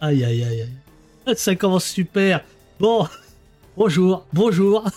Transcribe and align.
Aïe, 0.00 0.24
aïe, 0.24 0.44
aïe, 0.44 0.62
aïe. 0.62 1.34
Ça 1.36 1.56
commence 1.56 1.84
super. 1.84 2.44
Bon, 2.78 3.08
bonjour, 3.76 4.26
bonjour. 4.32 4.88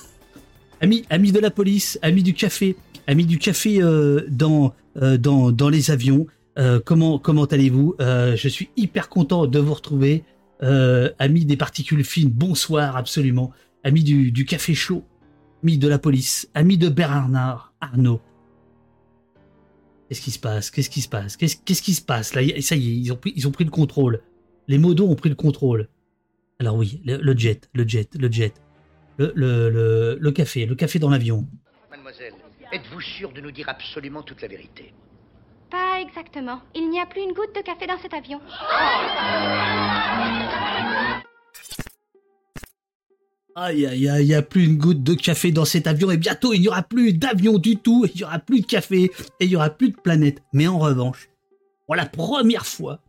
Amis, 0.80 1.06
amis 1.10 1.32
de 1.32 1.40
la 1.40 1.50
police, 1.50 1.98
amis 2.04 2.22
du 2.22 2.36
café, 2.36 2.76
amis 3.08 3.26
du 3.26 3.40
café 3.40 3.82
euh, 3.82 4.26
dans, 4.30 4.74
euh, 5.02 5.18
dans, 5.18 5.52
dans 5.52 5.70
les 5.70 5.90
avions. 5.90 6.28
Euh, 6.60 6.80
comment 6.84 7.18
comment 7.18 7.46
allez-vous? 7.46 7.96
Je 8.00 8.48
suis 8.48 8.70
hyper 8.78 9.10
content 9.10 9.48
de 9.48 9.60
vous 9.60 9.74
retrouver. 9.74 10.24
Amis 10.62 11.46
des 11.46 11.58
particules 11.58 12.04
fines, 12.04 12.30
bonsoir 12.30 12.96
absolument. 12.96 13.52
Amis 13.84 14.04
du, 14.04 14.32
du 14.32 14.46
café 14.46 14.76
chaud, 14.76 15.04
amis 15.64 15.80
de 15.80 15.88
la 15.88 15.98
police, 15.98 16.48
amis 16.54 16.78
de 16.78 16.90
Bernard 16.90 17.74
Arnaud. 17.82 18.22
Qu'est-ce 20.08 20.22
qui 20.22 20.32
se 20.32 20.40
passe? 20.40 20.70
Qu'est-ce 20.70 20.90
qui 20.92 21.02
se 21.02 21.10
passe? 21.10 21.38
Qu'est-ce 21.38 21.58
qu'est-ce 21.66 21.82
qui 21.82 21.96
se 21.96 22.02
passe? 22.02 22.36
Là 22.36 22.42
Ça 22.62 22.76
y 22.76 22.92
est, 22.92 22.98
ils 22.98 23.12
ont 23.12 23.16
pris, 23.16 23.34
ils 23.36 23.48
ont 23.48 23.52
pris 23.52 23.64
le 23.64 23.72
contrôle. 23.72 24.22
Les 24.72 24.78
modos 24.78 25.10
ont 25.10 25.16
pris 25.16 25.28
le 25.28 25.36
contrôle. 25.36 25.90
Alors 26.58 26.78
oui, 26.78 27.02
le, 27.04 27.18
le 27.18 27.38
jet, 27.38 27.70
le 27.74 27.86
jet, 27.86 28.08
le 28.18 28.32
jet, 28.32 28.54
le, 29.18 29.34
le, 29.36 29.70
le, 29.70 30.18
le 30.18 30.32
café, 30.32 30.66
le 30.66 30.76
café 30.76 30.98
dans 30.98 31.10
l'avion. 31.10 31.46
Mademoiselle, 31.90 32.32
êtes-vous 32.72 33.02
sûre 33.02 33.34
de 33.34 33.42
nous 33.42 33.52
dire 33.52 33.68
absolument 33.68 34.24
toute 34.24 34.42
la 34.42 34.48
vérité? 34.48 34.94
Pas 35.70 36.00
exactement. 36.00 36.62
Il 36.74 36.90
n'y 36.90 37.02
a 37.02 37.06
plus 37.06 37.22
une 37.22 37.34
goutte 37.34 37.54
de 37.54 37.62
café 37.62 37.86
dans 37.86 37.98
cet 37.98 38.14
avion. 38.14 38.40
Aïe 43.54 43.86
aïe 43.86 44.08
aïe, 44.08 44.24
il 44.24 44.28
n'y 44.28 44.34
a 44.34 44.42
plus 44.42 44.64
une 44.64 44.78
goutte 44.78 45.04
de 45.04 45.16
café 45.16 45.52
dans 45.52 45.66
cet 45.66 45.86
avion 45.86 46.12
et 46.12 46.18
bientôt 46.18 46.54
il 46.54 46.62
n'y 46.62 46.70
aura 46.70 46.84
plus 46.84 47.12
d'avion 47.12 47.58
du 47.58 47.76
tout, 47.76 48.06
il 48.06 48.20
n'y 48.20 48.24
aura 48.24 48.40
plus 48.40 48.62
de 48.62 48.66
café 48.66 49.12
et 49.42 49.46
il 49.46 49.50
n'y 49.50 49.58
aura 49.58 49.70
plus 49.70 49.90
de 49.90 49.98
planète. 49.98 50.42
Mais 50.54 50.68
en 50.68 50.80
revanche, 50.80 51.28
pour 51.88 51.98
la 51.98 52.06
première 52.06 52.66
fois, 52.66 53.02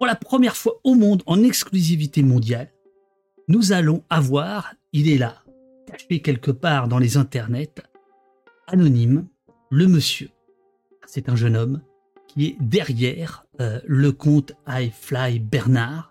pour 0.00 0.06
la 0.06 0.14
première 0.16 0.56
fois 0.56 0.80
au 0.82 0.94
monde 0.94 1.22
en 1.26 1.42
exclusivité 1.42 2.22
mondiale, 2.22 2.72
nous 3.48 3.72
allons 3.72 4.02
avoir, 4.08 4.72
il 4.94 5.10
est 5.10 5.18
là, 5.18 5.44
caché 5.86 6.22
quelque 6.22 6.50
part 6.50 6.88
dans 6.88 6.98
les 6.98 7.18
internets, 7.18 7.74
anonyme, 8.66 9.26
le 9.70 9.86
monsieur. 9.86 10.30
C'est 11.06 11.28
un 11.28 11.36
jeune 11.36 11.54
homme 11.54 11.82
qui 12.28 12.46
est 12.46 12.56
derrière 12.60 13.44
euh, 13.60 13.78
le 13.86 14.10
compte 14.12 14.52
I 14.66 14.90
Fly 14.90 15.38
Bernard. 15.38 16.08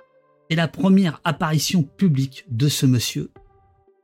C'est 0.52 0.56
la 0.56 0.68
première 0.68 1.20
apparition 1.24 1.82
publique 1.82 2.46
de 2.52 2.68
ce 2.68 2.86
monsieur. 2.86 3.32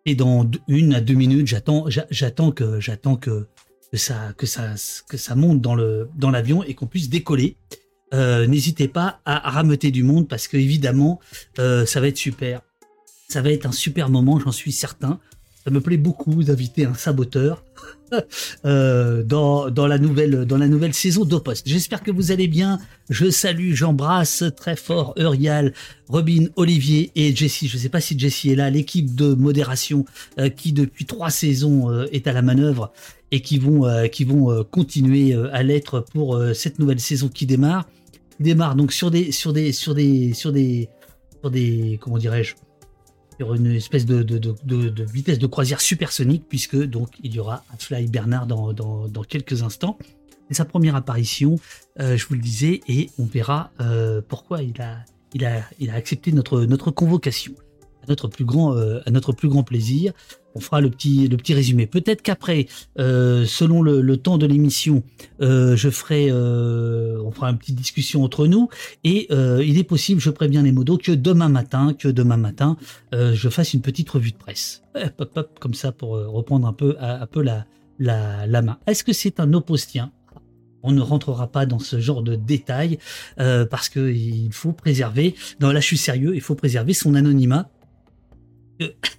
Et 0.08 0.16
dans 0.16 0.49
une 0.67 0.95
à 0.95 1.02
deux 1.02 1.14
minutes, 1.14 1.45
j'attends, 1.45 1.92
j'a- 1.92 2.08
j'attends 2.09 2.52
que, 2.52 2.80
j'attends 2.80 3.17
que, 3.17 3.45
que 3.92 3.97
ça, 3.97 4.33
que 4.36 4.47
ça, 4.47 4.73
que 5.08 5.17
ça 5.17 5.36
monte 5.36 5.61
dans 5.61 5.75
dans 6.16 6.31
l'avion 6.31 6.64
et 6.64 6.73
qu'on 6.73 6.88
puisse 6.88 7.08
décoller. 7.09 7.58
Euh, 8.14 8.48
n'hésitez 8.48 8.88
pas 8.88 9.20
à 9.25 9.50
rameuter 9.50 9.92
du 9.92 10.03
monde 10.03 10.28
parce 10.28 10.48
que 10.48 10.58
évidemment, 10.58 11.20
euh, 11.59 11.86
ça 11.86 12.00
va 12.00 12.08
être 12.08 12.17
super. 12.17 12.61
Ça 13.28 13.42
va 13.42 13.52
être 13.52 13.66
un 13.66 13.72
super 13.72 14.09
moment, 14.09 14.39
j'en 14.39 14.52
suis 14.52 14.72
certain. 14.72 15.20
Ça 15.64 15.72
me 15.72 15.81
plaît 15.81 15.98
beaucoup 15.98 16.44
d'inviter 16.44 16.86
un 16.86 16.94
saboteur 16.94 17.64
euh, 18.66 19.23
dans, 19.23 19.70
la 19.88 19.98
nouvelle, 19.98 20.45
dans 20.45 20.58
la 20.58 20.68
nouvelle 20.68 20.94
saison 20.94 21.26
d'Opost. 21.26 21.68
J'espère 21.68 22.04
que 22.04 22.12
vous 22.12 22.32
allez 22.32 22.48
bien. 22.48 22.80
Je 23.09 23.30
salue, 23.30 23.73
j'embrasse 23.73 24.44
très 24.56 24.76
fort 24.76 25.14
Eurial, 25.17 25.73
Robin, 26.08 26.48
Olivier 26.56 27.12
et 27.16 27.36
Jessie. 27.36 27.67
Je 27.67 27.78
ne 27.78 27.82
sais 27.82 27.90
pas 27.90 28.02
si 28.02 28.17
Jessie 28.17 28.52
est 28.52 28.56
là, 28.56 28.70
l'équipe 28.70 29.16
de 29.16 29.34
modération 29.34 30.06
euh, 30.40 30.50
qui 30.50 30.72
depuis 30.72 31.06
trois 31.06 31.30
saisons 31.30 31.92
euh, 31.92 32.06
est 32.12 32.28
à 32.28 32.34
la 32.34 32.42
manœuvre 32.42 32.92
et 33.32 33.42
qui 33.42 33.58
vont, 33.58 33.84
continuer 34.72 35.34
à 35.52 35.62
l'être 35.64 36.00
pour 36.14 36.39
cette 36.54 36.80
nouvelle 36.80 37.00
saison 37.00 37.28
qui 37.28 37.45
démarre. 37.45 37.89
Démarre 38.39 38.76
donc 38.76 38.94
sur 38.94 39.12
des, 39.12 39.32
sur 39.32 39.52
des, 39.52 39.73
sur 39.73 39.94
des, 39.94 40.34
sur 40.34 40.52
des, 40.54 40.88
comment 42.00 42.17
dirais-je, 42.17 42.56
sur 43.39 43.53
une 43.53 43.67
espèce 43.67 44.05
de, 44.05 44.23
de, 44.23 45.03
vitesse 45.03 45.39
de 45.39 45.47
croisière 45.47 45.81
supersonique, 45.81 46.45
puisque 46.48 46.77
donc 46.77 47.10
il 47.23 47.33
y 47.33 47.39
aura 47.39 47.64
un 47.73 47.77
Fly 47.77 48.08
Bernard 48.08 48.48
dans, 48.48 49.23
quelques 49.27 49.64
instants. 49.64 49.98
C'est 50.49 50.55
sa 50.55 50.65
première 50.65 50.95
apparition, 50.95 51.58
euh, 51.99 52.17
je 52.17 52.27
vous 52.27 52.36
le 52.36 52.42
disais, 52.42 52.82
et 52.87 53.10
on 53.17 53.26
verra 53.26 53.71
euh, 53.82 54.21
pourquoi 54.27 54.61
il 54.61 54.82
a, 54.82 55.95
accepté 55.95 56.32
notre 56.32 56.92
convocation. 56.92 57.54
À 58.05 58.11
notre 58.11 58.27
plus 58.27 58.45
grand, 58.45 58.76
euh, 58.76 58.99
à 59.05 59.11
notre 59.11 59.33
plus 59.33 59.49
grand 59.49 59.64
plaisir. 59.64 60.14
On 60.54 60.60
fera 60.60 60.80
le 60.80 60.89
petit, 60.89 61.27
le 61.27 61.38
petit 61.38 61.54
résumé. 61.54 61.88
Peut-être 61.88 62.21
qu'après, 62.21 62.67
euh, 62.99 63.45
selon 63.45 63.82
le, 63.82 64.17
temps 64.17 64.38
de 64.38 64.45
l'émission, 64.45 65.04
euh, 65.42 65.76
je 65.76 65.89
ferai, 65.89 66.32
on 66.32 67.32
fera 67.32 67.49
une 67.49 67.58
petite 67.58 67.76
discussion 67.76 68.23
entre 68.23 68.48
nous. 68.48 68.70
Et 69.04 69.27
il 69.32 69.77
est 69.77 69.83
possible, 69.83 70.21
je 70.21 70.30
préviens 70.30 70.61
les 70.61 70.71
modos, 70.71 70.98
que 70.98 71.11
demain 71.11 71.49
matin, 71.49 71.93
que 71.98 72.08
demain 72.08 72.38
matin, 72.38 72.77
je 73.11 73.49
fasse 73.49 73.73
une 73.73 73.82
petite 73.82 74.10
revue 74.10 74.32
de 74.32 74.37
presse. 74.37 74.83
Comme 75.60 75.73
ça 75.73 75.92
pour 75.92 76.11
reprendre 76.11 76.67
un 76.67 76.73
peu, 76.73 76.95
un, 76.99 77.26
peu 77.26 77.42
la, 77.42 77.66
la, 77.99 78.61
main. 78.61 78.77
Est-ce 78.87 79.04
que 79.04 79.14
c'est 79.14 79.39
un 79.39 79.52
opostien? 79.54 80.11
On 80.83 80.92
ne 80.92 81.02
rentrera 81.02 81.48
pas 81.48 81.66
dans 81.66 81.80
ce 81.80 81.99
genre 81.99 82.22
de 82.22 82.36
détails 82.36 82.99
parce 83.36 83.89
que 83.89 84.10
il 84.10 84.54
faut 84.54 84.72
préserver. 84.72 85.36
Non, 85.60 85.72
là, 85.72 85.82
je 85.82 85.87
suis 85.87 85.98
sérieux. 85.98 86.33
Il 86.36 86.42
faut 86.42 86.55
préserver 86.55 86.93
son 86.93 87.16
anonymat. 87.16 87.70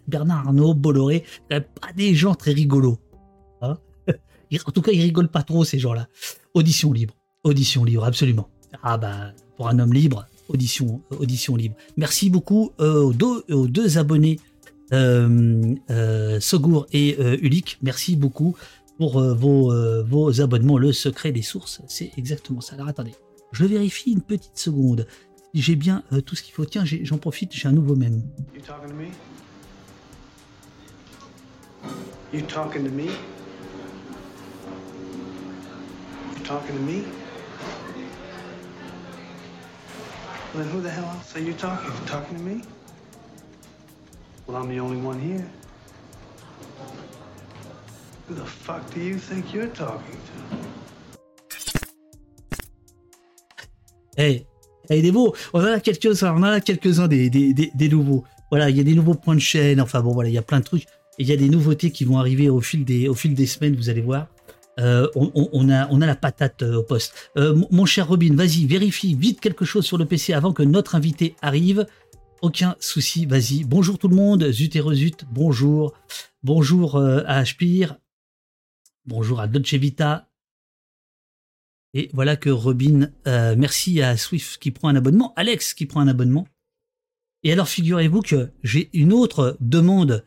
Bernard 0.09 0.49
Arnault, 0.49 0.75
Bolloré, 0.75 1.25
pas 1.49 1.93
des 1.97 2.15
gens 2.15 2.35
très 2.35 2.53
rigolos. 2.53 2.99
Hein 3.63 3.79
en 4.67 4.71
tout 4.71 4.83
cas, 4.83 4.93
ils 4.93 5.03
rigolent 5.03 5.31
pas 5.31 5.43
trop 5.43 5.65
ces 5.65 5.79
gens-là. 5.79 6.09
Audition 6.55 6.93
libre, 6.93 7.15
audition 7.45 7.85
libre, 7.85 8.05
absolument. 8.05 8.49
Ah 8.83 8.99
bah, 8.99 9.33
pour 9.57 9.69
un 9.69 9.79
homme 9.79 9.93
libre, 9.93 10.27
audition, 10.49 11.01
audition 11.11 11.57
libre. 11.57 11.77
Merci 11.97 12.31
beaucoup 12.31 12.73
euh, 12.81 13.13
aux, 13.49 13.67
deux, 13.67 13.99
abonnés, 13.99 14.39
euh, 14.93 15.75
euh, 15.91 16.41
Sogour 16.41 16.87
et 16.93 17.17
euh, 17.19 17.37
Ulik. 17.41 17.79
Merci 17.83 18.17
beaucoup 18.17 18.57
pour 18.99 19.21
vos, 19.21 20.41
abonnements. 20.41 20.79
Le 20.79 20.93
secret 20.93 21.33
des 21.33 21.43
sources, 21.43 21.83
c'est 21.89 22.13
exactement 22.17 22.61
ça. 22.61 22.75
Alors 22.75 22.89
attendez, 22.89 23.15
je 23.53 23.65
vérifie 23.65 24.13
une 24.13 24.23
petite 24.23 24.59
seconde. 24.59 25.07
J'ai 25.55 25.77
bien 25.77 26.03
tout 26.27 26.35
ce 26.35 26.43
qu'il 26.43 26.55
faut. 26.55 26.65
Tiens, 26.65 26.85
j'en 26.85 27.19
profite, 27.19 27.53
j'ai 27.53 27.69
un 27.69 27.73
nouveau 27.73 27.97
mème. 27.97 28.23
You 32.33 32.43
talking 32.43 32.85
to 32.85 32.91
me? 32.91 33.11
You 36.33 36.45
talking 36.45 36.77
to 36.77 36.83
me? 36.83 36.97
You? 36.97 37.05
Well, 40.53 40.65
then 40.65 40.73
who 40.73 40.81
the 40.81 40.91
hell 40.91 41.05
else 41.05 41.35
are 41.37 41.41
you 41.41 41.55
talking 41.55 41.91
to? 41.91 42.07
Talking 42.07 42.37
to 42.37 42.43
me? 42.43 42.63
Well, 44.47 44.57
I'm 44.57 44.69
the 44.69 44.81
only 44.81 44.99
one 44.99 45.19
here. 45.21 45.47
Who 48.29 48.35
the 48.35 48.45
fuck 48.45 48.83
do 48.93 49.01
you 49.01 49.19
think 49.19 49.55
you're 49.55 49.69
talking 49.69 50.19
to? 50.29 50.57
Eh, 54.19 54.47
eh, 54.89 55.03
des 55.03 55.13
beaux. 55.13 55.35
On 55.53 55.61
en 55.61 55.73
a 55.73 55.81
quelques-uns, 55.81 56.33
on 56.33 56.39
en 56.39 56.45
a 56.45 56.61
quelques-uns 56.61 57.07
des, 57.07 57.29
des, 57.31 57.53
des, 57.55 57.71
des 57.75 57.89
nouveaux. 57.89 58.25
Voilà, 58.51 58.71
il 58.71 58.77
y 58.77 58.81
a 58.81 58.85
des 58.85 58.95
nouveaux 58.95 59.15
points 59.15 59.35
de 59.35 59.41
chaîne. 59.41 59.81
Enfin 59.81 60.01
bon, 60.01 60.13
voilà, 60.13 60.29
il 60.29 60.33
y 60.33 60.39
a 60.39 60.43
plein 60.43 60.61
de 60.61 60.65
trucs. 60.65 60.87
Il 61.19 61.27
y 61.27 61.33
a 61.33 61.37
des 61.37 61.49
nouveautés 61.49 61.91
qui 61.91 62.05
vont 62.05 62.19
arriver 62.19 62.51
au 62.51 62.61
fil 62.61 62.85
des, 62.85 63.47
semaines, 63.47 63.75
vous 63.75 63.89
allez 63.89 64.03
voir. 64.03 64.29
Euh, 64.79 65.09
on, 65.15 65.71
a, 65.71 66.07
la 66.07 66.17
patate 66.17 66.63
euh, 66.63 66.77
au 66.77 66.83
poste. 66.83 67.31
Euh, 67.39 67.59
mon- 67.71 67.87
cher 67.87 68.09
Robin, 68.09 68.35
vas-y, 68.35 68.67
vérifie 68.67 69.15
vite 69.15 69.41
quelque 69.41 69.65
chose 69.65 69.87
sur 69.87 69.97
le 69.97 70.05
PC 70.05 70.35
avant 70.35 70.53
que 70.53 70.63
notre 70.63 70.95
invité 70.95 71.35
arrive. 71.41 71.87
Aucun 72.43 72.77
souci, 72.79 73.25
vas-y. 73.25 73.65
Bonjour 73.65 73.99
tout 73.99 74.09
le 74.09 74.17
monde, 74.17 74.51
zut 74.53 74.77
et 74.77 74.81
rezut, 74.81 75.17
bonjour. 75.31 75.95
Bonjour 76.43 76.99
à 76.99 77.39
Aspire. 77.39 77.97
Bonjour 79.07 79.41
à 79.41 79.49
Dolce 79.49 79.73
Vita. 79.75 80.29
Et 81.95 82.11
voilà 82.13 82.37
que 82.37 82.51
Robin, 82.51 83.11
merci 83.25 84.03
à 84.03 84.19
Swift 84.19 84.61
qui 84.61 84.71
prend 84.71 84.89
un 84.89 84.97
abonnement, 84.97 85.33
Alex 85.37 85.73
qui 85.73 85.87
prend 85.87 86.01
un 86.01 86.09
abonnement. 86.09 86.47
Et 87.43 87.53
alors 87.53 87.69
figurez-vous 87.69 88.21
que 88.21 88.51
j'ai 88.63 88.91
une 88.93 89.15
autre 89.15 89.57
demande 89.61 90.27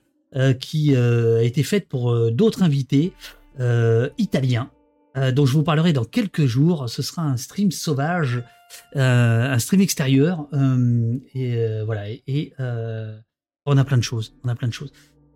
qui 0.54 0.96
euh, 0.96 1.40
a 1.40 1.44
été 1.44 1.64
faite 1.64 1.88
pour 1.88 2.12
euh, 2.12 2.32
d'autres 2.32 2.64
invités 2.64 3.14
euh, 3.60 4.10
italiens, 4.18 4.70
euh, 5.18 5.32
dont 5.32 5.46
je 5.46 5.54
vous 5.54 5.64
parlerai 5.64 5.94
dans 5.94 6.06
quelques 6.06 6.46
jours. 6.46 6.90
Ce 6.90 7.02
sera 7.02 7.24
un 7.24 7.38
stream 7.38 7.72
sauvage, 7.72 8.44
euh, 8.96 9.54
un 9.54 9.60
stream 9.60 9.82
extérieur, 9.82 10.48
euh, 10.54 11.18
et 11.34 11.56
euh, 11.58 11.84
voilà. 11.86 12.10
Et, 12.10 12.54
euh, 12.60 13.18
on 13.66 13.78
a 13.78 13.84
plein 13.84 13.98
de 13.98 14.04
choses, 14.04 14.36
on 14.44 14.50
a 14.50 14.56
plein 14.56 14.68
de 14.68 14.74
choses. 14.74 14.92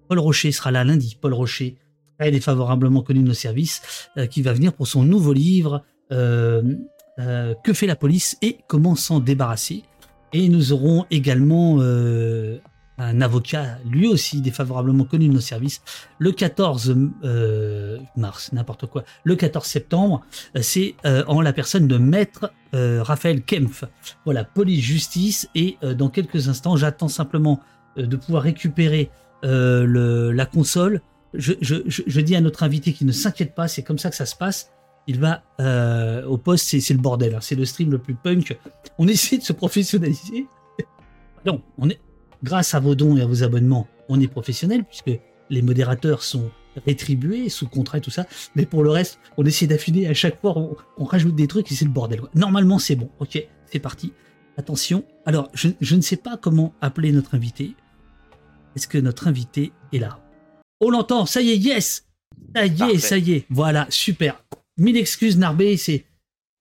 Paul 0.07 0.19
Rocher 0.19 0.51
sera 0.51 0.71
là 0.71 0.83
lundi. 0.83 1.17
Paul 1.19 1.33
Rocher, 1.33 1.75
très 2.19 2.31
défavorablement 2.31 3.01
connu 3.01 3.21
de 3.21 3.27
nos 3.27 3.33
services, 3.33 4.09
euh, 4.17 4.25
qui 4.27 4.41
va 4.41 4.53
venir 4.53 4.73
pour 4.73 4.87
son 4.87 5.03
nouveau 5.03 5.33
livre 5.33 5.83
euh, 6.11 6.75
euh, 7.19 7.53
Que 7.63 7.73
fait 7.73 7.87
la 7.87 7.95
police 7.95 8.37
et 8.41 8.57
comment 8.67 8.95
s'en 8.95 9.19
débarrasser. 9.19 9.83
Et 10.33 10.49
nous 10.49 10.73
aurons 10.73 11.05
également 11.11 11.77
euh, 11.79 12.59
un 12.97 13.21
avocat, 13.21 13.77
lui 13.85 14.07
aussi 14.07 14.41
défavorablement 14.41 15.05
connu 15.05 15.27
de 15.27 15.33
nos 15.33 15.39
services, 15.39 15.81
le 16.19 16.31
14 16.31 16.95
euh, 17.23 17.97
mars, 18.15 18.51
n'importe 18.53 18.85
quoi, 18.85 19.03
le 19.23 19.35
14 19.35 19.65
septembre, 19.65 20.21
euh, 20.55 20.59
c'est 20.61 20.95
euh, 21.05 21.23
en 21.27 21.41
la 21.41 21.53
personne 21.53 21.87
de 21.87 21.97
maître 21.97 22.51
Raphaël 22.75 23.43
Kempf. 23.43 23.83
Voilà, 24.25 24.43
police-justice, 24.43 25.47
et 25.53 25.77
dans 25.95 26.09
quelques 26.09 26.49
instants, 26.49 26.75
j'attends 26.75 27.07
simplement 27.07 27.59
de 27.97 28.15
pouvoir 28.15 28.41
récupérer 28.41 29.11
la 29.43 30.45
console. 30.47 31.01
Je, 31.35 32.19
dis 32.21 32.35
à 32.35 32.41
notre 32.41 32.63
invité 32.63 32.93
qu'il 32.93 33.05
ne 33.05 33.11
s'inquiète 33.11 33.53
pas, 33.53 33.67
c'est 33.67 33.83
comme 33.83 33.99
ça 33.99 34.09
que 34.09 34.15
ça 34.15 34.25
se 34.25 34.35
passe. 34.35 34.71
Il 35.05 35.19
va 35.19 35.43
au 36.27 36.39
poste, 36.39 36.79
c'est 36.79 36.93
le 36.95 36.99
bordel, 36.99 37.35
hein. 37.35 37.41
c'est 37.41 37.53
le 37.53 37.65
stream 37.65 37.91
le 37.91 37.99
plus 37.99 38.15
punk. 38.15 38.57
On 38.97 39.07
essaie 39.07 39.37
de 39.37 39.43
se 39.43 39.53
professionnaliser. 39.53 40.47
Non, 41.45 41.61
on 41.77 41.91
est, 41.91 41.99
grâce 42.43 42.75
à 42.75 42.79
vos 42.79 42.95
dons 42.95 43.17
et 43.17 43.21
à 43.21 43.25
vos 43.25 43.43
abonnements, 43.43 43.87
on 44.09 44.19
est 44.19 44.27
professionnel 44.27 44.83
puisque 44.83 45.19
les 45.49 45.61
modérateurs 45.61 46.23
sont 46.23 46.51
rétribués 46.85 47.49
sous 47.49 47.67
contrat 47.67 47.99
et 47.99 48.01
tout 48.01 48.11
ça. 48.11 48.25
Mais 48.55 48.65
pour 48.65 48.83
le 48.83 48.89
reste, 48.89 49.19
on 49.37 49.45
essaie 49.45 49.67
d'affiner 49.67 50.07
à 50.07 50.13
chaque 50.13 50.39
fois, 50.41 50.55
on, 50.97 51.03
rajoute 51.05 51.35
des 51.35 51.47
trucs 51.47 51.71
et 51.71 51.75
c'est 51.75 51.85
le 51.85 51.91
bordel. 51.91 52.21
Normalement, 52.35 52.79
c'est 52.79 52.95
bon. 52.95 53.09
Ok, 53.19 53.41
c'est 53.71 53.79
parti. 53.79 54.13
Attention. 54.57 55.03
Alors, 55.25 55.49
je, 55.53 55.95
ne 55.95 56.01
sais 56.01 56.17
pas 56.17 56.37
comment 56.37 56.73
appeler 56.81 57.11
notre 57.11 57.35
invité. 57.35 57.75
Est-ce 58.75 58.87
que 58.87 58.97
notre 58.97 59.27
invité 59.27 59.71
est 59.91 59.99
là? 59.99 60.19
On 60.81 60.89
l'entend. 60.89 61.25
Ça 61.25 61.41
y 61.41 61.51
est, 61.51 61.57
yes. 61.57 62.07
Ça 62.55 62.65
y 62.65 62.81
est, 62.83 62.97
ça 62.97 63.17
y 63.17 63.33
est. 63.33 63.45
Voilà, 63.49 63.87
super. 63.89 64.43
Mille 64.77 64.97
excuses, 64.97 65.37
Narbé. 65.37 65.77
C'est 65.77 66.05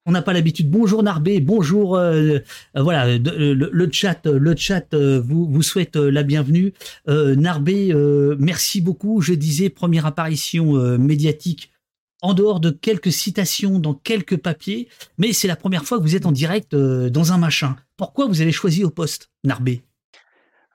on 0.05 0.11
n'a 0.11 0.21
pas 0.21 0.33
l'habitude. 0.33 0.69
Bonjour 0.69 1.03
Narbé, 1.03 1.39
bonjour. 1.39 1.95
Euh, 1.95 2.39
euh, 2.75 2.81
voilà, 2.81 3.17
le, 3.17 3.89
chat, 3.91 4.25
le 4.25 4.55
chat 4.55 4.93
euh, 4.93 5.21
vous, 5.21 5.47
vous 5.47 5.61
souhaite 5.61 5.95
la 5.95 6.23
bienvenue. 6.23 6.73
Narbé, 7.07 7.93
merci 8.39 8.81
beaucoup. 8.81 9.21
Je 9.21 9.33
disais 9.33 9.69
première 9.69 10.05
apparition 10.05 10.73
médiatique 10.97 11.71
en 12.21 12.33
dehors 12.33 12.59
de 12.59 12.69
quelques 12.69 13.11
citations 13.11 13.79
dans 13.79 13.93
quelques 13.93 14.37
papiers, 14.37 14.87
mais 15.17 15.33
c'est 15.33 15.47
la 15.47 15.57
première 15.57 15.83
fois 15.83 15.97
que 15.97 16.03
vous 16.03 16.15
êtes 16.15 16.25
en 16.25 16.31
direct 16.31 16.75
dans 16.75 17.33
un 17.33 17.37
machin. 17.37 17.75
Pourquoi 17.97 18.27
vous 18.27 18.41
avez 18.41 18.51
choisi 18.51 18.83
au 18.83 18.89
poste, 18.89 19.29
Narbé? 19.43 19.83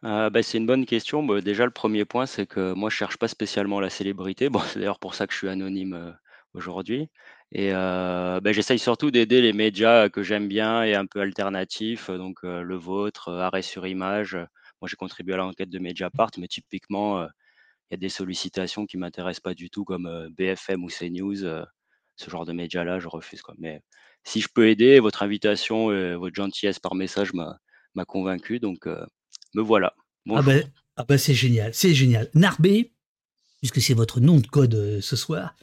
Bah, 0.03 0.31
c'est 0.43 0.59
une 0.59 0.67
bonne 0.67 0.87
question. 0.87 1.23
Bah, 1.23 1.41
déjà, 1.41 1.65
le 1.65 1.71
premier 1.71 2.05
point, 2.05 2.27
c'est 2.27 2.47
que 2.47 2.73
moi, 2.75 2.91
je 2.91 2.97
cherche 2.97 3.17
pas 3.17 3.29
spécialement 3.29 3.81
la 3.81 3.91
célébrité. 3.91 4.49
Bon, 4.49 4.61
c'est 4.67 4.79
d'ailleurs 4.79 4.99
pour 4.99 5.15
ça 5.15 5.27
que 5.27 5.33
je 5.33 5.39
suis 5.39 5.49
anonyme 5.49 6.15
aujourd'hui. 6.55 7.09
Et 7.53 7.71
euh, 7.73 8.41
bah, 8.41 8.53
j'essaye 8.53 8.79
surtout 8.79 9.11
d'aider 9.11 9.41
les 9.41 9.53
médias 9.53 10.09
que 10.09 10.23
j'aime 10.23 10.49
bien 10.49 10.83
et 10.83 10.95
un 10.95 11.07
peu 11.07 11.21
alternatifs, 11.21 12.11
donc 12.11 12.43
le 12.43 12.77
vôtre, 12.77 13.33
Arrêt 13.33 13.63
sur 13.63 13.87
image. 13.87 14.35
Moi, 14.81 14.89
j'ai 14.89 14.97
contribué 14.97 15.35
à 15.35 15.39
l'enquête 15.39 15.71
de 15.71 15.79
Mediapart, 15.79 16.31
mais 16.39 16.47
typiquement, 16.47 17.23
il 17.23 17.93
y 17.93 17.95
a 17.95 17.97
des 17.97 18.11
sollicitations 18.11 18.87
qui 18.87 18.99
m'intéressent 18.99 19.41
pas 19.41 19.55
du 19.55 19.71
tout, 19.71 19.85
comme 19.85 20.29
BFM 20.37 20.85
ou 20.85 20.89
CNews. 20.89 21.37
ce 22.17 22.31
genre 22.31 22.45
de 22.45 22.53
médias-là, 22.53 22.99
je 22.99 23.09
refuse. 23.09 23.41
Quoi. 23.41 23.55
Mais 23.59 23.81
si 24.25 24.41
je 24.41 24.49
peux 24.53 24.69
aider, 24.69 25.01
votre 25.01 25.23
invitation 25.23 25.91
et 25.91 26.17
votre 26.17 26.35
gentillesse 26.35 26.79
par 26.79 26.95
message 26.95 27.33
m'a 27.33 28.05
convaincu, 28.07 28.61
donc 28.61 28.87
me 29.55 29.63
voilà. 29.63 29.95
Ah 30.31 30.43
ben, 30.43 30.71
ah 30.97 31.05
bah, 31.05 31.17
c'est 31.17 31.35
génial, 31.35 31.73
c'est 31.73 31.95
génial. 31.95 32.29
Narbé, 32.35 32.93
puisque 33.63 33.81
c'est 33.81 33.95
votre 33.95 34.21
nom 34.21 34.37
de 34.37 34.47
code 34.47 35.01
ce 35.01 35.17
soir, 35.17 35.55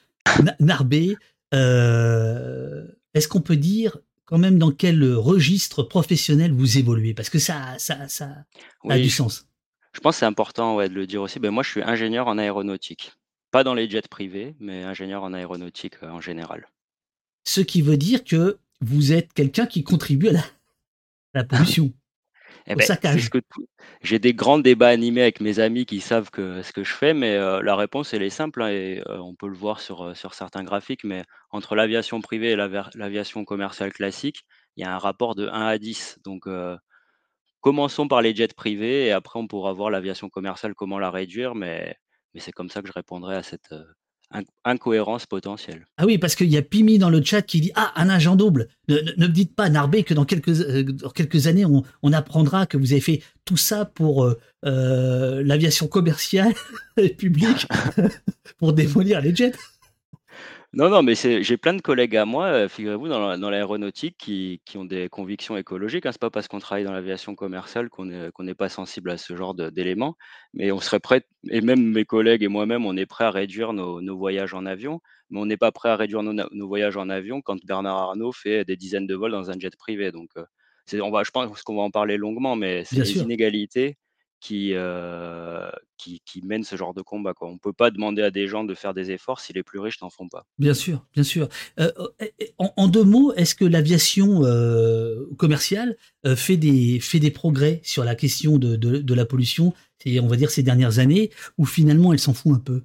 Narbé, 0.60 1.18
est-ce 1.52 3.28
qu'on 3.28 3.42
peut 3.42 3.58
dire 3.58 3.98
quand 4.26 4.38
même 4.38 4.58
dans 4.58 4.72
quel 4.72 5.14
registre 5.14 5.84
professionnel 5.84 6.52
vous 6.52 6.78
évoluez? 6.78 7.14
Parce 7.14 7.30
que 7.30 7.40
ça, 7.40 7.78
ça, 7.78 8.08
ça 8.08 8.46
a 8.90 8.98
du 8.98 9.10
sens. 9.10 9.48
Je 9.96 10.02
pense 10.02 10.16
que 10.16 10.20
c'est 10.20 10.26
important 10.26 10.76
ouais, 10.76 10.90
de 10.90 10.94
le 10.94 11.08
dire 11.08 11.22
aussi. 11.22 11.40
Ben, 11.40 11.52
moi, 11.52 11.64
je 11.64 11.70
suis 11.70 11.82
ingénieur 11.82 12.28
en 12.28 12.38
aéronautique. 12.38 13.14
Pas 13.52 13.64
dans 13.64 13.74
les 13.74 13.90
jets 13.90 14.02
privés, 14.10 14.56
mais 14.60 14.84
ingénieur 14.84 15.24
en 15.24 15.34
aéronautique 15.34 15.96
euh, 16.04 16.10
en 16.10 16.20
général. 16.20 16.68
Ce 17.46 17.62
qui 17.62 17.82
veut 17.82 17.96
dire 17.96 18.26
que 18.26 18.58
vous 18.82 19.14
êtes 19.14 19.32
quelqu'un 19.32 19.66
qui 19.66 19.84
contribue 19.84 20.28
à 20.28 20.34
la, 20.34 20.40
à 20.40 20.44
la 21.36 21.44
pollution. 21.46 21.94
Eh 22.68 22.76
ben, 22.76 22.86
j'ai 24.02 24.18
des 24.18 24.34
grands 24.34 24.58
débats 24.58 24.88
animés 24.88 25.22
avec 25.22 25.40
mes 25.40 25.60
amis 25.60 25.86
qui 25.86 26.02
savent 26.02 26.32
que 26.32 26.64
ce 26.64 26.74
que 26.74 26.84
je 26.84 26.94
fais, 26.94 27.14
mais 27.14 27.36
euh, 27.36 27.62
la 27.62 27.76
réponse, 27.76 28.14
elle 28.14 28.24
est 28.24 28.32
simple, 28.32 28.64
hein, 28.64 28.70
et 28.70 29.04
euh, 29.08 29.20
on 29.20 29.36
peut 29.36 29.48
le 29.48 29.56
voir 29.56 29.80
sur, 29.80 30.04
euh, 30.04 30.14
sur 30.16 30.34
certains 30.34 30.64
graphiques, 30.64 31.04
mais 31.04 31.24
entre 31.52 31.76
l'aviation 31.76 32.22
privée 32.22 32.52
et 32.52 32.56
l'aviation 32.56 33.46
commerciale 33.46 33.94
classique, 33.94 34.46
il 34.78 34.84
y 34.84 34.88
a 34.88 34.94
un 34.94 34.98
rapport 34.98 35.36
de 35.36 35.48
1 35.48 35.68
à 35.68 35.78
10. 35.78 36.20
Donc, 36.24 36.48
commençons 37.62 38.08
par 38.08 38.22
les 38.22 38.36
jets 38.36 38.48
privés 38.56 39.06
et 39.08 39.12
après 39.12 39.40
on 39.40 39.48
pourra 39.48 39.74
voir 39.74 39.90
l'aviation 39.90 40.30
commerciale, 40.30 40.76
comment 40.76 41.00
la 41.00 41.12
réduire, 41.12 41.56
mais 41.56 41.96
mais 42.34 42.42
c'est 42.42 42.52
comme 42.52 42.70
ça 42.70 42.82
que 42.82 42.88
je 42.88 42.94
répondrai 42.94 43.36
à 43.36 43.44
cette, 43.44 43.74
incohérence 44.64 45.26
potentielle. 45.26 45.88
Ah 45.98 46.06
oui, 46.06 46.18
parce 46.18 46.36
qu'il 46.36 46.50
y 46.50 46.58
a 46.58 46.62
Pimi 46.62 46.98
dans 46.98 47.10
le 47.10 47.24
chat 47.24 47.42
qui 47.42 47.62
dit 47.62 47.72
Ah, 47.76 47.94
un 47.96 48.10
agent 48.10 48.36
double. 48.36 48.68
Ne, 48.88 48.98
me 49.18 49.28
dites 49.28 49.56
pas, 49.56 49.70
Narbé, 49.70 50.04
que 50.04 50.14
dans 50.14 50.26
quelques, 50.26 50.50
euh, 50.50 50.84
quelques 51.14 51.48
années, 51.48 51.66
on, 51.66 52.14
apprendra 52.14 52.66
que 52.66 52.78
vous 52.78 52.92
avez 52.92 53.02
fait 53.02 53.22
tout 53.46 53.58
ça 53.58 53.86
pour 53.86 54.26
euh, 54.26 54.40
euh, 54.66 55.44
l'aviation 55.44 55.88
commerciale 55.88 56.54
et 56.98 57.10
publique 57.10 57.68
pour 58.58 58.74
démolir 58.74 59.22
les 59.22 59.36
jets. 59.36 59.54
Non, 60.78 60.90
non, 60.90 61.04
mais 61.04 61.16
j'ai 61.16 61.56
plein 61.58 61.74
de 61.74 61.82
collègues 61.82 62.18
à 62.18 62.26
moi, 62.26 62.48
euh, 62.48 62.68
figurez-vous, 62.68 63.08
dans 63.08 63.50
l'aéronautique 63.50 64.18
qui 64.18 64.62
qui 64.66 64.78
ont 64.78 64.84
des 64.84 65.08
convictions 65.08 65.56
écologiques, 65.56 66.06
hein. 66.06 66.12
C'est 66.12 66.20
pas 66.20 66.30
parce 66.30 66.50
qu'on 66.50 66.60
travaille 66.60 66.84
dans 66.84 66.92
l'aviation 66.92 67.34
commerciale 67.34 67.88
qu'on 67.90 68.04
n'est 68.06 68.54
pas 68.56 68.68
sensible 68.68 69.10
à 69.10 69.18
ce 69.18 69.38
genre 69.38 69.54
d'éléments, 69.56 70.18
mais 70.54 70.74
on 70.74 70.82
serait 70.82 71.00
prêt 71.00 71.24
et 71.50 71.62
même 71.62 71.82
mes 71.94 72.04
collègues 72.04 72.44
et 72.44 72.50
moi-même, 72.50 72.86
on 72.86 72.98
est 72.98 73.06
prêt 73.06 73.24
à 73.24 73.32
réduire 73.32 73.72
nos 73.72 74.18
voyages 74.18 74.54
en 74.54 74.66
avion, 74.66 75.00
mais 75.30 75.40
on 75.40 75.46
n'est 75.46 75.56
pas 75.56 75.72
prêt 75.72 75.88
à 75.90 75.96
réduire 75.96 76.24
nos 76.24 76.68
voyages 76.68 76.98
en 76.98 77.08
avion 77.10 77.42
quand 77.42 77.64
Bernard 77.66 77.96
Arnault 77.96 78.34
fait 78.34 78.66
des 78.66 78.76
dizaines 78.76 79.08
de 79.08 79.16
vols 79.16 79.32
dans 79.32 79.50
un 79.52 79.58
jet 79.58 79.74
privé, 79.78 80.12
donc 80.12 80.30
euh, 80.36 80.44
on 81.02 81.10
va 81.10 81.24
je 81.24 81.32
pense 81.32 81.62
qu'on 81.64 81.78
va 81.78 81.84
en 81.84 81.92
parler 81.92 82.18
longuement, 82.18 82.58
mais 82.58 82.84
c'est 82.84 83.00
les 83.00 83.22
inégalités 83.22 83.96
euh, 84.54 85.70
qui, 85.98 86.22
qui, 86.26 86.42
mènent 86.42 86.64
ce 86.64 86.76
genre 86.76 86.94
de 86.94 87.02
combat. 87.02 87.34
Quoi. 87.34 87.50
On 87.50 87.54
ne 87.54 87.60
peut 87.60 87.74
pas 87.74 87.90
demander 87.90 88.22
à 88.22 88.32
des 88.32 88.48
gens 88.48 88.64
de 88.64 88.74
faire 88.74 88.94
des 88.94 89.12
efforts 89.12 89.40
si 89.40 89.54
les 89.54 89.64
plus 89.64 89.80
riches 89.80 90.02
n'en 90.02 90.10
font 90.10 90.28
pas. 90.28 90.46
Bien 90.60 90.74
sûr, 90.74 91.06
bien 91.14 91.24
sûr. 91.24 91.48
Euh, 91.80 91.92
en, 92.58 92.88
deux 92.88 93.04
mots, 93.04 93.34
est-ce 93.34 93.56
que 93.56 93.66
l'aviation 93.66 94.44
euh, 94.44 95.26
commerciale 95.38 95.98
fait, 96.36 96.58
des, 96.58 97.00
fait 97.00 97.20
des 97.20 97.32
progrès 97.32 97.82
sur 97.84 98.04
la 98.04 98.16
question 98.16 98.58
de, 98.58 98.76
de, 98.76 99.14
la 99.14 99.26
pollution, 99.26 99.74
on 100.06 100.28
va 100.28 100.36
dire 100.36 100.52
ces 100.52 100.64
dernières 100.64 101.00
années, 101.00 101.32
ou 101.58 101.66
finalement 101.66 102.14
elle 102.14 102.20
s'en 102.20 102.34
fout 102.34 102.56
un 102.56 102.60
peu? 102.60 102.84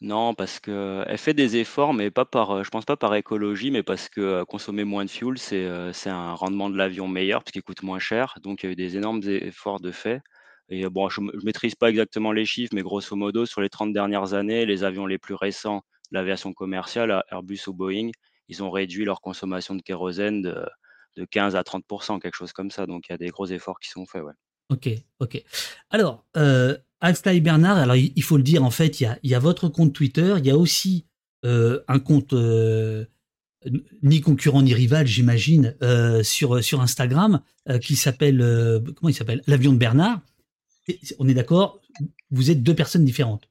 Non, 0.00 0.34
parce 0.34 0.58
qu'elle 0.58 1.18
fait 1.18 1.34
des 1.34 1.56
efforts, 1.56 1.94
mais 1.94 2.10
pas 2.10 2.24
par, 2.24 2.64
je 2.64 2.70
pense 2.70 2.84
pas 2.84 2.96
par 2.96 3.14
écologie, 3.14 3.70
mais 3.70 3.84
parce 3.84 4.08
que 4.08 4.42
consommer 4.42 4.82
moins 4.82 5.04
de 5.04 5.10
fuel, 5.10 5.38
c'est 5.38 5.68
c'est 5.92 6.10
un 6.10 6.32
rendement 6.34 6.70
de 6.70 6.76
l'avion 6.76 7.06
meilleur, 7.06 7.44
parce 7.44 7.52
qu'il 7.52 7.62
coûte 7.62 7.84
moins 7.84 8.00
cher. 8.00 8.34
Donc, 8.42 8.62
il 8.62 8.66
y 8.66 8.68
a 8.70 8.72
eu 8.72 8.76
des 8.76 8.96
énormes 8.96 9.22
efforts 9.24 9.78
de 9.78 9.92
fait. 9.92 10.20
Et 10.68 10.88
bon, 10.88 11.08
je 11.08 11.20
ne 11.20 11.44
maîtrise 11.44 11.74
pas 11.74 11.90
exactement 11.90 12.32
les 12.32 12.44
chiffres, 12.44 12.74
mais 12.74 12.82
grosso 12.82 13.14
modo, 13.16 13.46
sur 13.46 13.60
les 13.60 13.68
30 13.68 13.92
dernières 13.92 14.34
années, 14.34 14.64
les 14.64 14.84
avions 14.84 15.06
les 15.06 15.18
plus 15.18 15.34
récents 15.34 15.82
de 16.10 16.18
l'aviation 16.18 16.52
commerciale, 16.52 17.22
Airbus 17.30 17.60
ou 17.66 17.74
Boeing, 17.74 18.10
ils 18.48 18.62
ont 18.62 18.70
réduit 18.70 19.04
leur 19.04 19.20
consommation 19.20 19.74
de 19.74 19.82
kérosène 19.82 20.42
de, 20.42 20.66
de 21.16 21.24
15 21.24 21.56
à 21.56 21.64
30 21.64 21.84
quelque 22.20 22.34
chose 22.34 22.52
comme 22.52 22.70
ça. 22.70 22.86
Donc 22.86 23.08
il 23.08 23.12
y 23.12 23.14
a 23.14 23.18
des 23.18 23.28
gros 23.28 23.46
efforts 23.46 23.78
qui 23.80 23.90
sont 23.90 24.06
faits. 24.06 24.22
Ouais. 24.22 24.32
Ok, 24.70 24.88
ok. 25.20 25.42
Alors, 25.90 26.24
euh, 26.36 26.76
Alfly 27.00 27.40
Bernard, 27.40 27.78
alors 27.78 27.96
il 27.96 28.22
faut 28.22 28.36
le 28.36 28.42
dire, 28.42 28.62
en 28.62 28.70
fait, 28.70 29.00
il 29.00 29.04
y 29.04 29.06
a, 29.06 29.18
il 29.22 29.30
y 29.30 29.34
a 29.34 29.38
votre 29.38 29.68
compte 29.68 29.92
Twitter, 29.92 30.34
il 30.38 30.46
y 30.46 30.50
a 30.50 30.56
aussi 30.56 31.06
euh, 31.44 31.80
un 31.88 31.98
compte 31.98 32.32
euh, 32.32 33.04
ni 34.02 34.20
concurrent 34.20 34.62
ni 34.62 34.72
rival, 34.72 35.06
j'imagine, 35.06 35.76
euh, 35.82 36.22
sur, 36.22 36.62
sur 36.62 36.80
Instagram, 36.80 37.40
qui 37.80 37.96
s'appelle, 37.96 38.38
comment 38.96 39.08
il 39.08 39.14
s'appelle? 39.14 39.42
L'avion 39.46 39.72
de 39.72 39.78
Bernard 39.78 40.20
on 41.18 41.28
est 41.28 41.34
d'accord, 41.34 41.80
vous 42.30 42.50
êtes 42.50 42.62
deux 42.62 42.74
personnes 42.74 43.04
différentes. 43.04 43.48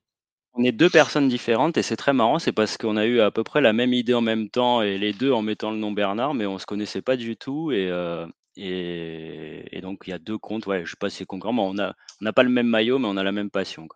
On 0.54 0.64
est 0.64 0.74
deux 0.74 0.90
personnes 0.90 1.30
différentes 1.30 1.78
et 1.78 1.82
c'est 1.82 1.96
très 1.96 2.12
marrant, 2.12 2.38
c'est 2.38 2.52
parce 2.52 2.78
qu'on 2.78 2.98
a 2.98 3.06
eu 3.06 3.22
à 3.22 3.32
peu 3.32 3.44
près 3.44 3.62
la 3.62 3.72
même 3.72 3.94
idée 3.94 4.14
en 4.14 4.22
même 4.22 4.50
temps 4.50 4.82
et 4.82 4.98
les 4.98 5.14
deux 5.14 5.32
en 5.32 5.42
mettant 5.42 5.72
le 5.72 5.78
nom 5.78 5.92
Bernard, 5.92 6.34
mais 6.34 6.46
on 6.46 6.60
se 6.60 6.66
connaissait 6.66 7.02
pas 7.02 7.16
du 7.16 7.38
tout 7.38 7.72
et, 7.72 7.88
euh, 7.90 8.28
et, 8.58 9.80
donc 9.82 10.04
il 10.06 10.10
y 10.10 10.14
a 10.14 10.20
deux 10.20 10.38
comptes, 10.38 10.66
ouais, 10.66 10.86
je 10.86 10.92
sais 10.92 10.98
pas 11.00 11.10
si 11.10 11.18
c'est 11.18 11.26
concurrent, 11.26 11.54
mais 11.54 11.62
on 11.62 11.74
n'a 11.74 12.34
pas 12.34 12.44
le 12.44 12.50
même 12.50 12.68
maillot, 12.68 13.00
mais 13.00 13.08
on 13.08 13.16
a 13.16 13.24
la 13.24 13.32
même 13.32 13.50
passion. 13.50 13.88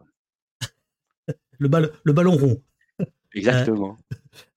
le, 1.60 1.70
le 2.04 2.14
ballon 2.14 2.38
rond. 2.38 2.64
Exactement. 3.34 3.98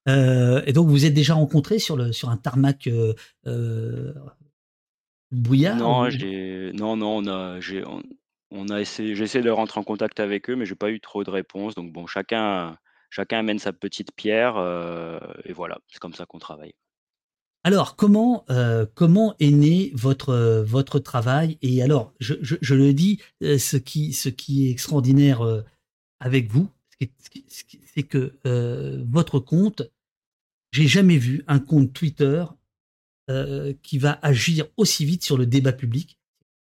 Euh, 0.08 0.58
euh, 0.58 0.62
et 0.66 0.72
donc 0.72 0.88
vous 0.88 1.04
êtes 1.04 1.14
déjà 1.14 1.34
rencontrés 1.34 1.80
sur, 1.80 1.96
le, 1.96 2.12
sur 2.12 2.30
un 2.30 2.36
tarmac 2.36 2.88
bouillard 5.32 5.76
Non, 5.76 6.08
non, 6.74 6.96
non, 6.96 7.16
on 7.16 7.26
a, 7.26 7.60
on 8.50 8.68
a 8.68 8.80
essayé 8.80 9.14
j'ai 9.14 9.24
essayé 9.24 9.44
de 9.44 9.50
rentrer 9.50 9.80
en 9.80 9.84
contact 9.84 10.20
avec 10.20 10.48
eux, 10.50 10.56
mais 10.56 10.66
j'ai 10.66 10.74
pas 10.74 10.90
eu 10.90 11.00
trop 11.00 11.24
de 11.24 11.30
réponses. 11.30 11.74
Donc 11.74 11.92
bon, 11.92 12.06
chacun 12.06 12.78
chacun 13.10 13.38
amène 13.38 13.58
sa 13.58 13.72
petite 13.72 14.12
pierre, 14.14 14.56
euh, 14.56 15.18
et 15.44 15.52
voilà, 15.52 15.78
c'est 15.88 15.98
comme 15.98 16.14
ça 16.14 16.26
qu'on 16.26 16.38
travaille. 16.38 16.74
Alors, 17.64 17.96
comment, 17.96 18.44
euh, 18.50 18.86
comment 18.94 19.34
est 19.40 19.50
né 19.50 19.90
votre, 19.94 20.62
votre 20.66 20.98
travail? 20.98 21.58
Et 21.60 21.82
alors, 21.82 22.12
je, 22.20 22.34
je, 22.40 22.74
le 22.74 22.92
dis, 22.94 23.20
euh, 23.42 23.58
ce, 23.58 23.76
qui, 23.76 24.12
ce 24.12 24.28
qui 24.28 24.68
est 24.68 24.70
extraordinaire 24.70 25.40
avec 26.20 26.50
vous, 26.50 26.68
c'est 27.00 28.02
que 28.04 28.32
votre 29.10 29.38
compte, 29.38 29.82
j'ai 30.72 30.86
jamais 30.86 31.18
vu 31.18 31.44
un 31.46 31.58
compte 31.58 31.92
Twitter 31.92 32.44
qui 33.82 33.98
va 33.98 34.18
agir 34.22 34.66
aussi 34.76 35.04
vite 35.04 35.22
sur 35.22 35.36
le 35.36 35.44
débat 35.44 35.72
public. 35.72 36.18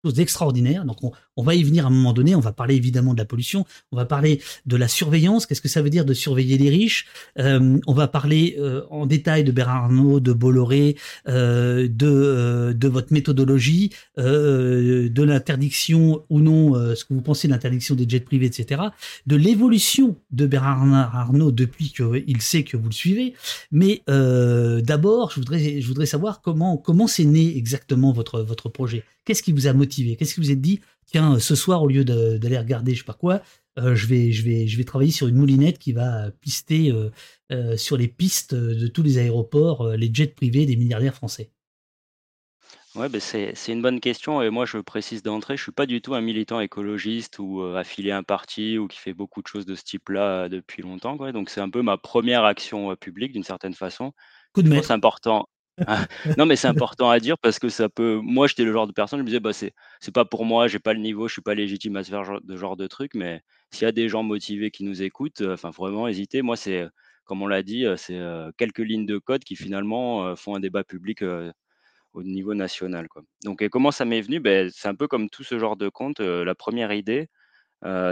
Chose 0.05 0.15
d'extraordinaire. 0.15 0.85
Donc, 0.85 1.03
on, 1.05 1.13
on 1.37 1.43
va 1.43 1.55
y 1.55 1.63
venir 1.63 1.85
à 1.85 1.89
un 1.89 1.93
moment 1.93 2.13
donné. 2.13 2.35
On 2.35 2.41
va 2.41 2.53
parler 2.53 2.75
évidemment 2.77 3.15
de 3.15 3.19
la 3.19 3.25
pollution. 3.25 3.65
On 3.93 3.97
va 3.97 4.05
parler 4.05 4.41
de 4.67 4.77
la 4.77 4.89
surveillance. 4.89 5.47
Qu'est-ce 5.47 5.61
que 5.61 5.69
ça 5.69 5.83
veut 5.83 5.91
dire 5.91 6.05
de 6.05 6.15
surveiller 6.15 6.59
les 6.59 6.71
riches? 6.71 7.07
Euh, 7.39 7.79
On 7.87 7.93
va 7.93 8.09
parler 8.09 8.57
euh, 8.59 8.83
en 8.91 9.07
détail 9.07 9.45
de 9.45 9.53
Bernard 9.53 9.85
Arnault, 9.85 10.21
de 10.21 10.33
Bolloré, 10.33 10.97
euh, 11.29 11.89
de, 11.89 12.07
euh, 12.07 12.73
de 12.73 12.89
votre 12.89 13.13
méthodologie, 13.13 13.91
euh, 14.19 15.09
de 15.09 15.23
l'interdiction 15.23 16.25
ou 16.31 16.41
non, 16.41 16.75
euh, 16.77 16.95
ce 16.95 17.05
que 17.05 17.15
vous 17.15 17.23
pensez 17.23 17.49
de 17.49 17.53
l'interdiction 17.53 17.95
des 17.95 18.09
jets 18.09 18.21
privés, 18.21 18.47
etc. 18.47 18.83
De 19.27 19.37
l'évolution 19.37 20.17
de 20.31 20.47
Bernard 20.47 21.17
Arnault 21.17 21.53
depuis 21.53 21.93
qu'il 21.93 22.41
sait 22.41 22.65
que 22.65 22.77
vous 22.77 22.89
le 22.89 22.95
suivez. 22.95 23.35
Mais 23.73 24.03
d'abord, 24.07 25.31
je 25.31 25.37
voudrais, 25.37 25.81
je 25.81 25.87
voudrais 25.87 26.07
savoir 26.07 26.41
comment 26.41 26.77
comment 26.77 27.07
c'est 27.07 27.25
né 27.25 27.57
exactement 27.57 28.13
votre 28.13 28.41
votre 28.43 28.69
projet? 28.69 29.05
Qu'est-ce 29.25 29.43
qui 29.43 29.53
vous 29.53 29.67
a 29.67 29.73
motivé? 29.73 30.17
Qu'est-ce 30.17 30.35
qui 30.35 30.41
vous 30.41 30.51
a 30.51 30.55
dit 30.55 30.81
Tiens, 31.07 31.39
ce 31.39 31.55
soir, 31.55 31.83
au 31.83 31.89
lieu 31.89 32.05
d'aller 32.05 32.59
regarder, 32.59 32.95
je 32.95 33.01
sais 33.01 33.05
pas 33.05 33.13
quoi, 33.13 33.43
euh, 33.79 33.95
je 33.95 34.07
vais 34.07 34.33
je 34.33 34.45
vais 34.45 34.67
je 34.67 34.77
vais 34.77 34.85
travailler 34.85 35.11
sur 35.11 35.27
une 35.27 35.37
moulinette 35.37 35.79
qui 35.79 35.93
va 35.93 36.31
pister 36.41 36.93
euh, 36.93 37.11
euh, 37.53 37.77
sur 37.77 37.97
les 37.97 38.09
pistes 38.09 38.55
de 38.55 38.87
tous 38.87 39.03
les 39.03 39.19
aéroports, 39.19 39.83
euh, 39.83 39.97
les 39.97 40.11
jets 40.13 40.29
privés 40.29 40.67
des 40.67 40.77
milliardaires 40.77 41.15
français. 41.15 41.51
Ouais, 42.95 43.09
beh, 43.09 43.19
c'est 43.19 43.53
une 43.67 43.83
bonne 43.83 43.99
question 43.99 44.41
et 44.41 44.51
moi 44.51 44.67
je 44.67 44.79
précise 44.79 45.25
d'entrée, 45.25 45.57
je 45.57 45.63
suis 45.65 45.73
pas 45.73 45.87
du 45.87 46.01
tout 46.01 46.15
un 46.15 46.21
militant 46.21 46.61
écologiste 46.61 47.41
ou, 47.41 47.61
affilié 47.61 48.13
à 48.13 48.19
un 48.19 48.23
parti 48.23 48.79
ou 48.79 48.87
qui 48.87 49.01
fait 49.01 49.15
beaucoup 49.15 49.43
de 49.43 49.49
choses 49.49 49.67
de 49.67 49.75
ce 49.75 49.83
type-là, 49.83 50.49
depuis 50.49 50.81
longtemps, 50.81 51.17
quoi. 51.17 51.33
Donc 51.33 51.51
c'est 51.51 51.61
un 51.61 51.69
peu 51.69 51.83
ma 51.83 51.99
première 51.99 52.45
action, 52.45 52.95
publique 52.95 53.33
d'une 53.33 53.43
certaine 53.43 53.75
façon. 53.75 54.13
Coup 54.53 54.63
de 54.63 54.71
Je 54.71 54.77
pense 54.77 54.93
important 54.93 55.49
non, 56.37 56.47
mais 56.47 56.57
c'est 56.57 56.69
important 56.69 57.11
à 57.11 57.19
dire 57.21 57.37
parce 57.39 57.59
que 57.59 57.69
ça 57.69 57.89
peut 57.89 58.21
moi 58.23 58.47
j'étais 58.47 58.65
le 58.65 58.73
genre 58.73 58.87
de 58.87 58.93
personne, 58.93 59.19
je 59.19 59.23
me 59.25 59.27
disais: 59.29 59.41
«Bah, 59.41 59.53
c'est 59.53 59.73
c'est 60.01 60.15
pas 60.15 60.25
pour 60.25 60.45
moi, 60.45 60.69
j'ai 60.69 60.79
pas 60.79 60.95
le 60.95 61.01
niveau, 61.01 61.27
je 61.29 61.33
suis 61.35 61.43
pas 61.43 61.55
légitime 61.55 61.97
à 61.97 62.05
ce 62.05 62.11
faire 62.11 62.41
de 62.43 62.57
genre 62.57 62.77
de 62.77 62.87
truc», 62.87 63.13
mais 63.15 63.43
s'il 63.73 63.83
y 63.83 63.87
a 63.89 63.93
des 63.93 64.09
gens 64.09 64.23
motivés 64.23 64.71
qui 64.71 64.85
nous 64.85 65.03
écoutent, 65.03 65.41
heu, 65.41 65.53
enfin 65.53 65.71
vraiment 65.71 66.07
hésitez. 66.09 66.43
Moi 66.43 66.57
c'est, 66.57 66.83
heu, 66.83 66.91
comme 67.25 67.43
on 67.43 67.47
l'a 67.49 67.63
dit, 67.63 67.85
heu, 67.87 67.97
c'est, 67.97 68.19
quelques 68.57 68.79
lignes 68.79 69.07
de 69.07 69.19
code 69.19 69.43
qui 69.45 69.57
finalement, 69.57 70.37
font 70.37 70.55
un 70.55 70.61
débat 70.61 70.85
public, 70.85 71.23
au 72.15 72.23
niveau 72.25 72.55
national, 72.55 73.09
quoi. 73.09 73.23
Donc 73.45 73.63
et 73.63 73.71
comment 73.71 73.93
ça 73.93 74.05
m'est 74.07 74.23
venu? 74.23 74.41
Beh, 74.41 74.69
c'est 74.73 74.89
un 74.89 74.97
peu 74.97 75.09
comme 75.09 75.31
tout 75.31 75.45
ce 75.45 75.59
genre 75.59 75.77
de 75.77 75.89
compte, 75.91 76.21
la 76.21 76.55
première 76.57 76.93
idée, 76.93 77.29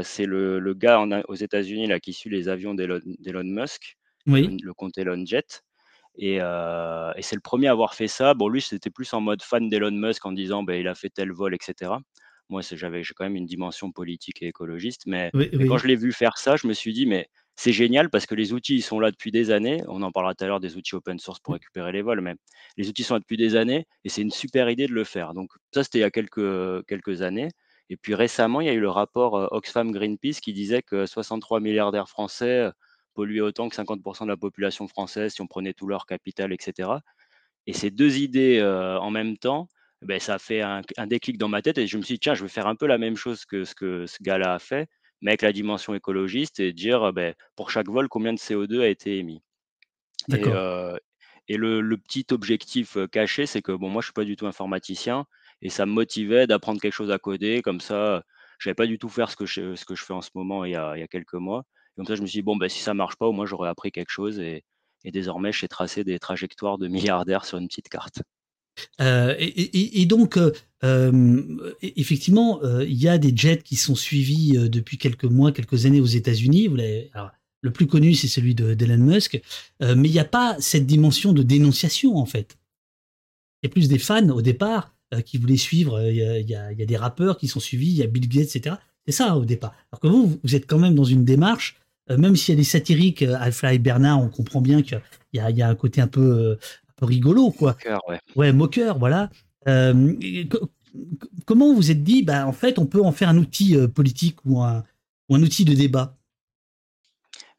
c'est 0.05 0.27
le 0.27 0.61
le 0.61 0.75
gars 0.75 1.01
en 1.01 1.11
aux 1.29 1.35
États-Unis 1.37 1.89
là 1.89 2.01
qui 2.01 2.13
suit 2.15 2.31
les 2.31 2.49
avions 2.51 2.75
d'Elon 2.75 3.01
d'Elon 3.21 3.45
Musk, 3.45 3.97
Oui. 4.27 4.53
Le 4.63 4.75
compte 4.75 4.99
Elon 4.99 5.25
Jet 5.27 5.63
et 6.17 7.23
c'est 7.23 7.37
le 7.37 7.41
premier 7.43 7.69
à 7.69 7.73
avoir 7.73 7.95
fait 7.95 8.09
ça. 8.09 8.35
Bon 8.35 8.49
lui, 8.49 8.61
c'était 8.63 8.91
plus 8.91 9.13
en 9.15 9.21
mode 9.21 9.43
fan 9.43 9.69
d'Elon 9.69 9.91
Musk 9.93 10.25
en 10.27 10.33
disant: 10.33 10.63
«Beh, 10.63 10.81
il 10.81 10.89
a 10.89 10.95
fait 10.95 11.11
tel 11.11 11.33
vol» 11.33 11.55
et 11.55 11.59
cetera. 11.63 12.01
Moi, 12.49 12.61
j'avais 12.63 13.03
j'ai 13.03 13.15
quand 13.15 13.25
même 13.25 13.37
une 13.37 13.47
dimension 13.47 13.93
politique 13.93 14.43
et 14.43 14.49
écologiste, 14.49 15.03
mais 15.07 15.33
Oui, 15.35 15.51
mais 15.53 15.65
quand 15.67 15.79
je 15.79 15.87
l'ai 15.87 15.97
vu 15.97 16.13
faire 16.13 16.39
ça, 16.39 16.57
je 16.57 16.67
me 16.67 16.73
suis 16.75 16.93
dit: 16.93 17.07
«Mais 17.07 17.29
c'est 17.57 17.73
génial 17.73 18.11
parce 18.11 18.27
que 18.27 18.35
les 18.35 18.53
outils, 18.53 18.77
ils 18.77 18.83
sont 18.83 19.01
là 19.01 19.11
depuis 19.11 19.31
des 19.31 19.51
années». 19.51 19.83
On 19.89 20.03
en 20.03 20.13
parlera 20.13 20.35
tout 20.35 20.45
à 20.45 20.49
l'heure 20.49 20.61
des 20.61 20.77
outils 20.77 20.95
open 20.95 21.19
source 21.19 21.41
pour 21.41 21.55
récupérer 21.55 21.93
les 21.93 22.03
vols, 22.03 22.21
mais 22.21 22.35
les 22.77 22.89
outils 22.89 23.05
sont 23.05 23.15
là 23.15 23.21
depuis 23.21 23.37
des 23.37 23.57
années 23.57 23.87
et 24.05 24.09
c'est 24.09 24.23
une 24.23 24.31
super 24.31 24.69
idée 24.71 24.87
de 24.87 24.93
le 24.95 25.05
faire. 25.05 25.35
Donc 25.35 25.51
ça, 25.75 25.85
c'était 25.85 25.99
il 25.99 26.01
y 26.03 26.05
a 26.05 26.11
quelques, 26.11 26.85
quelques 26.87 27.23
années 27.23 27.49
et 27.91 27.97
puis 27.97 28.15
récemment, 28.15 28.61
il 28.61 28.67
y 28.67 28.71
a 28.71 28.73
eu 28.75 28.81
le 28.81 28.89
rapport, 28.91 29.37
heu, 29.39 29.49
Oxfam-Greenpeace 29.51 30.41
qui 30.41 30.53
disait 30.53 30.83
que 30.83 31.05
63 31.07 31.61
milliardaires 31.61 32.09
français, 32.09 32.71
polluaient 33.13 33.41
autant 33.41 33.69
que 33.69 33.75
50% 33.77 34.25
de 34.27 34.31
la 34.31 34.37
population 34.37 34.89
française 34.89 35.33
si 35.35 35.41
on 35.43 35.47
prenait 35.47 35.75
tout 35.75 35.87
leur 35.89 36.07
capital 36.07 36.53
et 36.53 36.59
cetera 36.61 37.03
et 37.67 37.73
ces 37.73 37.91
2 37.91 38.19
idées, 38.19 38.59
heu, 38.61 38.99
en 38.99 39.11
même 39.11 39.37
temps, 39.39 39.69
beh, 40.03 40.19
ça 40.21 40.35
a 40.35 40.39
fait 40.39 40.63
un 40.63 40.83
un 40.97 41.07
déclic 41.07 41.39
dans 41.39 41.49
ma 41.49 41.63
tête 41.63 41.79
et 41.79 41.87
je 41.87 41.97
me 41.99 42.03
suis 42.03 42.15
dit: 42.15 42.21
«Tiens, 42.21 42.35
je 42.35 42.43
vais 42.43 42.49
faire 42.49 42.67
un 42.67 42.75
peu 42.77 42.87
la 42.87 42.99
même 42.99 43.17
chose 43.17 43.45
que 43.45 43.65
ce 43.65 43.75
que 43.75 44.07
ce 44.07 44.19
gars-là 44.23 44.55
a 44.55 44.59
fait, 44.59 44.89
mais 45.23 45.33
avec 45.33 45.43
la 45.43 45.53
dimension 45.53 45.95
écologiste 45.95 46.61
et 46.61 46.73
dire, 46.73 47.13
beh, 47.13 47.35
pour 47.57 47.71
chaque 47.71 47.89
vol, 47.89 48.09
combien 48.09 48.33
de 48.35 48.39
CO2 48.39 48.83
a 48.83 48.89
été 48.89 49.19
émis?» 49.19 49.43
et 50.31 50.53
et 51.49 51.57
le 51.57 51.81
le 51.81 51.97
petit 51.99 52.27
objectif, 52.31 52.97
heu, 52.97 53.07
caché, 53.09 53.47
c'est 53.47 53.63
que 53.63 53.73
bon, 53.73 53.89
moi, 53.91 54.01
je 54.03 54.07
suis 54.07 54.13
pas 54.13 54.25
du 54.25 54.37
tout 54.37 54.47
informaticien 54.47 55.27
et 55.61 55.71
ça 55.71 55.87
me 55.87 55.93
motivait 55.93 56.47
d'apprendre 56.47 56.81
quelque 56.81 56.93
chose 56.95 57.11
à 57.11 57.19
coder 57.19 57.63
comme 57.63 57.81
ça, 57.81 58.19
heu, 58.19 58.23
j'allais 58.61 58.75
pas 58.75 58.87
du 58.87 58.99
tout 58.99 59.09
faire 59.09 59.31
ce 59.31 59.37
que 59.37 59.47
je 59.47 59.75
ce 59.77 59.85
que 59.85 59.95
je 59.95 60.05
fais 60.05 60.13
en 60.15 60.23
ce 60.23 60.31
moment 60.35 60.65
il 60.65 60.73
y 60.73 60.77
a 60.77 60.97
il 60.97 61.01
y 61.01 61.03
a 61.03 61.09
quelques 61.09 61.35
mois. 61.35 61.65
Comme 61.97 62.07
ça, 62.07 62.15
je 62.15 62.23
me 62.23 62.27
suis 62.27 62.39
dit: 62.39 62.43
«Bon, 62.43 62.57
bah, 62.57 62.69
si 62.69 62.81
ça 62.81 62.95
marche 62.95 63.17
pas, 63.17 63.27
au 63.27 63.33
moins 63.33 63.47
j'aurais 63.47 63.69
appris 63.69 63.93
quelque 63.93 64.11
chose» 64.11 64.39
et 64.41 65.11
désormais, 65.11 65.53
je 65.53 65.61
sais 65.61 65.69
tracer 65.69 66.05
des 66.05 66.19
trajectoires 66.19 66.79
de 66.79 66.87
milliardaires 66.89 67.45
sur 67.45 67.59
une 67.59 67.67
petite 67.67 67.89
carte. 67.89 68.23
Euh, 69.01 69.35
et, 69.39 70.07
donc, 70.07 70.37
euh, 70.37 70.53
euh, 70.85 71.75
effectivement, 71.83 72.63
euh, 72.63 72.85
il 72.85 72.95
y 73.01 73.09
a 73.09 73.19
des 73.19 73.33
jets 73.37 73.63
qui 73.63 73.77
sont 73.77 73.95
suivis 73.95 74.53
depuis 74.69 74.99
quelques 74.99 75.25
mois, 75.25 75.53
quelques 75.53 75.87
années 75.87 76.01
aux 76.01 76.07
États-Unis. 76.07 76.69
Le 77.65 77.71
plus 77.73 77.87
connu, 77.87 78.15
c'est 78.15 78.29
celui 78.29 78.55
de 78.55 78.75
d'Elon 78.75 78.99
Musk, 78.99 79.41
Euh, 79.83 79.95
mais 79.97 80.09
il 80.09 80.13
n'y 80.13 80.19
a 80.19 80.25
pas 80.25 80.57
cette 80.61 80.87
dimension 80.87 81.33
de 81.33 81.43
dénonciation 81.43 82.17
en 82.17 82.27
fait. 82.27 82.57
Il 83.63 83.67
y 83.67 83.71
a 83.71 83.73
plus 83.73 83.89
des 83.89 83.99
fans 83.99 84.29
au 84.31 84.43
départ 84.43 84.95
qui 85.27 85.37
voulaient 85.37 85.57
suivre. 85.57 86.01
Il 86.09 86.17
y, 86.17 86.21
y 86.21 86.53
y 86.53 86.55
a 86.83 86.87
des 86.87 86.97
rappeurs 86.97 87.39
qui 87.39 87.49
sont 87.49 87.61
suivis, 87.61 87.89
il 87.89 87.97
y 87.97 88.03
a 88.03 88.07
Bill 88.07 88.29
Gates, 88.29 88.57
etc. 88.57 88.77
C'est 89.07 89.13
ça 89.13 89.37
au 89.37 89.45
départ. 89.45 89.75
Alors 89.91 90.01
que 90.01 90.07
vous, 90.09 90.41
vous 90.43 90.55
êtes 90.55 90.67
quand 90.67 90.79
même 90.79 90.95
dans 90.95 91.05
une 91.05 91.25
démarche, 91.25 91.77
même 92.09 92.37
s'il 92.37 92.55
y 92.55 92.57
a 92.57 92.61
des 92.61 92.65
satiriques, 92.65 93.23
euh, 93.23 93.37
Alpha 93.39 93.73
et 93.73 93.79
Bernard, 93.79 94.21
on 94.21 94.29
comprend 94.29 94.61
bien 94.61 94.83
qu'il 94.83 95.01
y 95.33 95.39
a, 95.39 95.51
il 95.51 95.57
y 95.57 95.63
a 95.63 95.69
un 95.69 95.75
côté 95.75 96.01
un 96.01 96.09
peu, 96.09 96.21
euh, 96.21 96.55
un 96.55 96.93
peu 96.97 97.07
rigolo, 97.07 97.51
quoi. 97.51 97.75
Cœur, 97.75 98.01
ouais. 98.09 98.19
Ouais, 98.37 98.53
moqueur, 98.53 98.99
voilà. 98.99 99.31
Euh, 99.69 100.15
comment 101.47 101.73
vous 101.73 101.91
êtes 101.91 102.03
dit, 102.03 102.23
bah, 102.23 102.47
en 102.47 102.53
fait, 102.53 102.79
on 102.79 102.87
peut 102.87 103.01
en 103.01 103.13
faire 103.13 103.29
un 103.29 103.39
outil 103.39 103.77
euh, 103.77 103.89
politique 103.89 104.39
ou 104.45 104.61
un, 104.61 104.85
ou 105.29 105.37
un 105.37 105.43
outil 105.43 105.65
de 105.65 105.75
débat? 105.75 106.17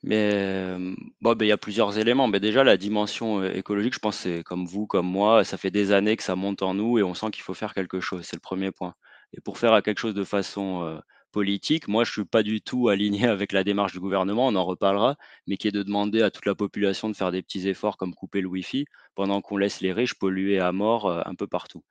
Mais, 0.05 0.31
hem, 0.33 0.97
bon, 1.21 1.33
beh, 1.33 1.45
il 1.45 1.49
y 1.49 1.53
a 1.53 1.57
plusieurs 1.57 1.97
éléments. 1.97 2.27
Mais 2.27 2.41
déjà 2.41 2.65
la 2.65 2.75
dimension, 2.75 3.41
écologique, 3.45 3.93
je 3.93 3.99
pense 3.99 4.17
c'est 4.17 4.43
comme 4.43 4.65
vous, 4.65 4.85
comme 4.85 5.07
moi, 5.07 5.45
ça 5.45 5.57
fait 5.57 5.71
des 5.71 5.93
années 5.93 6.17
que 6.17 6.23
ça 6.23 6.35
monte 6.35 6.61
en 6.61 6.73
nous 6.73 6.99
et 6.99 7.03
on 7.03 7.13
sent 7.13 7.31
qu'il 7.31 7.43
faut 7.43 7.53
faire 7.53 7.73
quelque 7.73 8.01
chose. 8.01 8.25
C'est 8.25 8.35
le 8.35 8.41
premier 8.41 8.71
point. 8.71 8.95
Et 9.31 9.39
pour 9.39 9.57
faire, 9.57 9.81
quelque 9.81 9.99
chose 9.99 10.13
de 10.13 10.25
façon, 10.25 10.99
politique, 11.33 11.89
moi 11.89 12.05
je 12.05 12.13
suis 12.13 12.25
pas 12.25 12.43
du 12.43 12.61
tout 12.61 12.89
aligné 12.89 13.27
avec 13.27 13.51
la 13.53 13.65
démarche 13.65 13.93
du 13.93 13.99
gouvernement, 14.01 14.47
on 14.47 14.55
en 14.55 14.65
reparlera, 14.65 15.17
mais 15.47 15.57
qui 15.57 15.67
est 15.69 15.71
de 15.73 15.83
demander 15.83 16.21
à 16.23 16.31
toute 16.31 16.45
la 16.47 16.55
population 16.55 17.09
de 17.09 17.15
faire 17.17 17.31
des 17.31 17.43
petits 17.43 17.67
efforts 17.69 17.97
comme 17.97 18.15
couper 18.15 18.41
le 18.41 18.47
wifi, 18.49 18.85
pendant 19.15 19.41
qu'on 19.41 19.57
laisse 19.57 19.81
les 19.81 19.93
riches 19.93 20.15
polluer 20.15 20.59
à 20.59 20.71
mort, 20.71 21.09
heu, 21.11 21.21
un 21.25 21.35
peu 21.35 21.47
partout. 21.47 21.83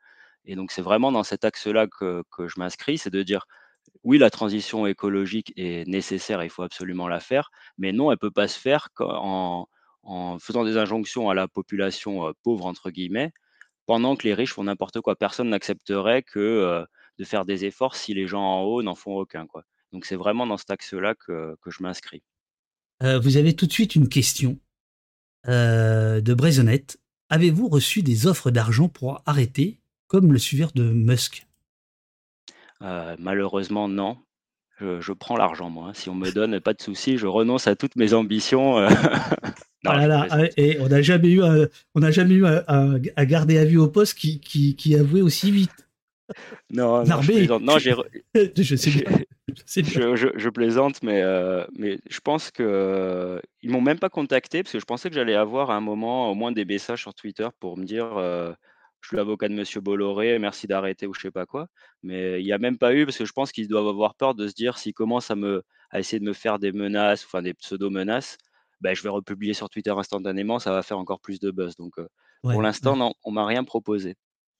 Et 0.47 0.57
donc 0.57 0.73
c'est 0.73 0.83
vraiment 0.83 1.13
dans 1.13 1.25
cet 1.25 1.45
axe-là 1.45 1.87
que 1.89 2.25
je 2.49 2.55
m'inscris, 2.61 2.99
c'est 2.99 3.11
de 3.11 3.23
dire 3.25 3.47
oui, 4.05 4.19
la 4.19 4.31
transition 4.31 4.87
écologique 4.87 5.53
est 5.57 5.87
nécessaire, 5.89 6.43
il 6.45 6.51
faut 6.51 6.63
absolument 6.63 7.09
la 7.09 7.21
faire, 7.21 7.51
mais 7.79 7.93
non, 7.93 8.11
elle 8.13 8.19
peut 8.19 8.31
pas 8.31 8.49
se 8.49 8.59
faire 8.59 8.89
en 10.05 10.39
faisant 10.41 10.65
des 10.65 10.77
injonctions 10.79 11.31
à 11.31 11.35
la 11.35 11.49
population, 11.49 12.29
heu, 12.29 12.35
«pauvre» 12.43 12.67
entre 12.67 12.91
guillemets, 12.91 13.33
pendant 13.87 14.17
que 14.17 14.25
les 14.29 14.35
riches 14.35 14.55
font 14.55 14.65
n'importe 14.65 15.01
quoi. 15.03 15.17
Personne 15.17 15.51
n'accepterait 15.51 16.23
que, 16.23 16.41
heu, 16.41 16.87
de 17.19 17.25
faire 17.25 17.45
des 17.45 17.65
efforts 17.65 17.97
si 17.97 18.15
les 18.15 18.27
gens 18.27 18.43
en 18.43 18.63
haut 18.63 18.83
n'en 18.83 18.95
font 18.95 19.17
aucun, 19.17 19.47
quoi. 19.47 19.65
Donc 19.93 20.07
c'est 20.07 20.17
vraiment 20.17 20.47
dans 20.47 20.57
cet 20.57 20.71
axe-là 20.71 21.15
que 21.15 21.57
que 21.61 21.71
je 21.71 21.83
m'inscris. 21.83 22.23
Euh, 23.03 23.19
Vous 23.19 23.37
avez 23.37 23.55
tout 23.55 23.67
de 23.67 23.73
suite 23.73 23.95
une 23.95 24.09
question 24.09 24.59
euh, 25.49 26.21
de 26.21 26.35
Braisonnette. 26.35 26.99
Avez-vous 27.29 27.69
reçu 27.69 28.03
des 28.03 28.27
offres 28.27 28.51
d'argent 28.51 28.89
pour 28.89 29.23
arrêter, 29.27 29.81
comme 30.07 30.33
le 30.33 30.39
suiveur 30.39 30.73
de 30.73 30.85
Musk? 30.85 31.47
Heu, 32.83 33.17
malheureusement 33.19 33.89
non, 33.89 34.19
je 34.79 35.01
je 35.01 35.13
prends 35.13 35.37
l'argent 35.37 35.71
moi, 35.71 35.89
hein. 35.89 35.95
Si 35.95 36.09
on 36.09 36.15
me 36.15 36.31
donne, 36.31 36.61
pas 36.61 36.75
de 36.75 36.83
souci, 36.83 37.19
je 37.19 37.27
renonce 37.27 37.67
à 37.67 37.77
toutes 37.77 37.97
mes 37.97 38.15
ambitions, 38.15 38.79
Ah 39.85 39.97
là 39.97 40.07
là, 40.07 40.49
et 40.57 40.79
on 40.81 40.89
n'a 40.89 41.03
jamais 41.03 41.29
eu, 41.31 41.43
un, 41.43 41.67
on 41.97 42.11
jamais 42.13 42.35
eu 42.35 42.47
un, 42.47 42.63
un- 42.69 43.01
un 43.17 43.25
gardé 43.25 43.59
à 43.59 43.65
vue 43.65 43.79
au 43.79 43.89
poste 43.89 44.17
qui, 44.17 44.41
qui, 44.41 44.77
qui 44.77 44.95
avouait 44.95 45.23
aussi 45.23 45.51
vite. 45.51 45.73
Non, 46.71 47.05
non, 47.07 47.21
je 47.23 47.31
plaisante. 47.31 47.63
Non, 47.63 47.79
j'ai 47.79 47.95
je 48.35 48.77
sais 48.77 48.91
bien, 48.91 49.05
je 49.49 49.63
sais 49.67 49.83
bien. 49.83 50.01
Je 50.01 50.15
je 50.15 50.29
je 50.37 50.49
plaisante, 50.49 51.03
mais 51.03 51.23
heu, 51.23 51.67
mais 51.77 51.99
je 52.09 52.21
pense 52.21 52.53
que, 52.53 52.63
heu, 52.63 53.43
ils 53.63 53.71
m'ont 53.71 53.81
même 53.81 53.99
pas 53.99 54.11
contacté 54.11 54.63
parce 54.63 54.73
que 54.73 54.79
je 54.79 54.85
pensais 54.85 55.09
que 55.11 55.15
j'allais 55.17 55.35
avoir 55.35 55.71
à 55.71 55.75
un 55.77 55.81
moment 55.81 56.31
au 56.31 56.35
moins 56.37 56.53
des 56.53 56.65
messages 56.65 57.01
sur 57.03 57.15
Twitter 57.15 57.49
pour 57.59 57.77
me 57.77 57.85
dire, 57.85 58.07
heu: 58.17 58.55
«Je 59.01 59.09
suis 59.09 59.17
l'avocat 59.17 59.49
de 59.49 59.55
monsieur 59.55 59.81
Bolloré, 59.81 60.39
merci 60.39 60.69
d'arrêter» 60.69 61.07
ou 61.09 61.15
je 61.15 61.21
sais 61.21 61.33
pas 61.33 61.47
quoi. 61.47 61.67
Mais 62.05 62.41
il 62.41 62.47
y 62.47 62.53
a 62.53 62.59
même 62.59 62.79
pas 62.79 62.95
eu 62.95 63.05
parce 63.07 63.19
que 63.19 63.25
je 63.25 63.33
pense 63.33 63.51
qu'ils 63.51 63.67
doivent 63.67 63.89
avoir 63.89 64.15
peur 64.15 64.37
de 64.37 64.47
se 64.47 64.55
dire 64.55 64.79
s'ils 64.79 64.95
commencent 64.95 65.33
à 65.33 65.37
me 65.37 65.63
à 65.91 65.99
essayer 65.99 66.21
de 66.21 66.25
me 66.27 66.33
faire 66.33 66.61
des 66.61 66.71
menaces, 66.73 67.25
enfin 67.25 67.43
des 67.43 67.53
pseudo-menaces, 67.55 68.39
bah, 68.81 68.95
je 68.95 69.03
vais 69.03 69.09
republier 69.09 69.53
sur 69.53 69.69
Twitter 69.69 69.91
instantanément, 69.91 70.61
ça 70.61 70.71
va 70.73 70.83
faire 70.85 70.99
encore 70.99 71.21
plus 71.21 71.41
de 71.41 71.51
buzz. 71.51 71.75
Donc, 71.77 71.95
Ouais, 72.43 72.53
pour 72.53 72.63
ouais. 72.63 72.63
l'instant, 72.63 72.97
non, 72.97 73.15
on 73.25 73.33
m'a 73.33 73.47
rien 73.47 73.65
proposé. 73.65 74.15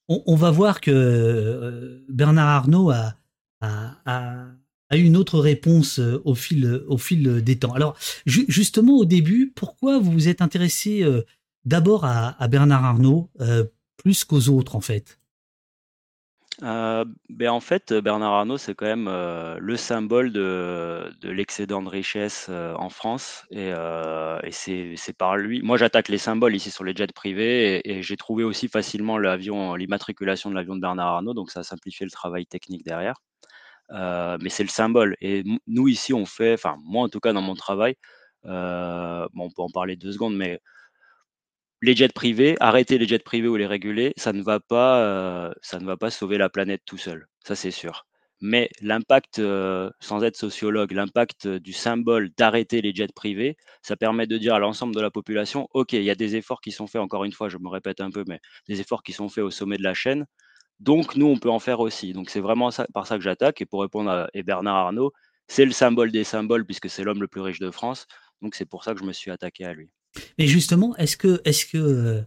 On 0.09 0.35
va 0.35 0.51
voir 0.51 0.81
que, 0.81 0.91
heu, 0.91 2.05
Bernard 2.09 2.47
Arnault 2.49 2.91
a 2.91 3.15
a 4.89 4.97
eu 4.97 5.03
une 5.03 5.15
autre 5.17 5.39
réponse, 5.39 5.97
heu, 5.99 6.21
au 6.25 6.35
fil, 6.35 7.41
des 7.43 7.57
temps. 7.57 7.73
Alors 7.73 7.97
ju 8.25 8.45
justement 8.49 8.97
au 8.97 9.05
début, 9.05 9.51
pourquoi 9.55 9.99
vous 9.99 10.11
vous 10.11 10.27
êtes 10.27 10.41
intéressé, 10.41 11.03
heu, 11.03 11.25
d'abord 11.65 12.05
à 12.05 12.47
Bernard 12.49 12.83
Arnault, 12.85 13.29
plus 13.97 14.23
qu'aux 14.25 14.49
autres 14.49 14.75
en 14.75 14.81
fait? 14.81 15.19
Heu, 16.63 17.05
beh, 17.29 17.49
en 17.49 17.59
fait, 17.59 17.91
Bernard 17.93 18.33
Arnault, 18.33 18.57
c'est 18.57 18.73
quand 18.75 18.85
même, 18.85 19.07
heu, 19.09 19.57
le 19.59 19.75
symbole 19.77 20.31
de 20.31 21.11
de 21.21 21.29
l'excédent 21.29 21.81
de 21.81 21.89
richesse, 21.89 22.47
heu, 22.49 22.73
en 22.77 22.89
France. 22.89 23.45
Et 23.51 23.71
c'est 24.51 25.13
par 25.17 25.37
lui. 25.37 25.61
Moi, 25.61 25.77
j'attaque 25.77 26.07
les 26.09 26.17
symboles 26.17 26.55
ici 26.55 26.71
sur 26.71 26.83
les 26.85 26.95
jets 26.95 27.07
privés 27.13 27.77
et 27.77 27.97
et 27.99 28.01
j'ai 28.03 28.17
trouvé 28.17 28.43
aussi 28.45 28.67
facilement 28.69 29.17
l'immatriculation 29.17 30.49
de 30.49 30.55
l'avion 30.55 30.75
de 30.75 30.81
Bernard 30.81 31.07
Arnault, 31.15 31.33
donc 31.33 31.51
ça 31.51 31.61
a 31.61 31.63
simplifié 31.63 32.05
le 32.05 32.11
travail 32.11 32.45
technique 32.45 32.85
derrière. 32.85 33.15
Mais 33.91 34.49
c'est 34.49 34.63
le 34.63 34.69
symbole. 34.69 35.15
Et 35.21 35.43
nous 35.67 35.87
ici, 35.89 36.13
on 36.13 36.25
fait 36.25 36.53
enfin, 36.53 36.77
moi, 36.83 37.03
en 37.05 37.09
tout 37.09 37.19
cas, 37.21 37.33
dans 37.33 37.41
mon 37.41 37.55
travail, 37.55 37.95
bon, 38.43 39.29
on 39.35 39.51
peut 39.51 39.61
en 39.63 39.69
parler 39.71 39.95
2 39.97 40.11
secondes, 40.13 40.35
mais 40.37 40.59
les 41.83 41.95
jets 41.95 42.09
privés, 42.09 42.55
arrêter 42.59 42.97
les 42.97 43.07
jets 43.07 43.19
privés 43.19 43.47
ou 43.49 43.55
les 43.57 43.67
réguler, 43.67 44.13
ça 44.17 44.33
ne 44.33 44.41
va 44.43 44.59
pas, 44.59 45.49
heu, 45.49 45.53
ça 45.61 45.79
ne 45.79 45.85
va 45.85 45.97
pas 45.97 46.09
sauver 46.11 46.37
la 46.39 46.49
planète 46.49 46.81
tout 46.85 46.97
seul, 46.97 47.27
ça 47.45 47.55
c'est 47.55 47.71
sûr. 47.71 48.05
Mais 48.41 48.69
l'impact, 48.81 49.39
heu, 49.39 49.91
sans 50.01 50.23
être 50.23 50.35
sociologue, 50.37 50.91
l'impact, 50.93 51.45
heu, 51.45 51.59
du 51.59 51.73
symbole 51.73 52.29
d'arrêter 52.37 52.81
les 52.81 52.93
jets 52.95 53.07
privés, 53.15 53.57
ça 53.81 53.95
permet 53.97 54.27
de 54.27 54.37
dire 54.37 54.55
à 54.55 54.59
l'ensemble 54.59 54.95
de 54.95 55.01
la 55.01 55.11
population: 55.11 55.67
«OK, 55.73 55.93
il 55.93 56.03
y 56.03 56.09
a 56.09 56.15
des 56.15 56.35
efforts 56.35 56.61
qui 56.61 56.71
sont 56.71 56.87
faits», 56.87 57.01
encore 57.01 57.23
une 57.25 57.31
fois, 57.33 57.49
je 57.49 57.57
me 57.57 57.69
répète 57.69 58.01
un 58.01 58.11
peu, 58.11 58.23
mais 58.27 58.39
des 58.67 58.81
efforts 58.81 59.03
qui 59.03 59.13
sont 59.13 59.29
faits 59.29 59.43
au 59.45 59.51
sommet 59.51 59.77
de 59.77 59.83
la 59.83 59.93
chaîne, 59.93 60.25
donc 60.79 61.15
nous, 61.17 61.27
on 61.27 61.37
peut 61.37 61.49
en 61.51 61.59
faire 61.59 61.79
aussi. 61.81 62.13
Donc 62.13 62.29
c'est 62.29 62.39
vraiment 62.41 62.69
par 62.93 63.07
ça 63.07 63.17
que 63.17 63.23
j'attaque 63.23 63.61
et 63.61 63.65
pour 63.67 63.81
répondre 63.81 64.11
à 64.11 64.29
Bernard 64.43 64.75
Arnault, 64.77 65.13
c'est 65.47 65.65
le 65.65 65.71
symbole 65.71 66.11
des 66.11 66.23
symboles 66.25 66.65
puisque 66.65 66.89
c'est 66.89 67.03
l'homme 67.03 67.21
le 67.21 67.27
plus 67.29 67.41
riche 67.41 67.59
de 67.59 67.71
France, 67.71 68.07
donc 68.41 68.55
c'est 68.55 68.65
pour 68.67 68.83
ça 68.83 68.93
que 68.93 68.99
je 69.01 69.05
me 69.05 69.13
suis 69.13 69.31
attaqué 69.31 69.65
à 69.65 69.73
lui. 69.73 69.91
Mais 70.39 70.47
justement, 70.47 70.95
est-ce 70.97 71.17
que 71.17 71.41
est-ce 71.45 71.65
que, 71.65 71.77
heu, 71.77 72.25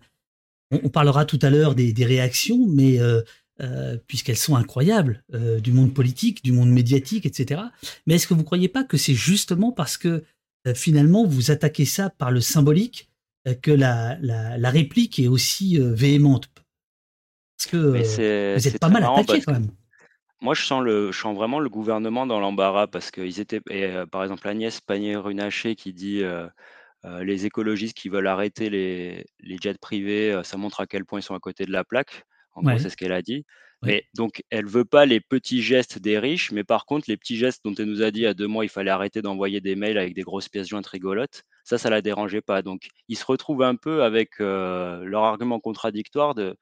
on 0.72 0.80
on 0.84 0.88
parlera 0.90 1.24
tout 1.24 1.38
à 1.42 1.50
l'heure 1.50 1.74
des 1.74 1.92
des 1.92 2.04
réactions, 2.04 2.66
mais 2.68 2.98
heu 3.00 3.24
heu, 3.62 4.00
puisqu'elles 4.06 4.36
sont 4.36 4.56
incroyables, 4.56 5.24
du 5.62 5.72
monde 5.72 5.94
politique, 5.94 6.44
du 6.44 6.52
monde 6.52 6.70
médiatique 6.70 7.26
et 7.26 7.32
cetera. 7.32 7.72
Mais 8.06 8.14
est-ce 8.16 8.26
que 8.26 8.34
vous 8.34 8.44
croyez 8.44 8.68
pas 8.68 8.84
que 8.84 8.96
c'est 8.98 9.14
justement 9.14 9.72
parce 9.72 9.96
que, 9.96 10.24
finalement 10.74 11.24
vous 11.26 11.50
attaquez 11.50 11.84
ça 11.86 12.10
par 12.10 12.30
le 12.32 12.40
symbolique, 12.40 13.08
que 13.62 13.70
la 13.70 14.18
la 14.20 14.58
la 14.58 14.70
réplique 14.70 15.18
est 15.18 15.28
aussi, 15.28 15.78
véhémente? 15.78 16.50
Parce 17.58 17.70
que, 17.70 18.56
vous 18.56 18.68
êtes 18.68 18.78
pas 18.78 18.88
mal 18.88 19.04
attaqué 19.04 19.40
quand 19.40 19.52
même. 19.52 19.70
moi, 20.42 20.54
je 20.54 20.62
sens 20.62 20.82
le 20.84 21.12
je 21.12 21.18
sens 21.18 21.34
vraiment 21.34 21.60
le 21.60 21.70
gouvernement 21.70 22.26
dans 22.26 22.40
l'embarras 22.40 22.88
parce 22.88 23.10
qu'ils 23.10 23.40
étaient 23.40 23.60
et 23.70 23.94
par 24.10 24.22
exemple, 24.22 24.46
Agnès 24.48 24.80
Pannier-Runacher 24.82 25.76
qui 25.76 25.92
dit, 25.94 26.22
«Les 27.04 27.46
écologistes 27.46 27.96
qui 27.96 28.08
veulent 28.08 28.26
arrêter 28.26 28.68
les 28.70 29.24
les 29.40 29.56
jets 29.60 29.78
privés, 29.80 30.32
heu, 30.32 30.42
ça 30.44 30.56
montre 30.56 30.80
à 30.80 30.86
quel 30.86 31.04
point 31.04 31.20
ils 31.20 31.22
sont 31.22 31.34
à 31.34 31.40
côté 31.40 31.64
de 31.66 31.72
la 31.72 31.84
plaque». 31.84 32.24
En 32.52 32.62
gros, 32.62 32.78
Ouais, 32.78 32.78
c'est 32.78 32.90
ce 32.90 32.96
qu'elle 32.96 33.12
a 33.12 33.22
dit. 33.22 33.44
ouais. 33.82 33.94
Mais 33.94 34.04
donc 34.14 34.42
elle 34.50 34.66
veut 34.66 34.84
pas 34.86 35.04
les 35.06 35.20
petits 35.20 35.62
gestes 35.62 35.98
des 35.98 36.18
riches, 36.18 36.50
mais 36.52 36.64
par 36.64 36.86
contre, 36.86 37.04
les 37.08 37.16
petits 37.16 37.36
gestes 37.36 37.62
dont 37.64 37.74
elle 37.74 37.84
nous 37.86 38.02
a 38.02 38.10
dit 38.10 38.26
a 38.26 38.34
2 38.34 38.46
mois, 38.48 38.64
il 38.64 38.68
fallait 38.70 38.90
arrêter 38.90 39.22
d'envoyer 39.22 39.60
des 39.60 39.76
mails 39.76 39.98
avec 39.98 40.14
des 40.14 40.22
grosses 40.22 40.48
pièces 40.48 40.68
jointes 40.68 40.86
rigolotes, 40.86 41.42
ça, 41.64 41.78
ça 41.78 41.90
la 41.90 42.02
dérangeait 42.02 42.40
pas. 42.42 42.62
Donc 42.62 42.88
ils 43.08 43.16
se 43.18 43.24
retrouvent 43.26 43.62
un 43.62 43.76
peu 43.76 44.02
avec, 44.02 44.40
heu, 44.40 45.04
leur 45.04 45.24
argument 45.24 45.60
contradictoire 45.60 46.34
de 46.34 46.56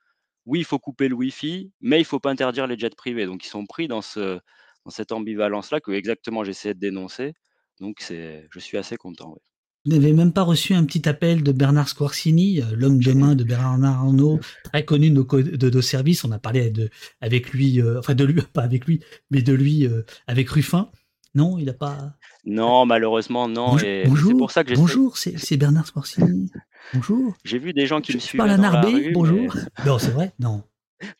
oui, 0.47 0.61
il 0.61 0.65
faut 0.65 0.79
couper 0.79 1.09
le 1.09 1.15
wifi, 1.15 1.73
mais 1.81 2.01
il 2.01 2.05
faut 2.05 2.21
pas 2.21 2.31
interdire 2.31 2.67
les 2.67 2.79
jets 2.79 2.91
privés. 2.91 3.27
Donc 3.27 3.45
ils 3.45 3.49
sont 3.49 3.65
pris 3.67 3.89
dans 3.89 4.03
ce 4.03 4.39
dans 4.85 4.91
cette 4.91 5.13
ambivalence-là 5.13 5.81
que 5.81 5.93
exactement 5.93 6.45
j'essayais 6.45 6.75
de 6.75 6.81
dénoncer. 6.81 7.33
Donc 7.81 8.01
c'est 8.01 8.47
je 8.53 8.59
suis 8.61 8.77
assez 8.79 8.97
content, 8.97 9.31
ouais. 9.33 9.41
Vous 9.85 9.93
n'avez 9.93 10.13
même 10.15 10.33
pas 10.33 10.43
reçu 10.43 10.73
un 10.73 10.85
petit 10.85 11.07
appel 11.09 11.43
de 11.43 11.53
Bernard 11.53 11.89
Squarcini, 11.91 12.61
heu, 12.61 12.75
l'homme 12.75 12.99
de 13.03 13.13
main 13.13 13.35
de 13.35 13.45
Bernard 13.45 13.99
Arnault, 14.01 14.41
très 14.65 14.85
connu 14.85 15.11
de 15.11 15.15
nos 15.15 15.25
de 15.25 15.81
services. 15.83 16.25
On 16.25 16.33
a 16.33 16.39
parlé 16.39 16.71
de 16.71 16.89
avec 17.21 17.51
lui, 17.51 17.81
heu, 17.81 17.99
enfin 17.99 18.15
de 18.15 18.25
lui, 18.25 18.41
pas 18.55 18.63
avec 18.63 18.87
lui, 18.87 19.01
mais 19.31 19.43
de 19.43 19.53
lui, 19.53 19.85
heu, 19.87 20.07
avec 20.27 20.49
Ruffin. 20.49 20.91
Non, 21.35 21.59
il 21.59 21.69
a 21.69 21.75
pas 21.75 22.15
Non, 22.47 22.87
malheureusement, 22.87 23.49
non 23.49 23.73
«Bonjour 23.73 23.89
et 23.89 24.05
mais 24.09 24.17
c'est 24.23 24.35
pour 24.37 24.37
bonjour, 24.37 24.51
ça 24.53 24.63
que 24.63 24.71
j'essaie 24.71 24.81
bonjour, 24.81 25.19
c'est 25.19 25.57
Bernard 25.57 25.87
Squarcini. 25.87 26.51
Bonjour, 26.95 27.35
j'ai 27.45 27.59
vu 27.59 27.73
des 27.73 27.87
gens 27.87 28.01
qui 28.01 28.13
je 28.13 28.19
me 28.19 28.43
à 28.43 28.57
dans 28.57 28.63
la 28.63 28.71
Narbé, 28.71 28.89
rue, 28.89 29.03
mais 29.07 29.13
bonjour». 29.13 29.55
Non, 29.85 29.99
c'est 29.99 30.13
vrai? 30.13 30.33
Non. 30.39 30.63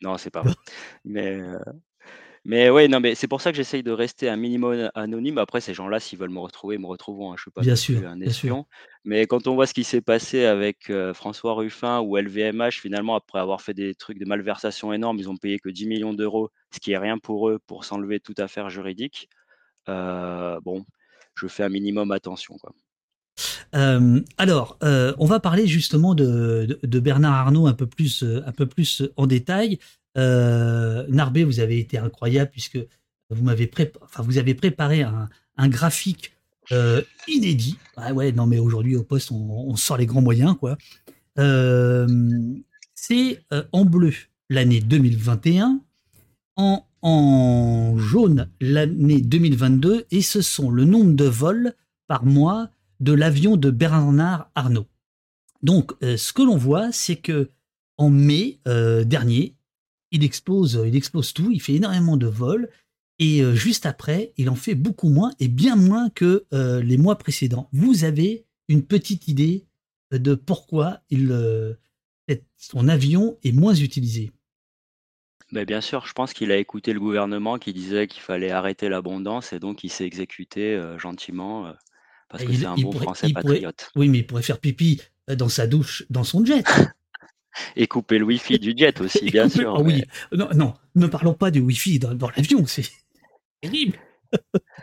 non, 0.01 0.17
c'est 0.17 0.31
pas 0.31 0.43
vrai. 0.43 0.55
Mais 1.05 1.41
Mais 2.47 2.69
ouais, 2.69 2.89
non, 2.89 3.01
mais 3.01 3.15
c'est 3.15 3.27
pour 3.29 3.41
ça 3.41 3.51
que 3.53 3.57
j'essaye 3.57 3.83
de 3.83 3.91
rester 3.91 4.29
un 4.29 4.37
minimum 4.37 4.91
anonyme. 4.95 5.39
Après, 5.39 5.61
ces 5.63 5.73
gens-là, 5.73 5.99
s'ils 5.99 6.19
veulent 6.19 6.29
me 6.31 6.41
retrouver, 6.41 6.75
ils 6.77 6.81
me 6.81 6.87
retrouveront, 6.87 7.33
hein. 7.33 7.37
Je 7.39 7.43
suis 7.43 7.51
pas 7.51 7.63
bien 7.63 7.75
sûr, 7.75 8.07
un 8.07 8.21
espion. 8.21 8.67
Mais 9.05 9.27
quand 9.27 9.47
on 9.47 9.55
voit 9.55 9.67
ce 9.67 9.73
qui 9.75 9.85
s'est 9.85 10.03
passé 10.03 10.45
avec, 10.45 10.91
heu, 10.91 11.15
François 11.15 11.55
Ruffin 11.55 12.01
ou 12.01 12.19
LVMH, 12.19 12.81
finalement, 12.81 13.15
après 13.17 13.39
avoir 13.39 13.63
fait 13.63 13.73
des 13.75 13.95
trucs 13.95 14.19
de 14.19 14.27
malversation 14.27 14.93
énormes, 14.93 15.19
ils 15.19 15.31
ont 15.31 15.37
payé 15.39 15.59
que 15.59 15.71
dix 15.71 15.87
millions 15.87 16.13
d'euros, 16.13 16.51
ce 16.71 16.81
qui 16.81 16.93
est 16.93 16.99
rien 16.99 17.17
pour 17.19 17.49
eux, 17.49 17.59
pour 17.67 17.85
s'enlever 17.87 18.21
toute 18.21 18.41
affaire 18.41 18.69
juridique. 18.69 19.29
Heu, 19.89 20.59
bon, 20.65 20.85
je 21.37 21.47
fais 21.49 21.65
un 21.65 21.71
minimum 21.71 22.13
attention, 22.13 22.57
quoi. 22.59 22.73
Alors, 24.39 24.79
heu, 24.83 25.15
on 25.19 25.27
va 25.27 25.41
parler 25.41 25.67
justement 25.67 26.15
de 26.15 26.67
de 26.69 26.79
de 26.87 27.01
Bernard 27.01 27.35
Arnault 27.35 27.67
un 27.67 27.75
peu 27.75 27.87
plus, 27.87 28.23
un 28.23 28.53
peu 28.53 28.67
plus 28.67 29.03
en 29.17 29.27
détail. 29.27 29.79
Heu, 30.17 31.07
Narbé, 31.09 31.45
vous 31.45 31.61
avez 31.61 31.79
été 31.79 31.99
incroyable 31.99 32.51
puisque 32.51 32.79
vous 33.31 33.43
m'avez 33.43 33.71
enfin, 34.03 34.23
vous 34.23 34.39
avez 34.39 34.55
préparé 34.55 35.03
un 35.03 35.69
graphique, 35.69 36.33
heu, 36.73 37.05
inédit. 37.29 37.79
Ah 37.97 38.13
ouais, 38.13 38.33
non, 38.33 38.47
mais 38.47 38.59
aujourd'hui 38.59 38.97
au 38.97 39.03
poste, 39.03 39.31
on 39.33 39.75
sort 39.77 39.97
les 39.97 40.07
grands 40.07 40.23
moyens, 40.23 40.57
quoi. 40.59 40.77
Hem, 41.37 42.63
c'est, 42.95 43.43
heu, 43.53 43.67
en 43.73 43.85
bleu 43.85 44.13
l'année 44.51 44.81
2021, 44.81 45.81
en 46.57 46.87
en 47.03 47.99
jaune 47.99 48.49
l'année 48.63 49.21
2022 49.21 50.07
et 50.11 50.23
ce 50.23 50.41
sont 50.41 50.71
le 50.71 50.87
nombre 50.87 51.13
de 51.13 51.27
vols 51.27 51.75
par 52.07 52.25
mois 52.25 52.71
de 53.01 53.13
l'avion 53.13 53.59
de 53.59 53.71
Bernard 53.71 54.51
Arnault. 54.55 54.87
Donc, 55.63 55.93
ce 56.01 56.33
que 56.33 56.41
l'on 56.41 56.57
voit, 56.57 56.93
c'est 56.93 57.17
que 57.17 57.51
en 57.99 58.09
mai, 58.09 58.59
dernier, 58.65 59.55
il 60.15 60.25
explose, 60.25 60.83
il 60.87 60.97
explose 60.97 61.35
tout, 61.35 61.51
il 61.53 61.61
fait 61.61 61.75
énormément 61.75 62.17
de 62.17 62.27
vols 62.27 62.71
et 63.19 63.43
heu, 63.43 63.55
juste 63.55 63.87
après, 63.87 64.33
il 64.37 64.49
en 64.49 64.55
fait 64.55 64.75
beaucoup 64.75 65.09
moins 65.09 65.33
et 65.39 65.49
bien 65.49 65.77
moins 65.77 66.09
que, 66.11 66.47
heu, 66.53 66.79
les 66.81 66.97
mois 66.97 67.19
précédents. 67.19 67.69
Vous 67.73 68.05
avez 68.05 68.45
une 68.69 68.83
petite 68.85 69.29
idée, 69.29 69.67
heu, 70.13 70.19
de 70.19 70.35
pourquoi 70.35 71.01
il, 71.11 71.29
son 72.57 72.89
avion 72.89 73.37
est 73.45 73.53
moins 73.53 73.75
utilisé? 73.75 74.33
Mais 75.53 75.65
bien 75.65 75.81
sûr, 75.81 76.07
je 76.07 76.13
pense 76.13 76.33
qu'il 76.33 76.51
a 76.51 76.57
écouté 76.57 76.93
le 76.93 77.01
gouvernement 77.01 77.59
qui 77.59 77.73
disait 77.73 78.07
qu'il 78.07 78.23
fallait 78.23 78.51
arrêter 78.51 78.89
l'abondance 78.89 79.53
et 79.53 79.61
donc 79.61 79.85
il 79.85 79.91
s'est 79.91 80.07
exécuté, 80.07 80.81
gentiment, 80.99 81.73
parce 82.29 82.43
que 82.43 82.53
c'est 82.53 82.67
un 82.67 82.77
bon 82.77 82.91
pourrait 82.91 83.05
Français 83.05 83.29
pourrait 83.29 83.45
patriote. 83.45 83.91
oui, 83.95 84.09
mais 84.09 84.19
il 84.19 84.27
pourrait 84.27 84.43
faire 84.43 84.59
pipi, 84.59 85.01
dans 85.29 85.51
sa 85.51 85.67
douche, 85.67 86.05
dans 86.11 86.25
son 86.25 86.45
jet. 86.45 86.65
Et 87.77 87.87
couper 87.87 88.19
le 88.19 88.25
wifi 88.25 88.59
du 88.59 88.75
jet 88.77 89.01
aussi, 89.01 89.27
Et 89.27 89.31
bien 89.31 89.49
couper 89.49 89.65
ah 89.67 89.79
sûr, 89.79 89.85
mais 89.85 89.95
oui, 89.95 90.05
non, 90.33 90.49
non, 90.55 90.75
ne 90.95 91.07
parlons 91.07 91.35
pas 91.35 91.51
du 91.51 91.61
wifi 91.61 91.99
dans 91.99 92.15
dans 92.15 92.31
l'avion, 92.31 92.67
c'est 92.67 92.91
terrible. 93.61 93.99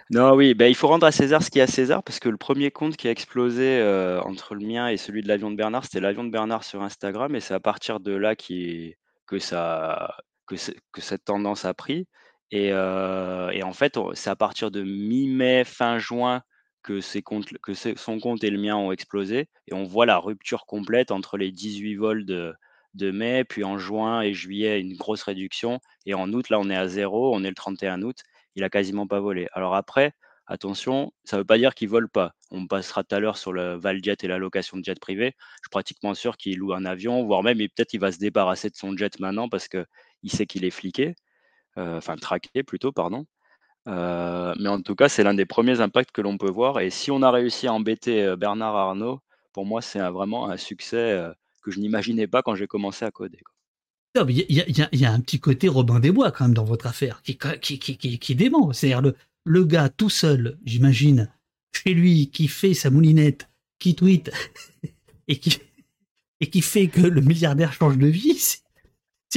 Non, 0.10 0.34
oui, 0.36 0.54
bah, 0.54 0.68
il 0.68 0.76
faut 0.76 0.88
rendre 0.88 1.06
à 1.06 1.12
César 1.12 1.42
ce 1.44 1.50
qui 1.50 1.60
est 1.60 1.62
à 1.62 1.68
César, 1.68 2.04
parce 2.04 2.20
que 2.20 2.30
le 2.30 2.38
premier 2.38 2.72
compte 2.72 2.98
qui 2.98 3.08
a 3.08 3.12
explosé, 3.12 3.80
heu, 3.80 4.20
entre 4.24 4.56
le 4.56 4.66
mien 4.66 4.88
et 4.88 4.98
celui 4.98 5.22
de 5.22 5.28
l'avion 5.28 5.52
de 5.52 5.56
Bernard, 5.56 5.86
c'était 5.86 6.00
l'avion 6.02 6.24
de 6.24 6.30
Bernard 6.32 6.64
sur 6.64 6.82
Instagram 6.82 7.36
et 7.36 7.40
c'est 7.40 7.54
à 7.54 7.60
partir 7.60 8.00
de 8.00 8.12
là 8.14 8.36
qui 8.36 8.96
que 9.26 9.40
ça 9.40 10.16
que 10.48 10.56
que 10.92 11.02
cette 11.02 11.24
tendance 11.26 11.66
a 11.66 11.74
pris 11.74 12.08
et 12.52 12.72
heu 12.74 13.50
et 13.54 13.64
en 13.64 13.74
fait, 13.74 13.98
c'est 14.14 14.30
à 14.30 14.36
partir 14.36 14.72
de 14.72 14.84
mi-mai, 14.84 15.64
fin 15.66 15.98
juin 16.00 16.42
que 16.82 17.00
c'est 17.02 17.24
son 17.98 18.20
compte 18.20 18.44
et 18.44 18.50
le 18.50 18.60
mien 18.60 18.76
ont 18.76 18.92
explosé 18.92 19.48
et 19.68 19.74
on 19.74 19.84
voit 19.84 20.06
la 20.06 20.18
rupture 20.18 20.66
complète 20.66 21.12
entre 21.12 21.38
les 21.38 21.52
18 21.52 21.96
vols 21.96 22.26
de 22.26 23.12
mai, 23.12 23.44
puis 23.46 23.64
en 23.64 23.78
juin 23.78 24.22
et 24.22 24.34
juillet, 24.34 24.80
une 24.82 24.96
grosse 24.98 25.24
réduction 25.24 25.80
et 26.06 26.14
en 26.14 26.32
août, 26.34 26.50
là, 26.50 26.60
on 26.60 26.70
est 26.70 26.76
à 26.76 26.88
zéro, 26.88 27.34
on 27.36 27.44
est 27.44 27.50
le 27.50 27.56
31 27.56 28.02
août 28.02 28.18
il 28.56 28.64
a 28.66 28.70
quasiment 28.70 29.08
pas 29.08 29.22
volé. 29.22 29.48
Alors 29.54 29.76
après, 29.76 30.12
attention, 30.46 31.14
ça 31.24 31.38
ne 31.38 31.42
veut 31.42 31.46
pas 31.46 31.58
dire 31.58 31.74
qu'il 31.74 31.88
vole 31.88 32.10
pas. 32.10 32.34
On 32.50 32.68
passera 32.68 33.02
tout 33.04 33.16
à 33.16 33.20
l'heure 33.22 33.38
sur 33.38 33.54
le 33.54 33.76
Valjet 33.76 34.18
et 34.22 34.28
la 34.28 34.38
location 34.38 34.76
de 34.78 34.84
jet 34.84 35.00
privé. 35.00 35.36
Je 35.38 35.62
suis 35.64 35.70
pratiquement 35.72 36.14
sûr 36.14 36.36
qu'il 36.36 36.58
loue 36.58 36.74
un 36.74 36.84
avion, 36.84 37.24
voire 37.26 37.44
même, 37.44 37.58
peut-être 37.60 37.94
il 37.94 38.02
va 38.02 38.12
se 38.12 38.20
débarrasser 38.20 38.70
de 38.70 38.76
son 38.76 38.96
jet 38.98 39.18
maintenant 39.22 39.48
parce 39.48 39.70
que 39.70 39.86
il 40.24 40.32
sait 40.32 40.46
qu'il 40.46 40.66
est 40.66 40.70
fliqué, 40.72 41.16
heu, 41.78 41.98
enfin 41.98 42.18
traqué 42.18 42.64
plutôt, 42.64 42.92
pardon. 42.92 43.26
Heu, 43.88 44.54
mais 44.60 44.70
en 44.70 44.82
tout 44.82 44.96
cas, 44.96 45.10
c'est 45.10 45.24
l'un 45.24 45.34
des 45.34 45.46
premiers 45.46 45.82
impacts 45.82 46.12
que 46.12 46.22
l'on 46.22 46.38
peut 46.38 46.52
voir 46.52 46.80
et 46.80 46.90
si 46.90 47.10
on 47.12 47.22
a 47.24 47.32
réussi 47.32 47.68
à 47.68 47.74
embêter, 47.74 48.24
heu, 48.24 48.36
Bernard 48.36 48.76
Arnault, 48.76 49.22
pour 49.54 49.66
moi, 49.66 49.82
c'est 49.82 50.00
vraiment 50.10 50.50
un 50.50 50.58
succès, 50.58 51.14
heu, 51.14 51.34
que 51.64 51.72
je 51.72 51.80
n'imaginais 51.80 52.28
pas 52.28 52.42
quand 52.44 52.56
j'ai 52.56 52.68
commencé 52.68 53.06
à 53.06 53.12
coder, 53.12 53.40
il 54.28 55.00
y 55.00 55.06
a, 55.06 55.12
un 55.12 55.20
petit 55.22 55.40
côté 55.40 55.68
Robin 55.68 56.00
des 56.00 56.12
Bois 56.12 56.32
quand 56.32 56.46
même 56.46 56.54
dans 56.54 56.66
votre 56.66 56.88
affaire, 56.88 57.22
qui, 57.24 58.36
dément. 58.36 58.74
C'est-à-dire 58.74 59.14
le, 59.46 59.64
gars 59.64 59.90
tout 59.90 60.10
seul, 60.10 60.60
j'imagine, 60.66 61.32
chez 61.72 61.94
lui, 61.94 62.30
qui 62.30 62.48
fait 62.48 62.74
sa 62.74 62.90
moulinette, 62.90 63.50
qui 63.80 63.96
tweet 63.96 64.32
et 65.28 65.40
qui, 65.40 65.60
et 66.40 66.50
qui 66.50 66.62
fait 66.62 66.88
que 66.88 67.02
le 67.02 67.22
milliardaire 67.22 67.74
change 67.74 67.98
de 67.98 68.08
vie, 68.08 68.61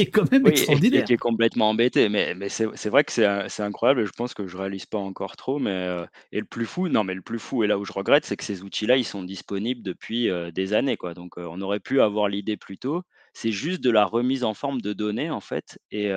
quand 0.06 0.30
même 0.32 0.42
oui, 0.44 0.50
extraordinaire. 0.50 1.02
Et, 1.02 1.04
qui 1.04 1.12
est 1.12 1.18
complètement 1.18 1.70
embêté. 1.70 2.08
Mais, 2.08 2.34
mais 2.34 2.48
c'est 2.48 2.88
vrai 2.88 3.04
que 3.04 3.12
c'est 3.12 3.62
incroyable. 3.62 4.04
Je 4.04 4.12
pense 4.12 4.34
que 4.34 4.46
je 4.46 4.56
réalise 4.56 4.86
pas 4.86 4.98
encore 4.98 5.36
trop. 5.36 5.58
Mais 5.58 5.70
euh, 5.70 6.04
et 6.32 6.40
le 6.40 6.46
plus 6.46 6.66
fou, 6.66 6.88
non, 6.88 7.04
mais 7.04 7.14
le 7.14 7.22
plus 7.22 7.38
fou 7.38 7.62
et 7.64 7.66
là 7.66 7.78
où 7.78 7.84
je 7.84 7.92
regrette, 7.92 8.24
c'est 8.24 8.36
que 8.36 8.44
ces 8.44 8.62
outils-là, 8.62 8.96
ils 8.96 9.04
sont 9.04 9.22
disponibles 9.22 9.82
depuis 9.82 10.30
euh, 10.30 10.50
des 10.50 10.72
années, 10.72 10.96
quoi. 10.96 11.14
Donc 11.14 11.38
euh, 11.38 11.46
on 11.48 11.60
aurait 11.60 11.80
pu 11.80 12.00
avoir 12.00 12.28
l'idée 12.28 12.56
plus 12.56 12.78
tôt. 12.78 13.02
C'est 13.32 13.52
juste 13.52 13.82
de 13.82 13.90
la 13.90 14.04
remise 14.04 14.44
en 14.44 14.54
forme 14.54 14.80
de 14.80 14.92
données 14.92 15.30
en 15.30 15.40
fait, 15.40 15.78
et 15.90 16.10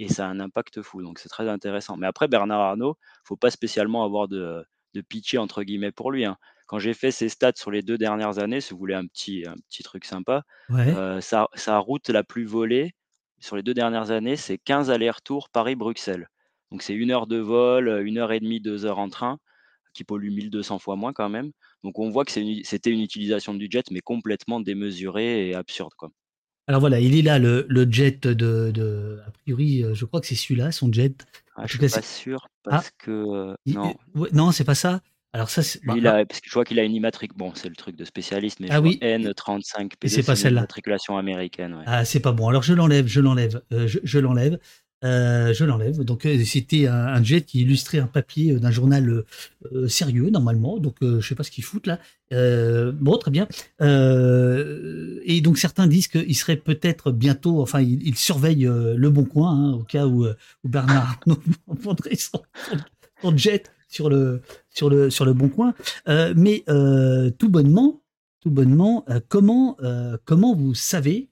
et 0.00 0.08
ça 0.08 0.26
a 0.26 0.28
un 0.28 0.40
impact 0.40 0.82
fou. 0.82 1.02
Donc 1.02 1.20
c'est 1.20 1.28
très 1.28 1.48
intéressant. 1.48 1.96
Mais 1.96 2.06
après 2.06 2.26
Bernard 2.28 2.60
Arnault, 2.60 2.96
faut 3.24 3.36
pas 3.36 3.50
spécialement 3.50 4.04
avoir 4.04 4.28
de 4.28 4.64
de 4.94 5.00
pitié 5.00 5.38
entre 5.38 5.62
guillemets 5.62 5.92
pour 5.92 6.10
lui. 6.10 6.24
Hein. 6.24 6.36
Quand 6.66 6.78
j'ai 6.78 6.94
fait 6.94 7.10
ses 7.10 7.28
stats 7.28 7.52
sur 7.56 7.70
les 7.70 7.82
deux 7.82 7.98
dernières 7.98 8.38
années, 8.38 8.60
si 8.60 8.72
vous 8.72 8.78
voulez 8.78 8.94
un 8.94 9.06
petit, 9.06 9.44
un 9.46 9.56
petit 9.68 9.82
truc 9.82 10.04
sympa, 10.04 10.42
euh, 10.70 11.20
sa, 11.20 11.78
route 11.78 12.08
la 12.08 12.24
plus 12.24 12.44
volée 12.44 12.94
sur 13.38 13.56
les 13.56 13.62
deux 13.62 13.74
dernières 13.74 14.10
années, 14.10 14.36
c'est 14.36 14.58
15 14.58 14.90
allers-retours 14.90 15.50
Paris-Bruxelles. 15.50 16.28
Donc 16.70 16.82
c'est 16.82 16.94
une 16.94 17.10
heure 17.10 17.26
de 17.26 17.36
vol, 17.36 18.02
une 18.06 18.18
heure 18.18 18.32
et 18.32 18.40
demie, 18.40 18.60
deux 18.60 18.86
heures 18.86 18.98
en 18.98 19.10
train, 19.10 19.38
qui 19.92 20.04
pollue 20.04 20.30
1200 20.30 20.78
fois 20.78 20.96
moins 20.96 21.12
quand 21.12 21.28
même. 21.28 21.52
Donc 21.82 21.98
on 21.98 22.08
voit 22.08 22.24
que 22.24 22.32
c'était 22.32 22.90
une, 22.90 23.00
utilisation 23.00 23.52
du 23.52 23.68
jet, 23.70 23.90
mais 23.90 24.00
complètement 24.00 24.60
démesurée 24.60 25.48
et 25.48 25.54
absurde. 25.54 25.92
Quoi. 25.98 26.10
Alors 26.66 26.80
voilà, 26.80 26.98
il 26.98 27.14
est 27.16 27.22
là 27.22 27.38
le, 27.38 27.66
jet 27.90 28.26
de, 28.26 29.20
A 29.26 29.30
priori, 29.30 29.84
euh, 29.84 29.94
je 29.94 30.06
crois 30.06 30.20
que 30.20 30.26
c'est 30.26 30.34
celui-là, 30.34 30.72
son 30.72 30.90
jet. 30.90 31.26
Ah, 31.56 31.66
je 31.66 31.76
suis 31.76 31.78
pas 31.78 32.02
sûr 32.02 32.48
ah. 32.66 32.70
parce 32.70 32.90
que. 32.98 33.10
Euh, 33.10 33.54
non. 33.66 33.94
non, 34.32 34.50
c'est 34.50 34.64
pas 34.64 34.74
ça. 34.74 35.02
Alors 35.34 35.50
ça, 35.50 35.62
bah, 35.84 35.94
bah 36.00 36.24
parce 36.24 36.40
que 36.40 36.48
je 36.48 36.54
vois 36.54 36.64
qu'il 36.64 36.78
a 36.78 36.84
une 36.84 36.94
immatriculation. 36.94 37.36
Bon, 37.36 37.52
c'est 37.56 37.68
le 37.68 37.74
truc 37.74 37.96
de 37.96 38.04
spécialiste, 38.04 38.60
mais 38.60 38.68
ah 38.70 38.80
oui. 38.80 39.00
N35 39.02 39.94
P2, 40.00 40.08
c'est 40.08 40.22
pas 40.22 40.36
celle-là. 40.36 40.60
Immatriculation 40.60 41.16
américaine. 41.16 41.76
Ah, 41.86 42.04
c'est 42.04 42.20
pas 42.20 42.30
bon. 42.30 42.46
Alors 42.46 42.62
je 42.62 42.72
l'enlève, 42.72 43.08
je 43.08 43.20
l'enlève, 43.20 43.60
euh, 43.72 43.88
je, 43.88 44.18
l'enlève. 44.20 44.60
Euh, 45.02 45.52
je 45.52 45.64
l'enlève. 45.64 46.04
Donc 46.04 46.24
euh, 46.24 46.40
c'était 46.44 46.86
un, 46.86 47.20
jet 47.24 47.42
qui 47.42 47.62
illustrait 47.62 47.98
un 47.98 48.06
papier 48.06 48.54
d'un 48.60 48.70
journal 48.70 49.24
sérieux 49.88 50.30
normalement. 50.30 50.78
Donc 50.78 50.98
je 51.02 51.20
sais 51.20 51.34
pas 51.34 51.42
ce 51.42 51.50
qu'ils 51.50 51.64
foutent 51.64 51.88
là. 51.88 51.98
bon, 52.92 53.18
très 53.18 53.32
bien. 53.32 53.48
et 53.80 55.40
donc 55.40 55.58
certains 55.58 55.88
disent 55.88 56.06
qu'il 56.06 56.36
serait 56.36 56.58
peut-être 56.58 57.10
bientôt. 57.10 57.60
Enfin, 57.60 57.80
il, 57.80 58.14
surveille 58.14 58.68
le 58.68 59.10
Bon 59.10 59.24
Coin 59.24 59.50
hein, 59.50 59.72
au 59.72 59.82
cas 59.82 60.06
où, 60.06 60.28
Bernard 60.62 61.18
prendrait 61.82 62.14
son, 62.14 62.40
son 63.20 63.36
jet 63.36 63.68
sur 63.88 64.08
le, 64.08 64.42
sur 64.74 64.90
le, 64.90 65.08
sur 65.08 65.24
le 65.24 65.32
bon 65.32 65.48
coin. 65.48 65.72
Euh, 66.08 66.34
mais 66.36 66.64
euh, 66.68 67.30
tout 67.30 67.48
bonnement, 67.48 68.02
tout 68.40 68.50
bonnement, 68.50 69.04
euh, 69.08 69.20
comment, 69.28 69.78
comment 70.24 70.54
vous 70.54 70.74
savez 70.74 71.30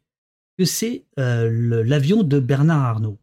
que 0.59 0.65
c'est 0.65 1.05
l'avion 1.17 2.23
de 2.23 2.41
Bernard 2.41 2.85
Arnault? 2.85 3.19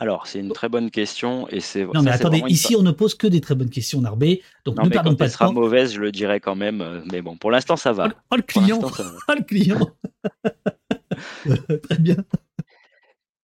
Alors, 0.00 0.26
c'est 0.26 0.40
une 0.40 0.50
très 0.52 0.68
bonne 0.68 0.90
question 0.90 1.48
et 1.50 1.60
c'est. 1.60 1.84
Non, 1.84 2.02
mais 2.02 2.10
attendez, 2.10 2.42
ici 2.48 2.74
on 2.74 2.82
ne 2.82 2.90
pose 2.90 3.14
que 3.14 3.28
des 3.28 3.40
très 3.40 3.54
bonnes 3.54 3.70
questions, 3.70 4.00
Narbé. 4.00 4.42
Donc 4.64 4.76
non, 4.76 4.84
ne 4.84 4.88
mais 4.88 4.96
quand 4.96 5.20
elle 5.20 5.30
sera 5.30 5.52
mauvaise, 5.52 5.92
je 5.94 6.00
le 6.00 6.10
dirai 6.10 6.40
quand 6.40 6.56
même. 6.56 7.04
Mais 7.12 7.22
bon, 7.22 7.36
pour 7.36 7.52
l'instant, 7.52 7.76
ça 7.76 7.92
va. 7.92 8.08
Oh, 8.10 8.18
oh 8.32 8.36
le 8.36 8.42
client 8.42 8.80
Oh 9.28 9.32
le 9.36 9.44
client 9.44 9.88
Très 11.82 11.98
bien. 11.98 12.16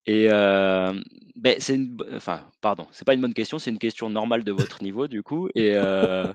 Et 0.06 0.26
euh, 0.28 0.92
ben, 1.40 1.56
c'est 1.58 1.74
une, 1.74 1.96
enfin, 2.14 2.46
pardon, 2.60 2.86
c'est 2.92 3.06
pas 3.06 3.14
une 3.14 3.22
bonne 3.22 3.32
question, 3.32 3.58
c'est 3.58 3.70
une 3.70 3.78
question 3.78 4.10
normale 4.10 4.44
de 4.44 4.52
votre 4.52 4.82
niveau 4.82 5.08
du 5.08 5.22
coup. 5.22 5.48
Et 5.54 5.72
euh, 5.74 6.30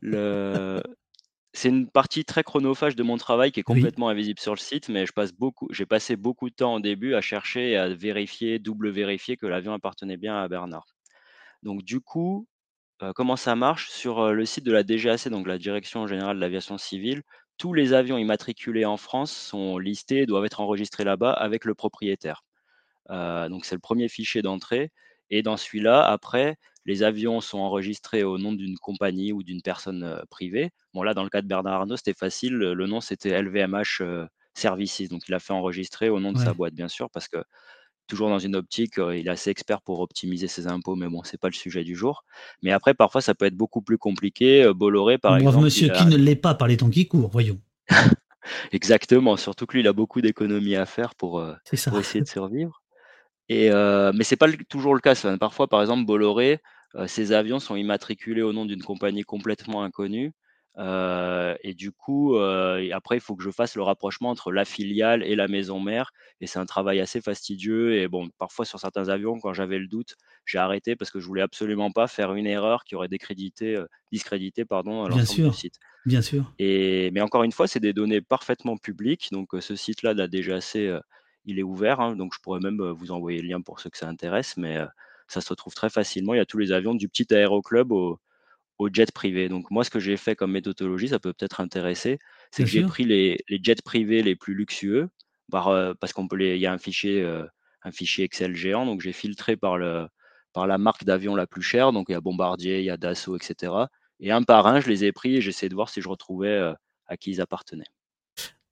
le, 0.00 0.82
c'est 1.52 1.68
une 1.68 1.88
partie 1.88 2.24
très 2.24 2.42
chronophage 2.42 2.96
de 2.96 3.04
mon 3.04 3.16
travail 3.18 3.52
qui 3.52 3.60
est 3.60 3.62
complètement 3.62 4.08
invisible 4.08 4.40
sur 4.40 4.52
le 4.52 4.58
site, 4.58 4.88
mais 4.88 5.06
je 5.06 5.12
passe 5.12 5.32
beaucoup, 5.32 5.68
j'ai 5.70 5.86
passé 5.86 6.16
beaucoup 6.16 6.50
de 6.50 6.54
temps 6.56 6.74
au 6.74 6.80
début 6.80 7.14
à 7.14 7.20
chercher 7.20 7.70
et 7.70 7.76
à 7.76 7.88
vérifier, 7.88 8.58
double 8.58 8.90
vérifier 8.90 9.36
que 9.36 9.46
l'avion 9.46 9.74
appartenait 9.74 10.16
bien 10.16 10.36
à 10.36 10.48
Bernard. 10.48 10.86
Donc 11.62 11.84
du 11.84 12.00
coup, 12.00 12.48
euh, 13.02 13.12
comment 13.14 13.36
ça 13.36 13.54
marche? 13.54 13.90
Sur 13.90 14.32
le 14.32 14.44
site 14.44 14.64
de 14.64 14.72
la 14.72 14.82
DGAC, 14.82 15.28
donc 15.28 15.46
la 15.46 15.58
Direction 15.58 16.08
générale 16.08 16.34
de 16.34 16.40
l'aviation 16.40 16.78
civile, 16.78 17.22
tous 17.58 17.74
les 17.74 17.92
avions 17.92 18.18
immatriculés 18.18 18.86
en 18.86 18.96
France 18.96 19.30
sont 19.30 19.78
listés 19.78 20.22
et 20.22 20.26
doivent 20.26 20.46
être 20.46 20.60
enregistrés 20.60 21.04
là-bas 21.04 21.30
avec 21.32 21.64
le 21.64 21.74
propriétaire. 21.74 22.42
Donc 23.08 23.64
c'est 23.64 23.74
le 23.74 23.80
premier 23.80 24.08
fichier 24.08 24.42
d'entrée. 24.42 24.90
Et 25.30 25.42
dans 25.42 25.56
celui-là, 25.56 26.04
après, 26.04 26.56
les 26.84 27.02
avions 27.02 27.40
sont 27.40 27.58
enregistrés 27.58 28.22
au 28.22 28.38
nom 28.38 28.52
d'une 28.52 28.76
compagnie 28.76 29.32
ou 29.32 29.42
d'une 29.42 29.62
personne 29.62 30.22
privée. 30.30 30.70
Bon, 30.92 31.02
là, 31.02 31.14
dans 31.14 31.22
le 31.22 31.30
cas 31.30 31.40
de 31.40 31.46
Bernard 31.46 31.80
Arnault, 31.80 31.96
c'était 31.96 32.12
facile. 32.12 32.52
Le 32.52 32.86
nom, 32.86 33.00
c'était 33.00 33.40
LVMH 33.40 34.02
Services. 34.54 35.08
Donc, 35.08 35.22
il 35.28 35.34
a 35.34 35.38
fait 35.38 35.54
enregistrer 35.54 36.10
au 36.10 36.20
nom 36.20 36.32
de 36.32 36.38
sa 36.38 36.52
boîte, 36.52 36.74
bien 36.74 36.88
sûr, 36.88 37.08
parce 37.10 37.28
que 37.28 37.38
toujours 38.08 38.28
dans 38.28 38.38
une 38.38 38.56
optique, 38.56 38.98
il 38.98 39.26
est 39.26 39.30
assez 39.30 39.48
expert 39.48 39.80
pour 39.80 40.00
optimiser 40.00 40.48
ses 40.48 40.66
impôts, 40.66 40.96
mais 40.96 41.08
bon, 41.08 41.22
c'est 41.24 41.40
pas 41.40 41.48
le 41.48 41.54
sujet 41.54 41.82
du 41.82 41.96
jour. 41.96 42.24
Mais 42.60 42.72
après, 42.72 42.92
parfois, 42.92 43.22
ça 43.22 43.34
peut 43.34 43.46
être 43.46 43.56
beaucoup 43.56 43.80
plus 43.80 43.96
compliqué. 43.96 44.70
Bolloré, 44.74 45.16
par 45.16 45.38
exemple. 45.38 45.64
monsieur 45.64 45.88
qui 45.88 46.04
ne 46.04 46.16
l'est 46.16 46.36
pas 46.36 46.54
par 46.54 46.68
les 46.68 46.76
temps 46.76 46.90
qui 46.90 47.08
courent, 47.08 47.30
voyons. 47.30 47.58
Exactement, 48.72 49.36
surtout 49.36 49.66
que 49.66 49.74
lui, 49.74 49.80
il 49.80 49.88
a 49.88 49.92
beaucoup 49.92 50.20
d'économies 50.20 50.76
à 50.76 50.84
faire 50.84 51.14
pour, 51.14 51.42
pour 51.86 51.98
essayer 51.98 52.20
de 52.20 52.26
survivre. 52.28 52.81
Et 53.48 53.70
euh, 53.70 54.12
mais 54.14 54.24
c'est 54.24 54.36
pas 54.36 54.50
toujours 54.68 54.94
le 54.94 55.00
cas. 55.00 55.14
Parfois, 55.38 55.68
par 55.68 55.80
exemple, 55.80 56.06
Bolloré, 56.06 56.60
euh, 56.94 57.06
ses 57.06 57.32
avions 57.32 57.58
sont 57.58 57.76
immatriculés 57.76 58.42
au 58.42 58.52
nom 58.52 58.64
d'une 58.64 58.82
compagnie 58.82 59.22
complètement 59.22 59.82
inconnue. 59.82 60.32
Euh, 60.78 61.54
et 61.62 61.74
du 61.74 61.92
coup, 61.92 62.36
après, 62.36 63.16
il 63.16 63.20
faut 63.20 63.36
que 63.36 63.42
je 63.42 63.50
fasse 63.50 63.76
le 63.76 63.82
rapprochement 63.82 64.30
entre 64.30 64.52
la 64.52 64.64
filiale 64.64 65.22
et 65.22 65.36
la 65.36 65.48
maison 65.48 65.80
mère. 65.80 66.12
Et 66.40 66.46
c'est 66.46 66.58
un 66.58 66.66
travail 66.66 67.00
assez 67.00 67.20
fastidieux. 67.20 67.96
Et 68.00 68.08
bon, 68.08 68.28
parfois 68.38 68.64
sur 68.64 68.78
certains 68.78 69.08
avions, 69.08 69.38
quand 69.38 69.52
j'avais 69.52 69.78
le 69.78 69.86
doute, 69.86 70.14
j'ai 70.46 70.58
arrêté 70.58 70.96
parce 70.96 71.10
que 71.10 71.20
je 71.20 71.26
voulais 71.26 71.42
absolument 71.42 71.92
pas 71.92 72.06
faire 72.06 72.32
une 72.34 72.46
erreur 72.46 72.84
qui 72.84 72.94
aurait 72.94 73.08
décrédité, 73.08 73.80
discrédité 74.12 74.64
pardon, 74.64 75.06
l'ensemble 75.08 75.50
du 75.50 75.56
site. 75.56 75.74
Bien 76.06 76.22
sûr. 76.22 76.52
Et, 76.58 77.10
mais 77.12 77.20
encore 77.20 77.42
une 77.42 77.52
fois, 77.52 77.66
c'est 77.66 77.80
des 77.80 77.92
données 77.92 78.22
parfaitement 78.22 78.76
publiques. 78.76 79.28
Donc 79.30 79.50
ce 79.60 79.76
site-là 79.76 80.14
a 80.16 80.26
déjà 80.26 80.56
assez 80.56 80.90
il 81.44 81.58
est 81.58 81.62
ouvert, 81.62 82.00
hein, 82.00 82.16
donc 82.16 82.34
je 82.34 82.40
pourrais 82.40 82.60
même 82.60 82.80
vous 82.90 83.10
envoyer 83.12 83.40
le 83.40 83.48
lien 83.48 83.60
pour 83.60 83.80
ceux 83.80 83.90
que 83.90 83.98
ça 83.98 84.08
intéresse, 84.08 84.56
mais 84.56 84.78
ça 85.28 85.40
se 85.40 85.48
retrouve 85.48 85.74
très 85.74 85.90
facilement. 85.90 86.34
Il 86.34 86.38
y 86.38 86.40
a 86.40 86.46
tous 86.46 86.58
les 86.58 86.72
avions 86.72 86.94
du 86.94 87.08
petit 87.08 87.32
aéroclub 87.34 87.92
au, 87.92 88.18
au 88.78 88.88
jet 88.92 89.10
privé. 89.12 89.48
Donc 89.48 89.70
moi, 89.70 89.84
ce 89.84 89.90
que 89.90 90.00
j'ai 90.00 90.16
fait 90.16 90.36
comme 90.36 90.52
méthodologie, 90.52 91.08
ça 91.08 91.18
peut 91.18 91.32
peut-être 91.32 91.60
intéresser, 91.60 92.18
c'est 92.50 92.64
que 92.64 92.68
j'ai 92.68 92.84
pris 92.84 93.04
les, 93.04 93.38
jets 93.48 93.82
privés 93.84 94.22
les 94.22 94.36
plus 94.36 94.54
luxueux, 94.54 95.08
parce 95.50 96.12
qu'on 96.12 96.28
peut 96.28 96.36
les, 96.36 96.56
il 96.56 96.60
y 96.60 96.66
a 96.66 96.72
un 96.72 96.78
fichier, 96.78 97.24
un 97.82 97.92
fichier 97.92 98.24
Excel 98.24 98.54
géant, 98.54 98.86
donc 98.86 99.00
j'ai 99.00 99.12
filtré 99.12 99.56
par 99.56 99.78
le, 99.78 100.06
par 100.52 100.66
la 100.66 100.78
marque 100.78 101.04
d'avion 101.04 101.34
la 101.34 101.46
plus 101.46 101.62
chère. 101.62 101.92
Donc 101.92 102.06
il 102.08 102.12
y 102.12 102.14
a 102.14 102.20
Bombardier, 102.20 102.80
il 102.80 102.84
y 102.84 102.90
a 102.90 102.96
Dassault, 102.96 103.36
etc. 103.36 103.72
Et 104.20 104.30
un 104.30 104.42
par 104.42 104.66
un, 104.66 104.80
je 104.80 104.88
les 104.88 105.04
ai 105.04 105.12
pris 105.12 105.36
et 105.36 105.40
j'essaie 105.40 105.68
de 105.68 105.74
voir 105.74 105.88
si 105.88 106.00
je 106.00 106.08
retrouvais 106.08 106.72
à 107.06 107.16
qui 107.16 107.30
ils 107.30 107.40
appartenaient. 107.40 107.90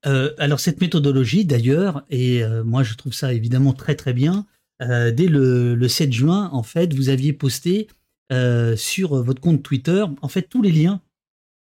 Euh, 0.07 0.33
alors 0.39 0.61
cette 0.61 0.81
méthodologie 0.81 1.45
d'ailleurs, 1.45 2.05
et 2.09 2.43
euh, 2.43 2.65
moi 2.65 2.83
je 2.83 2.95
trouve 2.95 3.13
ça 3.13 3.35
évidemment 3.35 3.73
très 3.73 3.95
très 3.95 4.13
bien, 4.13 4.47
euh, 4.83 5.11
dès 5.11 5.27
le, 5.27 5.89
7 5.89 6.13
juin, 6.13 6.49
en 6.53 6.63
fait, 6.63 6.95
vous 6.95 7.09
aviez 7.09 7.33
posté 7.33 7.89
sur 8.77 9.21
votre 9.25 9.41
compte 9.41 9.63
Twitter, 9.63 10.05
en 10.23 10.29
fait, 10.29 10.43
tous 10.43 10.63
les 10.63 10.71
liens 10.71 11.03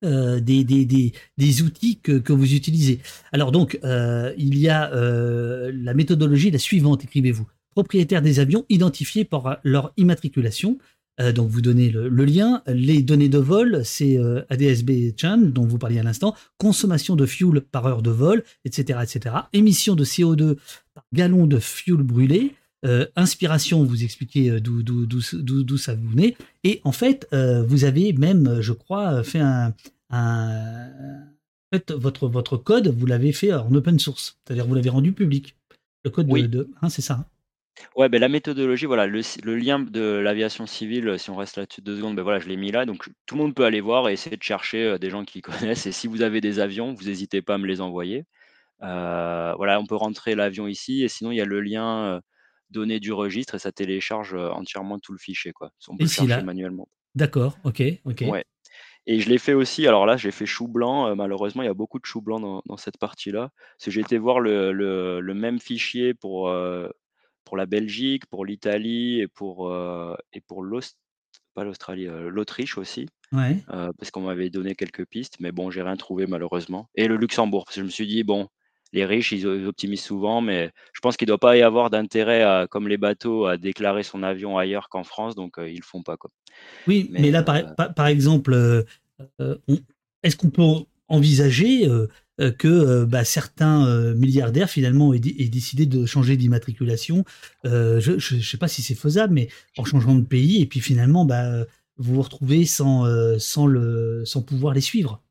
des, 0.02 1.62
outils 1.62 2.00
que, 2.00 2.18
que, 2.18 2.34
vous 2.34 2.54
utilisez. 2.54 3.00
Alors 3.32 3.50
donc, 3.50 3.80
il 3.82 4.58
y 4.58 4.68
a 4.68 4.90
la 4.90 5.94
méthodologie 5.94 6.50
la 6.50 6.58
suivante, 6.58 7.02
écrivez-vous. 7.02 7.48
Propriétaire 7.70 8.20
des 8.20 8.40
avions 8.40 8.66
identifiés 8.68 9.24
par 9.24 9.58
leur 9.64 9.94
immatriculation, 9.96 10.76
euh, 11.20 11.32
donc 11.32 11.48
vous 11.50 11.60
donnez 11.60 11.90
le, 11.90 12.08
lien. 12.24 12.62
Les 12.66 13.02
données 13.02 13.28
de 13.28 13.38
vol, 13.38 13.82
c'est 13.84 14.18
euh, 14.18 14.42
ADSB 14.48 15.14
Chan, 15.16 15.38
dont 15.38 15.66
vous 15.66 15.78
parliez 15.78 15.98
à 15.98 16.02
l'instant, 16.02 16.34
consommation 16.58 17.16
de 17.16 17.26
fuel 17.26 17.60
par 17.60 17.86
heure 17.86 18.02
de 18.02 18.10
vol, 18.10 18.42
etc., 18.64 19.00
etc. 19.02 19.36
Émission 19.52 19.94
de 19.94 20.04
CO2 20.04 20.56
par 20.94 21.04
gallon 21.12 21.46
de 21.46 21.58
fuel 21.58 21.98
brûlé. 21.98 22.54
Euh, 22.86 23.06
inspiration, 23.14 23.84
vous 23.84 24.04
expliquez 24.04 24.58
d'où 24.60 25.76
ça 25.76 25.94
vous 25.94 26.08
venait. 26.08 26.36
Et 26.64 26.80
en 26.84 26.92
fait, 26.92 27.28
vous 27.32 27.84
avez 27.84 28.12
même, 28.14 28.60
je 28.60 28.72
crois, 28.72 29.22
fait 29.22 29.40
un, 29.40 29.74
votre, 31.92 32.28
votre 32.28 32.56
code, 32.56 32.88
vous 32.88 33.06
l'avez 33.06 33.32
fait 33.32 33.52
en 33.52 33.72
open 33.74 33.98
source, 33.98 34.38
c'est-à-dire 34.44 34.66
vous 34.66 34.74
l'avez 34.74 34.90
rendu 34.90 35.12
public. 35.12 35.56
Le 36.04 36.10
code 36.10 36.28
de, 36.28 36.70
hein, 36.80 36.88
c'est 36.88 37.02
ça. 37.02 37.26
Ouais, 37.96 38.08
beh, 38.08 38.18
la 38.18 38.28
méthodologie, 38.28 38.86
voilà, 38.86 39.06
le 39.06 39.22
si 39.22 39.40
le 39.42 39.56
lien 39.56 39.78
de 39.78 40.00
l'aviation 40.00 40.66
civile, 40.66 41.08
heu, 41.08 41.18
si 41.18 41.30
on 41.30 41.36
reste 41.36 41.56
là-dessus 41.56 41.80
2 41.82 41.96
secondes, 41.96 42.16
beh, 42.16 42.22
voilà, 42.22 42.38
je 42.40 42.48
l'ai 42.48 42.56
mis 42.56 42.70
là, 42.72 42.84
donc 42.84 43.08
tout 43.26 43.34
le 43.36 43.40
monde 43.42 43.54
peut 43.54 43.64
aller 43.64 43.80
voir 43.80 44.08
et 44.08 44.12
essayer 44.12 44.36
de 44.36 44.42
chercher, 44.42 44.84
heu, 44.94 44.98
des 44.98 45.10
gens 45.10 45.24
qui 45.24 45.40
connaissent 45.82 45.86
et 45.86 45.92
si 45.92 46.06
vous 46.08 46.22
avez 46.22 46.40
des 46.40 46.58
avions, 46.58 46.92
vous 46.94 47.08
hésitez 47.08 47.42
pas 47.42 47.54
à 47.54 47.58
me 47.58 47.66
les 47.66 47.80
envoyer. 47.80 48.24
Heu, 48.82 49.54
voilà, 49.56 49.80
on 49.80 49.86
peut 49.86 49.96
rentrer 49.96 50.34
l'avion 50.36 50.66
ici 50.68 51.04
et 51.04 51.08
sinon 51.08 51.32
il 51.32 51.36
y 51.38 51.42
a 51.42 51.46
le 51.46 51.60
lien, 51.62 52.16
heu, 52.18 52.20
données 52.70 53.00
du 53.00 53.12
registre 53.12 53.56
et 53.56 53.60
ça 53.60 53.72
télécharge, 53.72 54.34
heu, 54.34 54.50
entièrement 54.52 54.98
tout 55.00 55.12
le 55.12 55.18
fichier, 55.18 55.52
quoi. 55.52 55.72
On 55.88 55.98
peut 55.98 56.06
le 56.06 56.10
Ici, 56.10 56.26
chercher 56.26 56.42
là. 56.42 56.42
manuellement. 56.42 56.88
D'accord, 57.14 57.58
OK, 57.64 57.82
OK. 58.04 58.24
Ouais 58.24 58.44
et 59.06 59.20
je 59.20 59.28
l'ai 59.30 59.38
fait 59.38 59.54
aussi, 59.54 59.86
alors 59.88 60.06
là, 60.06 60.16
j'ai 60.18 60.30
fait 60.32 60.46
chou 60.46 60.68
blanc, 60.68 61.08
heu, 61.10 61.14
malheureusement, 61.16 61.62
il 61.62 61.66
y 61.66 61.68
a 61.70 61.74
beaucoup 61.74 61.98
de 62.00 62.06
chou 62.06 62.22
blanc 62.22 62.40
dans 62.40 62.62
dans 62.66 62.76
cette 62.78 62.98
partie-là. 62.98 63.50
Parce 63.78 63.86
que 63.86 63.90
j'ai 63.92 64.02
été 64.02 64.18
voir 64.18 64.40
le 64.40 64.72
le 64.72 65.20
le 65.20 65.34
même 65.34 65.60
fichier 65.60 66.14
pour, 66.14 66.48
heu, 66.50 66.92
pour 67.44 67.56
la 67.56 67.66
Belgique, 67.66 68.26
pour 68.26 68.44
l'Italie 68.46 69.20
et 69.20 69.28
pour, 69.28 69.68
heu 69.70 70.16
et 70.32 70.40
pour 70.40 70.62
l'Aust 70.62 70.96
pas 71.54 71.64
l'Australie, 71.64 72.06
heu, 72.08 72.28
l'Autriche 72.30 72.78
aussi, 72.78 73.08
Ouais. 73.32 73.70
heu, 73.72 73.90
parce 73.98 74.10
qu'on 74.12 74.22
m'avait 74.22 74.50
donné 74.50 74.74
quelques 74.76 75.06
pistes, 75.06 75.36
mais 75.40 75.52
bon, 75.52 75.70
j'ai 75.70 75.82
rien 75.82 75.96
trouvé 75.96 76.26
malheureusement 76.28 76.88
et 76.96 77.08
le 77.08 77.16
Luxembourg, 77.16 77.64
parce 77.66 77.76
que 77.76 77.82
je 77.82 77.86
me 77.86 77.90
suis 77.90 78.06
dit: 78.08 78.24
«Bon, 78.24 78.48
les 78.94 79.04
riches, 79.06 79.32
ils 79.32 79.46
optimisent 79.66 80.02
souvent, 80.04 80.40
mais 80.42 80.70
je 80.94 81.00
pense 81.00 81.16
qu'il 81.18 81.28
doit 81.28 81.38
pas 81.38 81.56
y 81.58 81.62
avoir 81.62 81.90
d'intérêt 81.90 82.42
à 82.44 82.66
comme 82.70 82.88
les 82.88 82.98
bateaux, 82.98 83.46
à 83.46 83.56
déclarer 83.58 84.02
son 84.04 84.22
avion 84.24 84.58
ailleurs 84.58 84.88
qu'en 84.90 85.04
France, 85.04 85.34
donc 85.36 85.54
ils 85.58 85.76
le 85.78 85.84
font 85.84 86.02
pas, 86.04 86.16
quoi». 86.18 86.30
Oui, 86.86 87.08
mais 87.12 87.20
Mais 87.20 87.30
là, 87.30 87.42
par 87.42 87.74
par 87.74 87.94
par 87.94 88.06
exemple, 88.06 88.54
est-ce 90.22 90.36
qu'on 90.36 90.50
peut 90.50 90.64
envisager, 91.08 91.88
que, 92.50 92.68
heu, 92.68 93.06
bah, 93.06 93.24
certains, 93.24 93.86
heu, 93.88 94.14
milliardaires 94.14 94.70
finalement 94.70 95.12
aient 95.12 95.18
dé 95.18 95.34
aient 95.38 95.48
décidé 95.48 95.86
de 95.86 96.06
changer 96.06 96.36
d'immatriculation? 96.36 97.24
Je 97.64 98.14
je 98.18 98.40
sais 98.40 98.56
pas 98.58 98.68
si 98.68 98.82
c'est 98.82 98.94
faisable, 98.94 99.34
mais 99.34 99.48
en 99.76 99.84
changeant 99.84 100.14
de 100.14 100.24
pays 100.26 100.60
et 100.62 100.66
puis 100.66 100.80
finalement, 100.80 101.24
bah, 101.24 101.64
vous 101.98 102.14
vous 102.14 102.22
retrouvez 102.22 102.64
sans, 102.66 103.04
sans 103.38 103.66
le 103.66 104.22
sans 104.24 104.42
pouvoir 104.42 104.74
les 104.74 104.80
suivre? 104.80 105.22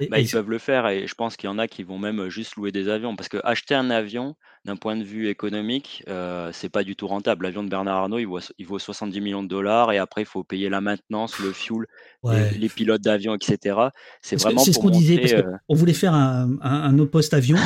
Bah, 0.00 0.18
Et 0.18 0.22
ils 0.22 0.28
peuvent 0.30 0.50
le 0.50 0.58
faire 0.58 0.88
et 0.88 1.06
je 1.06 1.14
pense 1.14 1.36
qu'il 1.36 1.48
y 1.48 1.52
en 1.52 1.58
a 1.58 1.68
qui 1.68 1.82
vont 1.82 1.98
même, 1.98 2.28
juste 2.28 2.56
louer 2.56 2.72
des 2.72 2.88
avions 2.88 3.14
parce 3.14 3.28
qu'acheter 3.28 3.74
un 3.74 3.90
avion, 3.90 4.34
d'un 4.64 4.76
point 4.76 4.96
de 4.96 5.04
vue 5.04 5.28
économique, 5.28 6.02
heu, 6.08 6.50
c'est 6.52 6.68
pas 6.68 6.82
du 6.82 6.96
tout 6.96 7.06
rentable. 7.06 7.44
L'avion 7.44 7.62
de 7.62 7.68
Bernard 7.68 7.96
Arnault, 7.98 8.18
il 8.18 8.26
vaut 8.26 8.40
il 8.58 8.66
vaut 8.66 8.78
70 8.78 9.22
000 9.22 9.42
000 9.48 9.92
et 9.92 9.98
après 9.98 10.22
il 10.22 10.26
faut 10.26 10.42
payer 10.42 10.68
la 10.68 10.80
maintenance, 10.80 11.38
le 11.38 11.52
fuel, 11.52 11.86
les 12.24 12.38
ouais. 12.38 12.50
les 12.58 12.68
pilotes 12.68 13.02
d'avion 13.02 13.34
et 13.34 13.44
cetera. 13.44 13.92
C'est 14.20 14.36
que 14.36 14.42
vraiment 14.42 14.64
c'est 14.64 14.72
ce 14.72 14.78
qu'on 14.78 14.90
disait, 14.90 15.18
parce 15.18 15.34
qu'on 15.68 15.74
voulait 15.74 15.92
faire 15.92 16.14
un 16.14 16.50
un 16.60 16.82
un 16.82 16.92
no 16.92 17.06
post 17.06 17.32
avion, 17.34 17.56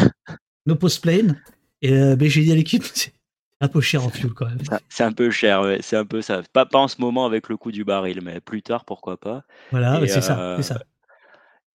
no 0.66 0.76
post 0.76 1.02
plane 1.02 1.40
et 1.80 1.92
heu, 1.92 2.16
beh, 2.16 2.28
j'ai 2.28 2.42
dit 2.42 2.52
à 2.52 2.56
l'équipe: 2.56 2.82
«C'est 2.94 3.12
un 3.60 3.68
peu 3.68 3.80
cher 3.80 4.04
en 4.04 4.10
fuel 4.10 4.32
quand 4.34 4.46
même». 4.46 4.58
c'est 4.88 5.04
un 5.04 5.12
peu 5.12 5.30
cher, 5.30 5.62
ouais, 5.62 5.78
c'est 5.80 5.96
un 5.96 6.04
peu 6.04 6.20
ça. 6.22 6.42
Pas 6.52 6.66
pas 6.66 6.78
en 6.78 6.88
ce 6.88 7.00
moment 7.00 7.24
avec 7.26 7.48
le 7.48 7.56
coût 7.56 7.72
du 7.72 7.84
baril, 7.84 8.20
mais 8.22 8.40
plus 8.40 8.62
tard, 8.62 8.84
pourquoi 8.84 9.16
pas 9.16 9.44
Voilà, 9.70 10.00
c'est 10.06 10.20
ça, 10.20 10.54
c'est 10.56 10.62
heu 10.62 10.62
ça. 10.62 10.82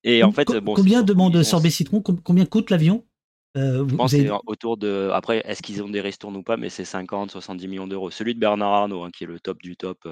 Et 0.04 0.24
en 0.24 0.32
Com 0.32 0.34
fait, 0.34 0.48
co 0.48 0.56
bon, 0.56 0.78
c'est 0.78 0.92
combien 0.92 1.04
demande 1.04 1.44
Sorbet 1.44 1.70
Citron? 1.70 2.02
Com 2.02 2.20
combien 2.22 2.46
coûte 2.46 2.70
l'avion? 2.72 3.06
Heu, 3.56 3.86
Je 3.88 3.94
pense 3.96 4.16
que 4.16 4.24
autour 4.48 4.78
de 4.78 5.10
après, 5.14 5.42
est-ce 5.46 5.64
qu'ils 5.64 5.84
ont 5.84 5.90
des 5.90 6.02
ristournes 6.02 6.38
ou 6.38 6.44
pas? 6.44 6.58
Mais 6.58 6.70
c'est 6.70 6.86
50-70 6.86 7.68
000 7.68 7.88
000 7.88 8.12
Celui 8.12 8.36
de 8.36 8.40
Bernard 8.40 8.74
Arnault, 8.74 9.04
hein, 9.04 9.12
qui 9.12 9.24
est 9.26 9.28
le 9.28 9.40
top 9.40 9.62
du 9.62 9.78
top, 9.78 10.06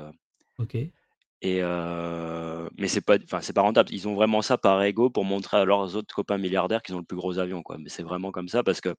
OK. 0.58 0.94
et 1.42 1.62
heu, 1.64 2.70
mais 2.78 2.88
c'est 2.88 3.02
pas 3.02 3.18
enfin, 3.24 3.42
c'est 3.42 3.54
pas 3.54 3.62
rentable. 3.62 3.90
Ils 3.94 4.08
ont 4.08 4.14
vraiment 4.16 4.42
ça 4.44 4.58
par 4.58 4.82
ego 4.84 5.10
pour 5.10 5.26
montrer 5.26 5.58
à 5.58 5.66
leurs 5.66 5.96
autres 5.96 6.14
copains 6.14 6.38
milliardaires 6.38 6.82
qu'ils 6.84 6.96
ont 6.96 7.00
le 7.00 7.04
plus 7.06 7.18
gros 7.18 7.40
avion, 7.40 7.64
quoi. 7.64 7.78
Mais 7.80 7.90
c'est 7.90 8.04
vraiment 8.04 8.32
comme 8.32 8.48
ça 8.48 8.64
parce 8.64 8.80
que 8.82 8.94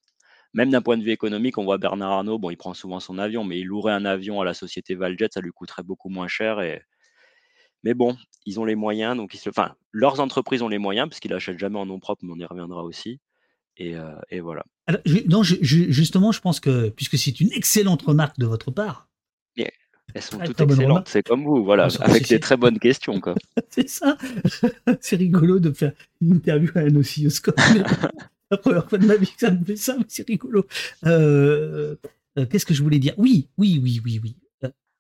même 0.55 0.71
d'un 0.71 0.83
point 0.83 0.99
de 0.99 1.05
vue 1.05 1.13
économique, 1.13 1.59
on 1.59 1.65
voit 1.65 1.79
Bernard 1.79 2.13
Arnault, 2.13 2.39
bon, 2.41 2.51
il 2.51 2.57
prend 2.59 2.75
souvent 2.75 3.01
son 3.01 3.19
avion, 3.19 3.45
mais 3.45 3.61
il 3.61 3.67
louerait 3.67 3.93
un 3.95 4.07
avion 4.07 4.41
à 4.43 4.47
la 4.47 4.55
société 4.55 4.95
Valjet, 4.97 5.29
ça 5.33 5.41
lui 5.43 5.53
coûterait 5.53 5.85
beaucoup 5.85 6.11
moins 6.11 6.29
cher 6.29 6.61
et 6.63 6.83
mais 7.83 7.95
bon, 7.95 8.16
ils 8.47 8.61
ont 8.61 8.64
les 8.64 8.75
moyens, 8.75 9.16
donc 9.16 9.35
ils 9.35 9.38
se 9.38 9.49
enfin, 9.51 9.75
leurs 9.92 10.21
entreprises 10.21 10.62
ont 10.62 10.68
les 10.68 10.79
moyens 10.79 11.09
parce 11.09 11.21
qu'ils 11.21 11.33
achètent 11.33 11.59
jamais 11.59 11.79
en 11.79 11.87
nom 11.87 11.99
propre, 12.01 12.25
mais 12.25 12.33
on 12.33 12.38
y 12.38 12.45
reviendra 12.45 12.83
aussi 12.85 13.21
et 13.79 13.95
et 14.31 14.40
voilà. 14.40 14.64
Alors 14.87 15.01
non, 15.29 15.42
ju 15.42 15.59
justement, 15.62 16.33
je 16.33 16.40
pense 16.40 16.61
que 16.61 16.90
puisque 16.90 17.16
c'est 17.16 17.40
une 17.40 17.53
excellente 17.53 18.03
remarque 18.03 18.38
de 18.38 18.47
votre 18.47 18.71
part, 18.71 19.09
elles 20.14 20.23
sont 20.23 20.38
toutes 20.38 20.61
excellentes, 20.61 21.09
c'est 21.09 21.23
comme 21.23 21.45
vous, 21.45 21.64
voilà, 21.64 21.88
avec 22.01 22.29
des 22.29 22.40
très 22.40 22.57
bonnes 22.57 22.79
questions, 22.79 23.21
quoi. 23.21 23.35
c'est 23.71 23.88
ça. 23.88 24.16
C'est 25.01 25.16
rigolo 25.16 25.59
de 25.59 25.71
faire 25.73 25.92
une 26.21 26.35
interview 26.35 26.71
à 26.75 26.81
un 26.81 26.95
oscilloscope. 26.97 27.59
La 28.51 28.59
première 28.59 28.88
fois 28.88 28.99
de 28.99 29.07
ma 29.07 29.16
vie 29.16 29.33
que 29.33 29.40
ça 29.40 29.51
me 29.51 29.64
fait 29.64 29.77
ça, 29.77 29.97
mais 29.97 30.05
c'est 30.09 30.27
rigolo. 30.29 30.66
Heu 31.07 31.99
heu, 32.38 32.47
qu'est-ce 32.47 32.66
que 32.66 32.75
je 32.75 32.83
voulais 32.83 32.99
dire? 32.99 33.14
Oui, 33.16 33.49
oui, 33.57 33.81
oui, 33.83 34.01
oui, 34.05 34.21
oui. 34.23 34.37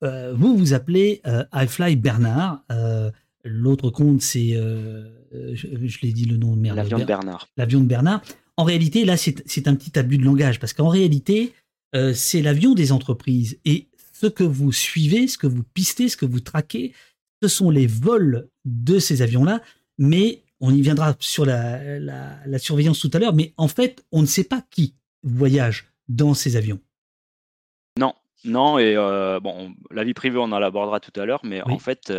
Heu, 0.02 0.32
vous 0.34 0.56
vous 0.56 0.72
appelez, 0.74 1.20
heu, 1.26 1.44
iFly 1.54 1.96
Bernard, 1.96 2.64
heu, 2.70 3.10
l'autre 3.44 3.90
compte 3.90 4.20
c'est, 4.22 4.54
heu 4.54 5.06
je 5.54 5.66
je 5.86 5.98
l'ai 6.02 6.12
dit 6.12 6.24
le 6.26 6.36
nom, 6.36 6.54
merde, 6.56 6.76
L'avion 6.76 6.98
de 6.98 7.04
Ber 7.04 7.18
Bernard. 7.18 7.48
l'avion 7.56 7.80
de 7.80 7.86
Bernard. 7.86 8.22
En 8.58 8.64
réalité, 8.64 9.04
là, 9.06 9.16
c'est 9.16 9.66
un 9.66 9.74
petit 9.74 9.98
abus 9.98 10.18
de 10.18 10.24
langage 10.24 10.60
parce 10.60 10.74
qu'en 10.74 10.88
réalité, 10.88 11.54
c'est 12.14 12.42
l'avion 12.42 12.74
des 12.74 12.92
entreprises 12.92 13.58
et 13.64 13.88
ce 14.12 14.26
que 14.26 14.44
vous 14.44 14.72
suivez, 14.72 15.26
ce 15.26 15.38
que 15.38 15.46
vous 15.46 15.62
pistez, 15.74 16.08
ce 16.10 16.16
que 16.18 16.26
vous 16.26 16.40
traquez, 16.40 16.92
ce 17.42 17.48
sont 17.48 17.70
les 17.70 17.86
vols 17.86 18.48
de 18.66 18.98
ces 18.98 19.22
avions-là, 19.22 19.62
mais 19.98 20.42
on 20.60 20.72
y 20.72 20.80
viendra 20.82 21.16
sur 21.18 21.44
la 21.46 21.98
la 21.98 22.36
la 22.46 22.58
surveillance 22.58 23.00
tout 23.00 23.10
à 23.14 23.18
l'heure, 23.18 23.34
mais 23.34 23.52
en 23.56 23.68
fait, 23.68 24.04
on 24.12 24.20
ne 24.20 24.26
sait 24.26 24.44
pas 24.44 24.62
qui 24.70 24.94
voyage 25.24 25.90
dans 26.08 26.34
ces 26.34 26.56
avions. 26.56 26.78
Non, 28.44 28.78
et 28.78 28.96
bon, 29.40 29.74
la 29.90 30.04
vie 30.04 30.14
privée, 30.14 30.38
on 30.38 30.50
en 30.52 30.58
l'abordera 30.58 30.98
tout 31.00 31.12
à 31.20 31.24
l'heure, 31.26 31.40
mais 31.44 31.62
en 31.62 31.78
Oui, 31.78 31.78
fait, 31.78 32.12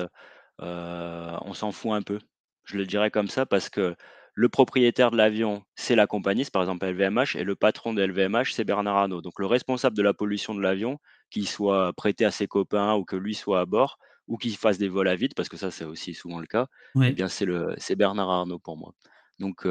on 0.59 1.53
s'en 1.53 1.71
fout 1.71 1.91
un 1.93 2.01
peu. 2.01 2.19
Je 2.65 2.77
le 2.77 2.85
dirais 2.85 3.11
comme 3.11 3.27
ça 3.27 3.45
parce 3.45 3.69
que 3.69 3.95
le 4.35 4.49
propriétaire 4.49 5.11
de 5.11 5.17
l'avion, 5.17 5.63
c'est 5.75 5.95
la 5.95 6.07
compagnie, 6.07 6.43
c'est 6.45 6.53
par 6.53 6.63
exemple 6.63 6.85
LVMH 6.85 7.35
et 7.35 7.43
le 7.43 7.55
patron 7.55 7.93
de 7.93 8.01
LVMH, 8.01 8.53
c'est 8.53 8.63
Bernard 8.63 8.97
Arnault. 8.97 9.21
Donc 9.21 9.39
le 9.39 9.45
responsable 9.45 9.95
de 9.97 10.01
la 10.01 10.13
pollution 10.13 10.55
de 10.55 10.61
l'avion, 10.61 10.97
qu'il 11.29 11.47
soit 11.47 11.93
prêté 11.93 12.25
à 12.25 12.31
ses 12.31 12.47
copains 12.47 12.95
ou 12.95 13.03
que 13.05 13.15
lui 13.15 13.35
soit 13.35 13.59
à 13.59 13.65
bord 13.65 13.97
ou 14.27 14.37
qu'il 14.37 14.55
fasse 14.57 14.77
des 14.79 14.87
vols 14.87 15.09
à 15.09 15.15
vide, 15.15 15.33
parce 15.35 15.49
que 15.49 15.57
ça, 15.57 15.69
c'est 15.71 15.83
aussi 15.85 16.13
souvent 16.13 16.39
le 16.39 16.47
cas, 16.47 16.67
eh 17.05 17.11
ouais. 17.11 17.13
bien, 17.13 17.27
c'est 17.27 17.45
le 17.45 17.75
c'est 17.77 17.95
Bernard 17.95 18.29
Arnault 18.29 18.59
pour 18.59 18.77
moi. 18.77 18.93
Donc 19.39 19.67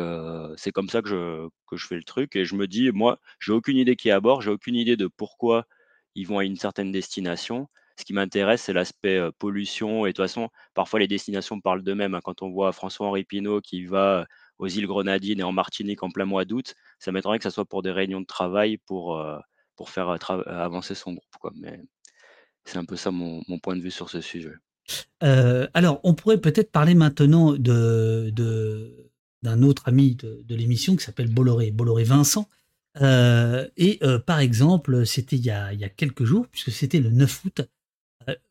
c'est 0.57 0.73
comme 0.73 0.89
ça 0.89 1.03
que 1.03 1.09
je 1.09 1.49
que 1.67 1.77
je 1.77 1.87
fais 1.87 1.97
le 1.97 2.05
truc 2.05 2.37
et 2.37 2.45
je 2.45 2.55
me 2.55 2.67
dis: 2.69 2.91
«Moi, 2.93 3.19
j'ai 3.41 3.53
aucune 3.53 3.77
idée 3.79 3.97
qui 3.97 4.09
est 4.09 4.13
à 4.13 4.21
bord, 4.21 4.43
j'ai 4.43 4.51
aucune 4.51 4.75
idée 4.77 4.97
de 4.97 5.07
pourquoi 5.09 5.67
ils 6.15 6.27
vont 6.27 6.39
à 6.39 6.45
une 6.45 6.57
certaine 6.57 6.93
destination. 6.93 7.69
Ce 7.99 8.05
qui 8.05 8.15
m'intéresse, 8.15 8.63
c'est 8.63 8.73
l'aspect, 8.73 9.21
pollution 9.39 10.07
et 10.07 10.11
de 10.11 10.17
toute 10.17 10.25
façon, 10.25 10.49
parfois 10.75 10.99
les 11.01 11.09
destinations 11.09 11.61
parlent 11.61 11.83
d'eux-mêmes, 11.83 12.15
hein. 12.15 12.21
Quand 12.25 12.41
on 12.43 12.51
voit 12.51 12.73
François-Henri 12.73 13.25
Pinault 13.25 13.61
qui 13.61 13.85
va, 13.85 14.27
aux 14.59 14.67
îles 14.67 14.87
Grenadines 14.87 15.41
et 15.41 15.43
en 15.43 15.53
Martinique 15.53 16.03
en 16.03 16.11
plein 16.11 16.25
mois 16.25 16.45
d'août, 16.45 16.75
ça 16.99 17.13
m'étonnerait 17.13 17.39
que 17.39 17.45
ça 17.45 17.51
soit 17.51 17.67
pour 17.67 17.83
des 17.83 17.91
réunions 17.91 18.21
de 18.21 18.27
travail 18.27 18.79
pour, 18.79 19.23
pour 19.77 19.91
faire, 19.91 20.09
avancer 20.47 20.95
son 20.95 21.13
groupe. 21.13 21.53
Mais 21.55 21.81
c'est 22.65 22.79
un 22.79 22.85
peu 22.85 22.97
ça 22.97 23.11
mon 23.11 23.43
mon 23.49 23.59
point 23.59 23.77
de 23.77 23.83
vue 23.83 23.91
sur 23.91 24.09
ce 24.09 24.21
sujet. 24.21 24.55
Alors, 25.21 26.01
on 26.03 26.15
pourrait 26.15 26.41
peut-être 26.41 26.73
parler 26.73 26.95
maintenant 26.95 27.53
de 27.53 28.31
de 28.33 29.11
d'un 29.43 29.63
autre 29.63 29.89
ami 29.89 30.15
de 30.15 30.43
de 30.45 30.55
l'émission 30.55 30.97
qui 30.97 31.05
s'appelle 31.05 31.33
Bolloré, 31.33 31.71
Bolloré 31.71 32.05
Vincent. 32.05 32.49
Heu 33.01 33.71
et 33.77 33.99
heu, 34.03 34.19
par 34.19 34.41
exemple, 34.41 35.07
c'était 35.07 35.37
il 35.37 35.45
y 35.45 35.51
a 35.51 35.89
quelques 35.89 36.25
jours, 36.25 36.47
puisque 36.49 36.71
c'était 36.73 37.01
le 37.01 37.11
9 37.11 37.45
août, 37.45 37.63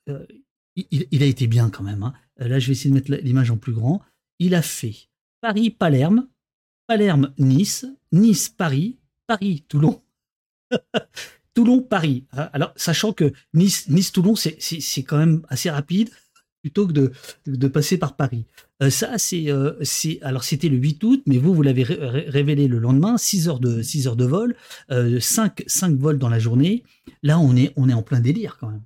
heu, 0.09 0.27
il 0.75 1.23
a 1.23 1.25
été 1.25 1.47
bien 1.47 1.69
quand 1.69 1.83
même, 1.83 2.03
hein. 2.03 2.13
Là, 2.37 2.59
je 2.59 2.67
vais 2.67 2.73
essayer 2.73 2.89
de 2.89 2.95
mettre 2.95 3.11
l'image 3.11 3.51
en 3.51 3.57
plus 3.57 3.73
grand. 3.73 4.01
Il 4.39 4.55
a 4.55 4.63
fait 4.63 4.95
Paris-Palerme, 5.41 6.27
Palerme-Nice, 6.87 7.85
Nice-Paris, 8.11 8.97
Paris-Toulon, 9.27 10.01
Toulon-Paris. 11.53 12.25
Alors, 12.31 12.73
sachant 12.75 13.13
que 13.13 13.33
Nice 13.53 13.89
Nice-Toulon, 13.89 14.35
c'est 14.35 15.03
quand 15.03 15.17
même 15.17 15.43
assez 15.49 15.69
rapide 15.69 16.09
plutôt 16.61 16.87
que 16.87 17.11
de 17.47 17.67
passer 17.67 17.97
par 17.97 18.15
Paris. 18.15 18.45
Heu, 18.81 18.89
ça, 18.89 19.17
c'est, 19.17 19.49
heu, 19.49 19.77
c'est 19.81 20.19
alors 20.21 20.43
c'était 20.43 20.69
le 20.69 20.77
8 20.77 21.03
août, 21.03 21.21
mais 21.25 21.37
vous, 21.37 21.53
vous 21.53 21.61
l'avez 21.61 21.83
ré 21.83 21.95
ré 21.99 22.25
révélé 22.27 22.67
le 22.67 22.79
lendemain, 22.79 23.17
6 23.17 23.47
heures 23.47 23.59
de 23.59 23.81
6 23.81 24.07
heures 24.07 24.15
de 24.15 24.25
vol, 24.25 24.55
heu, 24.91 25.19
5 25.19 25.63
5 25.67 25.95
vols 25.97 26.17
dans 26.17 26.29
la 26.29 26.39
journée. 26.39 26.83
Là, 27.23 27.39
on 27.39 27.55
est 27.55 27.73
en 27.77 28.01
plein 28.01 28.19
délire 28.19 28.57
quand 28.59 28.69
même. 28.69 28.83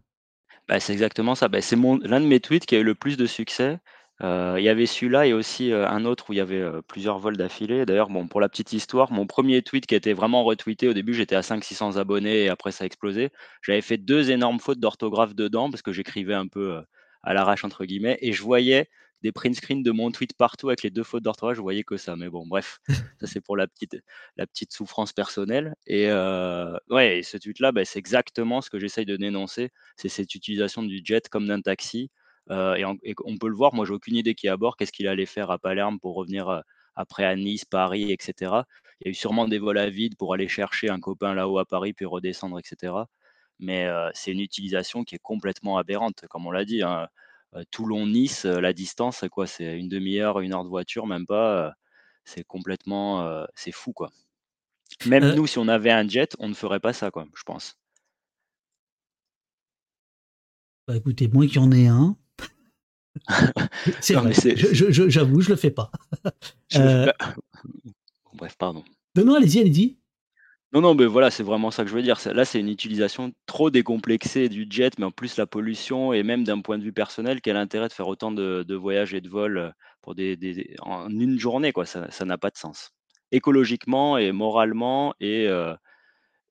Bah, 0.67 0.79
c'est 0.79 0.93
exactement 0.93 1.35
ça. 1.35 1.47
Bah, 1.47 1.61
c'est 1.61 1.75
l'un 1.75 2.21
de 2.21 2.25
mes 2.25 2.39
tweets 2.39 2.65
qui 2.65 2.75
a 2.75 2.79
eu 2.79 2.83
le 2.83 2.95
plus 2.95 3.17
de 3.17 3.25
succès. 3.25 3.79
Il 4.21 4.61
y 4.61 4.69
avait 4.69 4.85
celui-là 4.85 5.27
et 5.27 5.33
aussi, 5.33 5.73
un 5.73 6.05
autre 6.05 6.29
où 6.29 6.33
il 6.33 6.37
y 6.37 6.39
avait, 6.39 6.63
plusieurs 6.87 7.19
vols 7.19 7.37
d'affilée. 7.37 7.85
D'ailleurs, 7.85 8.09
bon, 8.09 8.27
pour 8.27 8.39
la 8.41 8.49
petite 8.49 8.71
histoire, 8.73 9.11
mon 9.11 9.27
premier 9.27 9.61
tweet 9.61 9.85
qui 9.85 9.93
a 9.93 9.97
été 9.97 10.13
vraiment 10.13 10.43
retweeté, 10.43 10.87
au 10.87 10.93
début, 10.93 11.13
j'étais 11.13 11.35
à 11.35 11.41
500-600 11.41 11.97
abonnés 11.97 12.43
et 12.45 12.49
après 12.49 12.71
ça 12.71 12.85
a 12.85 12.87
explosé. 12.87 13.29
J'avais 13.61 13.81
fait 13.81 13.97
2 13.97 14.31
énormes 14.31 14.59
fautes 14.59 14.79
d'orthographe 14.79 15.35
dedans 15.35 15.69
parce 15.69 15.81
que 15.81 15.91
j'écrivais 15.91 16.33
un 16.33 16.47
peu, 16.47 16.79
«à 17.25 17.33
l'arrache» 17.33 17.63
entre 17.65 17.85
guillemets 17.85 18.17
et 18.21 18.31
je 18.33 18.41
voyais 18.41 18.89
des 19.25 19.31
print 19.31 19.55
screens 19.55 19.81
de 19.81 19.91
mon 19.91 20.11
tweet 20.11 20.37
partout 20.37 20.69
avec 20.69 20.83
les 20.83 20.91
deux 20.91 21.03
fautes 21.03 21.23
d'orthographe, 21.23 21.57
je 21.57 21.61
voyais 21.61 21.83
que 21.83 21.97
ça. 21.97 22.15
Mais 22.15 22.29
bon, 22.29 22.45
bref, 22.45 22.79
ça 23.19 23.27
c'est 23.27 23.41
pour 23.41 23.57
la 23.57 23.67
petite, 23.67 23.97
la 24.37 24.45
petite 24.45 24.71
souffrance 24.71 25.13
personnelle. 25.13 25.73
Et 25.87 26.09
euh, 26.09 26.77
ouais, 26.89 27.21
ce 27.23 27.37
tweet-là, 27.37 27.71
bah, 27.71 27.85
c'est 27.85 27.99
exactement 27.99 28.61
ce 28.61 28.69
que 28.69 28.79
j'essaye 28.79 29.05
de 29.05 29.17
dénoncer. 29.17 29.71
C'est 29.95 30.09
cette 30.09 30.35
utilisation 30.35 30.83
du 30.83 31.01
jet 31.03 31.27
comme 31.27 31.47
d'un 31.47 31.61
taxi. 31.61 32.11
Euh, 32.51 32.75
et, 32.75 32.85
on, 32.85 33.37
peut 33.37 33.47
le 33.47 33.55
voir, 33.55 33.73
moi 33.73 33.85
j'ai 33.85 33.93
aucune 33.93 34.15
idée 34.15 34.35
qui 34.35 34.45
est 34.45 34.51
à 34.51 34.57
bord, 34.57 34.77
qu'est-ce 34.77 34.91
qu'il 34.91 35.07
allait 35.07 35.25
faire 35.25 35.49
à 35.49 35.57
Palerme 35.57 35.99
pour 35.99 36.15
revenir 36.15 36.47
euh, 36.49 36.61
après 36.95 37.25
à 37.25 37.35
Nice, 37.35 37.65
Paris, 37.65 38.11
etc. 38.11 38.51
Il 39.01 39.07
y 39.07 39.09
a 39.09 39.11
eu 39.11 39.13
sûrement 39.15 39.47
des 39.47 39.57
vols 39.57 39.79
à 39.79 39.89
vide 39.89 40.15
pour 40.15 40.33
aller 40.35 40.47
chercher 40.47 40.89
un 40.89 40.99
copain 40.99 41.33
là-haut 41.33 41.57
à 41.57 41.65
Paris, 41.65 41.93
puis 41.93 42.05
redescendre, 42.05 42.59
etc. 42.59 42.93
Mais 43.59 43.87
c'est 44.13 44.31
une 44.31 44.39
utilisation 44.41 45.03
qui 45.03 45.15
est 45.15 45.19
complètement 45.19 45.77
aberrante, 45.77 46.25
comme 46.29 46.45
on 46.45 46.51
l'a 46.51 46.65
dit. 46.65 46.81
Hein. 46.83 47.07
Toulon-Nice, 47.71 48.45
la 48.45 48.73
distance, 48.73 49.17
c'est 49.17 49.29
quoi 49.29 49.47
C'est 49.47 49.79
une 49.79 49.87
demi-heure, 49.87 50.41
une 50.41 50.53
heure 50.53 50.63
de 50.63 50.69
voiture, 50.69 51.07
même 51.07 51.25
pas. 51.25 51.73
c'est 52.25 52.43
complètement, 52.43 53.45
c'est 53.55 53.71
fou, 53.71 53.93
quoi. 53.93 54.11
Même 55.05 55.35
nous, 55.35 55.47
si 55.47 55.57
on 55.57 55.67
avait 55.67 55.91
un 55.91 56.07
jet, 56.07 56.35
on 56.39 56.49
ne 56.49 56.53
ferait 56.53 56.79
pas 56.79 56.93
ça, 56.93 57.11
quoi, 57.11 57.25
je 57.35 57.43
pense. 57.43 57.77
Bah 60.87 60.95
écoutez, 60.95 61.27
moi 61.27 61.47
qui 61.47 61.57
en 61.57 61.71
ai 61.71 61.87
un. 61.87 62.15
c'est 64.01 64.13
vrai. 64.13 64.33
J'avoue, 64.33 65.41
je, 65.41 65.45
je, 65.45 65.49
le 65.49 65.55
fais 65.55 65.71
pas. 65.71 65.91
Bref, 68.33 68.55
pardon. 68.57 68.83
Non, 69.15 69.25
non, 69.25 69.35
allez-y, 69.35 69.59
allez-y. 69.61 69.97
Non, 70.75 70.81
non, 70.81 70.93
mais 70.93 71.05
voilà, 71.05 71.31
c'est 71.31 71.41
vraiment 71.41 71.71
ça 71.71 71.85
que 71.85 71.89
je 71.89 71.95
veux 71.95 72.01
dire. 72.01 72.19
Là, 72.33 72.43
c'est 72.43 72.59
une 72.59 72.67
utilisation 72.67 73.31
trop 73.45 73.69
décomplexée 73.69 74.49
du 74.49 74.67
jet, 74.69 74.99
mais 74.99 75.05
en 75.05 75.11
plus 75.11 75.37
la 75.37 75.47
pollution 75.47 76.11
et 76.11 76.21
même 76.21 76.43
d'un 76.43 76.59
point 76.59 76.77
de 76.77 76.83
vue 76.83 76.91
personnel, 76.91 77.39
quel 77.39 77.55
intérêt 77.55 77.87
de 77.87 77.93
faire 77.93 78.09
autant 78.09 78.29
de, 78.33 78.75
voyages 78.75 79.13
et 79.13 79.21
de 79.21 79.29
vols 79.29 79.57
euh, 79.57 79.69
pour 80.01 80.15
des, 80.15 80.75
en 80.81 81.09
une 81.09 81.39
journée, 81.39 81.71
quoi? 81.71 81.85
Ça, 81.85 82.25
n'a 82.25 82.37
pas 82.37 82.49
de 82.49 82.57
sens. 82.57 82.91
Écologiquement 83.31 84.17
et 84.17 84.33
moralement 84.33 85.13
et, 85.21 85.47
euh, 85.47 85.73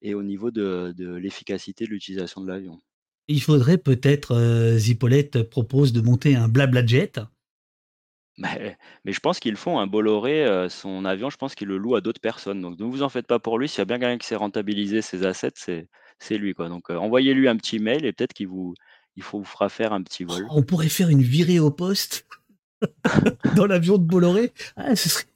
et 0.01 0.15
au 0.15 0.23
niveau 0.23 0.51
de, 0.51 0.95
l'efficacité 0.97 1.85
de 1.85 1.91
l'utilisation 1.91 2.41
de 2.41 2.49
l'avion. 2.49 2.79
Il 3.29 3.43
faudrait 3.43 3.77
peut-être, 3.77 4.35
euh, 4.35 4.79
Zippolette 4.79 5.43
propose 5.43 5.93
de 5.93 6.01
monter 6.01 6.35
un 6.35 6.49
blabla 6.49 6.87
jet 6.87 7.21
mais 8.39 8.77
je 9.07 9.21
pense 9.21 9.41
qu'ils 9.41 9.57
font. 9.57 9.79
Un 9.79 9.87
Bolloré, 9.87 10.45
euh, 10.45 10.69
son 10.69 11.05
avion, 11.05 11.31
je 11.31 11.37
pense 11.37 11.55
qu'il 11.55 11.69
le 11.69 11.77
loue 11.77 11.97
à 11.97 12.01
d'autres 12.01 12.21
personnes. 12.21 12.61
Donc 12.61 12.79
ne 12.79 12.85
vous 12.85 13.03
en 13.03 13.09
faites 13.09 13.27
pas 13.27 13.39
pour 13.39 13.59
lui. 13.59 13.69
S'il 13.69 13.79
y 13.79 13.83
a 13.83 13.85
bien 13.85 13.99
quelqu'un 13.99 14.19
qui 14.19 14.27
sait 14.27 14.37
rentabiliser 14.37 15.03
ses 15.03 15.25
assets, 15.25 15.87
c'est 16.19 16.39
lui, 16.39 16.55
quoi. 16.55 16.69
Donc, 16.69 16.91
euh, 16.91 16.97
envoyez-lui 16.97 17.49
un 17.49 17.57
petit 17.57 17.79
mail 17.79 18.05
et 18.05 18.13
peut-être 18.13 18.33
qu'il 18.33 18.49
vous 18.49 18.75
il 19.17 19.23
faut 19.23 19.39
vous 19.39 19.45
fera 19.45 19.69
faire 19.69 19.93
un 19.93 20.03
petit 20.03 20.25
vol. 20.25 20.45
On 20.51 20.63
pourrait 20.63 20.89
faire 20.89 21.09
une 21.09 21.23
virée 21.23 21.61
au 21.61 21.71
poste 21.71 22.27
dans 23.57 23.67
l'avion 23.67 23.97
de 23.97 24.03
Bolloré. 24.03 24.53
Ah, 24.77 24.97
ce 24.97 25.09
serait 25.09 25.29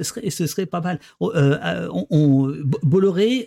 ce 0.00 0.46
serait 0.46 0.66
pas 0.66 0.80
mal. 0.80 0.98
Oh, 1.20 1.32
euh, 1.34 1.88
Bolloré, 2.82 3.46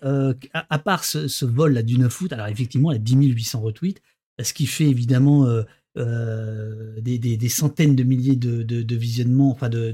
à 0.54 0.80
part 0.80 1.04
ce 1.04 1.46
vol-là 1.46 1.84
du 1.84 1.98
9 1.98 2.22
août, 2.22 2.34
alors 2.34 2.48
effectivement, 2.48 2.92
il 2.92 2.96
a 2.96 3.00
10 3.00 3.16
800 3.16 3.60
retweets, 3.62 4.02
ce 4.42 4.54
qui 4.54 4.66
fait 4.66 4.86
évidemment, 4.86 5.46
euh, 5.98 7.02
des, 7.02 7.50
centaines 7.50 7.96
de 7.96 8.04
milliers 8.04 8.36
de, 8.36 8.96
visionnements, 8.96 9.52
enfin 9.52 9.70
de, 9.70 9.92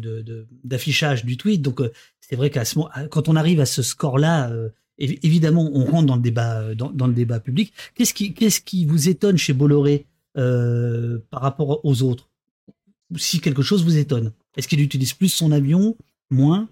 du 1.24 1.38
tweet. 1.38 1.62
Donc 1.62 1.82
euh, 1.82 1.92
c'est 2.20 2.36
vrai 2.36 2.50
qu'à 2.50 2.66
ce 2.66 2.78
moment, 2.78 2.90
quand 3.10 3.30
on 3.30 3.36
arrive 3.36 3.60
à 3.60 3.66
ce 3.66 3.82
score-là, 3.82 4.50
euh, 4.52 4.70
évidemment, 4.98 5.70
on 5.74 5.86
rentre 5.86 6.08
dans 6.08 6.16
le 6.16 6.22
débat, 6.22 6.76
dans, 6.76 7.08
le 7.08 7.14
débat 7.14 7.40
public. 7.40 7.74
Qu'est-ce 7.96 8.14
qui, 8.14 8.34
qu'est-ce 8.34 8.60
qui 8.60 8.86
vous 8.86 9.08
étonne 9.08 9.38
chez 9.38 9.54
Bolloré 9.54 10.06
par 10.34 11.42
rapport 11.42 11.86
aux 11.86 12.02
autres? 12.02 12.30
Si 13.16 13.40
quelque 13.40 13.62
chose 13.62 13.84
vous 13.84 13.98
étonne, 13.98 14.34
est-ce 14.58 14.68
qu'il 14.68 14.82
utilise 14.82 15.14
plus 15.14 15.30
son 15.30 15.52
avion, 15.52 15.96
moins? 16.30 16.68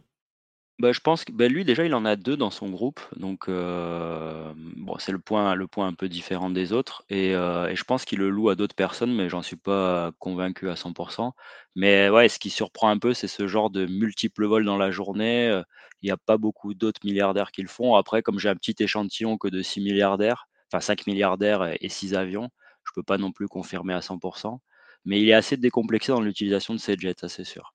Bah, 0.81 0.91
je 0.91 0.99
pense 0.99 1.23
que 1.25 1.31
bah, 1.31 1.47
lui 1.47 1.63
déjà 1.65 1.85
il 1.85 1.93
en 1.95 2.05
a 2.05 2.15
deux 2.15 2.35
dans 2.37 2.49
son 2.51 2.69
groupe, 2.69 2.99
donc 3.17 3.47
bon 3.47 4.97
c'est 4.99 5.11
le 5.11 5.19
point 5.19 5.55
le 5.55 5.67
point 5.67 5.87
un 5.87 5.93
peu 5.93 6.09
différent 6.09 6.49
des 6.49 6.73
autres 6.73 7.03
et 7.09 7.31
je 7.31 7.83
pense 7.83 8.05
qu'il 8.05 8.19
le 8.19 8.29
loue 8.29 8.49
à 8.49 8.55
d'autres 8.55 8.75
personnes, 8.75 9.13
mais 9.13 9.29
j'en 9.29 9.41
suis 9.41 9.55
pas 9.57 10.11
convaincu 10.19 10.69
à 10.69 10.75
100% 10.75 11.33
Mais 11.75 12.09
ouais, 12.09 12.29
ce 12.29 12.39
qui 12.39 12.49
surprend 12.49 12.89
un 12.89 12.97
peu, 12.99 13.13
c'est 13.13 13.27
ce 13.27 13.47
genre 13.47 13.69
de 13.69 13.85
multiples 13.85 14.45
vols 14.45 14.65
dans 14.65 14.77
la 14.77 14.91
journée, 14.91 15.61
il 16.01 16.07
n'y 16.07 16.11
a 16.11 16.17
pas 16.17 16.37
beaucoup 16.37 16.73
d'autres 16.73 17.01
milliardaires 17.05 17.51
qui 17.51 17.61
le 17.61 17.67
font. 17.67 17.95
Après, 17.95 18.21
comme 18.23 18.39
j'ai 18.39 18.49
un 18.49 18.55
petit 18.55 18.75
échantillon 18.79 19.37
que 19.37 19.47
de 19.47 19.61
6 19.61 19.81
milliardaires, 19.81 20.47
enfin 20.71 20.81
5 20.81 21.05
milliardaires 21.07 21.75
et 21.81 21.89
6 21.89 22.13
avions, 22.15 22.49
je 22.85 22.91
peux 22.95 23.03
pas 23.03 23.17
non 23.17 23.31
plus 23.31 23.47
confirmer 23.47 23.93
à 23.93 24.01
100% 24.01 24.61
mais 25.05 25.19
il 25.21 25.29
est 25.29 25.33
assez 25.33 25.57
décomplexé 25.57 26.11
dans 26.11 26.21
l'utilisation 26.21 26.75
de 26.75 26.79
ces 26.79 26.95
jets, 26.95 27.15
ça 27.19 27.27
c'est 27.29 27.43
sûr. 27.43 27.73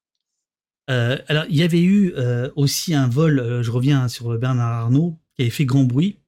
Euh, 0.88 1.18
alors, 1.28 1.44
il 1.48 1.56
y 1.56 1.62
avait 1.62 1.82
eu 1.82 2.12
euh, 2.16 2.50
aussi 2.54 2.94
un 2.94 3.08
vol, 3.08 3.40
euh, 3.40 3.62
je 3.62 3.70
reviens 3.70 4.08
sur 4.08 4.38
Bernard 4.38 4.72
Arnault, 4.84 5.18
qui 5.34 5.42
avait 5.42 5.50
fait 5.50 5.64
grand 5.64 5.84
bruit. 5.84 6.18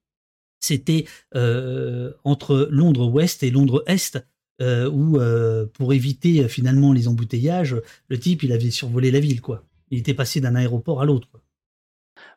C'était 0.61 1.05
entre 2.25 2.67
Londres 2.69 3.07
Ouest 3.07 3.43
et 3.43 3.49
Londres 3.49 3.81
Est, 3.87 4.19
où, 4.61 5.17
pour 5.73 5.93
éviter 5.93 6.49
finalement 6.49 6.91
les 6.91 7.07
embouteillages, 7.07 7.77
le 8.09 8.19
type, 8.19 8.43
il 8.43 8.51
avait 8.51 8.69
survolé 8.69 9.09
la 9.09 9.21
ville, 9.21 9.39
quoi. 9.39 9.63
Il 9.89 9.99
était 9.99 10.13
passé 10.13 10.41
d'un 10.41 10.55
aéroport 10.55 11.01
à 11.01 11.05
l'autre. 11.05 11.29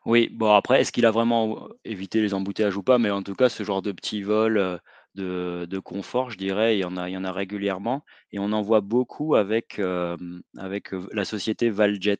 Oui, 0.05 0.29
bon 0.33 0.53
après, 0.53 0.79
est-ce 0.79 0.93
qu'il 0.93 1.05
a 1.05 1.11
vraiment 1.11 1.67
évité 1.83 2.21
les 2.21 2.33
embouteillages 2.33 2.77
ou 2.77 2.81
pas? 2.81 2.97
Mais 2.97 3.09
en 3.11 3.23
tout 3.23 3.35
cas, 3.35 3.49
ce 3.49 3.63
genre 3.63 3.81
de 3.81 3.91
petit 3.91 4.21
vol 4.21 4.79
de, 5.15 5.79
confort, 5.79 6.29
je 6.29 6.37
dirais. 6.37 6.77
Il 6.77 6.81
y 6.81 6.85
en 6.85 6.97
a, 6.97 7.09
il 7.09 7.13
y 7.13 7.17
en 7.17 7.23
a 7.23 7.31
régulièrement 7.31 8.03
et 8.31 8.39
on 8.39 8.51
en 8.51 8.61
voit 8.61 8.81
beaucoup 8.81 9.35
avec, 9.35 9.79
avec 10.57 10.91
la 11.11 11.25
société 11.25 11.69
Valjet, 11.69 12.19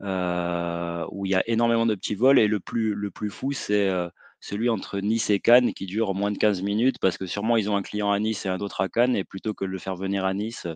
où 0.00 1.26
il 1.26 1.30
y 1.30 1.34
a 1.34 1.42
énormément 1.46 1.86
de 1.86 1.94
petits 1.94 2.14
vols 2.14 2.38
et 2.38 2.48
le 2.48 2.60
plus, 2.60 2.94
le 2.94 3.10
plus 3.10 3.30
fou, 3.30 3.52
c'est 3.52 3.90
celui 4.40 4.68
entre 4.68 5.00
Nice 5.00 5.30
et 5.30 5.40
Cannes 5.40 5.72
qui 5.72 5.86
dure 5.86 6.14
moins 6.14 6.30
de 6.30 6.36
15 6.36 6.60
minutes 6.60 6.98
parce 7.00 7.16
que 7.16 7.24
sûrement 7.24 7.56
ils 7.56 7.70
ont 7.70 7.76
un 7.76 7.82
client 7.82 8.10
à 8.10 8.18
Nice 8.18 8.44
et 8.44 8.50
un 8.50 8.58
autre 8.58 8.82
à 8.82 8.90
Cannes 8.90 9.16
et 9.16 9.24
plutôt 9.24 9.54
que 9.54 9.64
de 9.64 9.70
le 9.70 9.78
faire 9.78 9.96
venir 9.96 10.26
à 10.26 10.34
Nice, 10.34 10.66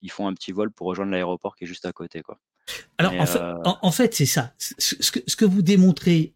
ils 0.00 0.10
font 0.10 0.26
un 0.26 0.34
petit 0.34 0.50
vol 0.50 0.72
pour 0.72 0.88
rejoindre 0.88 1.12
l'aéroport 1.12 1.54
qui 1.54 1.64
est 1.64 1.68
juste 1.68 1.86
à 1.86 1.92
côté. 1.92 2.22
Quoi. 2.22 2.38
Alors 2.98 3.12
en, 3.82 3.90
fait, 3.90 4.14
c'est 4.14 4.26
ça. 4.26 4.54
Ce 4.58 5.10
que, 5.10 5.20
ce 5.26 5.36
que, 5.36 5.44
vous 5.44 5.62
démontrez 5.62 6.34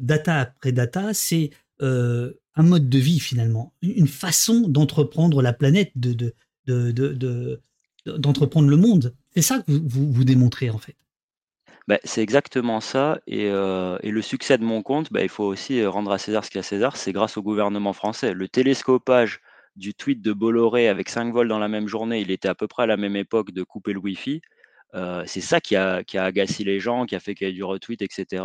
data 0.00 0.36
après 0.36 0.72
data, 0.72 1.14
c'est 1.14 1.50
un 1.80 2.62
mode 2.62 2.88
de 2.88 2.98
vie 2.98 3.20
finalement, 3.20 3.72
une 3.82 4.08
façon 4.08 4.68
d'entreprendre 4.68 5.42
la 5.42 5.52
planète, 5.52 5.92
de, 5.96 6.34
d'entreprendre 8.06 8.68
le 8.68 8.76
monde. 8.76 9.14
C'est 9.34 9.42
ça 9.42 9.60
que 9.60 9.70
vous, 9.70 10.12
vous, 10.12 10.24
démontrez 10.24 10.70
en 10.70 10.78
fait. 10.78 10.96
Bah, 11.86 11.98
c'est 12.04 12.22
exactement 12.22 12.80
ça. 12.80 13.18
Euh, 13.30 13.98
et, 14.02 14.10
le 14.10 14.20
succès 14.20 14.58
de 14.58 14.64
mon 14.64 14.82
compte, 14.82 15.10
bah, 15.10 15.22
il 15.22 15.30
faut 15.30 15.44
aussi 15.44 15.84
rendre 15.86 16.12
à 16.12 16.18
César 16.18 16.44
ce 16.44 16.50
qu'il 16.50 16.58
y 16.58 16.60
a 16.60 16.60
à 16.60 16.62
César, 16.62 16.96
c'est 16.96 17.12
grâce 17.12 17.38
au 17.38 17.42
gouvernement 17.42 17.94
français. 17.94 18.34
Le 18.34 18.46
télescopage 18.46 19.40
du 19.76 19.94
tweet 19.94 20.20
de 20.20 20.32
Bolloré 20.32 20.88
avec 20.88 21.08
5 21.08 21.32
vols 21.32 21.48
dans 21.48 21.58
la 21.58 21.68
même 21.68 21.88
journée, 21.88 22.20
il 22.20 22.30
était 22.30 22.48
à 22.48 22.54
peu 22.54 22.66
près 22.66 22.82
à 22.82 22.86
la 22.86 22.96
même 22.98 23.16
époque 23.16 23.52
de 23.52 23.62
couper 23.62 23.94
le 23.94 24.00
Wi-Fi. 24.00 24.42
Euh, 24.94 25.22
c'est 25.26 25.42
ça 25.42 25.60
qui 25.60 25.76
a, 25.76 26.02
qui 26.02 26.16
a 26.16 26.24
agacé 26.24 26.64
les 26.64 26.80
gens, 26.80 27.04
qui 27.04 27.14
a 27.14 27.20
fait 27.20 27.34
qu'il 27.34 27.46
y 27.46 27.50
ait 27.50 27.52
du 27.52 27.64
retweet, 27.64 28.00
etc. 28.00 28.44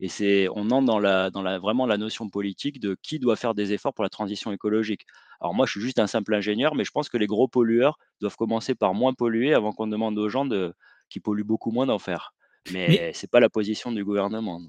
Et 0.00 0.08
c'est, 0.08 0.48
on 0.54 0.70
entre 0.70 0.86
dans, 0.86 0.98
la, 0.98 1.30
dans 1.30 1.42
la, 1.42 1.58
vraiment 1.58 1.86
la 1.86 1.98
notion 1.98 2.28
politique 2.28 2.80
de 2.80 2.96
qui 3.02 3.18
doit 3.18 3.36
faire 3.36 3.54
des 3.54 3.72
efforts 3.72 3.92
pour 3.92 4.02
la 4.02 4.08
transition 4.08 4.52
écologique. 4.52 5.06
Alors 5.40 5.54
moi, 5.54 5.66
je 5.66 5.72
suis 5.72 5.80
juste 5.80 5.98
un 5.98 6.06
simple 6.06 6.34
ingénieur, 6.34 6.74
mais 6.74 6.84
je 6.84 6.90
pense 6.90 7.08
que 7.08 7.18
les 7.18 7.26
gros 7.26 7.46
pollueurs 7.46 7.98
doivent 8.20 8.36
commencer 8.36 8.74
par 8.74 8.94
moins 8.94 9.12
polluer 9.12 9.54
avant 9.54 9.72
qu'on 9.72 9.86
demande 9.86 10.18
aux 10.18 10.28
gens 10.28 10.46
de, 10.46 10.72
qui 11.10 11.20
polluent 11.20 11.44
beaucoup 11.44 11.70
moins 11.70 11.86
d'en 11.86 11.98
faire. 11.98 12.32
Mais, 12.72 13.12
ce 13.12 13.26
n'est 13.26 13.28
pas 13.28 13.40
la 13.40 13.50
position 13.50 13.92
du 13.92 14.04
gouvernement. 14.04 14.62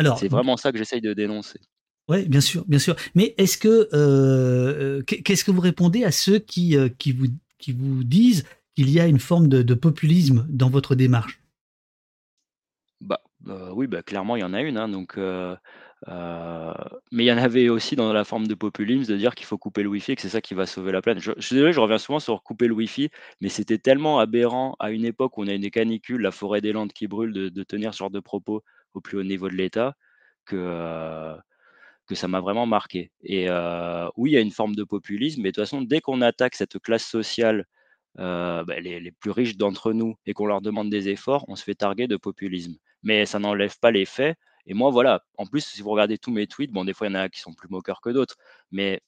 Euh, 0.00 0.10
c'est 0.18 0.28
vraiment 0.28 0.56
ça 0.56 0.72
que 0.72 0.78
j'essaye 0.78 1.00
de 1.00 1.14
dénoncer. 1.14 1.58
Oui, 2.08 2.28
bien 2.28 2.40
sûr, 2.40 2.64
bien 2.66 2.78
sûr. 2.78 2.96
Mais 3.14 3.34
est-ce 3.38 3.56
que 3.56 3.88
euh, 3.94 5.02
qu'est-ce 5.02 5.44
que 5.44 5.50
vous 5.50 5.60
répondez 5.60 6.04
à 6.04 6.10
ceux 6.10 6.38
qui, 6.38 6.76
qui, 6.98 7.12
vous, 7.12 7.28
qui 7.58 7.72
vous 7.72 8.04
disent 8.04 8.44
qu'il 8.74 8.90
y 8.90 9.00
a 9.00 9.06
une 9.06 9.18
forme 9.18 9.48
de, 9.48 9.74
populisme 9.74 10.46
dans 10.48 10.70
votre 10.70 10.94
démarche? 10.94 11.40
Bah, 13.00 13.20
euh, 13.48 13.70
oui, 13.72 13.86
bah, 13.86 14.02
clairement, 14.02 14.36
il 14.36 14.40
y 14.40 14.44
en 14.44 14.54
a 14.54 14.60
une. 14.62 14.76
Hein, 14.76 14.88
donc, 14.88 15.16
euh, 15.16 15.56
euh, 16.08 16.74
mais 17.12 17.24
il 17.24 17.26
y 17.26 17.32
en 17.32 17.38
avait 17.38 17.68
aussi 17.68 17.96
dans 17.96 18.12
la 18.12 18.24
forme 18.24 18.46
de 18.46 18.54
populisme 18.54 19.10
de 19.10 19.16
dire 19.16 19.34
qu'il 19.34 19.46
faut 19.46 19.58
couper 19.58 19.82
le 19.82 19.88
Wi-Fi 19.88 20.12
et 20.12 20.16
que 20.16 20.22
c'est 20.22 20.28
ça 20.28 20.40
qui 20.40 20.54
va 20.54 20.66
sauver 20.66 20.92
la 20.92 21.02
planète. 21.02 21.22
Je, 21.22 21.32
suis 21.38 21.54
désolé, 21.54 21.72
je 21.72 21.80
reviens 21.80 21.98
souvent 21.98 22.20
sur 22.20 22.42
couper 22.42 22.66
le 22.66 22.74
Wi-Fi, 22.74 23.10
mais 23.40 23.48
c'était 23.48 23.78
tellement 23.78 24.18
aberrant 24.18 24.76
à 24.78 24.90
une 24.90 25.04
époque 25.04 25.38
où 25.38 25.42
on 25.42 25.48
a 25.48 25.52
une 25.54 25.70
canicule, 25.70 26.22
la 26.22 26.30
forêt 26.30 26.60
des 26.60 26.72
Landes 26.72 26.92
qui 26.92 27.06
brûle, 27.06 27.32
de, 27.32 27.62
tenir 27.62 27.94
ce 27.94 27.98
genre 27.98 28.10
de 28.10 28.20
propos 28.20 28.62
au 28.94 29.00
plus 29.00 29.18
haut 29.18 29.22
niveau 29.24 29.48
de 29.48 29.54
l'État 29.54 29.94
que, 30.46 31.36
que 32.06 32.14
ça 32.14 32.28
m'a 32.28 32.40
vraiment 32.40 32.66
marqué. 32.66 33.10
Et 33.22 33.48
oui, 34.16 34.32
il 34.32 34.34
y 34.34 34.36
a 34.36 34.40
une 34.40 34.50
forme 34.50 34.74
de 34.74 34.84
populisme, 34.84 35.42
mais 35.42 35.50
de 35.50 35.54
toute 35.54 35.64
façon, 35.64 35.82
dès 35.82 36.00
qu'on 36.00 36.20
attaque 36.22 36.54
cette 36.54 36.78
classe 36.78 37.04
sociale 37.04 37.66
euh, 38.18 38.64
bah, 38.64 38.80
les, 38.80 39.12
plus 39.12 39.30
riches 39.30 39.56
d'entre 39.56 39.92
nous 39.92 40.16
et 40.26 40.32
qu'on 40.32 40.46
leur 40.46 40.60
demande 40.60 40.90
des 40.90 41.08
efforts, 41.08 41.44
on 41.48 41.56
se 41.56 41.64
fait 41.64 41.74
targuer 41.74 42.08
de 42.08 42.16
populisme. 42.16 42.76
Mais 43.02 43.26
ça 43.26 43.38
n'enlève 43.38 43.78
pas 43.80 43.90
les 43.90 44.04
faits. 44.04 44.36
Et 44.66 44.74
moi, 44.74 44.90
voilà, 44.90 45.24
en 45.38 45.46
plus, 45.46 45.64
si 45.64 45.82
vous 45.82 45.90
regardez 45.90 46.18
tous 46.18 46.30
mes 46.30 46.46
tweets, 46.46 46.72
bon, 46.72 46.84
des 46.84 46.92
fois, 46.92 47.06
il 47.06 47.10
y 47.10 47.16
en 47.16 47.20
a 47.20 47.28
qui 47.28 47.40
sont 47.40 47.54
plus 47.54 47.68
moqueurs 47.68 48.00
que 48.00 48.10
d'autres, 48.10 48.36
mais 48.70 49.00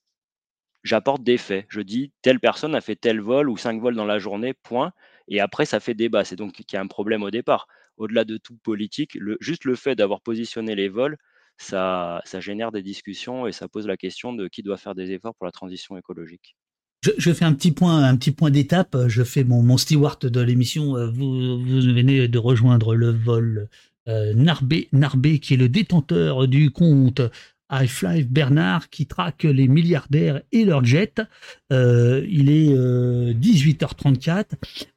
j'apporte 0.84 1.22
des 1.22 1.38
faits. 1.38 1.66
Je 1.68 1.80
dis, 1.80 2.12
telle 2.22 2.40
personne 2.40 2.74
a 2.74 2.80
fait 2.80 2.96
tel 2.96 3.20
vol 3.20 3.48
ou 3.50 3.56
cinq 3.56 3.80
vols 3.80 3.94
dans 3.96 4.04
la 4.04 4.18
journée, 4.18 4.54
point. 4.54 4.92
Et 5.28 5.40
après, 5.40 5.66
ça 5.66 5.80
fait 5.80 5.94
débat. 5.94 6.24
C'est 6.24 6.36
donc 6.36 6.52
qu'il 6.52 6.66
y 6.74 6.76
a 6.76 6.80
un 6.80 6.86
problème 6.86 7.22
au 7.22 7.30
départ. 7.30 7.66
Au-delà 7.96 8.24
de 8.24 8.36
tout 8.38 8.56
politique, 8.58 9.18
juste 9.40 9.64
le 9.64 9.76
fait 9.76 9.94
d'avoir 9.96 10.20
positionné 10.22 10.74
les 10.74 10.88
vols, 10.88 11.16
ça 11.58 12.22
génère 12.40 12.72
des 12.72 12.82
discussions 12.82 13.46
et 13.46 13.52
ça 13.52 13.68
pose 13.68 13.86
la 13.86 13.96
question 13.96 14.32
de 14.32 14.48
qui 14.48 14.62
doit 14.62 14.78
faire 14.78 14.94
des 14.94 15.12
efforts 15.12 15.34
pour 15.36 15.46
la 15.46 15.52
transition 15.52 15.96
écologique. 15.96 16.56
Je, 17.18 17.32
fais 17.32 17.44
un 17.44 17.52
petit 17.52 17.72
point, 17.72 18.50
d'étape. 18.50 18.96
Je 19.08 19.24
fais 19.24 19.42
mon, 19.42 19.62
mon 19.62 19.76
steward 19.76 20.20
de 20.20 20.40
l'émission. 20.40 20.94
Vous, 21.10 21.58
vous 21.58 21.80
venez 21.80 22.28
de 22.28 22.38
rejoindre 22.38 22.94
le 22.94 23.10
vol 23.10 23.68
euh, 24.08 24.34
Narbé, 24.34 24.88
Narbé, 24.92 25.38
qui 25.38 25.54
est 25.54 25.56
le 25.56 25.68
détenteur 25.68 26.48
du 26.48 26.70
compte 26.70 27.20
Half-Life 27.68 28.28
Bernard, 28.28 28.90
qui 28.90 29.06
traque 29.06 29.44
les 29.44 29.68
milliardaires 29.68 30.42
et 30.50 30.64
leurs 30.64 30.84
jets. 30.84 31.14
Euh, 31.72 32.26
il 32.28 32.50
est 32.50 32.74
18h34. 33.34 34.44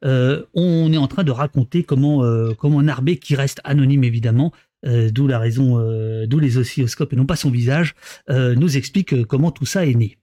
Euh, 0.04 0.44
on 0.54 0.92
est 0.92 0.98
en 0.98 1.06
train 1.06 1.24
de 1.24 1.30
raconter 1.30 1.84
comment, 1.84 2.22
comment 2.54 2.82
Narbé, 2.82 3.16
qui 3.16 3.34
reste 3.34 3.60
anonyme 3.64 4.04
évidemment, 4.04 4.52
d'où 4.84 5.26
la 5.26 5.38
raison, 5.38 5.78
d'où 6.26 6.38
les 6.38 6.58
oscilloscopes 6.58 7.12
et 7.12 7.16
non 7.16 7.26
pas 7.26 7.36
son 7.36 7.50
visage, 7.50 7.94
nous 8.28 8.76
explique 8.76 9.24
comment 9.24 9.50
tout 9.50 9.66
ça 9.66 9.86
est 9.86 9.94
né. 9.94 10.18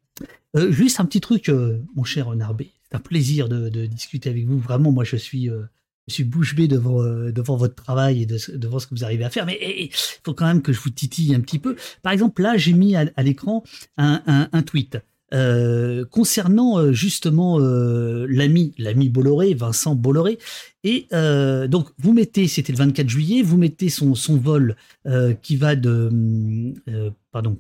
Euh, 0.56 0.72
juste 0.72 1.00
un 1.00 1.06
petit 1.06 1.22
truc, 1.22 1.50
euh, 1.50 1.80
mon 1.96 2.04
cher 2.04 2.34
Narbé. 2.36 2.72
C'est 2.84 2.96
un 2.96 3.00
plaisir 3.00 3.50
de, 3.50 3.86
discuter 3.88 4.30
avec 4.30 4.46
vous. 4.46 4.60
Vraiment, 4.60 4.92
moi, 4.92 5.04
je 5.04 5.16
suis, 5.16 5.50
euh, 5.50 5.64
je 6.08 6.24
bouche 6.24 6.56
bée 6.56 6.68
devant, 6.68 7.02
devant 7.32 7.58
votre 7.58 7.76
travail 7.76 8.22
et 8.22 8.26
devant 8.26 8.78
ce 8.78 8.86
que 8.86 8.94
vous 8.94 9.04
arrivez 9.04 9.24
à 9.24 9.30
faire. 9.30 9.46
Mais 9.46 9.58
il 9.62 9.90
faut 9.92 10.34
quand 10.34 10.46
même 10.46 10.62
que 10.62 10.74
je 10.74 10.80
vous 10.80 10.92
titille 10.92 11.34
un 11.34 11.40
petit 11.40 11.60
peu. 11.60 11.76
Par 12.04 12.14
exemple, 12.14 12.42
là, 12.44 12.56
j'ai 12.56 12.74
mis 12.74 12.96
à, 12.96 13.06
l'écran 13.24 13.64
un, 13.98 14.50
un, 14.52 14.62
tweet. 14.62 14.98
concernant 16.12 16.92
justement 16.92 17.58
l'ami, 17.58 18.76
l'ami 18.78 19.10
Bolloré, 19.10 19.56
Vincent 19.56 19.96
Bolloré, 19.96 20.38
et 20.84 21.08
donc 21.68 21.90
vous 21.98 22.14
mettez, 22.14 22.48
c'était 22.48 22.74
le 22.74 22.78
24 22.80 23.10
juillet, 23.10 23.42
vous 23.42 23.58
mettez 23.58 23.90
son, 23.90 24.14
son 24.14 24.38
vol 24.38 24.76
qui 25.42 25.56
va 25.56 25.76
de, 25.78 26.74
pardon, 27.32 27.58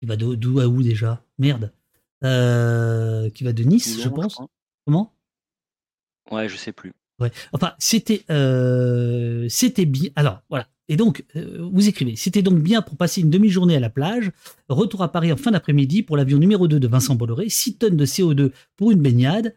qui 0.00 0.06
va 0.06 0.16
d'où 0.16 0.58
à 0.58 0.66
où 0.66 0.82
déjà? 0.82 1.24
Merde. 1.38 1.70
Euh, 2.24 3.30
qui 3.30 3.44
va 3.44 3.52
de 3.52 3.62
Nice, 3.62 4.00
je 4.02 4.08
pense. 4.08 4.38
Comment? 4.86 5.12
Ouais, 6.30 6.48
je 6.48 6.56
sais 6.56 6.72
plus. 6.72 6.92
Ouais. 7.18 7.30
Enfin, 7.52 7.72
c'était 7.78 8.24
euh, 8.30 9.46
c'était 9.48 9.86
bien. 9.86 10.10
Alors 10.16 10.42
voilà. 10.48 10.68
Et 10.88 10.96
donc, 10.96 11.24
euh, 11.36 11.68
vous 11.72 11.88
écrivez, 11.88 12.16
c'était 12.16 12.42
donc 12.42 12.58
bien 12.58 12.82
pour 12.82 12.96
passer 12.96 13.20
une 13.20 13.30
demi-journée 13.30 13.76
à 13.76 13.80
la 13.80 13.88
plage. 13.88 14.30
Retour 14.68 15.02
à 15.02 15.10
Paris 15.10 15.32
en 15.32 15.36
fin 15.36 15.50
d'après-midi 15.50 16.02
pour 16.02 16.16
l'avion 16.16 16.38
numéro 16.38 16.68
2 16.68 16.80
de 16.80 16.88
Vincent 16.88 17.14
Bolloré. 17.14 17.48
6 17.48 17.78
tonnes 17.78 17.96
de 17.96 18.04
CO2 18.04 18.50
pour 18.76 18.90
une 18.90 19.00
baignade. 19.00 19.54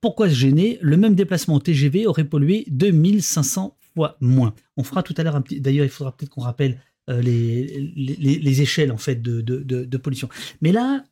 pourquoi 0.00 0.28
se 0.28 0.34
gêner? 0.34 0.78
Le 0.80 0.96
même 0.96 1.14
déplacement 1.14 1.58
TGV 1.60 2.06
aurait 2.06 2.24
pollué 2.24 2.64
2500 2.68 3.76
fois 3.94 4.16
moins. 4.20 4.54
On 4.76 4.84
fera 4.84 5.02
tout 5.02 5.14
à 5.16 5.22
l'heure 5.22 5.36
un 5.36 5.42
petit. 5.42 5.60
D'ailleurs, 5.60 5.84
il 5.84 5.90
faudra 5.90 6.16
peut-être 6.16 6.30
qu'on 6.30 6.42
rappelle 6.42 6.80
les, 7.08 7.92
les, 7.96 8.62
échelles 8.62 8.92
en 8.92 8.98
fait 8.98 9.20
de, 9.22 9.40
de, 9.40 9.62
de, 9.62 9.96
pollution. 9.96 10.28
Mais 10.60 10.72
là, 10.72 11.04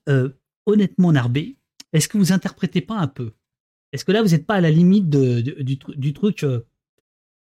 honnêtement, 0.67 1.13
Narbé, 1.13 1.57
est-ce 1.93 2.09
que 2.09 2.19
vous 2.19 2.33
interprétez 2.33 2.81
pas 2.81 2.97
un 2.97 3.09
peu? 3.09 3.33
Est-ce 3.93 4.05
que 4.05 4.13
là, 4.13 4.23
vous 4.23 4.29
n'êtes 4.29 4.47
pas 4.47 4.57
à 4.57 4.61
la 4.61 4.71
limite 4.71 5.09
du, 5.09 6.13
truc 6.13 6.43
euh, 6.45 6.67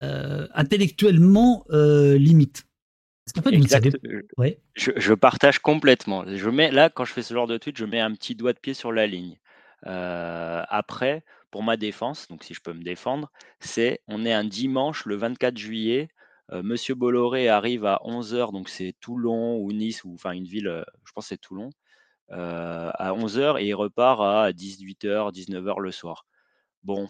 euh, 0.04 0.48
intellectuellement 0.54 1.66
euh, 1.72 2.18
limite? 2.18 2.68
Je, 4.76 5.14
partage 5.14 5.60
complètement. 5.60 6.24
Je 6.28 6.50
mets 6.50 6.72
là 6.72 6.90
quand 6.90 7.06
je 7.06 7.14
fais 7.14 7.24
ce 7.24 7.34
genre 7.34 7.48
de 7.48 7.58
tweet, 7.58 7.76
je 7.78 7.86
mets 7.86 8.00
un 8.00 8.14
petit 8.14 8.36
doigt 8.36 8.54
de 8.54 8.60
pied 8.60 8.76
sur 8.76 8.92
la 8.92 9.08
ligne. 9.08 9.38
après, 9.82 11.24
pour 11.50 11.64
ma 11.64 11.76
défense, 11.76 12.28
donc 12.28 12.44
si 12.44 12.54
je 12.54 12.62
peux 12.62 12.74
me 12.74 12.84
défendre, 12.84 13.32
c'est 13.60 14.02
on 14.08 14.26
est 14.26 14.34
un 14.34 14.44
dimanche 14.44 15.06
le 15.06 15.16
24 15.16 15.58
juillet. 15.58 16.10
Monsieur 16.52 16.94
Bolloré 16.94 17.50
arrive 17.50 17.86
à 17.86 18.00
11h, 18.06 18.52
donc 18.52 18.70
c'est 18.70 18.94
Toulon 19.02 19.58
ou 19.58 19.74
Nice, 19.74 20.04
ou 20.04 20.14
enfin 20.14 20.32
une 20.32 20.46
ville, 20.46 20.86
je 21.04 21.12
pense 21.12 21.26
que 21.26 21.30
c'est 21.30 21.42
Toulon. 21.42 21.72
Euh, 22.32 22.92
à 22.96 23.12
11h 23.14 23.62
et 23.62 23.68
il 23.68 23.76
repart 23.76 24.20
à 24.20 24.52
18h, 24.52 25.32
19h 25.32 25.80
le 25.80 25.92
soir. 25.92 26.26
Bon, 26.84 27.08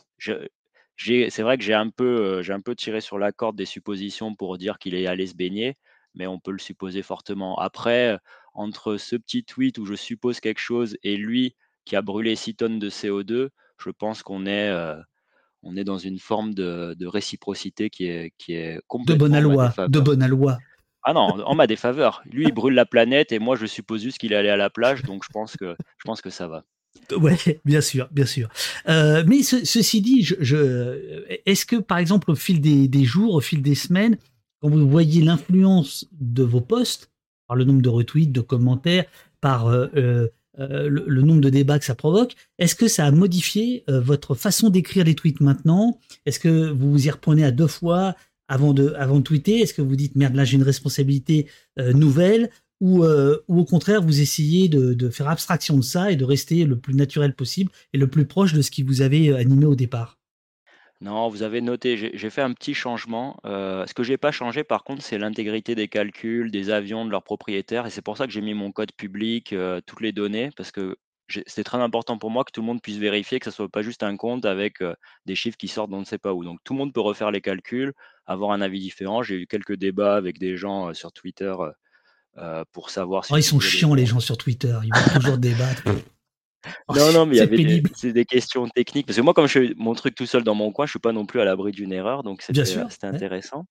c'est 0.98 1.42
vrai 1.42 1.58
que 1.58 1.64
j'ai 1.64 1.74
un, 1.74 1.90
peu, 1.90 2.42
j'ai 2.42 2.54
un 2.54 2.60
peu 2.60 2.76
tiré 2.76 3.02
sur 3.02 3.18
la 3.18 3.32
corde 3.32 3.56
des 3.56 3.66
suppositions 3.66 4.36
pour 4.36 4.58
dire 4.58 4.78
qu'il 4.78 4.94
est 4.94 5.08
allé 5.08 5.28
se 5.28 5.36
baigner, 5.36 5.78
mais 6.16 6.28
on 6.28 6.40
peut 6.40 6.52
le 6.52 6.60
supposer 6.60 7.02
fortement. 7.02 7.58
Après, 7.60 8.18
entre 8.54 8.98
ce 8.98 9.16
petit 9.16 9.44
tweet 9.44 9.78
où 9.78 9.86
je 9.86 9.96
suppose 9.96 10.40
quelque 10.40 10.60
chose 10.60 10.98
et 11.04 11.16
lui 11.18 11.56
qui 11.86 11.96
a 11.96 12.02
brûlé 12.02 12.36
6 12.36 12.56
tonnes 12.56 12.80
de 12.80 12.90
CO2, 12.90 13.50
je 13.78 13.90
pense 13.92 14.22
qu'on 14.22 14.46
est, 14.46 14.74
on 15.64 15.78
est 15.78 15.84
dans 15.84 15.98
une 15.98 16.20
forme 16.20 16.54
de, 16.54 17.06
réciprocité 17.06 17.90
qui 17.90 18.08
est, 18.08 18.34
qui 18.38 18.54
est 18.54 18.82
complètement. 18.88 19.28
De 19.28 19.32
bonne 19.32 19.40
loi, 19.42 19.74
de 19.88 20.00
bonne 20.00 20.28
loi. 20.28 20.58
Ah 21.08 21.14
non, 21.14 21.28
en 21.46 21.54
ma 21.54 21.68
défaveur. 21.68 22.24
Lui, 22.32 22.46
il 22.48 22.52
brûle 22.52 22.74
la 22.74 22.88
planète 22.88 23.32
et 23.32 23.38
moi, 23.38 23.56
je 23.56 23.68
suppose 23.68 24.02
juste 24.02 24.18
qu'il 24.18 24.34
est 24.34 24.36
allé 24.36 24.50
à 24.50 24.58
la 24.58 24.72
plage, 24.72 25.04
donc 25.04 25.24
je 25.24 25.30
pense 25.32 25.56
que, 25.56 25.76
je 25.98 26.04
pense 26.04 26.20
que 26.20 26.32
ça 26.32 26.48
va. 26.48 26.64
Ouais, 27.16 27.38
bien 27.64 27.82
sûr, 27.82 28.08
bien 28.12 28.26
sûr. 28.26 28.50
Euh, 28.90 29.24
mais 29.28 29.44
ceci 29.44 30.02
dit, 30.02 30.28
est-ce 31.46 31.66
que 31.68 31.76
par 31.76 32.00
exemple 32.00 32.32
au 32.32 32.36
fil 32.36 32.60
des, 32.60 33.04
jours, 33.04 33.36
au 33.36 33.42
fil 33.42 33.62
des 33.62 33.76
semaines, 33.76 34.18
quand 34.60 34.70
vous 34.70 34.90
voyez 34.90 35.22
l'influence 35.22 36.08
de 36.12 36.42
vos 36.42 36.62
posts, 36.62 37.12
par 37.48 37.56
le 37.56 37.66
nombre 37.66 37.84
de 37.84 37.90
retweets, 37.90 38.32
de 38.32 38.42
commentaires, 38.42 39.06
par 39.42 39.68
euh, 39.68 39.88
euh, 39.96 40.28
le, 40.58 41.06
le, 41.06 41.22
nombre 41.22 41.42
de 41.42 41.52
débats 41.52 41.78
que 41.78 41.86
ça 41.86 41.94
provoque, 41.94 42.34
est-ce 42.58 42.74
que 42.74 42.88
ça 42.88 43.06
a 43.06 43.12
modifié 43.12 43.84
votre 43.88 44.34
façon 44.34 44.70
d'écrire 44.70 45.06
les 45.06 45.14
tweets 45.14 45.42
maintenant? 45.42 46.00
Est-ce 46.26 46.40
que 46.40 46.72
vous 46.72 46.94
vous 46.94 47.06
y 47.06 47.12
reprenez 47.12 47.46
à 47.46 47.52
deux 47.52 47.68
fois? 47.68 48.16
Avant 48.48 48.74
de, 48.74 48.94
avant 48.98 49.18
de 49.18 49.24
tweeter 49.24 49.60
Est-ce 49.60 49.74
que 49.74 49.82
vous 49.82 49.96
dites 49.96 50.16
merde, 50.16 50.36
là 50.36 50.46
j'ai 50.46 50.58
une 50.58 50.64
responsabilité 50.64 51.48
euh, 51.80 51.94
nouvelle 51.94 52.50
ou, 52.82 53.04
euh, 53.04 53.44
ou 53.48 53.60
au 53.60 53.66
contraire 53.66 54.02
vous 54.02 54.22
essayez 54.22 54.68
de, 54.68 54.94
de, 54.94 55.10
faire 55.10 55.30
abstraction 55.30 55.78
de 55.78 55.82
ça 55.82 56.12
et 56.12 56.16
de 56.16 56.26
rester 56.26 56.66
le 56.66 56.78
plus 56.78 56.94
naturel 56.94 57.34
possible 57.34 57.72
et 57.94 57.98
le 57.98 58.08
plus 58.08 58.26
proche 58.26 58.54
de 58.54 58.62
ce 58.62 58.72
qui 58.72 58.84
vous 58.84 59.02
avait 59.02 59.30
euh, 59.30 59.38
animé 59.38 59.66
au 59.66 59.76
départ? 59.76 60.20
Non, 61.02 61.28
vous 61.28 61.44
avez 61.44 61.60
noté, 61.60 61.98
j'ai 61.98 62.30
fait 62.30 62.42
un 62.42 62.54
petit 62.54 62.74
changement. 62.74 63.38
ce 63.44 63.94
que 63.94 64.02
j'ai 64.02 64.18
pas 64.18 64.32
changé, 64.32 64.64
par 64.64 64.86
contre, 64.86 65.04
c'est 65.04 65.18
l'intégrité 65.18 65.76
des 65.76 65.90
calculs, 65.90 66.50
des 66.52 66.70
avions, 66.70 67.06
de 67.06 67.12
leurs 67.12 67.22
propriétaires. 67.22 67.86
Et 67.86 67.90
c'est 67.90 68.02
pour 68.02 68.18
ça 68.18 68.26
que 68.26 68.32
j'ai 68.32 68.42
mis 68.42 68.54
mon 68.54 68.72
code 68.72 68.94
public, 68.94 69.54
toutes 69.86 70.02
les 70.02 70.14
données, 70.14 70.52
parce 70.56 70.72
que 70.72 70.96
c'est 71.28 71.64
très 71.64 71.78
important 71.78 72.18
pour 72.18 72.30
moi 72.30 72.44
que 72.44 72.52
tout 72.52 72.62
le 72.62 72.68
monde 72.68 72.82
puisse 72.82 72.98
vérifier 72.98 73.40
que 73.40 73.46
ce 73.46 73.52
soit 73.52 73.70
pas 73.70 73.82
juste 73.82 74.04
un 74.04 74.16
compte 74.18 74.46
avec 74.46 74.84
des 75.26 75.36
chiffres 75.36 75.58
qui 75.58 75.68
sortent 75.68 75.90
d'on 75.90 76.00
ne 76.00 76.06
sait 76.06 76.18
pas 76.18 76.34
où. 76.34 76.44
Donc 76.44 76.60
tout 76.64 76.74
le 76.74 76.80
monde 76.80 76.94
peut 76.94 77.02
refaire 77.02 77.32
les 77.32 77.42
calculs, 77.42 77.94
avoir 78.26 78.52
un 78.52 78.62
avis 78.62 78.80
différent. 78.80 79.24
J'ai 79.24 79.36
eu 79.36 79.48
quelques 79.48 79.76
débats 79.76 80.16
avec 80.16 80.40
des 80.40 80.56
gens 80.56 80.94
sur 80.94 81.12
Twitter 81.12 81.56
pour 82.72 82.90
savoir 82.90 83.26
si. 83.26 83.34
Oh, 83.34 83.38
ils 83.38 83.44
sont 83.44 83.60
chiants 83.60 83.94
les 83.94 84.06
gens 84.06 84.20
sur 84.20 84.38
Twitter. 84.38 84.78
Ils 84.84 84.94
vont 84.94 85.20
toujours 85.20 85.38
débattre. 85.38 85.84
non, 86.96 87.12
non, 87.12 87.26
mais 87.26 87.36
il 87.36 87.40
y 87.40 87.42
avait 87.42 88.12
des, 88.12 88.26
questions 88.26 88.68
techniques. 88.68 89.06
Parce 89.06 89.18
que 89.18 89.22
moi, 89.22 89.34
comme 89.34 89.48
je 89.48 89.60
fais 89.60 89.74
mon 89.78 89.94
truc 89.94 90.16
tout 90.16 90.26
seul 90.26 90.44
dans 90.44 90.56
mon 90.56 90.72
coin, 90.72 90.86
je 90.86 90.92
suis 90.92 91.00
pas 91.00 91.12
non 91.12 91.26
plus 91.26 91.40
à 91.42 91.46
l'abri 91.46 91.72
d'une 91.72 91.94
erreur, 91.94 92.24
donc 92.24 92.42
c'était, 92.42 92.62
intéressant. 93.04 93.66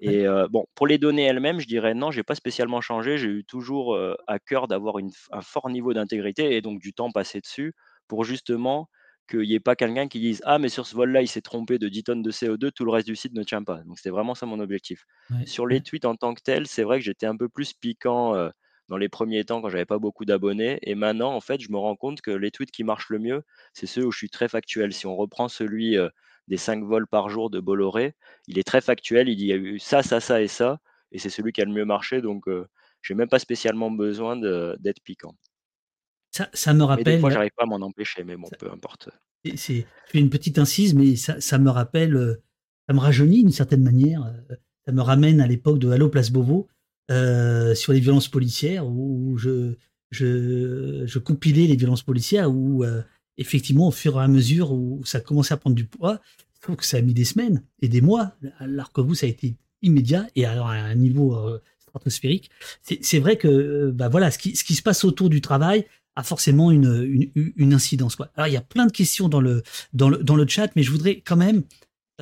et 0.00 0.26
bon, 0.50 0.66
pour 0.74 0.86
les 0.86 0.98
données 0.98 1.24
elles-mêmes, 1.24 1.60
je 1.60 1.66
dirais 1.66 1.94
non, 1.94 2.10
j'ai 2.10 2.22
pas 2.22 2.34
spécialement 2.34 2.80
changé. 2.80 3.18
J'ai 3.18 3.28
eu 3.28 3.44
toujours 3.44 3.98
à 4.26 4.38
cœur 4.38 4.68
d'avoir 4.68 4.96
un 5.32 5.40
fort 5.40 5.70
niveau 5.70 5.92
d'intégrité 5.94 6.56
et 6.56 6.62
donc 6.62 6.80
du 6.80 6.92
temps 6.92 7.10
passé 7.10 7.40
dessus 7.40 7.74
pour 8.08 8.24
justement 8.24 8.88
qu'il 9.28 9.40
n'y 9.40 9.54
ait 9.54 9.60
pas 9.60 9.74
quelqu'un 9.76 10.08
qui 10.08 10.20
dise 10.20 10.40
ah 10.44 10.58
mais 10.58 10.68
sur 10.68 10.86
ce 10.86 10.94
vol-là 10.94 11.22
il 11.22 11.28
s'est 11.28 11.40
trompé 11.40 11.78
de 11.78 11.88
10 11.88 12.04
tonnes 12.04 12.22
de 12.22 12.30
CO2, 12.30 12.70
tout 12.70 12.84
le 12.84 12.92
reste 12.92 13.08
du 13.08 13.16
site 13.16 13.32
ne 13.32 13.42
tient 13.42 13.62
pas. 13.62 13.78
Donc 13.84 13.98
c'était 13.98 14.10
vraiment 14.10 14.34
ça 14.34 14.46
mon 14.46 14.60
objectif. 14.60 15.04
Sur 15.44 15.66
les 15.66 15.80
tweets 15.80 16.04
en 16.04 16.14
tant 16.14 16.34
que 16.34 16.42
tel, 16.42 16.66
c'est 16.66 16.84
vrai 16.84 16.98
que 16.98 17.04
j'étais 17.04 17.26
un 17.26 17.36
peu 17.36 17.48
plus 17.48 17.72
piquant 17.72 18.50
dans 18.88 18.96
les 18.96 19.08
premiers 19.08 19.44
temps 19.44 19.60
quand 19.60 19.68
j'avais 19.68 19.84
pas 19.84 19.98
beaucoup 19.98 20.24
d'abonnés. 20.24 20.78
Et 20.82 20.94
maintenant, 20.94 21.32
en 21.32 21.40
fait, 21.40 21.60
je 21.60 21.70
me 21.70 21.78
rends 21.78 21.96
compte 21.96 22.20
que 22.20 22.30
les 22.30 22.50
tweets 22.50 22.70
qui 22.70 22.84
marchent 22.84 23.10
le 23.10 23.18
mieux, 23.18 23.42
c'est 23.72 23.86
ceux 23.86 24.04
où 24.04 24.12
je 24.12 24.18
suis 24.18 24.30
très 24.30 24.48
factuel. 24.48 24.92
Si 24.92 25.06
on 25.06 25.16
reprend 25.16 25.48
celui 25.48 25.96
des 26.48 26.56
5 26.56 26.84
vols 26.84 27.06
par 27.06 27.28
jour 27.28 27.50
de 27.50 27.60
Bolloré, 27.60 28.14
il 28.46 28.58
est 28.58 28.66
très 28.66 28.80
factuel. 28.80 29.28
Il 29.28 29.36
dit 29.36 29.44
il 29.44 29.48
y 29.48 29.52
a 29.52 29.56
eu 29.56 29.78
ça, 29.78 30.02
ça, 30.02 30.20
ça 30.20 30.40
et 30.40 30.48
ça. 30.48 30.80
Et 31.12 31.18
c'est 31.18 31.30
celui 31.30 31.52
qui 31.52 31.62
a 31.62 31.64
le 31.64 31.72
mieux 31.72 31.84
marché. 31.84 32.20
Donc, 32.20 32.44
je 33.02 33.12
n'ai 33.12 33.18
même 33.18 33.28
pas 33.28 33.38
spécialement 33.38 33.90
besoin 33.90 34.36
d'être 34.36 35.02
piquant. 35.02 35.34
Ça, 36.30 36.48
ça, 36.52 36.74
me 36.74 36.84
rappelle. 36.84 37.06
Mais 37.06 37.14
des 37.14 37.20
fois, 37.20 37.30
j'arrive 37.30 37.52
pas 37.56 37.64
à 37.64 37.66
m'en 37.66 37.76
empêcher, 37.76 38.22
mais 38.24 38.36
bon, 38.36 38.48
peu 38.58 38.70
importe. 38.70 39.08
C'est, 39.54 39.86
une 40.12 40.28
petite 40.28 40.58
incise, 40.58 40.94
mais 40.94 41.16
ça, 41.16 41.40
ça, 41.40 41.58
me 41.58 41.70
rappelle, 41.70 42.40
ça 42.88 42.94
me 42.94 42.98
rajeunit 42.98 43.42
d'une 43.42 43.52
certaine 43.52 43.82
manière. 43.82 44.34
Ça 44.84 44.92
me 44.92 45.02
ramène 45.02 45.40
à 45.40 45.46
l'époque 45.46 45.78
de 45.78 45.90
Allo 45.90 46.08
Place 46.08 46.30
Beauvau, 46.30 46.68
euh, 47.10 47.74
sur 47.74 47.92
les 47.92 48.00
violences 48.00 48.28
policières 48.28 48.86
où 48.86 49.36
je, 49.38 49.74
je, 50.10 51.04
je 51.06 51.18
compilais 51.18 51.66
les 51.66 51.76
violences 51.76 52.02
policières 52.02 52.50
où 52.50 52.84
euh, 52.84 53.02
effectivement 53.38 53.88
au 53.88 53.92
fur 53.92 54.18
et 54.20 54.24
à 54.24 54.28
mesure 54.28 54.72
où 54.72 55.04
ça 55.04 55.20
commençait 55.20 55.54
à 55.54 55.56
prendre 55.56 55.76
du 55.76 55.86
poids, 55.86 56.20
il 56.38 56.66
faut 56.66 56.76
que 56.76 56.84
ça 56.84 56.96
a 56.96 57.00
mis 57.00 57.14
des 57.14 57.24
semaines 57.24 57.62
et 57.80 57.88
des 57.88 58.00
mois, 58.00 58.32
alors 58.58 58.92
que 58.92 59.00
vous 59.00 59.14
ça 59.14 59.26
a 59.26 59.28
été 59.28 59.56
immédiat 59.82 60.26
et 60.34 60.46
alors 60.46 60.66
à 60.66 60.74
un 60.74 60.94
niveau 60.94 61.34
euh, 61.36 61.62
stratosphérique. 61.78 62.50
C'est 62.82 63.18
vrai 63.18 63.36
que 63.36 63.90
bah 63.90 64.08
voilà 64.08 64.30
ce 64.30 64.38
qui, 64.38 64.56
ce 64.56 64.64
qui 64.64 64.74
se 64.74 64.82
passe 64.82 65.04
autour 65.04 65.28
du 65.30 65.40
travail 65.40 65.86
a 66.16 66.22
forcément 66.22 66.70
une, 66.70 67.30
une, 67.34 67.74
incidence. 67.74 68.16
Quoi. 68.16 68.30
Alors 68.36 68.48
il 68.48 68.54
y 68.54 68.56
a 68.56 68.62
plein 68.62 68.86
de 68.86 68.92
questions 68.92 69.28
dans 69.28 69.40
le, 69.40 69.62
dans 69.92 70.08
le, 70.08 70.16
dans 70.16 70.34
le 70.34 70.46
chat, 70.48 70.70
mais 70.74 70.82
je 70.82 70.90
voudrais 70.90 71.20
quand 71.20 71.36
même 71.36 71.62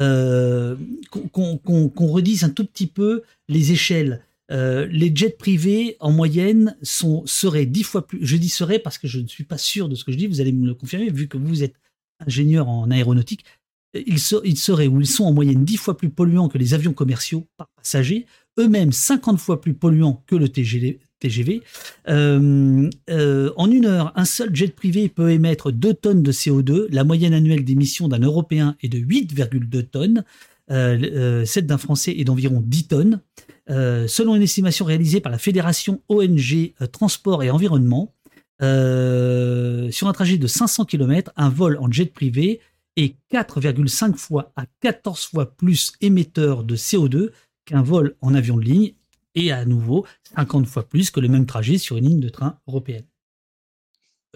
euh, 0.01 0.77
qu'on 1.11 2.09
redise 2.09 2.43
un 2.43 2.51
tout 2.51 2.65
petit 2.65 2.89
peu 2.89 3.23
les 3.49 3.71
échelles. 3.71 4.21
Euh, 4.51 4.87
les 4.91 5.15
jets 5.15 5.31
privés 5.31 5.97
en 6.01 6.13
moyenne 6.13 6.77
sont 6.83 7.25
seraient 7.27 7.67
dix 7.67 7.83
fois 7.83 8.07
plus. 8.07 8.25
Je 8.25 8.37
dis 8.37 8.49
seraient 8.49 8.79
parce 8.79 8.99
que 8.99 9.09
je 9.09 9.21
ne 9.21 9.27
suis 9.27 9.45
pas 9.45 9.59
sûr 9.59 9.89
de 9.89 9.95
ce 9.95 10.05
que 10.05 10.13
je 10.13 10.17
dis. 10.17 10.27
Vous 10.27 10.41
allez 10.41 10.53
me 10.53 10.67
le 10.67 10.75
confirmer 10.75 11.11
vu 11.11 11.29
que 11.29 11.39
vous 11.39 11.63
êtes 11.63 11.77
ingénieur 12.21 12.69
en 12.69 12.91
aéronautique. 12.91 13.45
Ils, 13.95 14.19
ils 14.45 14.59
seraient 14.59 14.89
ou 14.89 15.01
ils 15.01 15.07
sont 15.07 15.25
en 15.25 15.33
moyenne 15.33 15.65
dix 15.65 15.77
fois 15.77 15.97
plus 15.97 16.11
polluants 16.11 16.49
que 16.49 16.59
les 16.59 16.75
avions 16.75 16.93
commerciaux 16.93 17.47
par 17.57 17.69
passager, 17.77 18.27
eux-mêmes 18.59 18.93
50 18.93 19.39
fois 19.39 19.61
plus 19.61 19.75
polluants 19.75 20.23
que 20.27 20.37
le 20.37 20.49
TGV. 20.49 21.01
Euh, 22.09 22.91
euh, 23.11 23.51
en 23.57 23.71
une 23.71 23.87
heure, 23.87 24.13
un 24.17 24.25
seul 24.25 24.55
jet 24.55 24.75
privé 24.75 25.09
peut 25.09 25.31
émettre 25.31 25.73
2 25.73 25.95
tonnes 25.95 26.23
de 26.23 26.33
CO2. 26.33 26.87
La 26.91 27.05
moyenne 27.05 27.35
annuelle 27.35 27.65
d'émission 27.65 28.09
d'un 28.09 28.21
Européen 28.21 28.77
est 28.83 28.89
de 28.89 28.99
8,2 28.99 29.83
tonnes. 29.85 30.25
Euh, 30.71 31.45
celle 31.45 31.67
d'un 31.67 31.79
Français 31.79 32.15
est 32.17 32.25
d'environ 32.25 32.63
10 32.65 32.89
tonnes. 32.89 33.21
selon 33.69 34.35
une 34.35 34.43
estimation 34.43 34.85
réalisée 34.85 35.21
par 35.21 35.33
la 35.33 35.39
Fédération 35.39 36.03
ONG 36.09 36.75
Transport 36.93 37.43
et 37.43 37.51
Environnement, 37.51 38.15
sur 38.61 40.09
un 40.09 40.13
trajet 40.13 40.39
de 40.39 40.47
500 40.47 40.85
km, 40.85 41.33
un 41.37 41.49
vol 41.49 41.79
en 41.81 41.91
jet 41.91 42.07
privé 42.07 42.61
est 42.97 43.17
4,5 43.33 44.17
fois 44.17 44.53
à 44.57 44.67
14 44.81 45.27
fois 45.27 45.57
plus 45.57 45.93
émetteur 46.01 46.65
de 46.65 46.77
CO2 46.77 47.31
qu'un 47.65 47.83
vol 47.83 48.17
en 48.21 48.35
avion 48.35 48.57
de 48.57 48.65
ligne 48.65 48.93
et 49.35 49.51
à 49.53 49.65
nouveau 49.65 50.07
50 50.37 50.67
fois 50.67 50.89
plus 50.89 51.11
que 51.11 51.21
le 51.21 51.29
même 51.29 51.47
trajet 51.47 51.79
sur 51.79 51.97
une 51.97 52.07
ligne 52.07 52.21
de 52.21 52.29
train 52.29 52.59
européenne. 52.69 53.05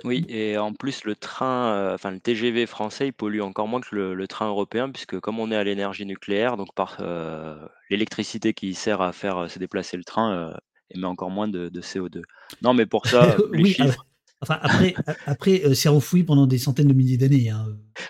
Oui, 0.04 0.24
et 0.28 0.58
en 0.58 0.72
plus, 0.72 1.04
le 1.04 1.14
train, 1.14 1.72
euh, 1.72 1.94
enfin 1.94 2.10
le 2.10 2.20
TGV 2.20 2.66
français, 2.66 3.08
il 3.08 3.12
pollue 3.12 3.40
encore 3.40 3.68
moins 3.68 3.80
que 3.80 3.94
le, 3.94 4.28
train 4.28 4.48
européen, 4.48 4.90
puisque 4.90 5.18
comme 5.20 5.38
on 5.38 5.50
est 5.50 5.56
à 5.56 5.64
l'énergie 5.64 6.06
nucléaire, 6.06 6.56
donc 6.56 6.74
par 6.74 6.98
euh, 7.00 7.56
l'électricité 7.90 8.52
qui 8.52 8.74
sert 8.74 9.00
à 9.00 9.12
faire 9.12 9.38
euh, 9.38 9.48
se 9.48 9.58
déplacer 9.58 9.96
le 9.96 10.04
train 10.04 10.54
émet 10.94 11.06
encore 11.06 11.30
moins 11.30 11.48
de, 11.48 11.70
CO2. 11.80 12.22
Non, 12.62 12.74
mais 12.74 12.86
pour 12.86 13.06
ça, 13.06 13.36
les 13.52 13.62
oui, 13.62 13.72
chiffres. 13.72 14.04
Enfin, 14.40 14.58
après, 14.62 14.94
après 15.26 15.74
c'est 15.74 15.88
refoui 15.88 16.22
pendant 16.22 16.46
des 16.46 16.58
centaines 16.58 16.86
de 16.86 16.92
milliers 16.94 17.16
d'années. 17.16 17.50
Hein. 17.50 17.66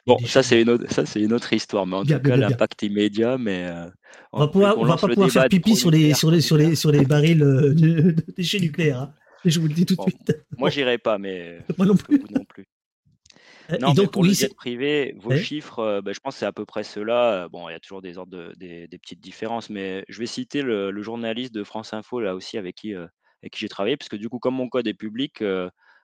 Bon, 0.07 0.19
ça 0.27 0.43
c'est 0.43 0.61
une 0.61 0.69
autre, 0.69 0.85
ça 0.91 1.07
c'est 1.07 1.23
une 1.23 1.33
autre 1.33 1.51
histoire, 1.55 1.87
mais 1.87 1.97
en 1.97 2.05
tout 2.05 2.19
cas 2.19 2.37
l'impact 2.37 2.83
immédiat, 2.83 3.39
mais 3.39 3.67
on 4.33 4.41
va, 4.41 4.49
pouvoir, 4.49 4.79
va 4.85 4.97
pas 4.97 5.09
pouvoir 5.09 5.31
faire 5.31 5.49
pipi 5.49 5.75
sur 5.75 5.91
les, 5.91 6.13
sur, 6.13 6.31
les, 6.31 6.43
sur, 6.43 6.59
les, 6.59 6.75
sur 6.75 6.93
les 6.93 7.05
barils 7.07 7.39
de, 7.39 8.15
déchets 8.37 8.61
nucléaires. 8.61 9.03
Hein. 9.03 9.15
Je 9.45 9.61
vous 9.61 9.69
le 9.69 9.75
dis 9.75 9.87
tout 9.87 9.97
de 9.97 10.03
suite. 10.03 10.37
Moi, 10.57 10.71
j'irai 10.71 10.99
pas, 10.99 11.19
mais 11.19 11.59
moi 11.79 11.87
non 11.87 11.97
plus. 11.97 12.23
non 12.31 12.45
plus. 12.45 12.67
Euh, 13.71 13.79
non, 13.79 13.93
donc, 13.93 14.13
pour 14.13 14.23
oui, 14.23 14.29
le 14.29 14.35
jet 14.35 14.55
privé, 14.55 15.15
vos 15.19 15.37
chiffres, 15.37 15.81
euh, 15.81 16.01
bah, 16.01 16.13
je 16.13 16.21
pense 16.21 16.35
que 16.35 16.41
c'est 16.41 16.47
à 16.47 16.53
peu 16.53 16.65
près 16.65 16.85
cela. 16.85 17.49
Bon, 17.49 17.69
il 17.69 17.73
y 17.73 17.75
a 17.75 17.81
toujours 17.81 18.01
des 18.01 18.17
ordres, 18.17 18.53
des, 18.57 18.89
des, 18.89 18.99
petites 18.99 19.21
différences, 19.21 19.69
mais 19.69 20.05
je 20.09 20.19
vais 20.19 20.27
citer 20.27 20.63
le, 20.63 21.03
journaliste 21.03 21.53
de 21.55 21.65
France 21.65 21.93
Info 21.93 22.21
là 22.21 22.35
aussi 22.35 22.57
avec 22.57 22.77
qui, 22.77 22.95
avec 22.95 23.53
qui 23.53 23.61
j'ai 23.61 23.69
travaillé, 23.69 23.97
parce 23.97 24.09
que 24.09 24.17
du 24.17 24.29
coup, 24.31 24.39
comme 24.39 24.55
mon 24.55 24.69
code 24.69 24.87
est 24.87 24.95
public, 24.95 25.43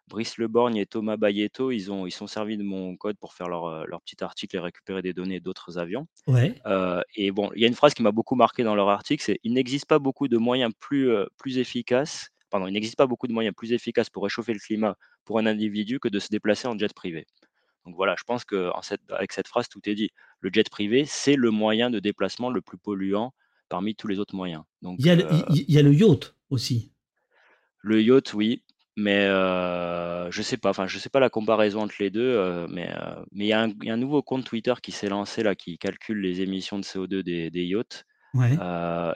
Brice 0.08 0.38
Leborgne 0.38 0.76
et 0.76 0.86
Thomas 0.86 1.16
Bayetto, 1.16 1.70
ils 1.70 1.90
ont 1.90 2.06
ils 2.06 2.10
sont 2.10 2.26
servis 2.26 2.56
de 2.56 2.62
mon 2.62 2.96
code 2.96 3.16
pour 3.18 3.34
faire 3.34 3.48
leur, 3.48 3.66
euh, 3.66 3.84
leur 3.86 4.02
petit 4.02 4.22
article 4.22 4.56
et 4.56 4.58
récupérer 4.58 5.02
des 5.02 5.12
données 5.12 5.40
d'autres 5.40 5.78
avions. 5.78 6.06
Ouais. 6.26 6.54
Euh, 6.66 7.00
et 7.16 7.30
bon, 7.30 7.50
il 7.54 7.62
y 7.62 7.64
a 7.64 7.68
une 7.68 7.74
phrase 7.74 7.94
qui 7.94 8.02
m'a 8.02 8.12
beaucoup 8.12 8.34
marqué 8.34 8.62
dans 8.64 8.74
leur 8.74 8.88
article, 8.88 9.22
c'est 9.22 9.40
il 9.42 9.54
n'existe 9.54 9.86
pas 9.86 9.98
beaucoup 9.98 10.28
de 10.28 10.36
moyens 10.36 10.72
plus 10.78 11.10
euh, 11.10 11.26
plus 11.38 11.58
efficaces. 11.58 12.30
Pardon, 12.54 12.68
il 12.68 12.72
n'existe 12.72 12.94
pas 12.94 13.08
beaucoup 13.08 13.26
de 13.26 13.32
moyens 13.32 13.52
plus 13.52 13.72
efficaces 13.72 14.10
pour 14.10 14.22
réchauffer 14.22 14.52
le 14.52 14.60
climat 14.60 14.96
pour 15.24 15.40
un 15.40 15.46
individu 15.46 15.98
que 15.98 16.06
de 16.06 16.20
se 16.20 16.28
déplacer 16.28 16.68
en 16.68 16.78
jet 16.78 16.94
privé. 16.94 17.26
Donc 17.84 17.96
voilà, 17.96 18.14
je 18.16 18.22
pense 18.22 18.44
que 18.44 18.70
avec 19.08 19.32
cette 19.32 19.48
phrase, 19.48 19.68
tout 19.68 19.80
est 19.86 19.96
dit. 19.96 20.10
Le 20.38 20.50
jet 20.52 20.70
privé, 20.70 21.04
c'est 21.04 21.34
le 21.34 21.50
moyen 21.50 21.90
de 21.90 21.98
déplacement 21.98 22.50
le 22.50 22.60
plus 22.60 22.78
polluant 22.78 23.34
parmi 23.68 23.96
tous 23.96 24.06
les 24.06 24.20
autres 24.20 24.36
moyens. 24.36 24.62
Donc, 24.82 25.00
il, 25.00 25.06
y 25.06 25.10
a 25.10 25.16
le, 25.16 25.26
il 25.50 25.68
y 25.68 25.78
a 25.78 25.82
le 25.82 25.92
yacht 25.92 26.36
aussi. 26.48 26.92
Le 27.80 28.00
yacht, 28.00 28.34
oui, 28.34 28.62
mais 28.96 29.24
euh, 29.24 30.30
je 30.30 30.40
sais 30.40 30.56
pas, 30.56 30.70
enfin 30.70 30.86
je 30.86 31.00
sais 31.00 31.08
pas 31.08 31.18
la 31.18 31.30
comparaison 31.30 31.80
entre 31.80 31.96
les 31.98 32.10
deux, 32.10 32.20
euh, 32.20 32.68
mais 32.70 32.88
euh, 32.88 33.16
mais 33.32 33.46
il 33.46 33.48
y, 33.48 33.52
a 33.52 33.62
un 33.62 33.96
nouveau 33.96 34.22
compte 34.22 34.44
Twitter 34.44 34.74
qui 34.80 34.92
s'est 34.92 35.08
lancé 35.08 35.42
là, 35.42 35.56
qui 35.56 35.76
calcule 35.76 36.20
les 36.20 36.40
émissions 36.40 36.78
de 36.78 36.84
CO2 36.84 37.24
des, 37.24 37.50
des 37.50 37.64
yachts. 37.64 38.04
Ouais. 38.32 38.52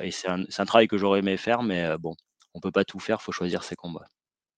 et 0.01 0.11
c'est 0.11 0.29
un, 0.29 0.43
un, 0.43 0.65
travail 0.65 0.89
que 0.89 0.99
j'aurais 0.99 1.21
aimé 1.21 1.37
faire, 1.37 1.63
mais 1.63 1.97
bon, 1.99 2.15
on 2.55 2.61
peut 2.61 2.71
pas 2.71 2.85
tout 2.85 2.99
faire, 2.99 3.23
faut 3.23 3.33
choisir 3.33 3.63
ses 3.63 3.77
combats. 3.77 4.07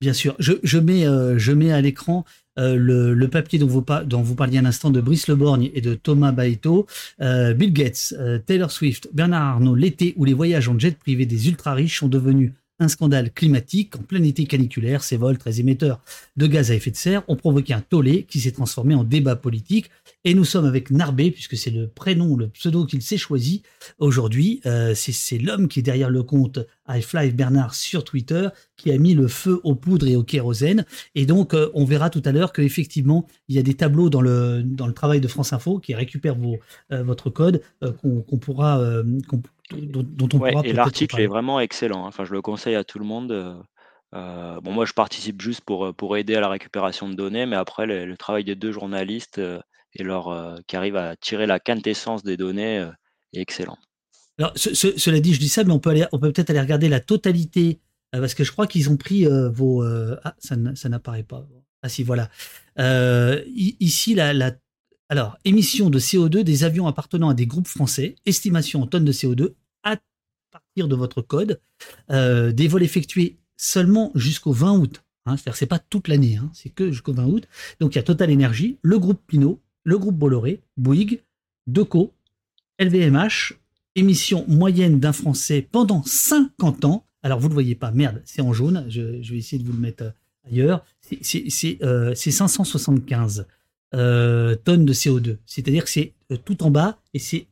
Bien 0.01 0.14
sûr, 0.14 0.34
je, 0.38 0.53
je 0.62 0.78
mets, 0.78 1.05
je 1.38 1.53
mets 1.53 1.72
à 1.72 1.80
l'écran 1.82 2.24
le, 2.57 3.12
le, 3.12 3.28
papier 3.28 3.59
dont 3.59 3.66
vous, 3.66 4.34
parliez 4.34 4.57
un 4.57 4.64
instant 4.64 4.88
de 4.88 4.99
Brice 4.99 5.28
Leborgne 5.28 5.70
et 5.74 5.82
de 5.82 5.95
Thomas 5.95 6.32
Baeto. 6.32 6.86
Bill 7.18 7.72
Gates, 7.74 8.14
Taylor 8.47 8.70
Swift, 8.70 9.11
Bernard 9.12 9.43
Arnault, 9.43 9.74
l'été 9.74 10.14
où 10.16 10.24
les 10.24 10.32
voyages 10.32 10.70
en 10.70 10.78
jet 10.78 10.99
privé 10.99 11.26
des 11.26 11.49
ultra 11.49 11.74
riches 11.74 11.99
sont 11.99 12.09
devenus 12.09 12.53
un 12.80 12.88
scandale 12.88 13.30
climatique 13.30 13.95
en 13.97 14.03
plein 14.03 14.22
été 14.22 14.47
caniculaire. 14.47 15.05
Ces 15.05 15.16
vols 15.16 15.38
très 15.38 15.61
émetteurs 15.61 16.01
de 16.36 16.47
gaz 16.47 16.70
à 16.70 16.74
effet 16.74 16.91
de 16.91 16.97
serre 16.97 17.22
ont 17.28 17.36
provoqué 17.36 17.74
un 17.74 17.82
tollé 17.82 18.24
qui 18.24 18.41
s'est 18.41 18.53
transformé 18.53 18.95
en 18.95 19.05
débat 19.05 19.36
politique. 19.36 19.91
Et 20.24 20.34
nous 20.34 20.44
sommes 20.44 20.66
avec 20.66 20.90
Narbé, 20.90 21.30
puisque 21.30 21.56
c'est 21.56 21.70
le 21.70 21.88
prénom, 21.88 22.36
le 22.36 22.48
pseudo 22.48 22.84
qu'il 22.84 23.00
s'est 23.00 23.16
choisi 23.16 23.62
aujourd'hui. 23.98 24.60
Euh, 24.66 24.92
c'est 24.94 25.38
l'homme 25.38 25.66
qui 25.66 25.78
est 25.78 25.82
derrière 25.82 26.10
le 26.10 26.22
compte 26.22 26.58
iFly 26.88 27.30
Bernard 27.30 27.74
sur 27.74 28.04
Twitter, 28.04 28.48
qui 28.76 28.92
a 28.92 28.98
mis 28.98 29.14
le 29.14 29.28
feu 29.28 29.60
aux 29.64 29.74
poudres 29.74 30.06
et 30.06 30.16
au 30.16 30.22
kérosène. 30.22 30.84
Et 31.14 31.24
donc, 31.24 31.54
euh, 31.54 31.70
on 31.72 31.86
verra 31.86 32.10
tout 32.10 32.20
à 32.26 32.32
l'heure 32.32 32.52
qu'effectivement, 32.52 33.26
il 33.48 33.56
y 33.56 33.58
a 33.58 33.62
des 33.62 33.72
tableaux 33.72 34.10
dans 34.10 34.20
le, 34.20 34.62
dans 34.62 34.86
le 34.86 34.92
travail 34.92 35.22
de 35.22 35.28
France 35.28 35.54
Info 35.54 35.78
qui 35.78 35.94
récupèrent 35.94 36.36
vos, 36.36 36.58
euh, 36.92 37.02
votre 37.02 37.30
code, 37.30 37.62
qu'on 37.80 38.38
pourra, 38.38 38.78
dont, 39.72 40.06
on 40.20 40.28
pourra 40.28 40.50
Et 40.64 40.74
l'article 40.74 41.18
est 41.18 41.28
vraiment 41.28 41.60
excellent. 41.60 42.04
Hein. 42.04 42.08
Enfin, 42.08 42.26
je 42.26 42.32
le 42.32 42.42
conseille 42.42 42.74
à 42.74 42.84
tout 42.84 42.98
le 42.98 43.06
monde. 43.06 43.64
bon, 44.12 44.72
moi, 44.72 44.84
je 44.84 44.92
participe 44.92 45.40
juste 45.40 45.62
pour, 45.62 45.94
pour 45.94 46.18
aider 46.18 46.34
à 46.34 46.40
la 46.40 46.48
récupération 46.48 47.08
de 47.08 47.14
données, 47.14 47.46
mais 47.46 47.56
après, 47.56 47.86
le, 47.86 48.16
travail 48.18 48.44
des 48.44 48.54
deux 48.54 48.72
journalistes 48.72 49.40
et 49.95 50.03
leur, 50.03 50.28
euh, 50.28 50.57
qui 50.66 50.76
arrive 50.76 50.97
à 50.97 51.16
tirer 51.16 51.47
la 51.47 51.59
quintessence 51.59 52.22
des 52.22 52.36
données 52.36 52.78
euh, 52.78 52.91
est 53.32 53.41
excellent. 53.41 53.78
Alors, 54.38 54.53
cela 54.57 55.20
dit, 55.20 55.34
je 55.34 55.41
dis 55.41 55.49
ça, 55.49 55.64
mais 55.64 55.72
on 55.72 55.78
peut, 55.78 55.91
aller, 55.91 56.07
on 56.12 56.18
peut 56.18 56.32
peut-être 56.32 56.51
aller 56.51 56.61
regarder 56.61 56.88
la 56.88 57.01
totalité, 57.01 57.80
euh, 58.14 58.20
parce 58.20 58.34
que 58.34 58.45
je 58.45 58.53
crois 58.53 58.66
qu'ils 58.66 58.88
ont 58.88 58.97
pris 58.97 59.26
vos. 59.26 59.82
ah, 59.82 60.34
ça, 60.38 60.88
n'apparaît 60.88 61.24
pas. 61.24 61.47
Ah 61.82 61.88
si, 61.88 62.03
voilà. 62.03 62.30
ici, 62.78 64.14
la, 64.14 64.53
alors, 65.11 65.36
émission 65.45 65.91
de 65.91 65.99
CO2 65.99 66.43
des 66.43 66.64
avions 66.64 66.86
appartenant 66.86 67.28
à 67.28 67.34
des 67.34 67.47
groupes 67.47 67.68
français, 67.68 68.16
estimation 68.24 68.82
en 68.82 68.86
tonnes 68.86 69.05
de 69.05 69.12
CO2 69.12 69.55
à 69.82 69.99
partir 70.51 70.88
de 70.88 70.97
votre 70.97 71.20
code, 71.20 71.61
des 72.09 72.68
vols 72.68 72.82
effectués 72.82 73.38
seulement 73.59 74.11
jusqu'au 74.14 74.53
20 74.53 74.78
août. 74.78 75.03
Hein, 75.26 75.36
C'est-à-dire, 75.36 75.57
c'est 75.57 75.66
pas 75.66 75.78
toute 75.78 76.09
l'année, 76.09 76.36
hein, 76.36 76.51
c'est 76.55 76.70
que 76.70 76.91
jusqu'au 76.91 77.12
20 77.12 77.26
août. 77.26 77.49
Donc, 77.78 77.95
il 77.95 77.97
y 77.97 77.99
a 77.99 78.03
Total 78.03 78.32
Energy, 78.32 78.78
le 78.80 78.99
groupe 78.99 79.20
Pinot, 79.26 79.61
le 79.85 79.99
groupe 79.99 80.16
Bolloré, 80.16 80.61
Bouygues, 80.76 81.22
Deco, 81.66 82.12
LVMH, 82.78 83.55
émission 83.95 84.45
moyenne 84.49 85.01
d'un 85.01 85.12
Français 85.12 85.66
pendant 85.70 86.03
50 86.05 86.85
ans. 86.85 87.05
Alors 87.22 87.39
vous 87.39 87.47
ne 87.47 87.51
le 87.51 87.55
voyez 87.55 87.74
pas, 87.74 87.91
merde, 87.91 88.22
c'est 88.24 88.43
en 88.43 88.53
jaune, 88.53 88.87
je, 88.89 89.01
vais 89.01 89.39
essayer 89.39 89.62
de 89.62 89.66
vous 89.66 89.74
le 89.74 89.78
mettre 89.78 90.05
euh, 90.05 90.11
ailleurs. 90.51 90.85
C'est 91.20 91.51
575 92.31 93.41
euh, 93.41 93.45
euh, 93.99 94.57
tonnes 94.57 94.85
de 94.85 94.93
CO2. 94.93 95.37
C'est-à-dire 95.45 95.85
que 95.85 95.91
c'est 95.91 96.14
tout 96.45 96.62
en 96.62 96.70
bas 96.70 96.99
et 97.12 97.18
c'est 97.18 97.47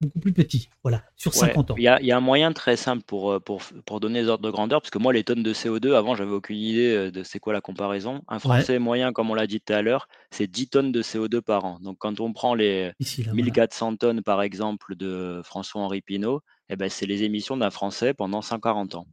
beaucoup 0.00 0.20
plus 0.20 0.32
petit, 0.32 0.70
voilà, 0.82 1.04
sur 1.16 1.34
50 1.34 1.72
ans. 1.72 1.74
Il 1.76 1.82
y 1.82 1.88
a, 1.88 2.16
un 2.16 2.20
moyen 2.20 2.52
très 2.52 2.76
simple 2.76 3.02
pour, 3.04 3.32
euh, 3.32 3.40
pour, 3.40 3.62
pour 3.84 4.00
donner 4.00 4.22
des 4.22 4.28
ordres 4.28 4.44
de 4.44 4.50
grandeur, 4.50 4.80
parce 4.80 4.90
que 4.90 4.98
moi, 4.98 5.12
les 5.12 5.24
tonnes 5.24 5.42
de 5.42 5.52
CO2, 5.52 5.94
avant, 5.94 6.14
j'avais 6.14 6.32
aucune 6.32 6.56
idée 6.56 6.94
euh, 6.94 7.10
de 7.10 7.22
c'est 7.22 7.38
quoi 7.38 7.52
la 7.52 7.60
comparaison. 7.60 8.22
Un 8.28 8.38
Français 8.38 8.78
moyen, 8.78 9.12
comme 9.12 9.30
on 9.30 9.34
l'a 9.34 9.46
dit 9.46 9.60
tout 9.60 9.72
à 9.72 9.82
l'heure, 9.82 10.08
c'est 10.30 10.46
10 10.46 10.68
tonnes 10.68 10.92
de 10.92 11.02
CO2 11.02 11.42
par 11.42 11.64
an. 11.64 11.78
Donc, 11.80 11.98
quand 11.98 12.20
on 12.20 12.32
prend 12.32 12.54
les 12.54 12.92
1400 13.32 13.96
tonnes, 13.96 14.22
par 14.22 14.40
exemple, 14.42 14.96
de 14.96 15.42
François-Henri 15.44 16.00
Pinault, 16.00 16.40
eh 16.70 16.76
ben, 16.76 16.88
c'est 16.88 17.06
les 17.06 17.22
émissions 17.22 17.56
d'un 17.56 17.70
Français 17.70 18.14
pendant 18.14 18.40
140 18.40 18.94
ans. 18.94 19.06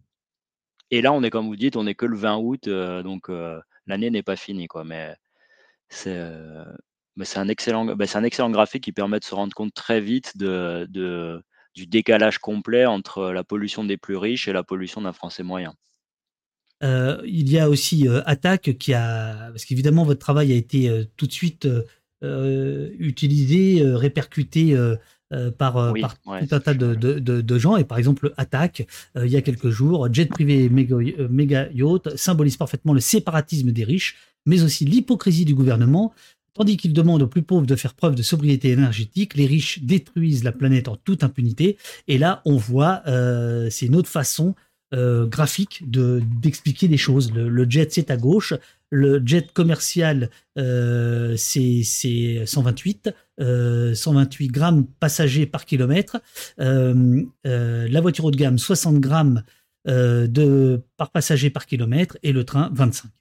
Et 0.90 1.02
là, 1.02 1.12
on 1.12 1.22
est, 1.24 1.30
comme 1.30 1.48
vous 1.48 1.58
dites, 1.58 1.76
on 1.76 1.84
n'est 1.84 1.96
que 1.96 2.06
le 2.06 2.16
20 2.16 2.38
août, 2.38 2.68
euh, 2.68 3.04
donc 3.04 3.30
l'année 3.88 4.10
n'est 4.10 4.24
pas 4.24 4.38
finie, 4.38 4.68
quoi. 4.68 4.86
Mais 4.86 5.16
c'est 5.90 6.18
c'est 7.26 7.40
un 7.40 7.48
excellent, 7.48 7.86
bah, 7.86 8.06
c'est 8.08 8.18
un 8.18 8.24
excellent 8.24 8.50
graphique 8.50 8.84
qui 8.84 8.92
permet 8.92 9.20
de 9.20 9.24
se 9.24 9.34
rendre 9.36 9.54
compte 9.54 9.74
très 9.74 10.02
vite 10.02 10.38
de, 10.38 10.88
du 11.76 11.88
décalage 11.88 12.38
complet 12.40 12.86
entre 12.86 13.32
la 13.32 13.44
pollution 13.44 13.84
des 13.84 13.98
plus 13.98 14.18
riches 14.18 14.48
et 14.48 14.54
la 14.54 14.64
pollution 14.64 15.02
d'un 15.02 15.14
Français 15.14 15.44
moyen. 15.44 15.74
Euh, 16.84 17.22
il 17.26 17.50
y 17.52 17.58
a 17.58 17.70
aussi 17.70 18.08
euh, 18.08 18.22
Attaque 18.26 18.78
qui 18.78 18.94
a, 18.94 19.50
parce 19.50 19.66
qu'évidemment 19.66 20.04
votre 20.04 20.20
travail 20.20 20.52
a 20.52 20.56
été 20.56 20.90
euh, 20.90 21.06
tout 21.18 21.26
de 21.28 21.32
suite 21.32 21.68
utilisé, 23.00 23.82
répercuté 23.84 24.76
euh, 25.34 25.52
par, 25.52 25.76
euh, 25.76 25.92
Oui, 25.92 26.02
par 26.02 26.16
ouais, 26.26 26.46
tout 26.46 26.56
un 26.56 26.60
tas 26.62 26.74
de, 26.74 26.96
de, 26.96 27.20
de- 27.20 27.42
de 27.42 27.60
gens. 27.60 27.76
Et 27.76 27.84
par 27.84 27.98
exemple, 27.98 28.34
Attaque, 28.38 28.88
euh, 29.18 29.26
il 29.26 29.32
y 29.32 29.36
a 29.36 29.42
quelques 29.42 29.70
jours, 29.70 30.08
jet 30.14 30.26
privé 30.28 30.70
euh, 30.70 31.28
méga 31.30 31.68
yacht 31.74 32.16
symbolise 32.16 32.56
parfaitement 32.56 32.94
le 32.94 33.02
séparatisme 33.02 33.72
des 33.72 33.84
riches, 33.84 34.16
mais 34.46 34.64
aussi 34.64 34.86
l'hypocrisie 34.86 35.44
du 35.44 35.54
gouvernement. 35.54 36.14
Tandis 36.58 36.78
qu'il 36.78 36.94
demande 36.94 37.22
aux 37.22 37.28
plus 37.28 37.44
pauvres 37.44 37.68
de 37.68 37.76
faire 37.76 37.94
preuve 37.94 38.16
de 38.16 38.24
sobriété 38.24 38.72
énergétique, 38.72 39.36
les 39.36 39.46
riches 39.46 39.84
détruisent 39.84 40.44
la 40.44 40.52
planète 40.52 40.88
en 40.88 40.96
toute 40.96 41.24
impunité. 41.24 41.78
Et 42.08 42.18
là, 42.18 42.42
on 42.46 42.58
voit, 42.58 43.04
euh, 43.08 43.70
c'est 43.70 43.86
une 43.86 43.96
autre 43.96 44.10
façon 44.10 44.56
euh, 44.94 45.26
graphique 45.28 45.90
de 45.90 46.22
d'expliquer 46.42 46.88
les 46.88 46.96
choses. 46.96 47.34
Le, 47.34 47.70
jet, 47.70 47.92
c'est 47.92 48.10
à 48.10 48.16
gauche. 48.16 48.54
Le 48.90 49.22
jet 49.26 49.52
commercial, 49.52 50.30
euh, 50.58 51.36
c'est 51.36 51.82
c'est 51.84 52.46
128, 52.46 53.10
euh, 53.42 53.94
128 53.94 54.48
grammes 54.48 54.86
passagers 55.02 55.46
par 55.46 55.66
kilomètre. 55.66 56.22
La 56.58 58.02
voiture 58.02 58.26
haut 58.26 58.32
de 58.32 58.38
gamme, 58.38 58.58
60 58.58 59.00
grammes 59.00 59.44
par 59.84 61.12
passager 61.12 61.50
par 61.50 61.66
kilomètre. 61.66 62.18
Et 62.24 62.32
le 62.32 62.46
train, 62.46 62.70
25. 62.74 63.12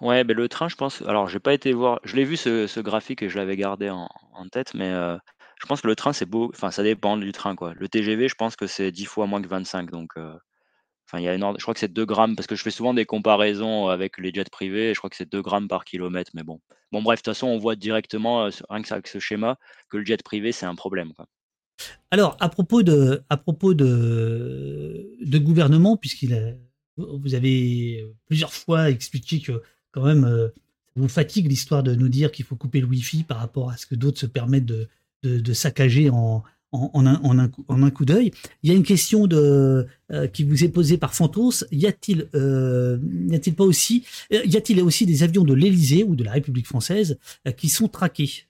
Ouais, 0.00 0.22
ben 0.22 0.36
le 0.36 0.48
train, 0.48 0.68
je 0.68 0.76
pense. 0.76 1.02
Alors, 1.02 1.28
j'ai 1.28 1.40
pas 1.40 1.52
été 1.52 1.72
voir. 1.72 2.00
Je 2.04 2.14
l'ai 2.14 2.24
vu 2.24 2.36
ce, 2.36 2.80
graphique 2.80 3.22
et 3.22 3.28
je 3.28 3.36
l'avais 3.36 3.56
gardé 3.56 3.90
en, 3.90 4.08
tête, 4.52 4.74
mais 4.74 4.90
euh, 4.90 5.16
je 5.60 5.66
pense 5.66 5.80
que 5.80 5.88
le 5.88 5.96
train, 5.96 6.12
c'est 6.12 6.26
beau. 6.26 6.50
Enfin, 6.54 6.70
ça 6.70 6.82
dépend 6.84 7.16
du 7.16 7.32
train, 7.32 7.56
quoi. 7.56 7.74
Le 7.74 7.88
TGV, 7.88 8.28
je 8.28 8.34
pense 8.36 8.54
que 8.54 8.66
c'est 8.68 8.92
10 8.92 9.06
fois 9.06 9.26
moins 9.26 9.42
que 9.42 9.48
25. 9.48 9.90
Donc, 9.90 10.12
euh, 10.16 10.32
enfin, 11.08 11.18
il 11.20 11.24
y 11.24 11.28
a 11.28 11.34
énorme. 11.34 11.56
Je 11.58 11.62
crois 11.64 11.74
que 11.74 11.80
c'est 11.80 11.92
2 11.92 12.06
grammes 12.06 12.36
parce 12.36 12.46
que 12.46 12.54
je 12.54 12.62
fais 12.62 12.70
souvent 12.70 12.94
des 12.94 13.06
comparaisons 13.06 13.88
avec 13.88 14.18
les 14.18 14.32
jets 14.32 14.44
privés. 14.44 14.94
Je 14.94 15.00
crois 15.00 15.10
que 15.10 15.16
c'est 15.16 15.30
2 15.30 15.42
grammes 15.42 15.68
par 15.68 15.84
kilomètre, 15.84 16.30
mais 16.34 16.44
bon. 16.44 16.60
Bon, 16.92 17.02
bref, 17.02 17.18
de 17.18 17.22
toute 17.22 17.34
façon, 17.34 17.48
on 17.48 17.58
voit 17.58 17.76
directement, 17.76 18.46
euh, 18.46 18.50
rien 18.70 18.82
que 18.82 18.88
ça- 18.88 18.94
avec 18.94 19.08
ce 19.08 19.18
schéma, 19.18 19.58
que 19.90 19.96
le 19.96 20.04
jet 20.04 20.22
privé, 20.22 20.52
c'est 20.52 20.66
un 20.66 20.76
problème, 20.76 21.12
quoi. 21.14 21.26
Alors, 22.10 22.36
à 22.40 22.48
propos 22.48 22.82
de, 22.82 23.22
à 23.28 23.36
propos 23.36 23.74
de 23.74 25.38
gouvernement, 25.38 25.96
puisqu'il 25.96 26.34
a, 26.34 26.54
vous 26.96 27.34
avez 27.34 28.04
plusieurs 28.26 28.52
fois 28.52 28.90
expliqué 28.90 29.40
que 29.40 29.62
quand 29.92 30.04
même, 30.04 30.24
euh, 30.24 30.48
vous 30.96 31.08
fatigue 31.08 31.48
l'histoire 31.48 31.82
de 31.82 31.94
nous 31.94 32.08
dire 32.08 32.32
qu'il 32.32 32.44
faut 32.44 32.56
couper 32.56 32.80
le 32.80 32.86
Wi-Fi 32.86 33.24
par 33.24 33.38
rapport 33.38 33.70
à 33.70 33.76
ce 33.76 33.86
que 33.86 33.94
d'autres 33.94 34.18
se 34.18 34.26
permettent 34.26 34.66
de, 34.66 34.88
saccager 35.52 36.10
en, 36.10 36.42
un, 36.72 37.90
coup, 37.90 38.04
d'œil. 38.04 38.32
Il 38.62 38.70
y 38.70 38.72
a 38.72 38.76
une 38.76 38.84
question 38.84 39.28
euh, 39.32 39.84
qui 40.32 40.44
vous 40.44 40.64
est 40.64 40.68
posée 40.68 40.98
par 40.98 41.14
Fantos. 41.14 41.64
Y 41.70 41.86
a-t-il, 41.86 42.28
euh, 42.34 42.98
a-t-il 43.32 43.54
pas 43.54 43.64
aussi, 43.64 44.06
euh, 44.32 44.42
y 44.44 44.56
a-t-il 44.56 44.80
aussi 44.82 45.06
des 45.06 45.22
avions 45.22 45.44
de 45.44 45.54
l'Élysée 45.54 46.04
ou 46.04 46.16
de 46.16 46.24
la 46.24 46.32
République 46.32 46.66
française 46.66 47.18
qui 47.56 47.68
sont 47.68 47.88
traqués? 47.88 48.44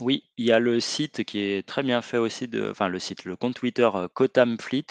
Oui, 0.00 0.24
il 0.38 0.46
y 0.46 0.52
a 0.52 0.58
le 0.58 0.80
site 0.80 1.22
qui 1.24 1.40
est 1.40 1.66
très 1.66 1.82
bien 1.82 2.00
fait 2.00 2.16
aussi, 2.16 2.48
de, 2.48 2.70
enfin 2.70 2.88
le 2.88 2.98
site, 2.98 3.24
le 3.24 3.36
compte 3.36 3.54
Twitter 3.54 3.88
Cotam 4.14 4.58
Fleet, 4.58 4.86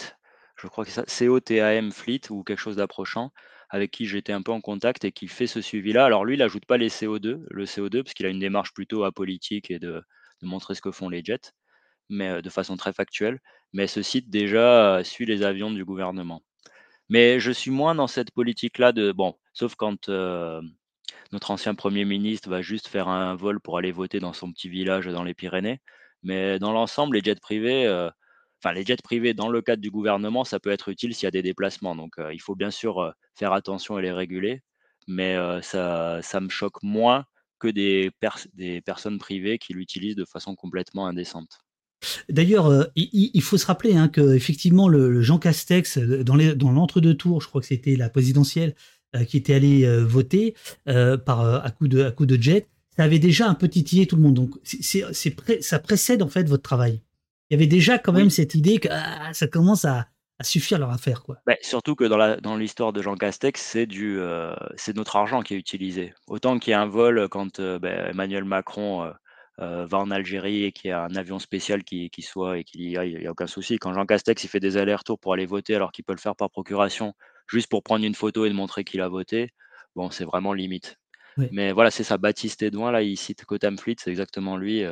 je 0.54 0.68
crois 0.68 0.84
que 0.84 0.92
c'est 0.92 1.08
C-O-T-A-M 1.10 1.90
Fleet 1.90 2.20
ou 2.30 2.44
quelque 2.44 2.60
chose 2.60 2.76
d'approchant, 2.76 3.32
avec 3.72 3.90
qui 3.90 4.06
j'étais 4.06 4.34
un 4.34 4.42
peu 4.42 4.52
en 4.52 4.60
contact 4.60 5.04
et 5.06 5.12
qui 5.12 5.26
fait 5.28 5.46
ce 5.46 5.62
suivi-là. 5.62 6.04
Alors 6.04 6.26
lui, 6.26 6.34
il 6.36 6.38
n'ajoute 6.40 6.66
pas 6.66 6.76
les 6.76 6.90
CO2, 6.90 7.42
le 7.50 7.64
CO2, 7.64 8.02
parce 8.02 8.12
qu'il 8.12 8.26
a 8.26 8.28
une 8.28 8.38
démarche 8.38 8.74
plutôt 8.74 9.04
apolitique 9.04 9.70
et 9.70 9.78
de, 9.78 10.02
montrer 10.42 10.74
ce 10.74 10.82
que 10.82 10.90
font 10.90 11.08
les 11.08 11.24
jets, 11.24 11.52
mais 12.10 12.28
euh, 12.28 12.42
de 12.42 12.50
façon 12.50 12.76
très 12.76 12.92
factuelle. 12.92 13.40
Mais 13.72 13.86
ce 13.86 14.02
site 14.02 14.28
déjà 14.28 14.96
euh, 14.98 15.04
suit 15.04 15.24
les 15.24 15.42
avions 15.42 15.70
du 15.70 15.84
gouvernement. 15.84 16.42
Mais 17.08 17.40
je 17.40 17.50
suis 17.52 17.70
moins 17.70 17.94
dans 17.94 18.08
cette 18.08 18.30
politique-là 18.32 18.92
de, 18.92 19.12
bon, 19.12 19.36
sauf 19.54 19.74
quand 19.76 20.08
euh, 20.10 20.60
notre 21.32 21.50
ancien 21.50 21.74
Premier 21.74 22.04
ministre 22.04 22.50
va 22.50 22.62
juste 22.62 22.88
faire 22.88 23.08
un 23.08 23.34
vol 23.36 23.60
pour 23.60 23.78
aller 23.78 23.92
voter 23.92 24.20
dans 24.20 24.34
son 24.34 24.52
petit 24.52 24.68
village 24.68 25.06
dans 25.06 25.24
les 25.24 25.34
Pyrénées. 25.34 25.80
Mais 26.22 26.58
dans 26.58 26.72
l'ensemble, 26.72 27.16
les 27.16 27.22
jets 27.22 27.36
privés, 27.36 27.86
enfin 28.62 28.74
les 28.74 28.84
jets 28.84 28.96
privés 29.02 29.34
dans 29.34 29.48
le 29.48 29.60
cadre 29.62 29.82
du 29.82 29.90
gouvernement, 29.90 30.44
ça 30.44 30.60
peut 30.60 30.70
être 30.70 30.88
utile 30.88 31.14
s'il 31.14 31.24
y 31.24 31.28
a 31.28 31.32
des 31.32 31.42
déplacements. 31.42 31.96
Donc 31.96 32.18
euh, 32.18 32.32
il 32.32 32.40
faut 32.40 32.54
bien 32.54 32.70
sûr 32.70 33.00
euh, 33.00 33.10
faire 33.34 33.52
attention 33.52 33.98
et 33.98 34.02
les 34.02 34.12
réguler. 34.12 34.62
Mais 35.08 35.36
euh, 35.36 35.60
ça, 35.62 36.20
ça 36.22 36.40
me 36.40 36.48
choque 36.48 36.82
moins 36.82 37.24
que 37.58 37.68
des, 37.68 38.10
pers- 38.20 38.46
des 38.54 38.80
personnes 38.80 39.18
privées 39.18 39.58
qui 39.58 39.72
l'utilisent 39.72 40.16
de 40.16 40.24
façon 40.24 40.54
complètement 40.54 41.06
indécente. 41.06 41.58
D'ailleurs, 42.28 42.88
il, 42.96 43.42
faut 43.42 43.56
se 43.56 43.66
rappeler 43.66 43.94
hein, 43.94 44.08
que 44.08 44.34
effectivement 44.34 44.88
le, 44.88 45.22
Jean 45.22 45.38
Castex 45.38 45.98
dans 45.98 46.34
les- 46.34 46.56
dans 46.56 46.72
l'entre-deux 46.72 47.14
tours, 47.14 47.40
je 47.40 47.46
crois 47.46 47.60
que 47.60 47.68
c'était 47.68 47.94
la 47.94 48.10
présidentielle 48.10 48.74
qui 49.28 49.36
était 49.36 49.54
allé 49.54 49.86
voter 50.02 50.56
par 50.84 51.64
à 51.64 51.70
coup 51.70 51.86
de 51.86 52.42
jet, 52.42 52.66
ça 52.96 53.04
avait 53.04 53.20
déjà 53.20 53.48
un 53.48 53.54
peu 53.54 53.68
titillé 53.68 54.06
tout 54.06 54.16
le 54.16 54.22
monde. 54.22 54.34
Donc 54.34 54.50
ça 55.60 55.78
précède 55.78 56.22
en 56.22 56.28
fait 56.28 56.48
votre 56.48 56.62
travail. 56.62 57.00
Il 57.52 57.56
y 57.56 57.58
avait 57.58 57.66
déjà 57.66 57.98
quand 57.98 58.14
même 58.14 58.28
Oui. 58.28 58.30
cette 58.30 58.54
idée 58.54 58.80
que 58.80 58.88
ah, 58.90 59.34
ça 59.34 59.46
commence 59.46 59.84
à, 59.84 60.08
à 60.38 60.42
suffire 60.42 60.78
leur 60.78 60.88
affaire 60.88 61.22
quoi. 61.22 61.42
Bah, 61.44 61.56
surtout 61.60 61.96
que 61.96 62.04
dans 62.40 62.56
l'histoire 62.56 62.92
de 62.92 63.02
Jean 63.02 63.16
Castex, 63.16 63.60
c'est 63.60 63.86
du, 63.86 64.16
heu, 64.18 64.54
c'est 64.76 64.94
notre 64.96 65.16
argent 65.16 65.42
qui 65.42 65.54
est 65.54 65.56
utilisé. 65.58 66.14
Autant 66.28 66.58
qu'il 66.58 66.70
y 66.70 66.74
a 66.74 66.80
un 66.80 66.86
vol 66.86 67.28
quand, 67.28 67.58
heu, 67.58 67.78
bah, 67.80 67.90
Emmanuel 68.10 68.44
Macron, 68.44 69.04
heu, 69.06 69.12
va 69.58 69.98
en 69.98 70.10
Algérie 70.12 70.64
et 70.64 70.72
qu'il 70.72 70.88
y 70.90 70.92
a 70.92 71.02
un 71.04 71.14
avion 71.16 71.38
spécial 71.40 71.82
qui 71.84 72.10
qui 72.10 72.22
soit 72.22 72.58
et 72.58 72.64
qu'il 72.64 72.82
y 72.88 72.96
aille, 72.96 73.12
il 73.18 73.22
y 73.22 73.26
a 73.26 73.32
aucun 73.32 73.46
souci. 73.48 73.76
Quand 73.78 73.92
Jean 73.92 74.06
Castex, 74.06 74.42
il 74.44 74.48
fait 74.48 74.60
des 74.60 74.76
allers-retours 74.78 75.18
pour 75.18 75.34
aller 75.34 75.46
voter 75.46 75.74
alors 75.74 75.92
qu'il 75.92 76.04
peut 76.04 76.14
le 76.14 76.18
faire 76.20 76.36
par 76.36 76.48
procuration, 76.50 77.12
juste 77.48 77.68
pour 77.68 77.82
prendre 77.82 78.04
une 78.04 78.14
photo 78.14 78.44
et 78.46 78.48
de 78.48 78.54
montrer 78.54 78.84
qu'il 78.84 79.00
a 79.02 79.08
voté, 79.08 79.50
bon, 79.96 80.10
c'est 80.10 80.24
vraiment 80.24 80.52
limite. 80.54 80.96
Mais 81.50 81.72
voilà, 81.72 81.90
c'est 81.90 82.04
ça, 82.04 82.18
Baptiste 82.18 82.62
Edouin, 82.62 82.92
là, 82.92 83.02
il 83.02 83.16
cite 83.18 83.44
Cotam 83.46 83.78
Fleet, 83.78 83.96
c'est 83.98 84.10
exactement 84.10 84.56
lui, 84.56 84.84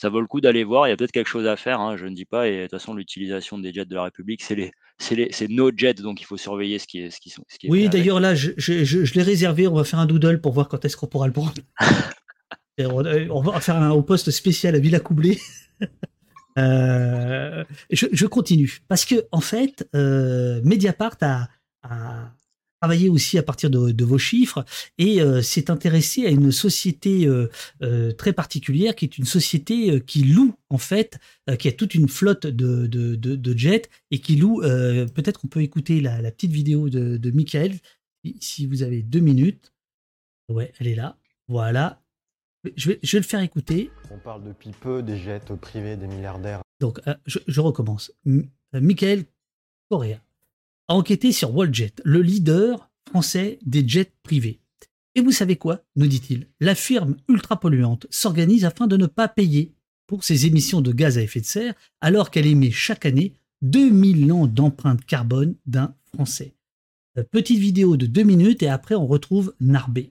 ça 0.00 0.08
vaut 0.08 0.20
le 0.22 0.26
coup 0.26 0.40
d'aller 0.40 0.64
voir. 0.64 0.86
Il 0.86 0.90
y 0.90 0.92
a 0.94 0.96
peut-être 0.96 1.12
quelque 1.12 1.28
chose 1.28 1.46
à 1.46 1.56
faire, 1.56 1.78
hein, 1.78 1.98
je 1.98 2.06
ne 2.06 2.14
dis 2.14 2.24
pas 2.24 2.48
et 2.48 2.56
de 2.56 2.62
toute 2.62 2.70
façon, 2.70 2.94
l'utilisation 2.94 3.58
des 3.58 3.70
jets 3.70 3.84
de 3.84 3.94
la 3.94 4.04
République, 4.04 4.42
c'est 4.42 4.54
les 4.54 4.72
c'est 4.96 5.14
les 5.14 5.28
c'est 5.30 5.48
nos 5.48 5.70
jets, 5.76 5.94
donc 5.94 6.22
il 6.22 6.24
faut 6.24 6.38
surveiller 6.38 6.78
ce 6.78 6.86
qui 6.86 7.00
est 7.02 7.10
ce 7.10 7.20
qui 7.20 7.28
sont 7.28 7.44
ce 7.48 7.58
qui 7.58 7.66
est 7.66 7.68
fait 7.68 7.72
Oui, 7.72 7.88
d'ailleurs 7.90 8.18
là, 8.18 8.34
je, 8.34 8.52
je, 8.56 8.82
je, 8.82 9.14
l'ai 9.14 9.22
réservé. 9.22 9.68
On 9.68 9.74
va 9.74 9.84
faire 9.84 9.98
un 9.98 10.06
doodle 10.06 10.40
pour 10.40 10.52
voir 10.52 10.68
quand 10.68 10.82
est-ce 10.86 10.96
qu'on 10.96 11.06
pourra 11.06 11.26
le 11.26 11.34
prendre. 11.34 11.52
Et 12.78 12.86
on, 12.86 12.96
on 12.96 13.42
va 13.42 13.60
faire 13.60 13.76
un 13.76 13.90
au 13.90 14.02
poste 14.02 14.30
spécial 14.30 14.74
à 14.74 14.78
Villa 14.78 15.00
Coublé. 15.00 15.38
Euh, 16.58 17.64
je, 17.90 18.06
je 18.12 18.26
continue 18.26 18.80
parce 18.88 19.04
que 19.04 19.24
en 19.30 19.40
fait, 19.40 19.88
euh, 19.94 20.60
Mediapart 20.64 21.16
a, 21.20 21.48
a 21.84 22.32
travaillé 22.80 23.08
aussi 23.08 23.36
à 23.38 23.42
partir 23.42 23.68
de, 23.70 23.90
de 23.90 24.04
vos 24.04 24.18
chiffres 24.18 24.64
et 24.98 25.20
euh, 25.20 25.42
s'est 25.42 25.70
intéressé 25.70 26.24
à 26.26 26.30
une 26.30 26.50
société 26.50 27.26
euh, 27.26 27.48
euh, 27.82 28.12
très 28.12 28.32
particulière 28.32 28.94
qui 28.96 29.04
est 29.04 29.18
une 29.18 29.26
société 29.26 29.90
euh, 29.90 29.98
qui 30.00 30.24
loue 30.24 30.54
en 30.70 30.78
fait, 30.78 31.18
qui 31.58 31.66
a 31.68 31.72
toute 31.72 31.94
une 31.94 32.08
flotte 32.08 32.46
de, 32.46 32.86
de, 32.86 33.16
de, 33.16 33.34
de 33.36 33.58
jets 33.58 33.82
et 34.12 34.20
qui 34.20 34.36
loue. 34.36 34.60
Peut-être 34.60 35.40
qu'on 35.40 35.48
peut 35.48 35.62
écouter 35.62 36.00
la, 36.00 36.22
la 36.22 36.30
petite 36.30 36.52
vidéo 36.52 36.88
de, 36.88 37.16
de 37.16 37.30
Michael 37.32 37.76
si- 38.38 38.66
vous 38.66 38.82
avez 38.84 39.02
deux 39.02 39.18
minutes. 39.18 39.72
Ouais, 40.48 40.72
elle 40.78 40.86
est 40.86 40.94
là. 40.94 41.16
Voilà. 41.48 42.00
Je 42.76 42.90
vais, 42.90 43.00
je 43.02 43.16
vais 43.16 43.18
le 43.20 43.26
faire 43.26 43.40
écouter. 43.40 43.90
On 44.12 44.18
parle 44.18 44.44
depuis 44.44 44.70
peu 44.70 45.02
des 45.02 45.16
jets 45.18 45.40
privés 45.60 45.96
des 45.96 46.06
milliardaires 46.06 46.62
Donc, 46.80 47.00
je, 47.26 47.40
je 47.48 47.60
recommence. 47.60 48.12
M- 48.26 48.48
Michael 48.72 49.24
Correa 49.90 50.20
a 50.90 50.94
enquêté 50.94 51.30
sur 51.30 51.54
Walljet, 51.54 51.92
le 52.04 52.20
leader 52.20 52.90
français 53.08 53.60
des 53.64 53.86
jets 53.86 54.12
privés. 54.24 54.58
Et 55.14 55.20
vous 55.20 55.30
savez 55.30 55.54
quoi 55.54 55.84
nous 55.94 56.08
dit-il. 56.08 56.48
La 56.58 56.74
firme 56.74 57.16
ultra 57.28 57.60
polluante 57.60 58.08
s'organise 58.10 58.64
afin 58.64 58.88
de 58.88 58.96
ne 58.96 59.06
pas 59.06 59.28
payer 59.28 59.72
pour 60.08 60.24
ses 60.24 60.46
émissions 60.46 60.80
de 60.80 60.90
gaz 60.90 61.16
à 61.16 61.22
effet 61.22 61.40
de 61.40 61.46
serre, 61.46 61.74
alors 62.00 62.32
qu'elle 62.32 62.46
émet 62.46 62.72
chaque 62.72 63.06
année 63.06 63.34
2000 63.62 64.32
ans 64.32 64.48
d'empreinte 64.48 65.04
carbone 65.04 65.54
d'un 65.64 65.94
Français. 66.12 66.54
Euh, 67.18 67.22
Petite 67.22 67.60
vidéo 67.60 67.96
de 67.96 68.06
deux 68.06 68.24
minutes 68.24 68.64
et 68.64 68.68
après 68.68 68.96
on 68.96 69.06
retrouve 69.06 69.54
Narbé. 69.60 70.10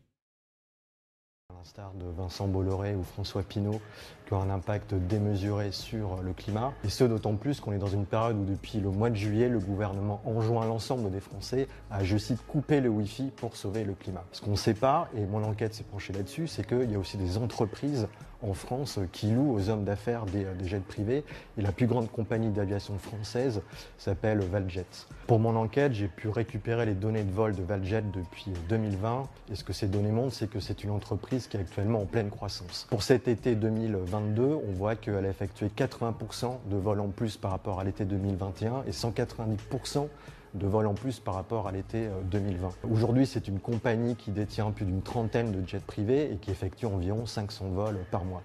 L'instar 1.59 1.91
de 1.95 2.05
Vincent 2.17 2.47
Bolloré 2.47 2.95
ou 2.95 3.03
François 3.03 3.43
Pinault, 3.43 3.81
qui 4.25 4.33
ont 4.33 4.41
un 4.41 4.49
impact 4.49 4.93
démesuré 4.93 5.73
sur 5.73 6.21
le 6.23 6.31
climat. 6.31 6.71
Et 6.85 6.89
ce, 6.89 7.03
d'autant 7.03 7.35
plus 7.35 7.59
qu'on 7.59 7.73
est 7.73 7.77
dans 7.77 7.87
une 7.87 8.05
période 8.05 8.37
où 8.37 8.45
depuis 8.45 8.79
le 8.79 8.89
mois 8.89 9.09
de 9.09 9.15
juillet, 9.15 9.49
le 9.49 9.59
gouvernement 9.59 10.21
enjoint 10.23 10.65
l'ensemble 10.65 11.11
des 11.11 11.19
Français 11.19 11.67
à, 11.91 12.05
je 12.05 12.17
cite, 12.17 12.45
couper 12.47 12.79
le 12.79 12.87
Wi-Fi 12.87 13.31
pour 13.35 13.57
sauver 13.57 13.83
le 13.83 13.93
climat. 13.93 14.23
Ce 14.31 14.41
qu'on 14.41 14.51
ne 14.51 14.55
sait 14.55 14.73
pas, 14.73 15.09
et 15.17 15.25
mon 15.25 15.43
enquête 15.43 15.73
s'est 15.73 15.83
penchée 15.83 16.13
là-dessus, 16.13 16.47
c'est 16.47 16.65
qu'il 16.65 16.89
y 16.89 16.95
a 16.95 16.99
aussi 16.99 17.17
des 17.17 17.37
entreprises 17.37 18.07
en 18.41 18.53
France 18.53 18.99
qui 19.11 19.27
louent 19.27 19.53
aux 19.53 19.69
hommes 19.69 19.83
d'affaires 19.83 20.25
des, 20.25 20.45
des 20.57 20.67
jets 20.67 20.79
privés. 20.79 21.23
Et 21.57 21.61
la 21.61 21.71
plus 21.71 21.87
grande 21.87 22.11
compagnie 22.11 22.49
d'aviation 22.49 22.97
française 22.97 23.61
s'appelle 23.97 24.39
Valjet. 24.39 24.85
Pour 25.27 25.39
mon 25.39 25.55
enquête, 25.55 25.93
j'ai 25.93 26.07
pu 26.07 26.29
récupérer 26.29 26.85
les 26.85 26.93
données 26.93 27.23
de 27.23 27.31
vol 27.31 27.55
de 27.55 27.63
Valjet 27.63 28.01
depuis 28.01 28.51
2020. 28.69 29.27
Et 29.51 29.55
ce 29.55 29.63
que 29.63 29.73
ces 29.73 29.87
données 29.87 30.11
montrent, 30.11 30.33
c'est 30.33 30.49
que 30.49 30.59
c'est 30.59 30.83
une 30.83 30.91
entreprise 30.91 31.47
qui 31.47 31.57
est 31.57 31.59
actuellement 31.59 32.01
en 32.01 32.05
pleine 32.05 32.29
croissance. 32.29 32.87
Pour 32.89 33.03
cet 33.03 33.27
été 33.27 33.55
2022, 33.55 34.43
on 34.67 34.71
voit 34.73 34.95
qu'elle 34.95 35.25
a 35.25 35.29
effectué 35.29 35.67
80% 35.67 36.57
de 36.69 36.77
vols 36.77 36.99
en 36.99 37.09
plus 37.09 37.37
par 37.37 37.51
rapport 37.51 37.79
à 37.79 37.83
l'été 37.83 38.05
2021 38.05 38.83
et 38.87 38.91
190% 38.91 40.07
de 40.53 40.67
vols 40.67 40.87
en 40.87 40.93
plus 40.93 41.19
par 41.19 41.35
rapport 41.35 41.67
à 41.67 41.71
l'été 41.71 42.07
euh, 42.07 42.21
2020. 42.25 42.69
Aujourd'hui, 42.91 43.25
c'est 43.25 43.47
une 43.47 43.59
compagnie 43.59 44.15
qui 44.15 44.31
détient 44.31 44.71
plus 44.71 44.85
d'une 44.85 45.01
trentaine 45.01 45.51
de 45.51 45.67
jets 45.67 45.79
privés 45.79 46.31
et 46.31 46.37
qui 46.37 46.51
effectue 46.51 46.85
environ 46.85 47.25
500 47.25 47.69
vols 47.69 47.99
par 48.11 48.25
mois. 48.25 48.41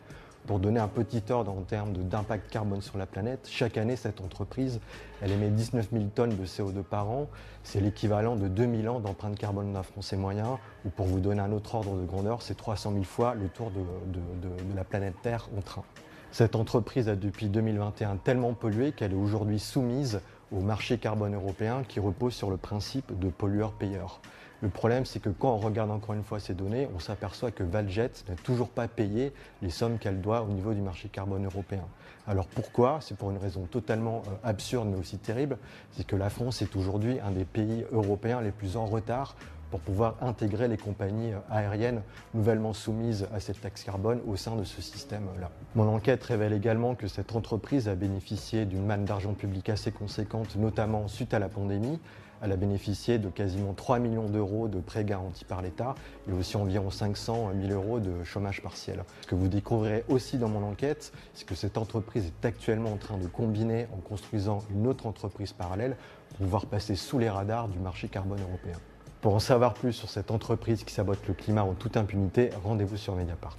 Pour 0.46 0.59
donner 0.59 0.78
un 0.78 0.88
petit 0.88 1.22
ordre 1.30 1.52
en 1.52 1.62
termes 1.62 1.94
d'impact 1.94 2.50
carbone 2.50 2.82
sur 2.82 2.98
la 2.98 3.07
planète, 3.07 3.48
chaque 3.50 3.78
année, 3.78 3.96
cette 3.96 4.20
entreprise, 4.20 4.78
elle 5.22 5.32
émet 5.32 5.48
19 5.48 5.88
000 5.90 6.05
tonnes 6.14 6.36
de 6.36 6.44
CO2 6.44 6.82
par 6.82 7.09
an. 7.09 7.28
C'est 7.62 7.80
l'équivalent 7.80 8.36
de 8.36 8.48
2000 8.48 8.90
ans 8.90 9.00
d'empreinte 9.00 9.38
carbone 9.38 9.72
d'un 9.72 9.82
Français 9.82 10.18
moyen, 10.18 10.59
ou 10.84 10.90
pour 10.90 11.07
vous 11.07 11.20
donner 11.20 11.40
un 11.40 11.50
autre 11.50 11.74
ordre 11.74 11.96
de 11.96 12.05
grandeur, 12.05 12.42
c'est 12.42 12.57
300 12.57 12.92
000 12.92 13.05
fois 13.05 13.34
le 13.34 13.48
tour 13.48 13.70
de 13.70 14.76
la 14.76 14.84
planète 14.84 15.14
Terre 15.22 15.48
en 15.57 15.62
train. 15.62 15.84
Cette 16.34 16.57
entreprise 16.57 17.09
a 17.09 17.14
depuis 17.14 17.48
2021 17.48 18.16
tellement 18.16 18.55
pollué 18.55 18.90
qu'elle 18.90 19.12
est 19.12 19.14
aujourd'hui 19.14 19.61
soumise 19.61 20.20
au 20.53 20.61
marché 20.61 20.99
carbone 20.99 21.34
européen 21.34 21.82
qui 21.86 22.01
repose 22.01 22.34
sur 22.34 22.51
le 22.51 22.57
principe 22.57 23.18
de 23.18 23.28
pollueur-payeur. 23.28 24.20
Le 24.64 24.70
problème, 24.70 25.05
c'est 25.05 25.20
que 25.20 25.28
quand 25.28 25.53
on 25.53 25.59
regarde 25.59 25.90
encore 25.90 26.14
une 26.14 26.22
fois 26.22 26.40
ces 26.40 26.55
données, 26.55 26.88
on 26.95 26.99
s'aperçoit 26.99 27.51
que 27.51 27.62
Valjet 27.62 28.11
n'a 28.28 28.34
toujours 28.36 28.70
pas 28.70 28.88
payé 28.88 29.32
les 29.61 29.68
sommes 29.68 29.99
qu'elle 29.99 30.22
doit 30.22 30.40
au 30.42 30.49
niveau 30.49 30.72
du 30.72 30.80
marché 30.80 31.09
carbone 31.09 31.45
européen. 31.45 31.84
Alors 32.26 32.47
pourquoi? 32.47 32.99
C'est 33.03 33.16
pour 33.16 33.30
une 33.30 33.36
raison 33.36 33.66
totalement 33.66 34.22
euh, 34.26 34.49
absurde 34.49 34.88
mais 34.88 34.97
aussi 34.97 35.18
terrible, 35.18 35.59
c'est 35.92 36.07
que 36.07 36.16
la 36.16 36.30
France 36.30 36.62
est 36.62 36.76
aujourd'hui 36.76 37.20
un 37.20 37.30
des 37.30 37.45
pays 37.45 37.84
européens 37.92 38.40
les 38.40 38.53
plus 38.53 38.78
en 38.78 38.86
retard 38.86 39.36
pour 39.74 39.80
pouvoir 39.80 40.14
intégrer 40.20 40.68
les 40.68 40.76
compagnies 40.76 41.32
aériennes 41.50 42.02
nouvellement 42.32 42.72
soumises 42.72 43.26
à 43.34 43.40
cette 43.40 43.60
taxe 43.60 43.82
carbone 43.82 44.20
au 44.24 44.36
sein 44.36 44.54
de 44.54 44.62
ce 44.62 44.80
système-là. 44.80 45.50
Mon 45.74 45.88
enquête 45.88 46.22
révèle 46.22 46.52
également 46.52 46.94
que 46.94 47.08
cette 47.08 47.34
entreprise 47.34 47.88
a 47.88 47.96
bénéficié 47.96 48.66
d'une 48.66 48.86
manne 48.86 49.04
d'argent 49.04 49.34
public 49.34 49.68
assez 49.70 49.90
conséquente, 49.90 50.54
notamment 50.54 51.08
suite 51.08 51.34
à 51.34 51.40
la 51.40 51.48
pandémie, 51.48 51.98
elle 52.40 52.52
a 52.52 52.56
bénéficié 52.56 53.18
de 53.18 53.28
quasiment 53.28 53.72
3 53.72 53.98
millions 53.98 54.28
d'euros 54.28 54.68
de 54.68 54.78
prêts 54.78 55.04
garantis 55.04 55.44
par 55.44 55.60
l'État 55.60 55.96
et 56.28 56.32
aussi 56.32 56.56
environ 56.56 56.90
500 56.92 57.50
000 57.60 57.72
euros 57.72 57.98
de 57.98 58.22
chômage 58.22 58.62
partiel. 58.62 59.02
Ce 59.22 59.26
que 59.26 59.34
vous 59.34 59.48
découvrirez 59.48 60.04
aussi 60.08 60.38
dans 60.38 60.48
mon 60.48 60.62
enquête, 60.62 61.12
c'est 61.32 61.48
que 61.48 61.56
cette 61.56 61.78
entreprise 61.78 62.26
est 62.26 62.46
actuellement 62.46 62.92
en 62.92 62.96
train 62.96 63.18
de 63.18 63.26
combiner 63.26 63.88
en 63.92 63.96
construisant 63.96 64.60
une 64.70 64.86
autre 64.86 65.06
entreprise 65.06 65.52
parallèle 65.52 65.96
pour 66.28 66.38
pouvoir 66.38 66.66
passer 66.66 66.94
sous 66.94 67.18
les 67.18 67.28
radars 67.28 67.66
du 67.66 67.80
marché 67.80 68.06
carbone 68.06 68.40
européen. 68.40 68.78
Pour 69.24 69.34
en 69.34 69.40
savoir 69.40 69.72
plus 69.72 69.94
sur 69.94 70.10
cette 70.10 70.30
entreprise 70.30 70.84
qui 70.84 70.92
sabote 70.92 71.26
le 71.26 71.32
climat 71.32 71.62
en 71.62 71.72
toute 71.72 71.96
impunité, 71.96 72.50
rendez-vous 72.62 72.98
sur 72.98 73.16
Mediapart. 73.16 73.56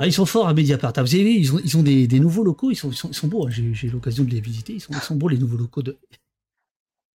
Ah, 0.00 0.06
ils 0.08 0.12
sont 0.12 0.26
forts 0.26 0.48
à 0.48 0.54
Mediapart. 0.54 0.92
Ah, 0.96 1.02
vous 1.04 1.14
avez 1.14 1.22
vu, 1.22 1.30
ils 1.34 1.76
ont, 1.76 1.82
des, 1.84 2.18
nouveaux 2.18 2.42
locaux, 2.42 2.72
ils 2.72 2.74
sont, 2.74 2.90
beaux. 3.28 3.46
Hein. 3.46 3.50
J'ai 3.50 3.86
eu 3.86 3.90
l'occasion 3.90 4.24
de 4.24 4.30
les 4.30 4.40
visiter. 4.40 4.72
Ils 4.72 4.80
sont, 4.80 4.92
ils 4.92 4.98
sont 4.98 5.14
beaux, 5.14 5.28
les 5.28 5.38
nouveaux 5.38 5.56
locaux 5.56 5.82
de, 5.82 5.96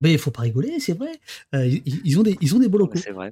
mais 0.01 0.13
il 0.13 0.19
faut 0.19 0.29
pas 0.29 0.43
rigoler, 0.43 0.79
c'est 0.79 0.93
vrai. 0.93 1.19
Euh, 1.55 1.65
ils, 1.65 2.19
ont 2.19 2.21
des, 2.21 2.37
ils 2.39 2.55
ont 2.55 2.59
des 2.59 2.69
beaux 2.69 2.77
locaux. 2.77 2.99
C'est 2.99 3.13
vrai. 3.13 3.31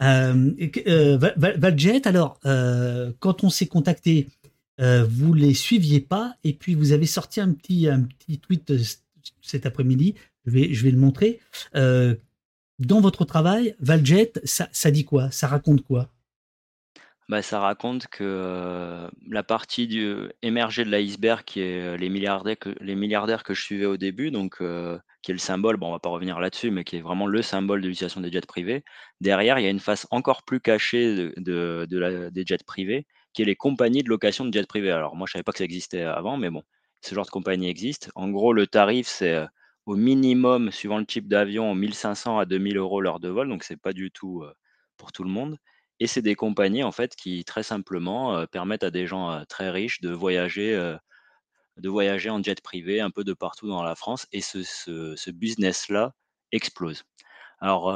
Euh, 0.00 0.52
euh 0.86 1.18
Valjet, 1.36 2.08
alors, 2.08 2.40
euh, 2.46 3.12
quand 3.18 3.44
on 3.44 3.50
s'est 3.50 3.66
contacté, 3.66 4.28
vous 4.78 5.34
les 5.34 5.52
suiviez 5.52 6.00
pas, 6.00 6.36
et 6.42 6.54
puis 6.54 6.74
vous 6.74 6.92
avez 6.92 7.04
sorti 7.04 7.38
un 7.42 7.52
petit, 7.52 7.86
un 7.86 8.04
petit 8.04 8.38
tweet 8.38 8.72
cet 9.42 9.66
après-midi. 9.66 10.14
Je 10.46 10.52
vais, 10.52 10.72
je 10.72 10.82
vais 10.84 10.90
le 10.90 10.98
montrer. 10.98 11.38
Dans 12.86 13.00
votre 13.00 13.24
travail, 13.24 13.74
Valjet, 13.80 14.32
ça, 14.44 14.90
dit 14.90 15.04
quoi? 15.04 15.30
Ça 15.30 15.46
raconte 15.46 15.82
quoi? 15.82 16.08
Bah, 17.28 17.40
ça 17.40 17.60
raconte 17.60 18.08
que 18.08 19.08
la 19.28 19.42
partie 19.42 19.86
du, 19.86 20.28
émergée 20.42 20.84
de 20.84 20.90
l'iceberg, 20.90 21.44
qui 21.44 21.60
est 21.60 21.96
les 21.96 22.08
milliardaires, 22.08 22.58
que, 22.58 22.74
les 22.80 22.94
milliardaires 22.94 23.42
que 23.42 23.54
je 23.54 23.62
suivais 23.62 23.86
au 23.86 23.96
début, 23.96 24.30
donc 24.30 24.60
qui 25.22 25.30
est 25.30 25.34
le 25.34 25.38
symbole, 25.38 25.76
bon, 25.76 25.88
on 25.88 25.92
va 25.92 26.00
pas 26.00 26.08
revenir 26.08 26.40
là-dessus, 26.40 26.70
mais 26.70 26.84
qui 26.84 26.96
est 26.96 27.00
vraiment 27.00 27.26
le 27.26 27.42
symbole 27.42 27.80
de 27.80 27.88
l'utilisation 27.88 28.20
des 28.20 28.30
jets 28.30 28.40
privés. 28.40 28.84
Derrière, 29.20 29.58
il 29.58 29.62
y 29.62 29.66
a 29.66 29.70
une 29.70 29.80
face 29.80 30.06
encore 30.10 30.42
plus 30.42 30.60
cachée 30.60 31.32
de, 31.36 31.86
des 32.30 32.44
jets 32.44 32.64
privés, 32.66 33.06
qui 33.32 33.42
est 33.42 33.44
les 33.44 33.56
compagnies 33.56 34.02
de 34.02 34.08
location 34.08 34.44
de 34.44 34.52
jets 34.52 34.66
privés. 34.66 34.90
Alors, 34.90 35.16
moi, 35.16 35.26
je 35.26 35.32
savais 35.32 35.44
pas 35.44 35.52
que 35.52 35.58
ça 35.58 35.64
existait 35.64 36.02
avant, 36.02 36.36
mais 36.36 36.50
bon, 36.50 36.62
ce 37.00 37.14
genre 37.14 37.24
de 37.24 37.30
compagnie 37.30 37.68
existe. 37.68 38.10
En 38.14 38.30
gros, 38.30 38.52
le 38.52 38.66
tarif, 38.66 39.06
c'est 39.06 39.34
euh, 39.34 39.46
au 39.86 39.96
minimum, 39.96 40.70
suivant 40.70 40.98
le 40.98 41.06
type 41.06 41.28
d'avion, 41.28 41.74
1500 41.74 42.38
à 42.38 42.44
2000 42.46 42.76
euros 42.76 43.00
l'heure 43.00 43.20
de 43.20 43.28
vol, 43.28 43.48
donc 43.48 43.64
c'est 43.64 43.76
pas 43.76 43.92
du 43.92 44.10
tout 44.10 44.44
pour 44.96 45.12
tout 45.12 45.24
le 45.24 45.30
monde. 45.30 45.58
Et 46.00 46.06
c'est 46.06 46.22
des 46.22 46.34
compagnies, 46.34 46.82
en 46.84 46.92
fait, 46.92 47.14
qui 47.16 47.44
très 47.44 47.62
simplement 47.62 48.46
permettent 48.46 48.84
à 48.84 48.90
des 48.90 49.06
gens 49.06 49.44
très 49.48 49.70
riches 49.70 50.00
de 50.00 50.10
voyager 50.10 50.96
de 51.76 51.88
voyager 51.88 52.30
en 52.30 52.42
jet 52.42 52.60
privé 52.60 53.00
un 53.00 53.10
peu 53.10 53.24
de 53.24 53.32
partout 53.32 53.68
dans 53.68 53.82
la 53.82 53.94
France 53.94 54.26
et 54.32 54.40
ce, 54.40 54.62
ce, 54.62 55.30
business-là 55.30 56.12
explose. 56.52 57.04
Alors, 57.60 57.92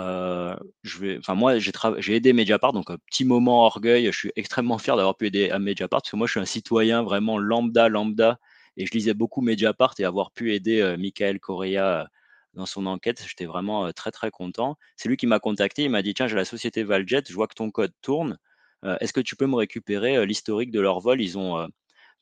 je 0.82 0.98
vais, 0.98 1.20
moi, 1.28 1.58
j'ai, 1.58 1.72
j'ai 1.98 2.16
aidé 2.16 2.32
Mediapart, 2.32 2.72
donc 2.72 2.90
un 2.90 2.98
petit 3.10 3.24
moment 3.24 3.64
orgueil. 3.64 4.06
Je 4.06 4.18
suis 4.18 4.32
extrêmement 4.36 4.78
fier 4.78 4.96
d'avoir 4.96 5.16
pu 5.16 5.26
aider 5.26 5.50
à 5.50 5.58
Mediapart 5.58 6.02
parce 6.02 6.10
que 6.10 6.16
moi, 6.16 6.26
je 6.26 6.32
suis 6.32 6.40
un 6.40 6.46
citoyen 6.46 7.02
vraiment 7.02 7.38
lambda, 7.38 7.88
lambda, 7.88 8.38
et 8.76 8.86
je 8.86 8.92
lisais 8.92 9.14
beaucoup 9.14 9.40
Mediapart 9.40 9.94
et 9.98 10.04
avoir 10.04 10.30
pu 10.30 10.54
aider 10.54 10.96
Michael 10.98 11.40
Correa 11.40 12.08
dans 12.54 12.66
son 12.66 12.86
enquête, 12.86 13.24
j'étais 13.28 13.46
vraiment 13.46 13.92
très 13.92 14.10
très 14.10 14.30
content. 14.30 14.76
C'est 14.96 15.08
lui 15.08 15.16
qui 15.16 15.26
m'a 15.26 15.38
contacté, 15.38 15.84
il 15.84 15.90
m'a 15.90 16.02
dit 16.02 16.14
tiens, 16.14 16.26
j'ai 16.26 16.36
la 16.36 16.44
société 16.44 16.84
Valjet, 16.84 17.22
je 17.28 17.34
vois 17.34 17.46
que 17.46 17.54
ton 17.54 17.70
code 17.70 17.92
tourne. 18.02 18.38
Est-ce 18.82 19.12
que 19.12 19.20
tu 19.20 19.36
peux 19.36 19.46
me 19.46 19.56
récupérer 19.56 20.24
l'historique 20.26 20.70
de 20.70 20.80
leur 20.80 21.00
vol? 21.00 21.20
Ils 21.20 21.36
ont 21.38 21.68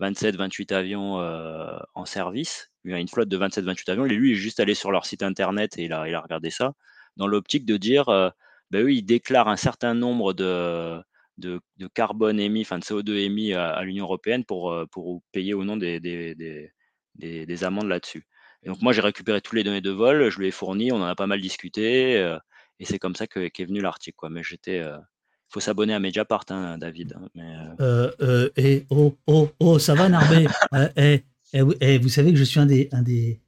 27, 0.00 0.36
28 0.36 0.72
avions 0.72 1.16
en 1.94 2.04
service. 2.04 2.70
Une 2.84 3.08
flotte 3.08 3.28
de 3.28 3.36
27, 3.36 3.64
28 3.64 3.88
avions. 3.90 4.06
Et 4.06 4.08
lui, 4.10 4.30
il 4.30 4.32
est 4.32 4.36
juste 4.36 4.60
allé 4.60 4.74
sur 4.74 4.90
leur 4.90 5.06
site 5.06 5.22
internet 5.22 5.78
et 5.78 5.84
il 5.84 5.92
a, 5.92 6.08
il 6.08 6.14
a 6.14 6.20
regardé 6.20 6.50
ça, 6.50 6.74
dans 7.16 7.26
l'optique 7.26 7.64
de 7.64 7.76
dire, 7.76 8.06
ben 8.70 8.82
eux, 8.82 8.92
ils 8.92 9.02
déclarent 9.02 9.48
un 9.48 9.56
certain 9.56 9.94
nombre 9.94 10.32
de, 10.32 11.00
de, 11.38 11.60
carbone 11.94 12.40
émis, 12.40 12.62
enfin 12.62 12.78
de 12.78 12.84
CO2 12.84 13.16
émis 13.16 13.52
à, 13.54 13.82
l'Union 13.82 14.04
européenne 14.04 14.44
pour, 14.44 14.72
euh, 14.72 14.86
pour 14.86 15.22
payer 15.32 15.54
au 15.54 15.64
nom 15.64 15.76
des, 15.76 16.00
des, 16.00 16.34
des, 16.34 17.46
des, 17.46 17.64
amendes 17.64 17.88
là-dessus. 17.88 18.26
Et 18.62 18.68
donc 18.68 18.80
moi, 18.82 18.92
j'ai 18.92 19.02
récupéré 19.02 19.40
toutes 19.40 19.54
les 19.54 19.64
données 19.64 19.80
de 19.80 19.90
vol, 19.90 20.30
je 20.30 20.38
lui 20.38 20.48
ai 20.48 20.50
fourni, 20.50 20.92
on 20.92 20.96
en 20.96 21.04
a 21.04 21.14
pas 21.14 21.26
mal 21.26 21.40
discuté, 21.40 22.14
et 22.80 22.84
c'est 22.84 22.98
comme 22.98 23.14
ça 23.14 23.26
qu'est 23.26 23.64
venu 23.64 23.80
l'article. 23.80 24.28
Mais 24.30 24.42
j'étais 24.42 24.82
faut 25.54 25.60
s'abonner 25.60 25.94
à 25.94 26.00
Mediapart, 26.00 26.44
hein, 26.50 26.78
David. 26.78 27.14
Hein, 27.16 27.28
mais, 27.34 27.42
euh... 27.44 27.76
Euh, 27.80 28.10
euh, 28.22 28.50
et, 28.56 28.86
oh, 28.90 29.16
oh, 29.28 29.48
oh, 29.60 29.78
ça 29.78 29.94
va, 29.94 30.08
Narbé 30.08 30.46
euh, 30.74 30.88
et, 30.96 31.24
et, 31.80 31.98
vous 31.98 32.08
savez 32.08 32.32
que 32.32 32.38
je 32.38 32.44
suis 32.44 32.58
un 32.58 32.66
des. 32.66 32.88
Un 32.90 33.02
des... 33.02 33.40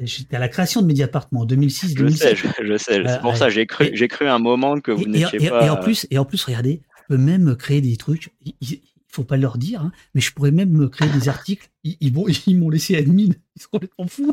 J'étais 0.00 0.36
à 0.36 0.38
la 0.40 0.48
création 0.48 0.82
de 0.82 0.86
Mediapart, 0.86 1.28
moi, 1.32 1.42
en 1.42 1.44
2006, 1.44 1.94
2007. 1.94 2.36
Je 2.36 2.42
sais, 2.42 2.54
je, 2.62 2.76
sais. 2.76 3.02
C'est 3.06 3.20
pour 3.20 3.36
ça 3.36 3.50
j'ai 3.50 3.66
cru, 3.66 3.90
j'ai 3.92 4.08
cru 4.08 4.26
un 4.26 4.38
moment 4.38 4.80
que 4.80 4.90
vous 4.90 5.06
n'étiez 5.06 5.48
pas. 5.48 5.64
Et 5.66 5.70
en 5.70 5.76
plus, 5.76 6.06
et 6.10 6.18
en 6.18 6.24
plus, 6.24 6.42
regardez, 6.44 6.82
je 6.96 7.02
peux 7.14 7.18
même 7.18 7.54
créer 7.56 7.80
des 7.80 7.96
trucs. 7.96 8.30
Il, 8.44 8.54
ne 8.70 8.76
faut 9.08 9.24
pas 9.24 9.36
leur 9.36 9.58
dire, 9.58 9.82
hein, 9.82 9.92
mais 10.14 10.20
je 10.20 10.32
pourrais 10.32 10.50
même 10.50 10.88
créer 10.88 11.08
des 11.10 11.28
articles. 11.28 11.68
Ils, 11.84 11.96
ils 12.00 12.58
m'ont 12.58 12.70
laissé 12.70 12.96
admin. 12.96 13.32
Ils 13.56 13.62
sont 13.62 13.68
complètement 13.70 14.06
fous. 14.08 14.32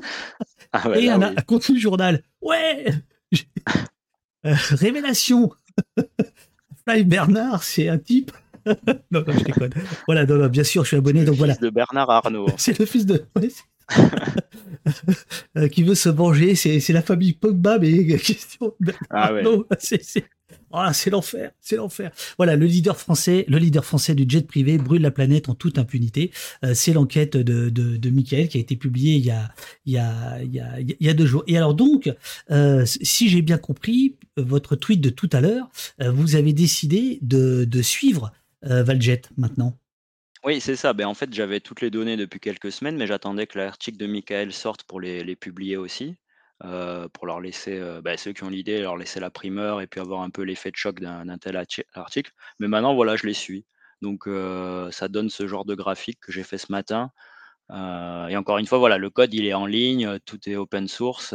Ah 0.71 0.89
et 0.95 1.09
un, 1.09 1.21
un, 1.21 1.35
contenu 1.35 1.79
journal. 1.79 2.23
Ouais. 2.41 2.85
révélation. 4.43 5.51
Bernard, 7.05 7.63
c'est 7.63 7.87
un 7.87 7.97
type. 7.97 8.31
non, 8.65 8.73
non, 9.11 9.23
je 9.27 9.43
déconne. 9.43 9.71
Voilà, 10.07 10.25
non, 10.25 10.47
bien 10.47 10.63
sûr, 10.63 10.83
je 10.83 10.89
suis 10.89 10.97
abonné. 10.97 11.23
donc 11.23 11.35
voilà. 11.35 11.53
fils 11.53 11.61
de 11.61 11.69
Bernard 11.69 12.09
Arnault. 12.09 12.47
c'est 12.57 12.77
le 12.77 12.85
fils 12.85 13.05
de. 13.05 13.25
Euh, 13.37 13.49
qui 15.71 15.83
veut 15.83 15.95
se 15.95 16.09
venger, 16.09 16.55
c'est, 16.55 16.87
la 16.89 17.01
famille 17.01 17.33
Pogba, 17.33 17.79
mais 17.79 18.17
question. 18.19 18.75
Ah 19.09 19.33
ouais. 19.33 19.43
c'est, 19.79 20.01
ah, 20.71 20.93
c'est 20.93 21.09
l'enfer, 21.09 21.51
c'est 21.59 21.75
l'enfer. 21.77 22.11
Voilà, 22.37 22.55
le 22.55 22.65
leader 22.65 22.97
français, 22.97 23.45
le 23.47 23.57
leader 23.57 23.83
français 23.83 24.13
du 24.13 24.25
jet 24.27 24.45
privé 24.45 24.77
brûle 24.77 25.01
la 25.01 25.11
planète 25.11 25.49
en 25.49 25.55
toute 25.55 25.79
impunité. 25.79 26.31
Euh, 26.63 26.73
c'est 26.73 26.93
l'enquête 26.93 27.37
de, 27.37 27.69
de, 27.69 27.97
de 27.97 28.09
Michael 28.09 28.47
qui 28.49 28.57
a 28.57 28.61
été 28.61 28.75
publiée 28.75 29.15
il 29.15 29.25
y 29.25 29.31
a, 29.31 29.49
il 29.85 29.93
y 29.93 29.97
a, 29.97 30.41
il 30.43 30.53
y 30.53 30.59
a, 30.59 30.79
il 30.79 30.95
y 30.99 31.09
a 31.09 31.13
deux 31.13 31.25
jours. 31.25 31.43
Et 31.47 31.57
alors 31.57 31.73
donc, 31.73 32.13
euh, 32.51 32.85
si 32.85 33.29
j'ai 33.29 33.41
bien 33.41 33.57
compris 33.57 34.15
votre 34.37 34.75
tweet 34.75 35.01
de 35.01 35.09
tout 35.09 35.29
à 35.33 35.41
l'heure, 35.41 35.69
euh, 36.01 36.11
vous 36.11 36.35
avez 36.35 36.53
décidé 36.53 37.19
de, 37.21 37.65
de 37.65 37.81
suivre 37.81 38.31
Valjet 38.61 39.21
maintenant. 39.37 39.77
Oui, 40.45 40.61
c'est 40.61 40.75
ça. 40.75 40.93
Ben, 40.93 41.05
en 41.05 41.13
fait, 41.13 41.33
j'avais 41.33 41.59
toutes 41.59 41.81
les 41.81 41.89
données 41.89 42.15
depuis 42.15 42.39
quelques 42.39 42.71
semaines, 42.71 42.95
mais 42.97 43.07
j'attendais 43.07 43.45
que 43.45 43.57
l'article 43.57 43.97
de 43.97 44.07
Michael 44.07 44.53
sorte 44.53 44.83
pour 44.83 45.01
les, 45.01 45.23
les 45.23 45.35
publier 45.35 45.75
aussi. 45.77 46.17
Euh, 46.65 47.07
pour 47.09 47.25
leur 47.25 47.39
laisser, 47.39 47.77
euh, 47.79 48.01
bah, 48.01 48.17
ceux 48.17 48.33
qui 48.33 48.43
ont 48.43 48.49
l'idée, 48.49 48.81
leur 48.81 48.97
laisser 48.97 49.21
la 49.21 49.29
primeur 49.29 49.79
et 49.79 49.87
puis 49.87 50.01
avoir 50.01 50.21
un 50.21 50.29
peu 50.29 50.41
l'effet 50.41 50.71
de 50.71 50.75
choc 50.75 50.99
d'un 50.99 51.37
tel 51.37 51.55
article. 51.93 52.31
Mais 52.59 52.67
maintenant, 52.67 52.95
voilà, 52.95 53.15
je 53.15 53.25
les 53.25 53.33
suis. 53.33 53.65
Donc, 54.01 54.27
euh, 54.27 54.91
ça 54.91 55.07
donne 55.07 55.29
ce 55.29 55.47
genre 55.47 55.63
de 55.65 55.75
graphique 55.75 56.19
que 56.21 56.31
j'ai 56.33 56.43
fait 56.43 56.57
ce 56.57 56.71
matin. 56.71 57.11
et 57.71 58.37
encore 58.37 58.57
une 58.59 58.67
fois, 58.67 58.79
voilà, 58.79 58.97
le 58.97 59.09
code, 59.09 59.33
il 59.33 59.45
est 59.45 59.53
en 59.53 59.65
ligne, 59.65 60.19
tout 60.25 60.39
est 60.49 60.55
open 60.55 60.87
source. 60.87 61.33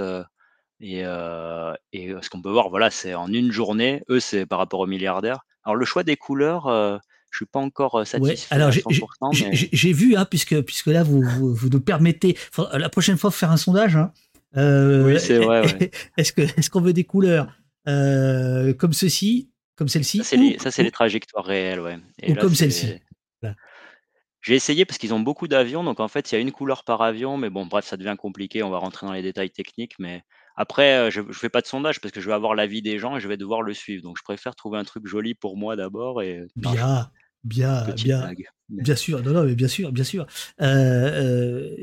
et, 0.80 1.02
ce 1.04 2.30
qu'on 2.30 2.42
peut 2.42 2.50
voir, 2.50 2.70
voilà, 2.70 2.90
c'est 2.90 3.14
en 3.14 3.28
une 3.32 3.52
journée. 3.52 4.02
Eux, 4.10 4.20
c'est 4.20 4.46
par 4.46 4.58
rapport 4.58 4.80
aux 4.80 4.86
milliardaires. 4.86 5.40
Alors, 5.64 5.76
le 5.76 5.84
choix 5.86 6.04
des 6.04 6.16
couleurs, 6.16 7.00
je 7.34 7.38
suis 7.38 7.46
pas 7.46 7.58
encore 7.58 8.06
satisfait. 8.06 8.54
alors 8.54 8.70
j'ai 8.70 9.92
vu, 9.92 10.14
hein, 10.14 10.24
puisque 10.24 10.60
puisque 10.62 10.86
là 10.86 11.02
vous, 11.02 11.20
vous, 11.20 11.68
nous 11.68 11.80
permettez 11.80 12.38
la 12.72 12.88
prochaine 12.88 13.18
fois 13.18 13.32
faire 13.32 13.50
un 13.50 13.56
sondage. 13.56 13.96
Hein, 13.96 14.12
euh, 14.56 15.04
oui, 15.04 15.18
c'est 15.18 15.38
vrai. 15.38 15.62
Est-ce 16.16 16.32
que 16.32 16.42
est-ce 16.42 16.70
qu'on 16.70 16.80
veut 16.80 16.92
des 16.92 17.02
couleurs 17.02 17.48
euh, 17.88 18.72
comme 18.72 18.92
ceci, 18.92 19.50
comme 19.74 19.88
celle-ci 19.88 20.18
Ça, 20.22 20.70
c'est 20.70 20.82
les, 20.84 20.90
trajectoires 20.92 21.44
réelles, 21.44 21.80
ouais. 21.80 21.98
ou 22.28 22.34
comme 22.36 22.54
celle-ci. 22.54 22.94
J'ai 24.40 24.54
essayé 24.54 24.84
parce 24.84 24.98
qu'ils 24.98 25.14
ont 25.14 25.20
beaucoup 25.20 25.48
d'avions, 25.48 25.82
donc 25.82 26.00
en 26.00 26.08
fait, 26.08 26.30
il 26.30 26.34
y 26.34 26.38
a 26.38 26.40
une 26.40 26.52
couleur 26.52 26.84
par 26.84 27.00
avion, 27.00 27.38
mais 27.38 27.48
bon, 27.48 27.64
bref, 27.64 27.86
ça 27.86 27.96
devient 27.96 28.14
compliqué. 28.16 28.62
On 28.62 28.68
va 28.68 28.76
rentrer 28.76 29.06
dans 29.06 29.12
les 29.14 29.22
détails 29.22 29.50
techniques, 29.50 29.94
mais 29.98 30.22
après, 30.54 30.98
euh, 30.98 31.10
je 31.10 31.22
ne 31.22 31.32
fais 31.32 31.48
pas 31.48 31.62
de 31.62 31.66
sondage 31.66 32.00
parce 32.00 32.12
que 32.12 32.20
je 32.20 32.26
vais 32.26 32.34
avoir 32.34 32.54
l'avis 32.54 32.82
des 32.82 32.98
gens 32.98 33.16
et 33.16 33.20
je 33.20 33.26
vais 33.26 33.38
devoir 33.38 33.62
le 33.62 33.72
suivre. 33.72 34.02
Donc, 34.02 34.18
je 34.18 34.22
préfère 34.22 34.54
trouver 34.54 34.78
un 34.78 34.84
truc 34.84 35.06
joli 35.06 35.34
pour 35.34 35.56
moi 35.56 35.76
d'abord 35.76 36.22
et 36.22 36.42
Bien, 36.56 37.10
bien, 37.44 37.84
petite 37.84 38.04
bien, 38.04 38.20
blague. 38.20 38.44
Mais- 38.70 38.82
bien 38.82 38.96
sûr. 38.96 39.22
Non, 39.22 39.32
non, 39.32 39.44
mais 39.44 39.54
bien 39.54 39.68
sûr, 39.68 39.92
bien 39.92 40.04
sûr. 40.04 40.26
Euh, 40.60 40.64
euh, 40.64 41.74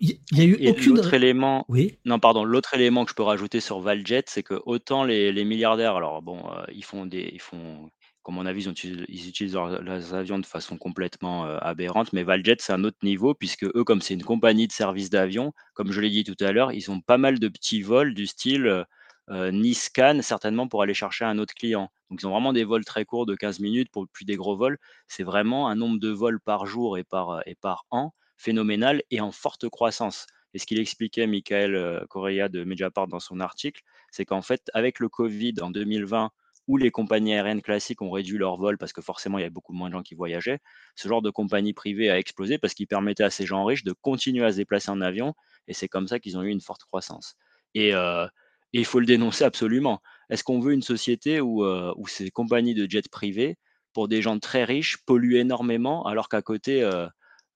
Il 0.00 0.18
y 0.32 0.40
a 0.40 0.44
eu 0.44 0.56
Et 0.60 0.68
aucune. 0.68 0.94
l'autre 0.96 1.12
élément, 1.14 1.64
Oui. 1.68 1.98
non, 2.04 2.18
pardon, 2.20 2.44
l'autre 2.44 2.74
élément 2.74 3.04
que 3.04 3.10
je 3.10 3.16
peux 3.16 3.22
rajouter 3.24 3.60
sur 3.60 3.80
Valjet, 3.80 4.22
c'est 4.26 4.42
que 4.42 4.60
autant 4.66 5.04
les, 5.04 5.32
les 5.32 5.44
milliardaires, 5.44 5.96
alors 5.96 6.22
bon, 6.22 6.38
euh, 6.52 6.62
ils 6.72 6.84
font 6.84 7.06
des, 7.06 7.30
ils 7.32 7.40
font, 7.40 7.90
comme 8.22 8.36
mon 8.36 8.46
avis, 8.46 8.62
ils, 8.64 8.68
ont 8.68 8.72
utilisé- 8.72 9.04
ils 9.08 9.28
utilisent 9.28 9.54
leurs, 9.54 9.82
leurs 9.82 10.14
avions 10.14 10.38
de 10.38 10.46
façon 10.46 10.76
complètement 10.76 11.46
euh, 11.46 11.58
aberrante, 11.60 12.12
mais 12.12 12.22
Valjet, 12.22 12.56
c'est 12.60 12.72
un 12.72 12.84
autre 12.84 12.98
niveau, 13.02 13.34
puisque 13.34 13.64
eux, 13.64 13.84
comme 13.84 14.00
c'est 14.00 14.14
une 14.14 14.22
compagnie 14.24 14.68
de 14.68 14.72
service 14.72 15.10
d'avion, 15.10 15.52
comme 15.74 15.90
je 15.90 16.00
l'ai 16.00 16.10
dit 16.10 16.24
tout 16.24 16.36
à 16.44 16.52
l'heure, 16.52 16.70
ils 16.72 16.90
ont 16.90 17.00
pas 17.00 17.18
mal 17.18 17.38
de 17.40 17.48
petits 17.48 17.82
vols 17.82 18.14
du 18.14 18.26
style 18.26 18.66
euh, 18.66 18.84
euh, 19.30 19.50
Nice-Cannes, 19.50 20.22
certainement 20.22 20.68
pour 20.68 20.82
aller 20.82 20.94
chercher 20.94 21.24
un 21.24 21.38
autre 21.38 21.54
client. 21.54 21.90
Donc, 22.10 22.22
ils 22.22 22.26
ont 22.26 22.30
vraiment 22.30 22.52
des 22.52 22.64
vols 22.64 22.84
très 22.84 23.04
courts 23.04 23.26
de 23.26 23.34
15 23.34 23.60
minutes 23.60 23.90
pour 23.90 24.06
plus 24.08 24.24
des 24.24 24.36
gros 24.36 24.56
vols. 24.56 24.78
C'est 25.06 25.24
vraiment 25.24 25.68
un 25.68 25.74
nombre 25.74 25.98
de 25.98 26.08
vols 26.08 26.40
par 26.40 26.66
jour 26.66 26.98
et 26.98 27.04
par, 27.04 27.30
euh, 27.30 27.40
et 27.46 27.54
par 27.54 27.84
an 27.90 28.12
phénoménal 28.36 29.02
et 29.10 29.20
en 29.20 29.32
forte 29.32 29.68
croissance. 29.68 30.26
Et 30.54 30.58
ce 30.58 30.66
qu'il 30.66 30.78
expliquait 30.78 31.26
Michael 31.26 31.74
euh, 31.74 32.06
Correa 32.08 32.48
de 32.48 32.64
Mediapart 32.64 33.08
dans 33.08 33.20
son 33.20 33.40
article, 33.40 33.82
c'est 34.10 34.24
qu'en 34.24 34.42
fait, 34.42 34.70
avec 34.72 34.98
le 35.00 35.08
Covid 35.08 35.54
en 35.60 35.70
2020, 35.70 36.30
où 36.68 36.76
les 36.76 36.90
compagnies 36.90 37.34
aériennes 37.34 37.62
classiques 37.62 38.02
ont 38.02 38.10
réduit 38.10 38.38
leurs 38.38 38.58
vols 38.58 38.76
parce 38.78 38.92
que 38.92 39.00
forcément 39.00 39.38
il 39.38 39.40
y 39.40 39.44
avait 39.44 39.50
beaucoup 39.50 39.72
moins 39.72 39.88
de 39.88 39.94
gens 39.94 40.02
qui 40.02 40.14
voyageaient, 40.14 40.60
ce 40.96 41.08
genre 41.08 41.22
de 41.22 41.30
compagnie 41.30 41.72
privée 41.72 42.10
a 42.10 42.18
explosé 42.18 42.58
parce 42.58 42.74
qu'il 42.74 42.86
permettait 42.86 43.24
à 43.24 43.30
ces 43.30 43.46
gens 43.46 43.64
riches 43.64 43.84
de 43.84 43.94
continuer 44.02 44.44
à 44.44 44.52
se 44.52 44.58
déplacer 44.58 44.90
en 44.90 45.00
avion 45.00 45.34
et 45.66 45.72
c'est 45.72 45.88
comme 45.88 46.06
ça 46.06 46.20
qu'ils 46.20 46.36
ont 46.36 46.42
eu 46.42 46.50
une 46.50 46.60
forte 46.60 46.84
croissance. 46.84 47.36
Et, 47.74 47.94
euh, 47.94 48.26
et 48.74 48.80
il 48.80 48.84
faut 48.84 49.00
le 49.00 49.06
dénoncer 49.06 49.44
absolument. 49.44 50.00
Est-ce 50.30 50.44
qu'on 50.44 50.60
veut 50.60 50.72
une 50.72 50.82
société 50.82 51.40
où, 51.40 51.64
euh, 51.64 51.92
où 51.96 52.06
ces 52.06 52.30
compagnies 52.30 52.74
de 52.74 52.88
jets 52.88 53.08
privés, 53.10 53.56
pour 53.92 54.08
des 54.08 54.22
gens 54.22 54.38
très 54.38 54.64
riches, 54.64 54.98
polluent 55.06 55.38
énormément 55.38 56.06
alors 56.06 56.28
qu'à 56.28 56.42
côté, 56.42 56.82
euh, 56.82 57.06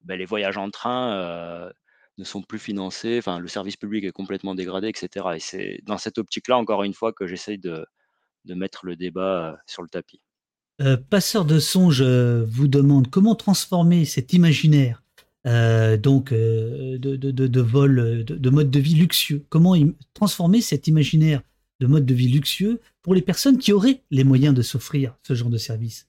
ben, 0.03 0.19
les 0.19 0.25
voyages 0.25 0.57
en 0.57 0.71
train 0.71 1.13
euh, 1.13 1.71
ne 2.19 2.25
sont 2.25 2.43
plus 2.43 2.59
financés, 2.59 3.21
le 3.27 3.49
service 3.49 3.77
public 3.77 4.05
est 4.05 4.13
complètement 4.13 4.55
dégradé, 4.55 4.89
etc. 4.89 5.27
Et 5.37 5.41
c'est 5.41 5.81
dans 5.85 5.99
cette 5.99 6.19
optique-là, 6.19 6.57
encore 6.57 6.83
une 6.83 6.95
fois, 6.95 7.13
que 7.13 7.27
j'essaye 7.27 7.59
de, 7.59 7.85
mettre 8.47 8.87
le 8.87 8.97
débat 8.97 9.57
sur 9.67 9.83
le 9.83 9.89
tapis. 9.89 10.21
Passeur 11.11 11.45
de 11.45 11.59
songe 11.61 12.03
vous 12.03 12.67
demande 12.67 13.09
comment 13.09 13.35
transformer 13.35 14.05
cet 14.05 14.33
imaginaire 14.33 15.03
donc 15.45 16.33
de, 16.33 17.61
vol, 17.61 18.25
de, 18.25 18.37
de 18.37 18.51
mode 18.51 18.71
de 18.71 18.81
vie 18.81 18.95
luxueux. 18.95 19.45
Comment 19.49 19.75
transformer 20.15 20.61
cet 20.61 20.89
imaginaire 20.89 21.43
de 21.83 21.87
mode 21.89 22.07
de 22.07 22.15
vie 22.15 22.29
luxueux 22.29 22.81
pour 23.03 23.15
les 23.15 23.23
personnes 23.23 23.59
qui 23.59 23.73
auraient 23.73 24.03
les 24.11 24.25
moyens 24.25 24.55
de 24.55 24.63
s'offrir 24.63 25.17
ce 25.27 25.35
genre 25.35 25.51
de 25.51 25.59
service 25.59 26.07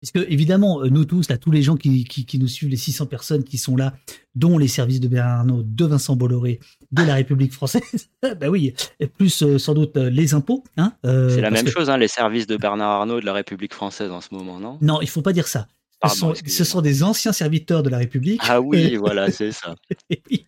Parce 0.00 0.12
que 0.12 0.30
évidemment, 0.32 0.82
euh, 0.82 0.88
nous 0.88 1.04
tous, 1.04 1.28
là, 1.28 1.36
tous 1.36 1.50
les 1.50 1.62
gens 1.62 1.76
qui, 1.76 2.04
qui, 2.04 2.24
qui 2.24 2.38
nous 2.38 2.48
suivent, 2.48 2.70
les 2.70 2.76
600 2.78 3.04
personnes 3.06 3.44
qui 3.44 3.58
sont 3.58 3.76
là, 3.76 3.94
dont 4.34 4.56
les 4.56 4.68
services 4.68 5.00
de 5.00 5.08
Bernard 5.08 5.40
Arnault, 5.40 5.62
de 5.62 5.84
Vincent 5.84 6.16
Bolloré, 6.16 6.58
de 6.92 7.02
la 7.02 7.14
République 7.16 7.52
française, 7.52 8.08
ben 8.40 8.48
oui, 8.48 8.72
et 8.98 9.06
plus 9.06 9.42
euh, 9.42 9.58
sans 9.58 9.74
doute 9.74 9.96
euh, 9.98 10.08
les 10.08 10.32
impôts. 10.32 10.64
Hein, 10.78 10.94
euh, 11.04 11.28
c'est 11.28 11.42
la 11.42 11.50
même 11.50 11.66
que- 11.66 11.70
chose, 11.70 11.90
hein, 11.90 11.98
les 11.98 12.08
services 12.08 12.46
de 12.46 12.56
Bernard 12.56 12.90
Arnault 13.00 13.20
de 13.20 13.26
la 13.26 13.34
République 13.34 13.74
française 13.74 14.10
en 14.10 14.20
ce 14.22 14.28
moment, 14.32 14.58
non? 14.58 14.78
Non, 14.80 15.00
il 15.02 15.08
faut 15.08 15.22
pas 15.22 15.32
dire 15.34 15.46
ça. 15.48 15.68
Ce 15.92 15.98
Pardon, 16.08 16.16
sont, 16.16 16.34
ce 16.34 16.40
excusez-moi. 16.40 16.64
sont 16.70 16.80
des 16.80 17.02
anciens 17.02 17.32
serviteurs 17.32 17.82
de 17.82 17.90
la 17.90 17.98
République. 17.98 18.40
Ah 18.48 18.62
oui, 18.62 18.96
voilà, 19.04 19.30
c'est 19.30 19.52
ça. 19.52 19.74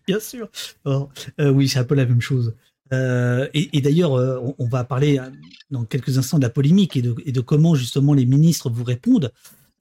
Bien 0.07 0.19
sûr. 0.19 0.49
Or, 0.83 1.11
euh, 1.39 1.51
oui, 1.51 1.67
c'est 1.69 1.77
un 1.77 1.83
peu 1.83 1.93
la 1.93 2.07
même 2.07 2.21
chose. 2.21 2.55
Euh, 2.93 3.49
et 3.53 3.81
d'ailleurs, 3.81 4.13
euh, 4.13 4.39
on, 4.59 4.67
va 4.67 4.83
parler 4.83 5.17
euh, 5.17 5.29
dans 5.71 5.83
quelques 5.83 6.17
instants 6.17 6.37
de 6.37 6.43
la 6.43 6.49
polémique 6.49 6.95
et 6.95 7.01
de, 7.01 7.41
comment 7.41 7.75
justement 7.75 8.13
les 8.13 8.25
ministres 8.25 8.69
vous 8.69 8.83
répondent. 8.83 9.31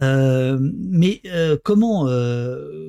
Mais 0.01 1.23
comment, 1.63 2.07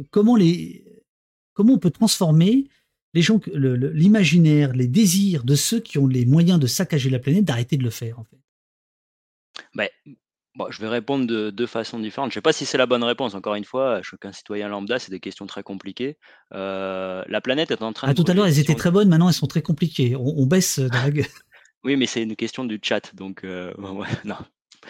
comment, 0.10 0.34
on 0.36 1.78
peut 1.78 1.92
transformer 1.92 2.68
l'imaginaire, 3.14 4.74
les 4.74 4.88
désirs 4.88 5.44
de 5.44 5.56
ceux 5.56 5.80
qui 5.80 6.00
ont 6.00 6.08
les 6.08 6.26
moyens 6.26 6.60
de 6.60 6.66
saccager 6.66 7.12
la 7.12 7.20
planète, 7.20 7.46
d'arrêter 7.46 7.78
de 7.78 7.84
le 7.84 7.92
faire 7.92 8.20
en 8.20 8.24
fait? 8.24 8.40
Ben, 9.76 9.90
bon, 10.56 10.68
je 10.70 10.80
vais 10.82 10.88
répondre 10.88 11.26
de 11.28 11.50
deux 11.50 11.68
façons 11.68 12.00
différentes. 12.00 12.32
Je 12.32 12.34
ne 12.34 12.40
sais 12.40 12.42
pas 12.42 12.54
si 12.54 12.66
c'est 12.66 12.78
la 12.78 12.86
bonne 12.86 13.04
réponse. 13.04 13.36
Encore 13.36 13.56
une 13.56 13.66
fois, 13.66 14.02
je 14.02 14.10
suis 14.10 14.18
qu'un 14.18 14.32
citoyen 14.32 14.68
lambda, 14.70 15.00
c'est 15.00 15.12
des 15.12 15.20
questions 15.20 15.46
très 15.46 15.64
compliquées. 15.64 16.18
Euh, 16.54 17.24
la 17.28 17.42
planète 17.42 17.72
est 17.72 17.82
en 17.82 17.94
train 17.94 18.08
Ah, 18.10 18.14
de 18.14 18.22
tout 18.22 18.30
à 18.30 18.34
l'heure, 18.34 18.46
elles 18.48 18.60
étaient 18.60 18.76
très 18.76 18.92
bonnes, 18.92 19.10
maintenant 19.10 19.28
elles 19.28 19.34
sont 19.34 19.48
très 19.48 19.62
compliquées. 19.62 20.16
On, 20.16 20.26
on 20.38 20.46
baisse 20.46 20.80
dans 20.80 21.02
la 21.04 21.12
gueule. 21.12 21.26
Oui, 21.84 21.96
mais 21.98 22.06
c'est 22.06 22.24
une 22.24 22.36
question 22.36 22.64
du 22.64 22.80
chat, 22.82 23.14
donc 23.16 23.44
euh, 23.44 23.74
ouais, 23.78 24.08
non. 24.26 24.36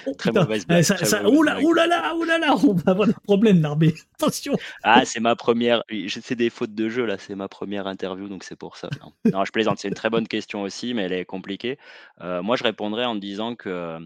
Oh, 0.07 0.13
Très 0.17 0.31
mauvaise 0.31 0.65
blague, 0.65 0.81
ça- 0.81 0.95
très 0.95 1.05
ça- 1.05 1.21
mauvaise 1.21 1.43
là, 1.45 1.53
blague. 1.59 1.75
là 1.75 1.85
là, 1.87 2.13
là 2.25 2.37
là, 2.39 2.55
on 2.63 2.73
va 2.73 2.91
avoir 2.91 3.07
des 3.07 3.13
problèmes, 3.25 3.59
Narbé. 3.59 3.93
Attention. 4.15 4.53
Ah, 4.83 5.05
c'est 5.05 5.19
ma 5.19 5.35
première. 5.35 5.83
C'est 6.07 6.35
des 6.35 6.49
fautes 6.49 6.73
de 6.73 6.89
jeu 6.89 7.05
là. 7.05 7.17
C'est 7.19 7.35
ma 7.35 7.47
première 7.47 7.85
interview, 7.85 8.27
donc 8.27 8.43
c'est 8.43 8.55
pour 8.55 8.75
ça. 8.75 8.89
Non, 9.03 9.13
Non, 9.31 9.45
je 9.45 9.51
plaisante. 9.51 9.77
C'est 9.79 9.87
une 9.89 9.93
très 9.93 10.09
bonne 10.09 10.27
question 10.27 10.63
aussi, 10.63 10.95
mais 10.95 11.03
elle 11.03 11.13
est 11.13 11.25
compliquée. 11.25 11.77
Euh, 12.21 12.41
moi, 12.41 12.55
je 12.55 12.63
répondrais 12.63 13.05
en 13.05 13.13
disant 13.13 13.53
que 13.55 13.99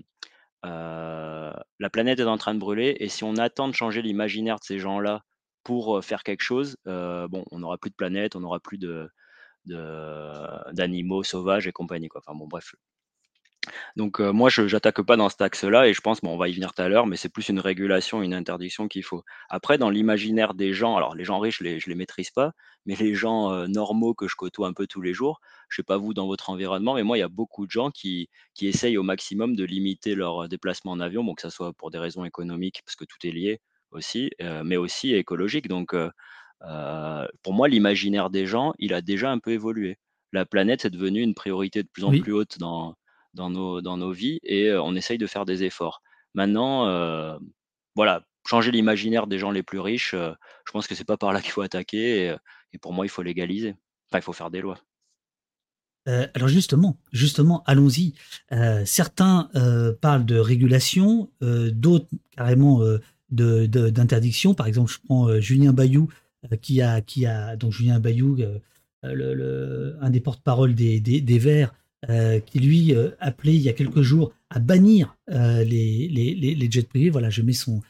euh, 0.67 1.51
la 1.79 1.89
planète 1.89 2.19
est 2.19 2.23
en 2.25 2.37
train 2.37 2.53
de 2.55 2.59
brûler, 2.59 2.95
et 2.99 3.09
si 3.09 3.23
on 3.23 3.35
attend 3.37 3.67
de 3.67 3.73
changer 3.73 4.01
l'imaginaire 4.01 4.57
de 4.59 4.63
ces 4.65 4.79
gens-là 4.79 5.23
pour 5.63 5.97
euh, 5.97 6.01
faire 6.01 6.23
quelque 6.23 6.43
chose, 6.43 6.77
euh, 6.87 7.27
on 7.51 7.59
n'aura 7.59 7.77
plus 7.77 7.89
de 7.91 7.95
planète, 7.95 8.35
on 8.35 8.41
n'aura 8.41 8.59
plus 8.59 8.79
d'animaux 10.73 11.23
sauvages 11.23 11.67
et 11.67 11.71
compagnie 11.71 12.07
quoi. 12.09 12.21
Enfin 12.25 12.37
bon, 12.37 12.47
bref. 12.47 12.73
Donc 13.95 14.19
euh, 14.19 14.31
moi, 14.31 14.49
je 14.49 14.61
n'attaque 14.63 15.01
pas 15.01 15.17
dans 15.17 15.29
cet 15.29 15.41
axe-là 15.41 15.87
et 15.87 15.93
je 15.93 16.01
pense, 16.01 16.21
bon, 16.21 16.33
on 16.33 16.37
va 16.37 16.49
y 16.49 16.53
venir 16.53 16.73
tout 16.73 16.81
à 16.81 16.89
l'heure, 16.89 17.07
mais 17.07 17.17
c'est 17.17 17.29
plus 17.29 17.49
une 17.49 17.59
régulation, 17.59 18.21
une 18.21 18.33
interdiction 18.33 18.87
qu'il 18.87 19.03
faut. 19.03 19.23
Après, 19.49 19.77
dans 19.77 19.89
l'imaginaire 19.89 20.53
des 20.53 20.73
gens, 20.73 20.95
alors 20.95 21.15
les 21.15 21.23
gens 21.23 21.39
riches, 21.39 21.59
je 21.59 21.63
les, 21.63 21.79
je 21.79 21.89
les 21.89 21.95
maîtrise 21.95 22.29
pas, 22.31 22.51
mais 22.85 22.95
les 22.95 23.13
gens 23.15 23.51
euh, 23.51 23.67
normaux 23.67 24.13
que 24.13 24.27
je 24.27 24.35
côtoie 24.35 24.67
un 24.67 24.73
peu 24.73 24.87
tous 24.87 25.01
les 25.01 25.13
jours, 25.13 25.39
je 25.69 25.77
sais 25.77 25.83
pas 25.83 25.97
vous 25.97 26.13
dans 26.13 26.27
votre 26.27 26.49
environnement, 26.49 26.95
mais 26.95 27.03
moi, 27.03 27.17
il 27.17 27.21
y 27.21 27.23
a 27.23 27.27
beaucoup 27.29 27.65
de 27.65 27.71
gens 27.71 27.91
qui, 27.91 28.29
qui 28.53 28.67
essayent 28.67 28.97
au 28.97 29.03
maximum 29.03 29.55
de 29.55 29.63
limiter 29.63 30.15
leur 30.15 30.43
euh, 30.45 30.47
déplacement 30.47 30.91
en 30.91 30.99
avion, 30.99 31.23
bon, 31.23 31.33
que 31.35 31.41
ça 31.41 31.49
soit 31.49 31.73
pour 31.73 31.91
des 31.91 31.97
raisons 31.99 32.25
économiques, 32.25 32.81
parce 32.85 32.95
que 32.95 33.05
tout 33.05 33.17
est 33.25 33.31
lié 33.31 33.59
aussi, 33.91 34.31
euh, 34.41 34.63
mais 34.63 34.77
aussi 34.77 35.13
écologique. 35.13 35.67
Donc, 35.67 35.93
pour 37.43 37.53
moi, 37.53 37.67
l'imaginaire 37.67 38.29
des 38.29 38.45
gens, 38.45 38.73
il 38.79 38.93
a 38.93 39.01
déjà 39.01 39.31
un 39.31 39.39
peu 39.39 39.51
évolué. 39.51 39.97
La 40.33 40.45
planète 40.45 40.85
est 40.85 40.89
devenue 40.89 41.21
une 41.21 41.33
priorité 41.35 41.83
de 41.83 41.87
plus 41.87 42.03
en 42.03 42.13
Oui. 42.13 42.17
plus 42.17 42.33
haute 42.33 42.57
dans, 42.59 42.95
dans, 43.33 43.49
nos, 43.49 43.81
dans 43.81 43.97
nos 43.97 44.11
vies 44.11 44.39
et 44.43 44.73
on 44.73 44.95
essaye 44.95 45.17
de 45.17 45.27
faire 45.27 45.45
des 45.45 45.63
efforts. 45.63 46.01
Maintenant, 46.33 47.39
voilà, 47.95 48.23
changer 48.47 48.71
l'imaginaire 48.71 49.27
des 49.27 49.39
gens 49.39 49.51
les 49.51 49.63
plus 49.63 49.79
riches, 49.79 50.13
je 50.13 50.71
pense 50.71 50.87
que 50.87 50.95
c'est 50.95 51.03
pas 51.03 51.17
par 51.17 51.33
là 51.33 51.41
qu'il 51.41 51.51
faut 51.51 51.61
attaquer 51.61 52.35
et, 52.73 52.77
pour 52.79 52.93
moi, 52.93 53.05
il 53.05 53.09
faut 53.09 53.23
légaliser. 53.23 53.75
Enfin, 54.09 54.19
il 54.19 54.21
faut 54.21 54.33
faire 54.33 54.51
des 54.51 54.61
lois. 54.61 54.79
Alors 56.05 56.47
justement, 56.47 56.97
justement, 57.11 57.63
allons-y. 57.65 58.13
Certains 58.85 59.49
parlent 60.01 60.25
de 60.25 60.37
régulation, 60.37 61.29
d'autres 61.41 62.07
carrément 62.31 62.81
d'interdiction. 63.29 64.53
Par 64.53 64.67
exemple, 64.67 64.91
je 64.91 64.99
prends 65.03 65.39
Julien 65.41 65.73
Bayou, 65.73 66.07
qui 66.61 66.81
a, 66.81 67.01
qui 67.01 67.25
a 67.25 67.57
donc 67.57 67.73
Julien 67.73 67.99
Bayou, 67.99 68.37
le, 69.03 69.33
le- 69.33 69.97
un 69.99 70.09
des 70.09 70.21
porte-parole 70.21 70.75
des, 70.75 71.01
des 71.01 71.39
Verts, 71.39 71.73
euh, 72.09 72.39
qui 72.39 72.59
lui 72.59 72.93
euh, 72.93 73.09
appelait 73.19 73.55
il 73.55 73.61
y 73.61 73.69
a 73.69 73.73
quelques 73.73 74.03
jours 74.03 74.31
à 74.51 74.59
bannir 74.59 75.17
euh, 75.31 75.63
les, 75.63 76.67
jets 76.69 76.83
privés. 76.83 77.09
Voilà, 77.09 77.31
je 77.31 77.41
mets 77.41 77.53
son 77.53 77.81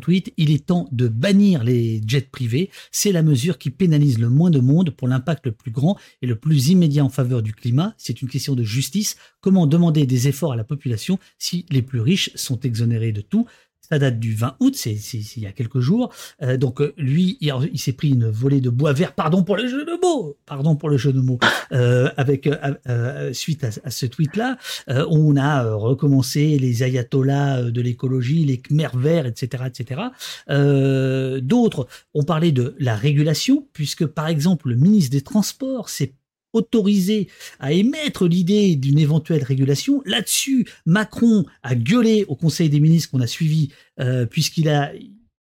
tweet. 0.00 0.32
Il 0.38 0.50
est 0.50 0.64
temps 0.64 0.88
de 0.90 1.08
bannir 1.08 1.64
les 1.64 2.00
jets 2.06 2.22
privés. 2.22 2.70
C'est 2.92 3.12
la 3.12 3.22
mesure 3.22 3.58
qui 3.58 3.68
pénalise 3.68 4.18
le 4.18 4.30
moins 4.30 4.50
de 4.50 4.58
monde 4.58 4.88
pour 4.88 5.06
l'impact 5.06 5.44
le 5.44 5.52
plus 5.52 5.70
grand 5.70 5.98
et 6.22 6.26
le 6.26 6.36
plus 6.36 6.68
immédiat 6.68 7.04
en 7.04 7.10
faveur 7.10 7.42
du 7.42 7.52
climat. 7.52 7.94
C'est 7.98 8.22
une 8.22 8.28
question 8.28 8.54
de 8.54 8.62
justice. 8.62 9.16
Comment 9.42 9.66
demander 9.66 10.06
des 10.06 10.28
efforts 10.28 10.52
à 10.52 10.56
la 10.56 10.64
population 10.64 11.18
si 11.38 11.66
les 11.70 11.82
plus 11.82 12.00
riches 12.00 12.30
sont 12.36 12.60
exonérés 12.60 13.12
de 13.12 13.20
tout? 13.20 13.46
Ça 13.94 13.98
date 14.00 14.18
du 14.18 14.34
20 14.34 14.56
août, 14.58 14.74
c'est 14.76 14.94
il 15.36 15.42
y 15.42 15.46
a 15.46 15.52
quelques 15.52 15.78
jours. 15.78 16.12
Euh, 16.42 16.56
donc 16.56 16.80
euh, 16.80 16.92
lui, 16.96 17.38
il, 17.40 17.54
il 17.72 17.78
s'est 17.78 17.92
pris 17.92 18.10
une 18.10 18.28
volée 18.28 18.60
de 18.60 18.70
bois 18.70 18.92
vert, 18.92 19.12
pardon 19.12 19.44
pour 19.44 19.56
le 19.56 19.68
jeu 19.68 19.84
de 19.84 19.92
mots, 20.02 20.36
pardon 20.46 20.74
pour 20.74 20.88
le 20.88 20.96
jeu 20.96 21.12
de 21.12 21.20
mots, 21.20 21.38
euh, 21.72 22.10
avec 22.16 22.48
euh, 22.48 23.32
suite 23.32 23.62
à, 23.62 23.68
à 23.84 23.90
ce 23.90 24.06
tweet-là, 24.06 24.58
on 24.88 25.36
a 25.36 25.74
recommencé 25.74 26.58
les 26.58 26.82
ayatollahs 26.82 27.70
de 27.70 27.80
l'écologie, 27.80 28.44
les 28.44 28.58
Khmer 28.58 28.88
verts, 28.94 29.26
etc., 29.26 29.64
etc. 29.66 30.00
D'autres 31.40 31.86
ont 32.14 32.24
parlé 32.24 32.50
de 32.50 32.74
la 32.80 32.96
régulation, 32.96 33.68
puisque 33.72 34.06
par 34.06 34.26
exemple 34.26 34.70
le 34.70 34.76
ministre 34.76 35.12
des 35.12 35.20
Transports 35.22 35.88
s'est 35.88 36.14
autorisé 36.54 37.28
à 37.60 37.72
émettre 37.72 38.26
l'idée 38.26 38.76
d'une 38.76 38.98
éventuelle 38.98 39.42
régulation. 39.42 40.02
Là-dessus, 40.06 40.66
Macron 40.86 41.44
a 41.62 41.74
gueulé 41.74 42.24
au 42.28 42.36
Conseil 42.36 42.70
des 42.70 42.80
ministres 42.80 43.10
qu'on 43.10 43.20
a 43.20 43.26
suivi, 43.26 43.70
euh, 44.00 44.24
puisqu'il 44.24 44.68
a 44.68 44.92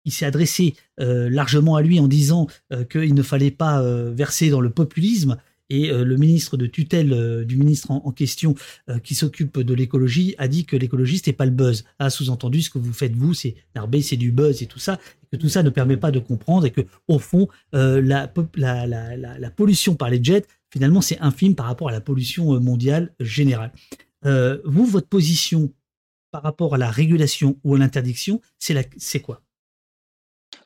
il 0.08 0.12
s'est 0.12 0.28
adressé 0.28 0.76
largement 1.00 1.76
à 1.78 1.82
lui 1.82 2.00
en 2.00 2.08
disant 2.08 2.46
qu'il 2.92 3.16
ne 3.16 3.24
fallait 3.24 3.50
pas 3.50 3.82
verser 4.12 4.52
dans 4.52 4.62
le 4.62 4.70
populisme 4.70 5.36
et 5.70 5.90
euh, 5.90 6.04
le 6.04 6.18
ministre 6.18 6.58
de 6.58 6.68
tutelle 6.68 7.14
euh, 7.14 7.44
du 7.44 7.58
ministre 7.58 7.92
en, 7.92 8.12
question 8.12 8.56
euh, 8.90 9.00
qui 9.00 9.16
s'occupe 9.16 9.60
de 9.60 9.74
l'écologie 9.74 10.36
a 10.38 10.48
dit 10.48 10.66
que 10.66 10.76
l'écologie 10.76 11.18
c'était 11.18 11.34
pas 11.34 11.46
le 11.46 11.52
buzz. 11.52 11.86
A 12.00 12.10
sous-entendu 12.10 12.62
ce 12.62 12.70
que 12.70 12.78
vous 12.78 12.94
faites 12.94 13.16
vous, 13.16 13.34
c'est 13.34 13.56
l'arber, 13.74 14.02
c'est 14.02 14.16
du 14.16 14.32
buzz 14.32 14.62
et 14.62 14.68
tout 14.68 14.80
ça, 14.80 15.00
que 15.32 15.38
tout 15.38 15.50
ça 15.50 15.64
ne 15.64 15.70
permet 15.70 15.98
pas 15.98 16.12
de 16.12 16.20
comprendre 16.20 16.66
et 16.66 16.72
que 16.72 16.82
au 17.08 17.20
fond 17.20 17.48
la, 17.74 18.28
pollution 19.56 19.96
par 19.96 20.10
les 20.10 20.24
jets 20.24 20.46
finalement 20.76 21.00
c'est 21.00 21.20
infime 21.22 21.56
par 21.56 21.68
rapport 21.68 21.88
à 21.88 21.94
la 21.94 22.02
pollution 22.02 22.60
mondiale 22.60 23.16
générale. 23.22 23.72
vous, 24.24 24.86
votre 24.86 25.08
position 25.08 25.74
par 26.32 26.44
rapport 26.44 26.76
à 26.76 26.78
la 26.78 26.92
régulation 26.92 27.58
ou 27.64 27.76
à 27.76 27.78
l'interdiction, 27.80 28.42
c'est 28.60 29.22
quoi? 29.22 29.42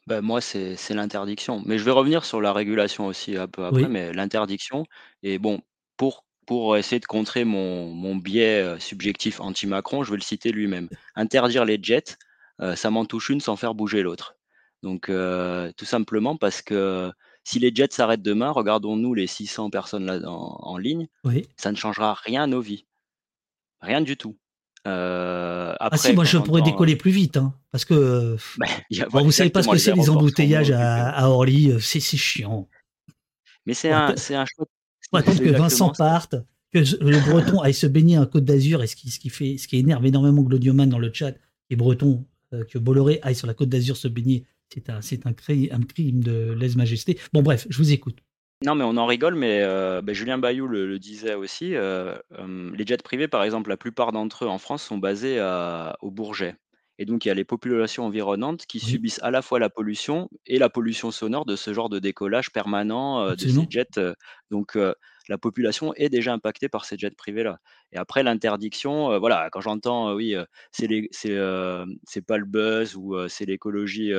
Bah, 0.07 0.21
moi, 0.21 0.41
c'est 0.41 0.77
l'interdiction. 0.89 1.61
Mais 1.67 1.77
je 1.77 1.83
vais 1.83 1.91
revenir 1.91 2.25
sur 2.25 2.41
la 2.41 2.53
régulation 2.53 3.05
aussi 3.05 3.37
un 3.37 3.47
peu 3.47 3.63
après, 3.65 3.87
mais 3.87 4.11
l'interdiction 4.13 4.85
et 5.21 5.37
bon, 5.37 5.61
pour 5.95 6.25
pour 6.47 6.77
essayer 6.77 6.99
de 6.99 7.05
contrer 7.05 7.43
mon 7.45 7.93
mon 7.93 8.15
biais, 8.15 8.79
subjectif 8.79 9.39
anti-Macron, 9.39 10.03
je 10.03 10.09
vais 10.09 10.17
le 10.17 10.23
citer 10.23 10.51
lui-même. 10.51 10.89
Interdire 11.13 11.65
les 11.65 11.77
jets, 11.79 12.17
ça 12.75 12.89
m'en 12.89 13.05
touche 13.05 13.29
une 13.29 13.41
sans 13.41 13.55
faire 13.55 13.75
bouger 13.75 14.01
l'autre. 14.01 14.35
Donc 14.81 15.11
tout 15.77 15.85
simplement 15.85 16.35
parce 16.35 16.63
que 16.63 17.11
si 17.49 17.57
les 17.57 17.73
jets 17.73 17.87
s'arrêtent 17.89 18.21
demain, 18.21 18.51
regardons-nous 18.51 19.15
les 19.15 19.25
600 19.25 19.71
personnes 19.71 20.05
là 20.05 20.19
en 20.29 20.59
en 20.61 20.77
ligne, 20.77 21.07
ça 21.57 21.71
ne 21.71 21.75
changera 21.75 22.13
rien 22.13 22.43
à 22.43 22.47
nos 22.47 22.61
vies. 22.61 22.85
Rien 23.81 24.01
du 24.01 24.17
tout. 24.17 24.37
Euh, 24.87 25.73
ah 25.79 25.97
si, 25.97 26.13
moi 26.13 26.25
je 26.25 26.37
pourrais 26.37 26.61
décoller 26.61 26.95
plus 26.95 27.09
vite, 27.11 27.37
hein, 27.37 27.55
parce 27.71 27.85
que 27.85 28.37
bah, 28.57 29.21
vous 29.23 29.31
savez 29.31 29.49
pas 29.49 29.63
ce 29.63 29.67
que 29.67 29.77
c'est 29.77 29.93
les 29.95 30.09
embouteillages 30.11 30.71
à, 30.71 31.27
Orly, 31.27 31.71
euh, 31.71 31.79
c'est 31.79 31.99
chiant. 31.99 32.67
Mais 33.65 33.73
c'est 33.73 33.91
un, 33.91 34.13
un 34.13 34.45
choix. 34.45 34.65
attendre 35.13 35.39
que 35.39 35.49
Vincent 35.49 35.91
parte, 35.91 36.35
que 36.71 36.79
le 37.03 37.19
Breton 37.31 37.61
aille 37.61 37.73
se 37.73 37.87
baigner 37.87 38.19
en 38.19 38.27
Côte 38.27 38.45
d'Azur, 38.45 38.83
et 38.83 38.87
ce 38.87 38.95
qui, 38.95 39.09
ce 39.09 39.19
qui 39.19 39.29
fait, 39.29 39.57
ce 39.57 39.67
qui 39.67 39.77
énerve 39.77 40.05
énormément 40.05 40.43
Glodioman 40.43 40.87
dans 40.87 40.99
le 40.99 41.11
chat, 41.11 41.33
et 41.71 41.75
Breton, 41.75 42.25
euh, 42.53 42.63
que 42.63 42.77
Bolloré 42.77 43.19
aille 43.23 43.35
sur 43.35 43.47
la 43.47 43.55
Côte 43.55 43.69
d'Azur 43.69 43.97
se 43.97 44.07
baigner, 44.07 44.45
c'est 44.73 44.89
un, 44.89 45.01
c'est 45.01 45.25
un, 45.25 45.31
un 45.31 45.81
crime 45.81 46.23
de 46.23 46.53
lèse-majesté. 46.53 47.19
Bon 47.33 47.41
bref, 47.41 47.67
je 47.69 47.77
vous 47.77 47.91
écoute. 47.91 48.17
Non, 48.65 48.75
mais 48.75 48.83
on 48.83 48.97
en 48.97 49.05
rigole, 49.05 49.35
mais 49.35 49.61
euh, 49.63 50.01
bah, 50.01 50.11
Julien 50.11 50.37
Bayou 50.37 50.67
le 50.67 50.99
disait 50.99 51.35
aussi, 51.35 51.75
euh, 51.75 52.17
les 52.37 52.85
jets 52.85 52.97
privés, 52.97 53.29
par 53.29 53.43
exemple, 53.43 53.69
la 53.69 53.77
plupart 53.77 54.11
d'entre 54.11 54.45
eux 54.45 54.49
en 54.49 54.57
France 54.57 54.83
sont 54.83 54.97
basés 54.97 55.39
au 56.01 56.11
Bourget 56.11 56.55
et 57.01 57.05
donc 57.05 57.23
il 57.23 57.29
y 57.29 57.31
a 57.31 57.33
les 57.33 57.45
populations 57.45 58.05
environnantes 58.05 58.65
qui 58.65 58.81
subissent 58.81 59.21
à 59.23 59.31
la 59.31 59.41
fois 59.41 59.57
la 59.57 59.69
pollution 59.69 60.29
et 60.45 60.59
la 60.59 60.69
pollution 60.69 61.11
sonore 61.11 61.45
de 61.45 61.55
ce 61.55 61.73
genre 61.73 61.87
de 61.87 61.97
décollage 61.97 62.51
permanent, 62.51 63.21
euh, 63.21 63.35
de 63.35 63.39
ces 63.39 63.65
jets, 63.69 63.99
donc 64.51 64.77
la 65.29 65.37
population 65.37 65.93
est 65.93 66.09
déjà 66.09 66.33
impactée 66.33 66.69
par 66.69 66.85
ces 66.85 66.97
jets 66.97 67.11
privés-là. 67.11 67.59
Et 67.91 67.97
après 67.97 68.23
l'interdiction, 68.23 69.11
euh, 69.11 69.19
voilà, 69.19 69.49
quand 69.51 69.61
j'entends, 69.61 70.09
euh, 70.09 70.15
oui, 70.15 70.35
euh, 70.35 70.45
c'est 72.01 72.25
pas 72.25 72.37
le 72.37 72.45
buzz 72.45 72.95
ou 72.95 73.15
c'est 73.29 73.45
l'écologie, 73.45 74.11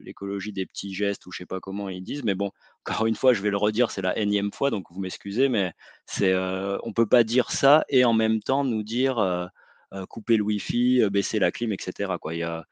l'écologie 0.00 0.52
des 0.52 0.66
petits 0.66 0.94
gestes 0.94 1.26
ou 1.26 1.32
je 1.32 1.38
sais 1.38 1.46
pas 1.46 1.60
comment 1.60 1.90
ils 1.90 2.02
disent, 2.02 2.24
mais 2.24 2.34
bon, 2.34 2.50
encore 2.86 3.06
une 3.06 3.14
fois, 3.14 3.34
je 3.34 3.42
vais 3.42 3.50
le 3.50 3.58
redire, 3.58 3.90
c'est 3.90 4.02
la 4.02 4.18
énième 4.18 4.50
fois, 4.50 4.70
donc 4.70 4.86
vous 4.90 5.00
m'excusez, 5.00 5.50
mais 5.50 5.72
c'est, 6.06 6.34
on 6.34 6.92
peut 6.94 7.06
pas 7.06 7.22
dire 7.22 7.50
ça 7.50 7.84
et 7.90 8.04
en 8.06 8.14
même 8.14 8.40
temps 8.40 8.64
nous 8.64 8.82
dire, 8.82 9.50
couper 10.08 10.38
le 10.38 10.44
wifi, 10.44 11.02
baisser 11.10 11.38
la 11.38 11.52
clim, 11.52 11.72
etc. 11.72 12.14
Il 12.30 12.38
y 12.38 12.42
a, 12.42 12.64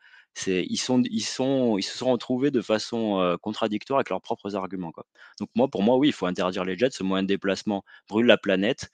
ils, 0.46 0.76
sont, 0.76 1.02
sont, 1.20 1.78
se 1.80 1.98
sont 1.98 2.10
retrouvés 2.12 2.50
de 2.50 2.60
façon 2.60 3.36
contradictoire 3.42 3.98
avec 3.98 4.10
leurs 4.10 4.20
propres 4.20 4.56
arguments. 4.56 4.92
Donc 5.40 5.48
moi, 5.54 5.68
pour 5.68 5.82
moi, 5.82 5.96
oui, 5.96 6.08
il 6.08 6.12
faut 6.12 6.26
interdire 6.26 6.64
les 6.64 6.76
jets. 6.76 6.90
Ce 6.90 7.02
moyen 7.02 7.22
de 7.22 7.28
déplacement 7.28 7.84
brûle 8.08 8.26
la 8.26 8.38
planète. 8.38 8.90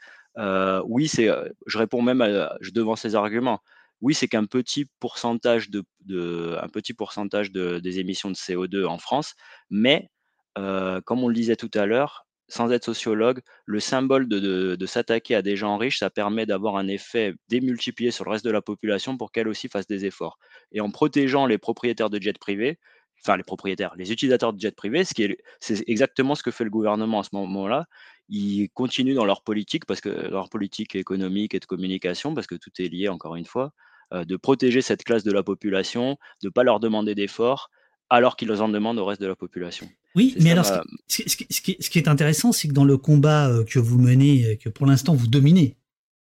oui, 0.85 1.09
c'est, 1.09 1.29
je 1.67 1.79
réponds 1.79 2.03
même 2.03 2.21
à, 2.21 2.57
je 2.61 2.71
devant 2.71 2.97
ces 2.97 3.15
arguments. 3.15 3.61
Oui, 4.01 4.15
c'est 4.15 4.29
qu'un 4.29 4.47
petit 4.47 4.87
pourcentage 4.99 5.71
de, 5.71 6.59
un 6.61 6.69
petit 6.69 6.95
pourcentage 6.95 7.53
de, 7.53 7.79
des 7.79 8.01
émissions 8.01 8.31
de 8.31 8.37
CO2 8.37 8.85
en 8.87 8.99
France, 8.99 9.35
mais 9.71 10.11
comme 10.55 11.25
on 11.25 11.29
le 11.29 11.35
disait 11.35 11.57
tout 11.57 11.71
à 11.75 11.87
l'heure, 11.87 12.27
sans 12.49 12.71
être 12.71 12.85
sociologue, 12.85 13.41
le 13.65 13.81
symbole 13.81 14.29
de, 14.29 14.87
s'attaquer 14.87 15.35
à 15.35 15.43
des 15.43 15.57
gens 15.57 15.77
riches, 15.77 15.99
ça 15.99 16.11
permet 16.11 16.47
d'avoir 16.47 16.77
un 16.77 16.89
effet 16.89 17.35
démultiplié 17.49 18.11
sur 18.11 18.25
le 18.25 18.31
reste 18.31 18.45
de 18.45 18.51
la 18.51 18.63
population 18.63 19.17
pour 19.17 19.33
qu'elle 19.33 19.49
aussi 19.49 19.69
fasse 19.69 19.87
des 19.87 20.05
efforts. 20.05 20.39
Et 20.73 20.81
en 20.81 20.91
protégeant 20.91 21.47
les 21.47 21.59
propriétaires 21.59 22.11
de 22.11 22.21
jets 22.21 22.33
privés, 22.35 22.79
enfin 23.21 23.37
les 23.37 23.43
propriétaires, 23.45 23.95
les 23.97 24.13
utilisateurs 24.13 24.53
de 24.53 24.61
jets 24.61 24.73
privés, 24.73 25.05
ce 25.05 25.15
qui 25.15 25.23
est, 25.23 25.39
c'est 25.61 25.83
exactement 25.89 26.35
ce 26.35 26.43
que 26.43 26.51
fait 26.51 26.65
le 26.65 26.71
gouvernement 26.71 27.21
à 27.21 27.25
ce 27.25 27.31
moment-là. 27.33 27.87
Ils 28.29 28.69
continuent 28.71 29.15
dans 29.15 29.25
leur 29.25 29.43
politique, 29.43 29.87
parce 29.87 30.01
que 30.01 30.09
leur 30.09 30.49
politique 30.49 30.95
économique 30.95 31.55
et 31.55 31.61
de 31.61 31.67
communication, 31.67 32.35
parce 32.35 32.47
que 32.47 32.55
tout 32.55 32.71
est 32.79 32.89
lié 32.89 33.09
encore 33.09 33.37
une 33.37 33.47
fois, 33.47 33.73
euh, 34.13 34.25
de 34.25 34.37
protéger 34.37 34.83
cette 34.83 35.05
classe 35.05 35.25
de 35.25 35.33
la 35.33 35.43
population, 35.43 36.17
de 36.43 36.49
ne 36.49 36.51
pas 36.51 36.65
leur 36.65 36.81
demander 36.81 37.15
d'efforts, 37.15 37.71
alors 38.11 38.37
qu'ils 38.37 38.53
en 38.53 38.69
demandent 38.69 38.99
au 38.99 39.05
reste 39.05 39.21
de 39.21 39.27
la 39.27 39.37
population. 39.37 39.89
Oui, 40.15 40.35
mais 40.41 40.51
alors, 40.51 40.67
ce 41.09 41.23
qui, 41.23 41.47
ce, 41.51 41.91
qui, 41.91 41.99
est 41.99 42.09
intéressant, 42.09 42.53
c'est 42.53 42.69
que 42.69 42.75
dans 42.75 42.85
le 42.85 42.99
combat 42.99 43.49
euh, 43.49 43.65
que 43.65 43.79
vous 43.79 43.99
menez, 43.99 44.59
que 44.59 44.69
pour 44.69 44.87
l'instant 44.87 45.15
vous 45.15 45.27
dominez, 45.27 45.77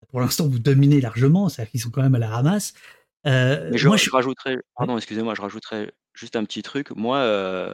pour 0.10 0.20
l'instant 0.20 0.48
vous 0.48 0.60
dominez 0.60 1.00
largement, 1.00 1.48
c'est-à-dire 1.48 1.72
qu'ils 1.72 1.80
sont 1.80 1.90
quand 1.90 2.02
même 2.02 2.16
à 2.16 2.20
la 2.20 2.30
ramasse. 2.30 2.74
Euh, 3.26 3.70
mais 3.72 3.78
je, 3.78 3.88
moi, 3.88 3.98
je, 3.98 4.10
rajouterais, 4.10 4.58
pardon, 4.76 4.98
excusez-moi, 4.98 5.36
je 5.36 5.42
rajouterais 5.42 5.94
juste 6.14 6.36
un 6.36 6.44
petit 6.44 6.62
truc. 6.62 6.92
Moi, 6.92 7.18
euh, 7.18 7.74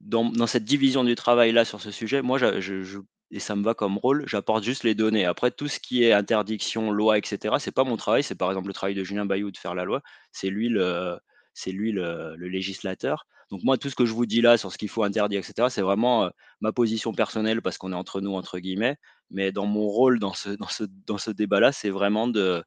dans, 0.00 0.30
dans, 0.30 0.46
cette 0.46 0.64
division 0.64 1.04
du 1.04 1.14
travail 1.14 1.52
là 1.52 1.64
sur 1.64 1.80
ce 1.80 1.90
sujet, 1.90 2.22
moi, 2.22 2.38
je, 2.38 2.60
je, 2.60 2.98
et 3.30 3.40
ça 3.40 3.56
me 3.56 3.64
va 3.64 3.74
comme 3.74 3.98
rôle, 3.98 4.24
j'apporte 4.26 4.62
juste 4.62 4.84
les 4.84 4.94
données. 4.94 5.24
Après, 5.24 5.50
tout 5.50 5.68
ce 5.68 5.80
qui 5.80 6.04
est 6.04 6.12
interdiction, 6.12 6.92
loi, 6.92 7.18
etc., 7.18 7.56
c'est 7.58 7.72
pas 7.72 7.84
mon 7.84 7.96
travail. 7.96 8.22
C'est 8.22 8.36
par 8.36 8.50
exemple 8.50 8.68
le 8.68 8.74
travail 8.74 8.94
de 8.94 9.02
Julien 9.02 9.26
Bayou 9.26 9.50
de 9.50 9.56
faire 9.56 9.74
la 9.74 9.84
loi. 9.84 10.02
C'est 10.30 10.50
lui 10.50 10.68
le, 10.68 11.18
c'est 11.54 11.72
lui 11.72 11.92
le, 11.92 12.34
législateur. 12.36 13.26
Donc 13.50 13.62
moi, 13.62 13.78
tout 13.78 13.88
ce 13.88 13.94
que 13.94 14.04
je 14.04 14.12
vous 14.12 14.26
dis 14.26 14.40
là 14.40 14.58
sur 14.58 14.72
ce 14.72 14.78
qu'il 14.78 14.88
faut 14.88 15.04
interdire, 15.04 15.38
etc., 15.38 15.68
c'est 15.70 15.82
vraiment 15.82 16.30
ma 16.60 16.72
position 16.72 17.12
personnelle 17.12 17.62
parce 17.62 17.78
qu'on 17.78 17.92
est 17.92 17.96
entre 17.96 18.20
nous, 18.20 18.34
entre 18.34 18.58
guillemets. 18.58 18.96
Mais 19.30 19.52
dans 19.52 19.66
mon 19.66 19.86
rôle 19.86 20.18
dans 20.18 20.34
ce, 20.34 20.50
dans 20.50 20.68
ce, 20.68 20.84
dans 21.06 21.18
ce 21.18 21.30
débat-là, 21.30 21.72
c'est 21.72 21.90
vraiment 21.90 22.26
de, 22.26 22.62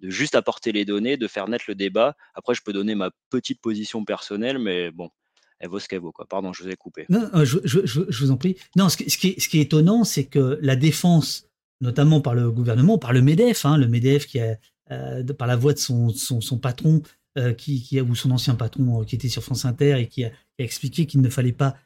de 0.00 0.10
juste 0.10 0.34
apporter 0.34 0.72
les 0.72 0.84
données, 0.84 1.16
de 1.16 1.28
faire 1.28 1.48
naître 1.48 1.64
le 1.68 1.74
débat. 1.74 2.16
Après, 2.34 2.54
je 2.54 2.62
peux 2.62 2.72
donner 2.72 2.94
ma 2.94 3.10
petite 3.30 3.60
position 3.60 4.04
personnelle, 4.04 4.58
mais 4.58 4.90
bon, 4.90 5.10
elle 5.60 5.68
vaut 5.68 5.78
ce 5.78 5.88
qu'elle 5.88 6.00
vaut. 6.00 6.12
Quoi. 6.12 6.26
Pardon, 6.28 6.52
je 6.52 6.64
vous 6.64 6.68
ai 6.68 6.76
coupé. 6.76 7.06
Non, 7.08 7.28
je, 7.44 7.58
je, 7.64 7.80
je, 7.84 8.24
vous 8.24 8.30
en 8.30 8.36
prie. 8.36 8.56
Non, 8.76 8.88
ce, 8.88 8.96
qui, 8.96 9.04
est, 9.04 9.40
ce 9.40 9.48
qui 9.48 9.58
est 9.58 9.62
étonnant, 9.62 10.04
c'est 10.04 10.24
que 10.24 10.58
la 10.60 10.76
défense, 10.76 11.48
notamment 11.80 12.20
par 12.20 12.34
le 12.34 12.50
gouvernement, 12.50 12.98
par 12.98 13.12
le 13.12 13.22
MEDEF, 13.22 13.64
hein, 13.64 13.76
le 13.76 13.86
MEDEF 13.86 14.26
qui 14.26 14.40
a, 14.40 14.56
par 15.38 15.46
la 15.46 15.56
voix 15.56 15.72
de 15.72 15.78
son, 15.78 16.10
son, 16.10 16.40
son 16.40 16.58
patron, 16.58 17.02
euh, 17.38 17.54
qui, 17.54 17.98
ou 17.98 18.14
son 18.14 18.30
ancien 18.30 18.54
patron 18.54 19.00
euh, 19.00 19.04
qui 19.04 19.14
était 19.14 19.30
sur 19.30 19.42
France 19.42 19.64
Inter 19.64 19.98
et 19.98 20.06
qui 20.06 20.24
a, 20.24 20.32
expliqué 20.58 21.06
qu'il 21.06 21.22
ne 21.22 21.30
fallait 21.30 21.52
pas, 21.52 21.68
à 21.68 21.76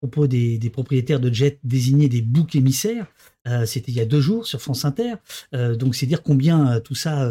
propos 0.00 0.26
des, 0.26 0.58
propriétaires 0.72 1.20
de 1.20 1.30
jets, 1.30 1.60
désigner 1.62 2.08
des 2.08 2.22
boucs 2.22 2.56
émissaires. 2.56 3.06
Euh, 3.46 3.66
C'était 3.66 3.92
il 3.92 3.98
y 3.98 4.00
a 4.00 4.06
deux 4.06 4.22
jours 4.22 4.46
sur 4.46 4.62
France 4.62 4.86
Inter. 4.86 5.16
Donc 5.52 5.94
c'est 5.94 6.06
dire 6.06 6.22
combien 6.22 6.80
tout 6.80 6.94
ça 6.94 7.30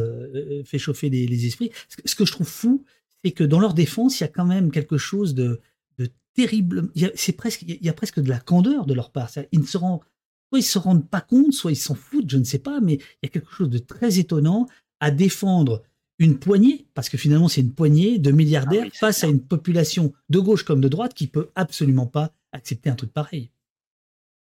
fait 0.66 0.78
chauffer 0.78 1.10
les, 1.10 1.26
les 1.26 1.46
esprits. 1.48 1.72
Ce, 2.06 2.16
que 2.16 2.26
je 2.26 2.32
trouve 2.32 2.48
fou, 2.48 2.86
c'est 3.24 3.32
que 3.32 3.44
dans 3.44 3.60
leur 3.60 3.74
défense, 3.74 4.20
il 4.20 4.24
y 4.24 4.26
a 4.26 4.30
quand 4.30 4.46
même 4.46 4.72
quelque 4.72 4.98
chose 4.98 5.34
de, 5.34 5.60
de 5.98 6.10
terrible. 6.36 6.92
C'est 7.16 7.34
presque, 7.34 7.64
il 7.64 7.84
y 7.84 7.90
a 7.90 7.94
presque 7.94 8.20
de 8.20 8.30
la 8.30 8.40
candeur 8.40 8.86
de 8.86 8.94
leur 8.94 9.12
part. 9.12 9.32
Ils 9.52 9.62
ne 9.62 9.66
se 9.66 9.78
rendent, 9.80 10.02
soit 10.50 10.60
ils 10.60 10.64
se 10.64 10.78
rendent 10.78 11.10
pas 11.10 11.22
compte, 11.22 11.54
soit 11.54 11.72
ils 11.72 11.76
s'en 11.76 11.96
foutent, 11.96 12.30
je 12.30 12.38
ne 12.38 12.44
sais 12.44 12.60
pas, 12.60 12.80
mais 12.82 12.94
il 12.94 13.24
y 13.24 13.26
a 13.26 13.30
quelque 13.30 13.52
chose 13.52 13.70
de 13.70 13.80
très 13.80 14.20
étonnant 14.20 14.68
à 15.00 15.10
défendre 15.12 15.84
une 16.24 16.40
poignée, 16.40 16.86
parce 16.94 17.10
que 17.10 17.18
finalement 17.18 17.48
c'est 17.48 17.62
une 17.62 17.74
poignée 17.74 18.18
de 18.18 18.32
milliardaires 18.32 18.88
ah 18.88 18.98
face 18.98 19.24
à 19.24 19.28
une 19.28 19.42
population 19.42 20.14
de 20.30 20.40
gauche 20.40 20.64
comme 20.64 20.82
de 20.82 20.88
droite 20.88 21.14
qui 21.14 21.28
peut 21.28 21.50
absolument 21.56 22.08
pas 22.08 22.32
accepter 22.52 22.90
un 22.90 22.96
truc 22.96 23.12
pareil. 23.12 23.52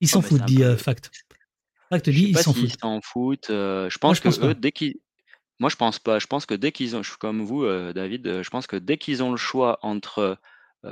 Ils 0.02 0.08
s'en 0.08 0.22
foutent, 0.22 0.46
dit 0.46 0.64
euh, 0.64 0.78
Fact. 0.78 1.12
Fact 1.90 2.10
dit, 2.10 2.30
ils 2.30 2.38
s'en 2.38 2.54
foutent. 2.54 2.64
Ils 2.64 2.80
s'en 2.80 3.02
foutent. 3.02 3.50
Euh, 3.50 3.90
je 3.90 3.98
pense 3.98 4.20
que 4.20 4.54
dès 4.54 4.72
qu'ils 4.72 4.96
moi, 5.60 5.72
je 5.72 5.76
pense 5.76 5.98
pas. 5.98 6.20
Je 6.20 6.28
pense 6.28 6.46
que 6.46 6.54
dès 6.54 6.72
qu'ils 6.72 6.96
ont, 6.96 7.02
je 7.02 7.10
suis 7.10 7.18
comme 7.18 7.42
vous, 7.42 7.64
euh, 7.64 7.92
David, 7.92 8.44
je 8.44 8.50
pense 8.52 8.68
que 8.68 8.76
dès 8.76 8.98
qu'ils 8.98 9.24
ont 9.24 9.32
le 9.32 9.38
choix 9.38 9.80
entre 9.82 10.38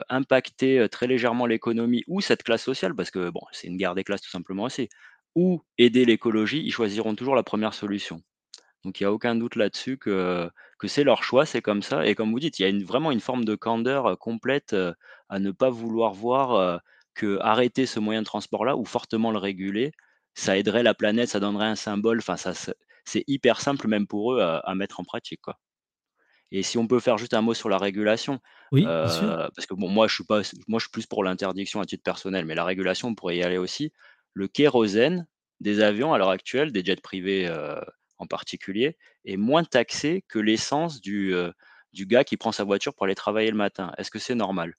impacter 0.09 0.87
très 0.91 1.07
légèrement 1.07 1.45
l'économie 1.45 2.03
ou 2.07 2.19
cette 2.19 2.43
classe 2.43 2.63
sociale, 2.63 2.95
parce 2.95 3.11
que 3.11 3.29
bon, 3.29 3.41
c'est 3.51 3.67
une 3.67 3.77
guerre 3.77 3.95
des 3.95 4.03
classes 4.03 4.23
tout 4.23 4.31
simplement 4.31 4.63
aussi, 4.63 4.89
ou 5.35 5.61
aider 5.77 6.03
l'écologie, 6.03 6.61
ils 6.65 6.71
choisiront 6.71 7.15
toujours 7.15 7.35
la 7.35 7.43
première 7.43 7.73
solution. 7.73 8.21
Donc 8.85 8.99
il 8.99 9.03
n'y 9.03 9.07
a 9.07 9.11
aucun 9.11 9.35
doute 9.35 9.57
là-dessus 9.57 9.97
que, 9.97 10.49
que 10.79 10.87
c'est 10.87 11.03
leur 11.03 11.23
choix, 11.23 11.45
c'est 11.45 11.61
comme 11.61 11.81
ça. 11.81 12.05
Et 12.05 12.15
comme 12.15 12.31
vous 12.31 12.39
dites, 12.39 12.59
il 12.59 12.61
y 12.61 12.65
a 12.65 12.69
une, 12.69 12.83
vraiment 12.83 13.11
une 13.11 13.19
forme 13.19 13.43
de 13.43 13.55
candeur 13.55 14.17
complète 14.17 14.75
à 15.27 15.39
ne 15.39 15.51
pas 15.51 15.69
vouloir 15.69 16.13
voir 16.13 16.81
que 17.15 17.39
arrêter 17.41 17.85
ce 17.85 17.99
moyen 17.99 18.21
de 18.21 18.25
transport-là 18.25 18.77
ou 18.77 18.85
fortement 18.85 19.31
le 19.31 19.39
réguler, 19.39 19.91
ça 20.35 20.57
aiderait 20.57 20.83
la 20.83 20.93
planète, 20.93 21.29
ça 21.29 21.39
donnerait 21.39 21.65
un 21.65 21.75
symbole. 21.75 22.19
Enfin, 22.19 22.37
ça, 22.37 22.53
c'est 23.05 23.23
hyper 23.27 23.61
simple 23.61 23.87
même 23.87 24.05
pour 24.05 24.33
eux 24.33 24.41
à, 24.41 24.75
mettre 24.75 24.99
en 24.99 25.03
pratique. 25.03 25.41
Quoi. 25.41 25.57
Et 26.51 26.61
si 26.61 26.77
on 26.77 26.87
peut 26.87 26.99
faire 26.99 27.17
juste 27.17 27.33
un 27.33 27.41
mot 27.41 27.53
sur 27.53 27.69
la 27.69 27.77
régulation, 27.77 28.39
Oui, 28.71 28.81
bien 28.81 29.07
sûr. 29.07 29.23
euh, 29.23 29.47
parce 29.55 29.65
que 29.65 29.73
bon, 29.73 29.89
moi 29.89 30.07
je 30.07 30.15
suis 30.15 30.25
pas, 30.25 30.41
moi 30.67 30.79
je 30.79 30.85
suis 30.85 30.91
plus 30.91 31.05
pour 31.05 31.23
l'interdiction 31.23 31.79
à 31.79 31.85
titre 31.85 32.03
personnel, 32.03 32.45
mais 32.45 32.55
la 32.55 32.65
régulation, 32.65 33.09
on 33.09 33.15
pourrait 33.15 33.37
y 33.37 33.43
aller 33.43 33.57
aussi. 33.57 33.91
Le 34.33 34.47
kérosène 34.47 35.25
des 35.61 35.81
avions 35.81 36.13
à 36.13 36.17
l'heure 36.17 36.29
actuelle, 36.29 36.71
des 36.71 36.83
jets 36.83 36.97
privés 36.97 37.47
euh, 37.47 37.79
en 38.17 38.27
particulier, 38.27 38.97
est 39.25 39.37
moins 39.37 39.63
taxé 39.63 40.23
que 40.27 40.39
l'essence 40.39 41.01
du, 41.01 41.33
euh, 41.33 41.51
du 41.93 42.05
gars 42.05 42.23
qui 42.23 42.37
prend 42.37 42.51
sa 42.51 42.63
voiture 42.63 42.93
pour 42.93 43.05
aller 43.05 43.15
travailler 43.15 43.51
le 43.51 43.57
matin. 43.57 43.91
Est-ce 43.97 44.11
que 44.11 44.19
c'est 44.19 44.35
normal? 44.35 44.75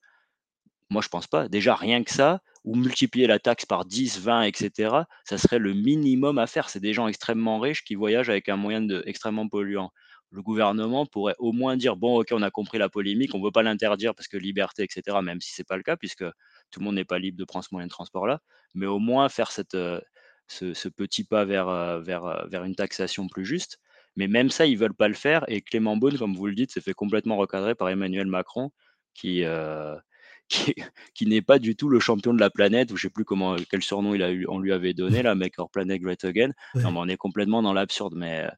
Moi, 0.90 1.02
je 1.02 1.08
pense 1.08 1.26
pas. 1.26 1.48
Déjà, 1.48 1.74
rien 1.74 2.04
que 2.04 2.12
ça, 2.12 2.40
ou 2.64 2.76
multiplier 2.76 3.26
la 3.26 3.38
taxe 3.38 3.66
par 3.66 3.84
10, 3.84 4.20
20, 4.20 4.42
etc., 4.42 4.94
ça 5.24 5.38
serait 5.38 5.58
le 5.58 5.72
minimum 5.74 6.38
à 6.38 6.46
faire. 6.46 6.68
C'est 6.68 6.80
des 6.80 6.92
gens 6.92 7.08
extrêmement 7.08 7.58
riches 7.58 7.84
qui 7.84 7.94
voyagent 7.94 8.30
avec 8.30 8.48
un 8.48 8.56
moyen 8.56 8.86
extrêmement 9.04 9.48
polluant. 9.48 9.90
Le 10.30 10.42
gouvernement 10.42 11.06
pourrait 11.06 11.36
au 11.38 11.52
moins 11.52 11.76
dire, 11.76 11.96
bon, 11.96 12.20
ok, 12.20 12.28
on 12.32 12.42
a 12.42 12.50
compris 12.50 12.78
la 12.78 12.88
polémique, 12.88 13.34
on 13.34 13.38
ne 13.38 13.44
veut 13.44 13.52
pas 13.52 13.62
l'interdire 13.62 14.14
parce 14.14 14.28
que 14.28 14.36
liberté, 14.36 14.82
etc., 14.82 15.18
même 15.22 15.40
si 15.40 15.52
c'est 15.52 15.66
pas 15.66 15.76
le 15.76 15.82
cas, 15.82 15.96
puisque 15.96 16.24
tout 16.70 16.80
le 16.80 16.84
monde 16.84 16.96
n'est 16.96 17.04
pas 17.04 17.18
libre 17.18 17.38
de 17.38 17.44
prendre 17.44 17.64
ce 17.64 17.68
moyen 17.72 17.86
de 17.86 17.92
transport-là, 17.92 18.40
mais 18.74 18.86
au 18.86 18.98
moins 18.98 19.28
faire 19.28 19.50
cette, 19.50 19.74
euh, 19.74 20.00
ce, 20.48 20.74
ce 20.74 20.88
petit 20.88 21.24
pas 21.24 21.44
vers, 21.44 21.68
euh, 21.68 22.00
vers, 22.00 22.24
euh, 22.24 22.46
vers 22.46 22.64
une 22.64 22.74
taxation 22.74 23.28
plus 23.28 23.44
juste. 23.44 23.78
Mais 24.16 24.28
même 24.28 24.50
ça, 24.50 24.66
ils 24.66 24.78
veulent 24.78 24.94
pas 24.94 25.08
le 25.08 25.14
faire. 25.14 25.44
Et 25.48 25.60
Clément 25.60 25.96
Beaune, 25.96 26.18
comme 26.18 26.34
vous 26.34 26.46
le 26.46 26.54
dites, 26.54 26.72
s'est 26.72 26.80
fait 26.80 26.94
complètement 26.94 27.36
recadrer 27.36 27.74
par 27.74 27.88
Emmanuel 27.88 28.26
Macron, 28.26 28.70
qui, 29.14 29.44
euh, 29.44 29.94
qui, 30.48 30.74
qui 31.14 31.26
n'est 31.26 31.42
pas 31.42 31.58
du 31.58 31.76
tout 31.76 31.88
le 31.88 32.00
champion 32.00 32.32
de 32.32 32.40
la 32.40 32.50
planète, 32.50 32.92
ou 32.92 32.96
je 32.96 33.02
sais 33.02 33.10
plus 33.10 33.24
comment, 33.24 33.56
quel 33.70 33.82
surnom 33.82 34.14
il 34.14 34.22
a 34.22 34.30
eu, 34.30 34.46
on 34.48 34.58
lui 34.58 34.72
avait 34.72 34.94
donné, 34.94 35.22
là, 35.22 35.34
Make 35.34 35.58
Our 35.58 35.70
Planet 35.70 36.00
Great 36.00 36.24
Again. 36.24 36.52
Ouais. 36.74 36.82
Non, 36.82 36.92
mais 36.92 36.98
on 37.00 37.08
est 37.08 37.16
complètement 37.16 37.62
dans 37.62 37.72
l'absurde. 37.72 38.14
Mais 38.16 38.48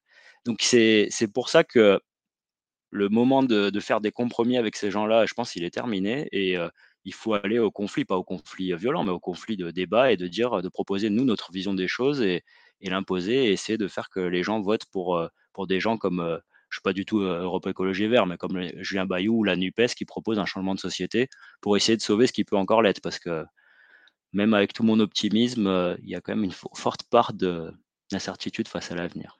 donc 0.44 0.58
c'est 0.62 1.08
c'est 1.10 1.28
pour 1.32 1.48
ça 1.48 1.64
que 1.64 2.00
le 2.90 3.08
moment 3.08 3.42
de, 3.42 3.70
de 3.70 3.80
faire 3.80 4.00
des 4.00 4.12
compromis 4.12 4.56
avec 4.56 4.76
ces 4.76 4.90
gens-là, 4.90 5.26
je 5.26 5.34
pense 5.34 5.52
qu'il 5.52 5.64
est 5.64 5.70
terminé 5.70 6.28
et 6.32 6.56
euh, 6.56 6.68
il 7.08 7.14
faut 7.14 7.34
aller 7.34 7.58
au 7.58 7.70
conflit, 7.70 8.04
pas 8.04 8.16
au 8.16 8.24
conflit 8.24 8.72
euh, 8.72 8.76
violent, 8.76 9.04
mais 9.04 9.10
au 9.12 9.20
conflit 9.20 9.56
de 9.56 9.70
débat 9.70 10.12
et 10.12 10.16
de 10.16 10.28
dire, 10.28 10.62
de 10.62 10.68
proposer 10.68 11.10
nous 11.10 11.24
notre 11.24 11.52
vision 11.52 11.74
des 11.74 11.88
choses 11.88 12.20
et, 12.22 12.44
l'imposer 12.82 13.46
et 13.46 13.52
essayer 13.52 13.78
de 13.78 13.88
faire 13.88 14.08
que 14.10 14.20
les 14.20 14.42
gens 14.42 14.60
votent 14.60 14.86
pour, 14.92 15.16
euh, 15.16 15.28
des 15.66 15.80
gens 15.80 15.96
comme, 15.98 16.20
euh, 16.20 16.38
je 16.70 16.76
suis 16.76 16.82
pas 16.82 16.92
du 16.92 17.04
tout 17.04 17.20
euh, 17.20 17.42
Europe 17.42 17.66
Écologie 17.66 18.06
Vert, 18.06 18.26
mais 18.26 18.36
comme 18.36 18.60
Julien 18.82 19.06
Bayou 19.06 19.38
ou 19.38 19.44
la 19.44 19.56
NUPES 19.56 19.94
qui 19.96 20.04
propose 20.04 20.38
un 20.38 20.46
changement 20.46 20.74
de 20.74 20.80
société 20.80 21.28
pour 21.60 21.76
essayer 21.76 21.96
de 21.96 22.02
sauver 22.02 22.26
ce 22.28 22.32
qui 22.32 22.44
peut 22.44 22.56
encore 22.56 22.82
l'être 22.82 23.00
parce 23.00 23.18
que 23.18 23.44
même 24.32 24.54
avec 24.54 24.72
tout 24.72 24.84
mon 24.84 25.00
optimisme, 25.00 25.66
euh, 25.66 25.96
il 26.02 26.08
y 26.10 26.14
a 26.14 26.20
quand 26.20 26.34
même 26.34 26.44
une 26.44 26.52
fo- 26.52 26.74
forte 26.76 27.02
part 27.10 27.32
de- 27.34 27.72
d'incertitude 28.12 28.68
face 28.68 28.90
à 28.92 28.94
l'avenir. 28.96 29.37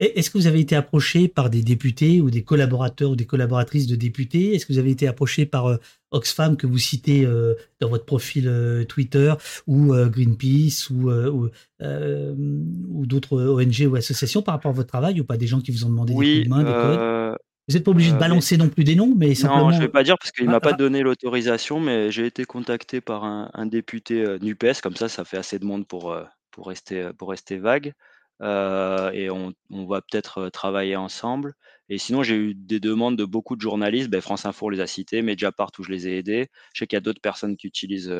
Est-ce 0.00 0.28
que 0.28 0.38
vous 0.38 0.46
avez 0.48 0.58
été 0.60 0.74
approché 0.74 1.28
par 1.28 1.50
des 1.50 1.62
députés 1.62 2.20
ou 2.20 2.28
des 2.28 2.42
collaborateurs 2.42 3.10
ou 3.12 3.16
des 3.16 3.26
collaboratrices 3.26 3.86
de 3.86 3.94
députés? 3.94 4.54
Est-ce 4.54 4.66
que 4.66 4.72
vous 4.72 4.78
avez 4.80 4.90
été 4.90 5.06
approché 5.06 5.46
par 5.46 5.66
euh, 5.66 5.76
Oxfam 6.10 6.56
que 6.56 6.66
vous 6.66 6.78
citez 6.78 7.24
euh, 7.24 7.54
dans 7.80 7.88
votre 7.88 8.04
profil 8.04 8.48
euh, 8.48 8.84
Twitter 8.84 9.32
ou 9.68 9.94
Greenpeace 9.94 10.90
ou, 10.90 11.10
ou, 11.10 11.48
ou 11.80 13.06
d'autres 13.06 13.40
ONG 13.40 13.86
ou 13.88 13.94
associations 13.96 14.42
par 14.42 14.54
rapport 14.56 14.70
à 14.70 14.74
votre 14.74 14.88
travail 14.88 15.20
ou 15.20 15.24
pas? 15.24 15.36
Des 15.36 15.46
gens 15.46 15.60
qui 15.60 15.70
vous 15.70 15.84
ont 15.84 15.90
demandé 15.90 16.12
des 16.12 16.16
coups 16.16 16.26
Oui, 16.28 16.44
de 16.44 16.48
main, 16.48 16.64
des 16.64 16.72
codes? 16.72 17.38
Vous 17.68 17.74
n'êtes 17.74 17.84
pas 17.84 17.92
obligé 17.92 18.10
de 18.10 18.14
mais- 18.16 18.20
balancer 18.20 18.56
non 18.58 18.68
plus 18.68 18.84
des 18.84 18.94
noms, 18.94 19.14
mais 19.16 19.34
simplement. 19.34 19.70
Non, 19.70 19.76
je 19.76 19.80
vais 19.80 19.88
pas 19.88 20.02
dire 20.02 20.16
parce 20.18 20.32
qu'il 20.32 20.46
Ah, 20.48 20.52
m'a 20.52 20.60
pas 20.60 20.72
ah. 20.74 20.76
donné 20.76 21.02
l'autorisation, 21.02 21.80
mais 21.80 22.10
j'ai 22.10 22.26
été 22.26 22.44
contacté 22.44 23.00
par 23.00 23.24
un, 23.24 23.48
un 23.54 23.64
député 23.64 24.22
NUPES, 24.42 24.82
comme 24.82 24.96
ça, 24.96 25.08
ça 25.08 25.24
fait 25.24 25.38
assez 25.38 25.58
de 25.58 25.64
monde 25.64 25.86
pour, 25.86 26.14
pour 26.50 26.66
rester, 26.66 27.08
pour 27.16 27.30
rester 27.30 27.56
vague. 27.56 27.94
Et 28.40 29.30
on, 29.30 29.54
va 29.86 30.02
peut-être 30.02 30.48
travailler 30.50 30.96
ensemble. 30.96 31.54
Et 31.88 31.98
sinon, 31.98 32.22
j'ai 32.22 32.34
eu 32.34 32.54
des 32.54 32.80
demandes 32.80 33.16
de 33.16 33.24
beaucoup 33.24 33.56
de 33.56 33.60
journalistes. 33.60 34.08
Ben, 34.10 34.20
France 34.20 34.46
Info 34.46 34.70
les 34.70 34.80
a 34.80 34.86
cités, 34.86 35.22
Mediapart 35.22 35.70
où 35.78 35.84
je 35.84 35.90
les 35.90 36.08
ai 36.08 36.18
aidés. 36.18 36.48
Je 36.72 36.80
sais 36.80 36.86
qu'il 36.86 36.96
y 36.96 36.98
a 36.98 37.00
d'autres 37.00 37.20
personnes 37.20 37.56
qui 37.56 37.66
utilisent, 37.66 38.10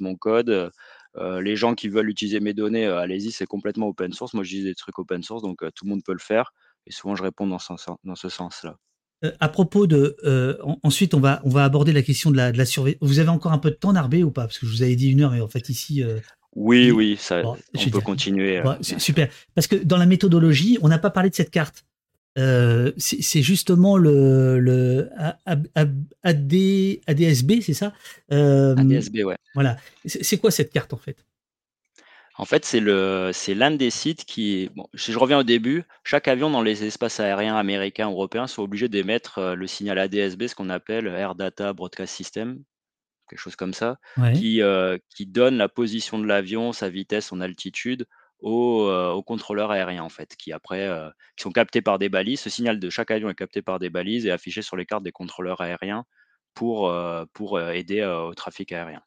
mon 0.00 0.16
code. 0.16 0.70
Les 1.16 1.56
gens 1.56 1.74
qui 1.74 1.88
veulent 1.88 2.10
utiliser 2.10 2.40
mes 2.40 2.54
données, 2.54 2.86
allez-y, 2.86 3.32
c'est 3.32 3.46
complètement 3.46 3.88
open 3.88 4.12
source. 4.12 4.34
Moi, 4.34 4.44
j'utilise 4.44 4.66
des 4.66 4.74
trucs 4.74 4.98
open 4.98 5.22
source, 5.22 5.42
donc 5.42 5.60
tout 5.74 5.84
le 5.84 5.90
monde 5.90 6.02
peut 6.04 6.12
le 6.12 6.18
faire. 6.18 6.52
Et 6.86 6.92
souvent, 6.92 7.16
je 7.16 7.22
réponds 7.22 7.46
dans 7.46 7.58
ce, 7.58 8.28
sens-là. 8.28 8.76
À 9.40 9.48
propos 9.48 9.86
de, 9.86 10.16
en- 10.62 10.78
ensuite 10.82 11.14
on 11.14 11.20
va 11.20 11.40
aborder 11.64 11.92
la 11.92 12.02
question 12.02 12.30
de 12.30 12.36
la, 12.36 12.52
de 12.52 12.58
la 12.58 12.66
surveillance. 12.66 12.98
Vous 13.00 13.18
avez 13.18 13.30
encore 13.30 13.52
un 13.52 13.58
peu 13.58 13.70
de 13.70 13.76
temps, 13.76 13.92
Narbé, 13.92 14.22
ou 14.22 14.30
pas? 14.30 14.42
Parce 14.42 14.58
que 14.58 14.66
je 14.66 14.72
vous 14.72 14.82
avais 14.82 14.96
dit 14.96 15.10
une 15.10 15.22
heure, 15.22 15.30
mais 15.30 15.40
en 15.40 15.48
fait 15.48 15.68
ici, 15.68 16.02
Oui, 16.56 16.90
Oui. 16.90 17.16
ça, 17.20 17.42
Bon, 17.42 17.56
on 17.74 17.90
peut 17.90 18.00
continuer. 18.00 18.58
euh, 18.58 18.74
super. 18.82 19.28
Parce 19.54 19.66
que 19.66 19.76
dans 19.76 19.98
la 19.98 20.06
méthodologie, 20.06 20.78
on 20.82 20.88
n'a 20.88 20.98
pas 20.98 21.10
parlé 21.10 21.30
de 21.30 21.34
cette 21.34 21.50
carte. 21.50 21.84
Euh, 22.38 22.92
c'est 22.96 23.42
justement 23.42 23.96
le, 23.96 25.08
AD, 25.44 26.54
ADSB, 27.06 27.60
c'est 27.62 27.74
ça? 27.74 27.92
Euh, 28.32 28.74
ADSB, 28.76 29.22
ouais. 29.24 29.36
Voilà. 29.54 29.76
C'est 30.06 30.38
quoi 30.38 30.50
cette 30.50 30.72
carte 30.72 30.92
en 30.92 30.98
fait? 30.98 31.24
En 32.38 32.44
fait, 32.44 32.66
c'est 32.66 32.80
l'un 33.54 33.70
des 33.70 33.88
sites 33.90 34.26
qui, 34.26 34.70
bon, 34.76 34.86
si 34.94 35.12
je 35.12 35.18
reviens 35.18 35.38
au 35.38 35.42
début, 35.42 35.84
chaque 36.04 36.28
avion 36.28 36.50
dans 36.50 36.60
les 36.60 36.84
espaces 36.84 37.20
aériens 37.20 37.56
américains 37.56 38.08
ou 38.08 38.12
européens 38.12 38.46
sont 38.46 38.62
obligés 38.62 38.88
d'émettre 38.90 39.54
le 39.56 39.66
signal 39.66 39.98
ADSB, 39.98 40.46
ce 40.46 40.54
qu'on 40.54 40.68
appelle 40.68 41.06
Air 41.06 41.34
Data 41.34 41.72
Broadcast 41.72 42.14
System, 42.14 42.58
quelque 43.26 43.38
chose 43.38 43.56
comme 43.56 43.74
ça, 43.74 43.98
Ouais. 44.16 44.32
qui, 44.32 44.62
euh, 44.62 44.98
qui 45.14 45.26
donne 45.26 45.56
la 45.56 45.68
position 45.68 46.18
de 46.18 46.26
l'avion, 46.26 46.72
sa 46.72 46.88
vitesse, 46.88 47.26
son 47.26 47.40
altitude 47.40 48.06
aux, 48.40 48.82
euh, 48.88 49.10
aux 49.12 49.22
contrôleurs 49.22 49.70
aériens, 49.70 50.02
en 50.04 50.08
fait, 50.10 50.36
qui 50.36 50.52
après, 50.52 50.86
euh, 50.86 51.08
qui 51.36 51.42
sont 51.42 51.52
captés 51.52 51.82
par 51.82 51.98
des 51.98 52.08
balises. 52.08 52.40
Ce 52.40 52.50
signal 52.50 52.78
de 52.78 52.90
chaque 52.90 53.10
avion 53.10 53.28
est 53.30 53.34
capté 53.34 53.62
par 53.62 53.78
des 53.78 53.90
balises 53.90 54.26
et 54.26 54.30
affiché 54.30 54.62
sur 54.62 54.76
les 54.76 54.86
cartes 54.86 55.02
des 55.04 55.12
contrôleurs 55.12 55.60
aériens 55.60 56.04
pour, 56.54 56.94
pour 57.34 57.60
aider 57.60 58.02
au 58.04 58.34
trafic 58.34 58.72
aérien. 58.72 59.02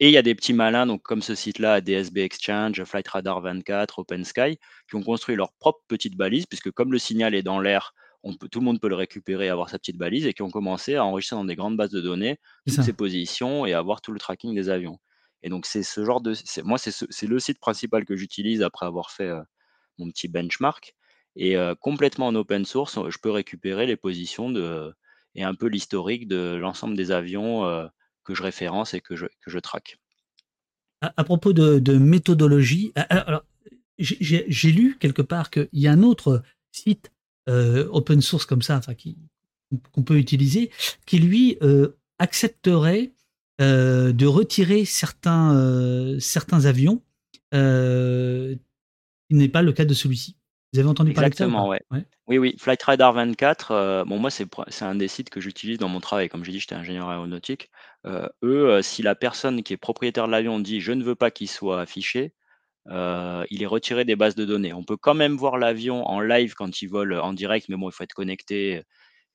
Et 0.00 0.08
il 0.08 0.12
y 0.12 0.16
a 0.16 0.22
des 0.22 0.34
petits 0.34 0.52
malins, 0.52 0.86
donc 0.86 1.02
comme 1.02 1.22
ce 1.22 1.34
site-là, 1.34 1.80
DSB 1.80 2.18
Exchange, 2.18 2.82
Flight 2.84 3.08
Radar 3.08 3.40
24, 3.40 4.00
OpenSky, 4.00 4.58
qui 4.88 4.94
ont 4.96 5.02
construit 5.02 5.36
leur 5.36 5.52
propre 5.54 5.80
petite 5.88 6.16
balise, 6.16 6.46
puisque 6.46 6.70
comme 6.70 6.92
le 6.92 6.98
signal 6.98 7.34
est 7.34 7.42
dans 7.42 7.58
l'air, 7.60 7.94
on 8.22 8.34
peut, 8.34 8.48
tout 8.48 8.60
le 8.60 8.64
monde 8.64 8.80
peut 8.80 8.88
le 8.88 8.94
récupérer 8.94 9.46
et 9.46 9.48
avoir 9.48 9.68
sa 9.70 9.78
petite 9.78 9.96
balise, 9.96 10.26
et 10.26 10.32
qui 10.34 10.42
ont 10.42 10.50
commencé 10.50 10.94
à 10.96 11.04
enregistrer 11.04 11.36
dans 11.36 11.44
des 11.44 11.56
grandes 11.56 11.76
bases 11.76 11.90
de 11.90 12.00
données 12.00 12.38
toutes 12.66 12.76
ces 12.84 12.92
positions 12.92 13.66
et 13.66 13.72
avoir 13.74 14.00
tout 14.00 14.12
le 14.12 14.18
tracking 14.18 14.54
des 14.54 14.68
avions. 14.68 14.98
Et 15.42 15.48
donc 15.48 15.66
c'est 15.66 15.82
ce 15.82 16.04
genre 16.04 16.20
de, 16.20 16.34
moi 16.64 16.78
c'est 16.78 16.92
ce- 16.92 17.06
c'est 17.10 17.26
le 17.26 17.38
site 17.40 17.58
principal 17.58 18.04
que 18.04 18.16
j'utilise 18.16 18.62
après 18.62 18.86
avoir 18.86 19.10
fait 19.10 19.28
euh, 19.28 19.42
mon 19.98 20.08
petit 20.10 20.28
benchmark. 20.28 20.94
Et 21.34 21.56
euh, 21.56 21.74
complètement 21.74 22.26
en 22.28 22.34
open 22.34 22.64
source, 22.64 22.98
je 23.08 23.18
peux 23.22 23.30
récupérer 23.30 23.86
les 23.86 23.96
positions 23.96 24.50
de, 24.50 24.92
et 25.34 25.42
un 25.44 25.54
peu 25.54 25.66
l'historique 25.66 26.28
de 26.28 26.56
l'ensemble 26.56 26.96
des 26.96 27.10
avions. 27.10 27.64
euh, 27.66 27.86
que 28.24 28.36
je 28.36 28.42
référence 28.44 28.94
et 28.94 29.00
que 29.00 29.16
je, 29.16 29.26
que 29.40 29.50
je 29.50 29.58
traque. 29.58 29.98
À, 31.00 31.12
à 31.16 31.24
propos 31.24 31.52
de, 31.52 31.80
de 31.80 31.98
méthodologie, 31.98 32.92
alors, 32.94 33.28
alors, 33.28 33.44
j'ai 33.98 34.70
lu 34.70 34.96
quelque 35.00 35.22
part 35.22 35.50
qu'il 35.50 35.68
y 35.72 35.88
a 35.88 35.92
un 35.92 36.04
autre 36.04 36.44
site 36.70 37.10
euh, 37.48 37.88
open 37.90 38.20
source 38.20 38.46
comme 38.46 38.62
ça, 38.62 38.76
enfin 38.76 38.94
qui 38.94 39.16
qu'on 39.92 40.02
peut 40.02 40.18
utiliser, 40.18 40.70
qui 41.06 41.18
lui 41.18 41.56
euh, 41.62 41.96
accepterait 42.18 43.12
euh, 43.60 44.12
de 44.12 44.26
retirer 44.26 44.84
certains 44.84 46.18
certains 46.20 46.66
avions, 46.66 47.02
euh, 47.54 48.54
qui 49.28 49.36
n'est 49.36 49.48
pas 49.48 49.62
le 49.62 49.72
cas 49.72 49.84
de 49.84 49.94
celui-ci. 49.94 50.36
Vous 50.72 50.80
avez 50.80 50.88
entendu 50.88 51.12
parler 51.12 51.28
de 51.28 51.34
ça 51.34 51.46
ouais. 51.46 51.82
Ouais. 51.90 52.06
Oui, 52.28 52.38
oui, 52.38 52.56
Flight 52.58 52.82
Radar 52.82 53.12
24, 53.12 53.70
euh, 53.72 54.04
bon, 54.06 54.18
moi, 54.18 54.30
c'est 54.30 54.48
un 54.82 54.94
des 54.94 55.08
sites 55.08 55.28
que 55.28 55.38
j'utilise 55.40 55.76
dans 55.76 55.88
mon 55.88 56.00
travail. 56.00 56.30
Comme 56.30 56.44
j'ai 56.44 56.52
dit, 56.52 56.60
j'étais 56.60 56.74
ingénieur 56.74 57.10
aéronautique. 57.10 57.70
Euh, 58.06 58.26
eux, 58.42 58.70
euh, 58.70 58.82
si 58.82 59.02
la 59.02 59.14
personne 59.14 59.62
qui 59.62 59.74
est 59.74 59.76
propriétaire 59.76 60.26
de 60.26 60.32
l'avion 60.32 60.58
dit 60.60 60.80
je 60.80 60.92
ne 60.92 61.04
veux 61.04 61.14
pas 61.14 61.30
qu'il 61.30 61.48
soit 61.48 61.80
affiché, 61.80 62.32
euh, 62.88 63.44
il 63.50 63.62
est 63.62 63.66
retiré 63.66 64.04
des 64.04 64.16
bases 64.16 64.34
de 64.34 64.44
données. 64.44 64.72
On 64.72 64.84
peut 64.84 64.96
quand 64.96 65.14
même 65.14 65.36
voir 65.36 65.58
l'avion 65.58 66.06
en 66.06 66.20
live 66.20 66.54
quand 66.54 66.82
il 66.82 66.88
vole 66.88 67.14
en 67.14 67.32
direct, 67.32 67.68
mais 67.68 67.76
bon, 67.76 67.88
il 67.88 67.92
faut 67.92 68.04
être 68.04 68.14
connecté 68.14 68.82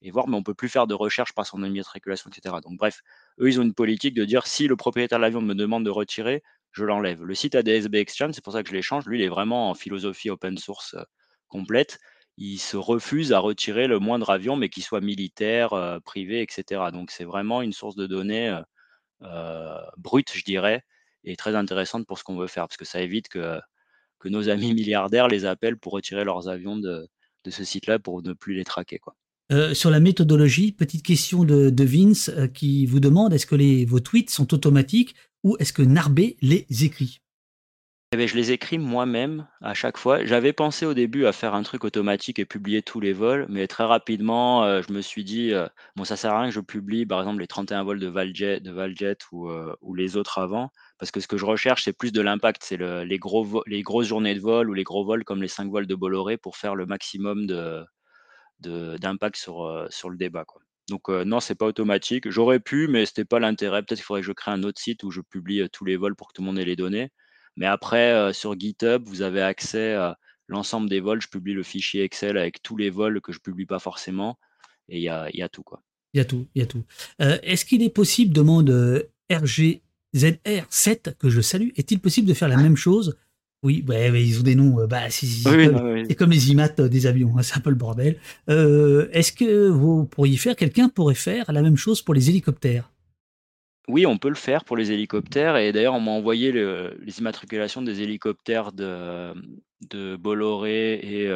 et 0.02 0.12
voir, 0.12 0.28
mais 0.28 0.36
on 0.38 0.44
peut 0.44 0.54
plus 0.54 0.70
faire 0.70 0.88
de 0.88 0.94
recherche 0.94 1.34
par 1.34 1.46
son 1.46 1.64
immatriculation, 1.64 2.30
etc. 2.30 2.56
Donc, 2.64 2.78
bref, 2.78 3.02
eux, 3.40 3.50
ils 3.50 3.60
ont 3.60 3.64
une 3.64 3.74
politique 3.74 4.14
de 4.14 4.26
dire 4.26 4.46
si 4.48 4.68
le 4.68 4.76
propriétaire 4.76 5.18
de 5.20 5.24
l'avion 5.24 5.42
me 5.42 5.56
demande 5.56 5.86
de 5.86 5.90
retirer, 5.90 6.44
je 6.72 6.84
l'enlève. 6.86 7.24
Le 7.24 7.36
site 7.36 7.56
ADSB 7.56 7.96
Exchange, 7.96 8.34
c'est 8.34 8.44
pour 8.44 8.54
ça 8.54 8.64
que 8.64 8.70
je 8.70 8.76
l'échange. 8.76 9.06
Lui, 9.08 9.20
il 9.20 9.24
est 9.24 9.30
vraiment 9.30 9.70
en 9.70 9.74
philosophie 9.74 10.30
open 10.30 10.58
source 10.58 10.94
euh, 10.94 11.04
complète. 11.48 12.00
Il 12.38 12.60
se 12.60 12.78
refuse 12.78 13.34
à 13.34 13.40
retirer 13.40 13.88
le 13.88 14.00
moindre 14.00 14.30
avion, 14.30 14.56
mais 14.56 14.70
qu'il 14.70 14.84
soit 14.84 15.02
militaire, 15.02 15.74
euh, 15.74 16.00
privé, 16.00 16.42
etc. 16.42 16.92
Donc, 16.94 17.10
c'est 17.12 17.24
vraiment 17.24 17.62
une 17.64 17.74
source 17.74 17.96
de 17.96 18.06
données 18.06 18.50
euh, 18.50 18.62
euh, 19.24 19.82
brute, 19.98 20.32
je 20.34 20.44
dirais, 20.44 20.84
et 21.28 21.36
très 21.36 21.56
intéressante 21.56 22.08
pour 22.08 22.18
ce 22.18 22.24
qu'on 22.24 22.38
veut 22.38 22.48
faire, 22.48 22.68
parce 22.68 22.78
que 22.78 22.86
ça 22.86 23.02
évite 23.02 23.28
que, 23.28 23.60
que 24.20 24.30
nos 24.30 24.50
amis 24.50 24.74
milliardaires 24.74 25.28
les 25.28 25.46
appellent 25.46 25.78
pour 25.78 25.94
retirer 25.94 26.24
leurs 26.24 26.48
avions 26.48 26.78
de, 26.78 27.08
de 27.44 27.52
ce 27.52 27.64
site-là 27.64 28.00
pour 28.00 28.22
ne 28.24 28.34
plus 28.34 28.56
les 28.56 28.64
traquer. 28.64 29.00
Quoi. 29.00 29.16
Euh, 29.52 29.74
sur 29.74 29.90
la 29.90 30.02
méthodologie, 30.02 30.74
petite 30.74 31.06
question 31.06 31.46
de, 31.46 31.70
de 31.70 31.84
Vince 31.86 32.30
euh, 32.30 32.48
qui 32.48 32.86
vous 32.86 33.00
demande 33.00 33.34
est-ce 33.34 33.46
que 33.46 33.56
les, 33.56 33.86
vos 33.86 34.02
tweets 34.02 34.30
sont 34.30 34.54
automatiques 34.54 35.16
ou 35.44 35.56
est-ce 35.60 35.72
que 35.72 35.82
Narbé 35.82 36.36
les 36.42 36.66
écrit? 36.84 37.22
Eh 38.14 38.18
beh, 38.18 38.28
je 38.28 38.36
les 38.36 38.52
écris 38.52 38.78
moi-même 38.78 39.48
à 39.62 39.74
chaque 39.74 39.98
fois. 39.98 40.26
J'avais 40.26 40.52
pensé 40.52 40.86
au 40.86 40.94
début 40.94 41.26
à 41.26 41.32
faire 41.32 41.54
un 41.54 41.64
truc 41.64 41.86
automatique 41.86 42.40
et 42.40 42.46
publier 42.46 42.82
tous 42.82 43.00
les 43.00 43.14
vols, 43.14 43.46
mais 43.50 43.68
très 43.68 43.84
rapidement, 43.84 44.82
je 44.82 44.94
me 44.94 45.02
suis 45.02 45.26
dit, 45.26 45.52
«Bon, 45.98 46.06
ça 46.06 46.16
sert 46.16 46.32
à 46.32 46.40
rien 46.40 46.48
que 46.48 46.56
je 46.56 46.62
publie, 46.62 47.06
par 47.06 47.20
exemple, 47.20 47.42
les 47.42 47.48
31 47.48 47.84
vols 47.84 48.00
de 48.00 48.08
Valjet 48.08 48.62
de 48.62 48.72
Valjet 48.72 49.18
ou, 49.34 49.50
ou 49.82 49.94
les 49.94 50.16
autres 50.16 50.38
avant». 50.38 50.72
Parce 51.00 51.12
que 51.12 51.20
ce 51.20 51.28
que 51.28 51.38
je 51.38 51.46
recherche, 51.46 51.84
c'est 51.84 51.94
plus 51.94 52.12
de 52.12 52.22
l'impact, 52.22 52.64
c'est 52.64 52.78
le 52.78 53.04
les 53.04 53.20
gros 53.20 53.64
les 53.68 53.84
grosses 53.84 54.08
journées 54.08 54.36
de 54.36 54.40
vol 54.40 54.70
ou 54.70 54.74
les 54.74 54.84
gros 54.84 55.06
vols 55.06 55.24
comme 55.24 55.42
les 55.42 55.48
5 55.48 55.70
vols 55.70 55.88
de 55.88 55.96
Bolloré 55.96 56.38
pour 56.38 56.58
faire 56.58 56.76
le 56.76 56.86
maximum 56.86 57.46
de 57.48 57.86
d'impact 58.98 59.36
sur, 59.38 59.66
heu, 59.66 59.88
sur 59.90 60.10
le 60.10 60.18
débat. 60.18 60.46
Donc 60.90 61.10
heu, 61.10 61.24
non, 61.24 61.40
c'est 61.40 61.56
pas 61.56 61.66
automatique. 61.66 62.30
J'aurais 62.30 62.60
pu, 62.60 62.88
mais 62.88 63.06
c'était 63.06 63.26
pas 63.26 63.40
l'intérêt. 63.40 63.82
Peut-être 63.84 63.98
qu'il 64.00 64.06
faudrait 64.06 64.22
que 64.22 64.28
je 64.28 64.32
crée 64.34 64.52
un 64.52 64.64
autre 64.64 64.82
site 64.82 65.04
où 65.04 65.12
je 65.12 65.22
publie, 65.22 65.62
heu, 65.62 65.70
tous 65.70 65.86
les 65.86 65.98
vols 65.98 66.16
pour 66.16 66.30
que 66.30 66.34
tout 66.34 66.42
le 66.42 66.48
monde 66.48 66.60
ait 66.60 66.66
les 66.66 66.76
données. 66.76 67.10
Mais 67.56 67.66
après, 67.66 68.14
heu, 68.14 68.34
sur 68.34 68.58
GitHub, 68.60 69.04
vous 69.06 69.22
avez 69.22 69.42
accès 69.42 69.94
à 69.94 70.18
l'ensemble 70.48 70.90
des 70.90 71.00
vols. 71.02 71.22
Je 71.22 71.28
publie 71.28 71.54
le 71.54 71.64
fichier 71.64 72.04
Excel 72.04 72.38
avec 72.38 72.62
tous 72.64 72.78
les 72.78 72.90
vols 72.90 73.22
que 73.22 73.32
je 73.32 73.40
publie 73.40 73.66
pas 73.66 73.80
forcément 73.80 74.38
et 74.90 74.98
il 74.98 75.04
y 75.04 75.10
a 75.10 75.30
y 75.34 75.42
a 75.42 75.50
tout. 75.50 75.64
Il 76.14 76.18
y 76.18 76.22
a 76.22 76.26
tout, 76.26 76.48
y 76.56 76.62
a 76.62 76.66
tout. 76.66 76.84
Euh, 77.22 77.38
Est-ce 77.44 77.66
qu'il 77.66 77.84
est 77.84 77.90
possible, 77.90 78.34
demande 78.34 78.70
euh, 78.70 79.04
RGZR7, 80.16 81.16
que 81.18 81.30
je 81.30 81.42
salue, 81.42 81.70
est-il 81.76 82.00
possible 82.00 82.28
de 82.28 82.34
faire 82.34 82.48
la 82.48 82.58
même 82.58 82.76
chose? 82.78 83.18
Oui, 83.64 83.84
ils 83.90 84.40
ont 84.40 84.44
des 84.44 84.56
noms. 84.56 84.80
euh, 84.80 84.88
bah, 84.88 85.10
c'est 85.10 85.28
Oui, 85.46 85.68
comme, 86.16 86.30
oui, 86.30 86.36
les 86.36 86.52
IMAT 86.52 86.80
euh, 86.80 86.88
des 86.88 87.08
avions, 87.08 87.38
hein, 87.38 87.44
c'est 87.44 87.58
un 87.58 87.62
peu 87.62 87.72
le 87.72 87.76
bordel. 87.76 88.18
Euh, 88.50 89.10
Est-ce 89.12 89.32
que 89.34 89.68
vous 89.68 90.06
pourriez 90.06 90.38
faire, 90.38 90.56
quelqu'un 90.56 90.90
pourrait 90.90 91.16
faire 91.16 91.52
la 91.52 91.62
même 91.62 91.78
chose 91.78 92.02
pour 92.02 92.14
les 92.14 92.30
hélicoptères? 92.30 92.92
Oui, 93.88 94.06
on 94.06 94.18
peut 94.18 94.28
le 94.28 94.36
faire 94.36 94.66
pour 94.66 94.76
les 94.76 94.92
hélicoptères 94.92 95.56
et 95.56 95.72
d'ailleurs, 95.72 95.94
on 95.94 96.02
m'a 96.02 96.12
envoyé 96.12 96.52
le 96.52 96.98
les 97.02 97.20
immatriculations 97.20 97.82
des 97.82 98.02
hélicoptères 98.02 98.74
de, 98.74 99.34
de 99.90 100.18
Bolloré 100.18 100.96
et 100.96 101.24
et 101.24 101.30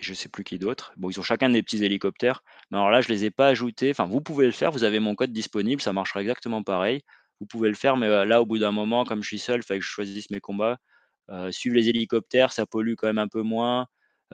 je 0.00 0.14
sais 0.14 0.30
plus 0.30 0.44
qui 0.44 0.58
d'autre. 0.58 0.92
Bon, 0.96 1.10
ils 1.10 1.20
ont 1.20 1.22
chacun 1.22 1.50
des 1.50 1.62
petits 1.62 1.84
hélicoptères, 1.84 2.42
mais 2.70 2.78
alors 2.78 2.90
là, 2.90 3.02
je 3.02 3.08
les 3.08 3.26
ai 3.26 3.30
pas 3.30 3.48
ajoutés. 3.48 3.90
Enfin, 3.90 4.06
vous 4.06 4.22
pouvez 4.22 4.46
le 4.46 4.52
faire, 4.52 4.70
vous 4.72 4.84
avez 4.84 4.98
mon 4.98 5.14
code 5.14 5.30
disponible, 5.32 5.82
ça 5.82 5.92
marchera 5.92 6.22
exactement 6.22 6.62
pareil. 6.62 7.02
Vous 7.40 7.46
pouvez 7.46 7.68
le 7.68 7.74
faire, 7.76 7.96
mais 7.96 8.08
là, 8.26 8.42
au 8.42 8.46
bout 8.46 8.58
d'un 8.58 8.72
moment, 8.72 9.04
comme 9.04 9.22
je 9.22 9.28
suis 9.28 9.38
seul, 9.38 9.60
il 9.60 9.62
fallait 9.64 9.80
que 9.80 9.86
je 9.86 9.90
choisisse 9.90 10.30
mes 10.30 10.40
combats. 10.40 10.78
Heu, 11.30 11.52
suivre 11.52 11.76
les 11.76 11.88
hélicoptères, 11.88 12.52
ça 12.52 12.66
pollue 12.66 12.94
quand 12.96 13.06
même 13.08 13.18
un 13.18 13.28
peu 13.28 13.42
moins, 13.42 13.86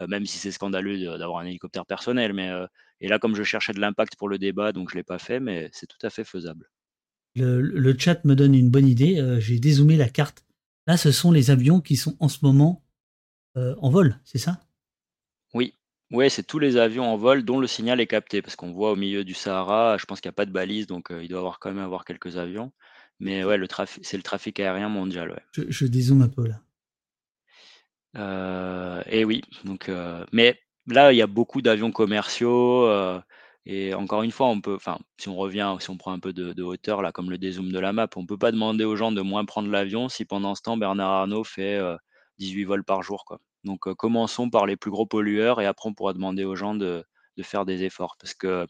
même 0.08 0.26
si 0.26 0.38
c'est 0.38 0.52
scandaleux 0.52 0.98
d'avoir 1.18 1.40
un 1.40 1.46
hélicoptère 1.46 1.86
personnel, 1.86 2.32
mais 2.34 2.50
et 3.00 3.08
là, 3.08 3.18
comme 3.18 3.34
je 3.36 3.42
cherchais 3.44 3.72
de 3.74 3.80
l'impact 3.80 4.16
pour 4.16 4.28
le 4.28 4.38
débat, 4.38 4.72
donc 4.72 4.90
je 4.90 4.96
l'ai 4.96 5.04
pas 5.04 5.18
fait, 5.18 5.40
mais 5.40 5.70
c'est 5.72 5.86
tout 5.86 5.98
à 6.06 6.10
fait 6.10 6.24
faisable. 6.24 6.68
le, 7.36 7.60
le 7.60 7.96
chat 7.98 8.24
me 8.24 8.34
donne 8.34 8.54
une 8.54 8.70
bonne 8.70 8.88
idée. 8.88 9.18
euh, 9.20 9.38
J'ai 9.40 9.58
dézoomé 9.58 9.96
la 9.96 10.08
carte. 10.08 10.44
Là, 10.86 10.96
ce 10.96 11.12
sont 11.12 11.30
les 11.32 11.50
avions 11.50 11.80
qui 11.80 11.96
sont 11.96 12.16
en 12.20 12.28
ce 12.28 12.38
moment 12.42 12.84
euh, 13.58 13.74
en 13.78 13.90
vol, 13.90 14.20
c'est 14.24 14.38
ça? 14.38 14.60
Oui, 15.54 15.74
ouais, 16.10 16.28
c'est 16.28 16.42
tous 16.42 16.58
les 16.58 16.76
avions 16.76 17.04
en 17.04 17.16
vol 17.16 17.44
dont 17.44 17.58
le 17.60 17.66
signal 17.66 18.00
est 18.00 18.06
capté, 18.06 18.42
parce 18.42 18.56
qu'on 18.56 18.72
voit 18.72 18.92
au 18.92 18.96
milieu 18.96 19.24
du 19.24 19.32
Sahara, 19.34 19.96
je 19.98 20.04
pense 20.06 20.20
qu'il 20.20 20.28
y 20.28 20.30
a 20.30 20.32
pas 20.32 20.44
de 20.46 20.50
balise, 20.52 20.86
donc 20.86 21.08
il 21.10 21.28
doit 21.28 21.38
avoir 21.38 21.58
quand 21.60 21.70
même 21.72 21.82
avoir 21.84 22.04
quelques 22.04 22.36
avions. 22.36 22.72
Mais 23.20 23.44
ouais, 23.44 23.56
le 23.56 23.66
c'est 24.02 24.16
le 24.16 24.22
trafic 24.22 24.60
aérien 24.60 24.88
mondial, 24.88 25.30
ouais. 25.30 25.42
je, 25.52 25.62
je 25.68 25.86
dézoome 25.86 26.22
un 26.22 26.28
peu 26.28 26.46
là. 26.46 26.60
Heu 28.16 29.02
et 29.06 29.24
oui, 29.24 29.42
donc 29.64 29.88
heu, 29.88 30.24
mais 30.32 30.58
là, 30.86 31.12
il 31.12 31.16
y 31.16 31.22
a 31.22 31.26
beaucoup 31.26 31.62
d'avions 31.62 31.90
commerciaux, 31.92 32.86
heu 32.86 33.20
et 33.66 33.94
encore 33.94 34.22
une 34.22 34.30
fois, 34.30 34.48
on 34.48 34.60
peut 34.60 34.74
enfin, 34.74 34.98
si 35.18 35.28
on 35.30 35.36
revient, 35.36 35.76
si 35.80 35.88
on 35.90 35.96
prend 35.96 36.12
un 36.12 36.18
peu 36.20 36.32
de 36.32 36.52
de 36.52 36.62
hauteur 36.62 37.02
là, 37.02 37.12
comme 37.12 37.30
le 37.30 37.38
dézoom 37.38 37.72
de 37.72 37.78
la 37.78 37.92
map, 37.92 38.08
on 38.16 38.26
peut 38.26 38.36
pas 38.38 38.52
demander 38.52 38.84
aux 38.84 38.94
gens 38.96 39.10
de 39.12 39.20
moins 39.22 39.44
prendre 39.46 39.68
l'avion 39.70 40.08
si 40.08 40.24
pendant 40.26 40.54
ce 40.54 40.62
temps 40.62 40.76
Bernard 40.76 41.10
Arnault 41.10 41.44
fait, 41.44 41.78
heu, 41.78 41.96
18 42.38 42.64
vols 42.64 42.84
par 42.84 43.02
jour, 43.02 43.24
quoi. 43.24 43.40
Donc 43.64 43.92
commençons 43.94 44.50
par 44.50 44.66
les 44.66 44.76
plus 44.76 44.90
gros 44.90 45.06
pollueurs 45.06 45.60
et 45.60 45.66
après 45.66 45.88
on 45.88 45.94
pourra 45.94 46.12
demander 46.12 46.44
aux 46.44 46.56
gens 46.56 46.74
de 46.74 47.04
de 47.36 47.42
faire 47.42 47.64
des 47.64 47.82
efforts. 47.84 48.16
Parce 48.20 48.34
que 48.34 48.66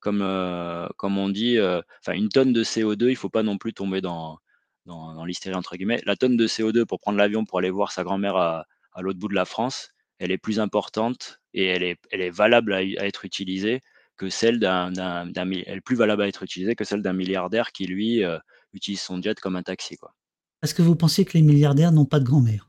comme, 0.00 0.22
heu, 0.22 0.88
comme 0.96 1.18
on 1.18 1.28
dit, 1.28 1.56
heu, 1.58 1.82
enfin 2.00 2.12
une 2.14 2.28
tonne 2.28 2.52
de 2.52 2.62
CO2, 2.64 3.10
il 3.10 3.16
faut 3.16 3.28
pas 3.30 3.42
non 3.42 3.58
plus 3.58 3.72
tomber 3.74 4.00
dans 4.00 4.38
dans 4.86 5.14
dans 5.14 5.24
«l'hystérie» 5.24 5.56
entre 5.56 5.76
guillemets. 5.76 6.00
La 6.06 6.16
tonne 6.16 6.36
de 6.36 6.46
CO2 6.46 6.86
pour 6.86 7.00
prendre 7.00 7.18
l'avion 7.18 7.44
pour 7.44 7.58
aller 7.58 7.70
voir 7.70 7.92
sa 7.92 8.04
grand-mère 8.04 8.36
à 8.36 8.66
à 8.92 9.02
l'autre 9.02 9.18
bout 9.18 9.28
de 9.28 9.34
la 9.34 9.44
France, 9.44 9.90
elle 10.18 10.30
est 10.32 10.38
plus 10.38 10.60
importante 10.60 11.40
et 11.54 11.66
elle 11.66 11.82
est 11.82 11.98
elle 12.10 12.20
est 12.22 12.30
valable 12.30 12.72
à 12.72 12.78
à 12.78 13.06
être 13.06 13.24
utilisée 13.24 13.80
que 14.18 14.28
celle 14.28 14.58
d'un 14.58 14.92
elle 14.92 15.76
est 15.76 15.80
plus 15.80 15.96
valable 15.96 16.22
à 16.22 16.28
être 16.28 16.42
utilisée 16.42 16.74
que 16.74 16.84
celle 16.84 17.02
d'un 17.02 17.12
milliardaire 17.14 17.72
qui 17.72 17.86
lui, 17.86 18.24
heu, 18.24 18.38
utilise 18.74 19.00
son 19.00 19.22
jet 19.22 19.38
comme 19.40 19.56
un 19.56 19.62
taxi, 19.62 19.96
quoi. 19.96 20.12
Est-ce 20.62 20.74
que 20.74 20.82
vous 20.82 20.96
pensez 20.96 21.24
que 21.24 21.34
les 21.34 21.42
milliardaires 21.42 21.92
n'ont 21.92 22.04
pas 22.04 22.18
de 22.18 22.24
grand-mère? 22.24 22.68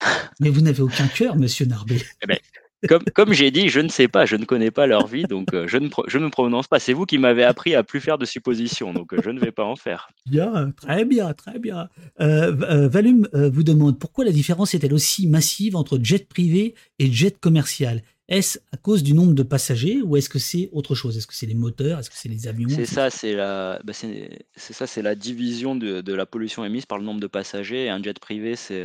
Mais 0.40 0.50
vous 0.50 0.60
n'avez 0.60 0.82
aucun 0.82 1.08
cœur, 1.08 1.36
monsieur 1.36 1.66
Narbé. 1.66 2.00
Eh 2.22 2.26
beh, 2.26 2.40
comme 2.88 3.02
comme 3.14 3.32
j'ai 3.32 3.50
dit, 3.50 3.68
je 3.68 3.80
ne 3.80 3.88
sais 3.88 4.08
pas, 4.08 4.26
je 4.26 4.36
ne 4.36 4.44
connais 4.44 4.70
pas 4.70 4.86
leur 4.86 5.06
vie, 5.06 5.24
donc 5.24 5.52
heu, 5.54 5.66
je 5.66 5.78
ne 5.78 5.88
je 6.06 6.18
ne 6.18 6.24
me 6.24 6.30
prononce 6.30 6.66
pas. 6.66 6.78
C'est 6.78 6.92
vous 6.92 7.06
qui 7.06 7.18
m'avez 7.18 7.44
appris 7.44 7.74
à 7.74 7.82
plus 7.82 8.00
faire 8.00 8.18
de 8.18 8.24
suppositions, 8.24 8.92
donc 8.92 9.12
heu, 9.12 9.18
je 9.24 9.30
ne 9.30 9.40
vais 9.40 9.52
pas 9.52 9.64
en 9.64 9.76
faire. 9.76 10.08
Bien, 10.26 10.72
très 10.72 11.04
bien, 11.04 11.32
très 11.32 11.58
bien. 11.58 11.88
Euh, 12.20 12.54
euh, 12.62 12.88
Valum 12.88 13.28
euh, 13.34 13.50
vous 13.50 13.62
demande 13.62 13.98
pourquoi 13.98 14.24
la 14.24 14.32
différence 14.32 14.74
est-elle 14.74 14.94
aussi 14.94 15.26
massive 15.26 15.76
entre 15.76 15.98
jet 16.02 16.28
privé 16.28 16.74
et 16.98 17.10
jet 17.10 17.38
commercial? 17.38 18.02
Est-ce 18.28 18.58
à 18.72 18.78
cause 18.78 19.02
du 19.02 19.12
nombre 19.12 19.34
de 19.34 19.42
passagers 19.42 20.00
ou 20.02 20.16
est-ce 20.16 20.30
que 20.30 20.38
c'est 20.38 20.70
autre 20.72 20.94
chose? 20.94 21.16
Est-ce 21.18 21.26
que 21.26 21.34
c'est 21.34 21.44
les 21.44 21.54
moteurs? 21.54 21.98
Est-ce 21.98 22.08
que 22.08 22.16
c'est 22.16 22.30
les 22.30 22.48
avions? 22.48 22.70
C'est 22.70 22.86
ça, 22.86 23.10
c'est 23.10 23.34
la 23.34 23.78
bah, 23.84 23.92
c'est 23.92 24.38
ça, 24.56 24.86
c'est 24.86 25.02
la 25.02 25.14
division 25.14 25.76
de 25.76 26.00
de 26.00 26.14
la 26.14 26.24
pollution 26.24 26.64
émise 26.64 26.86
par 26.86 26.96
le 26.98 27.04
nombre 27.04 27.20
de 27.20 27.26
passagers. 27.26 27.90
Un 27.90 28.02
jet 28.02 28.18
privé, 28.18 28.56
c'est, 28.56 28.82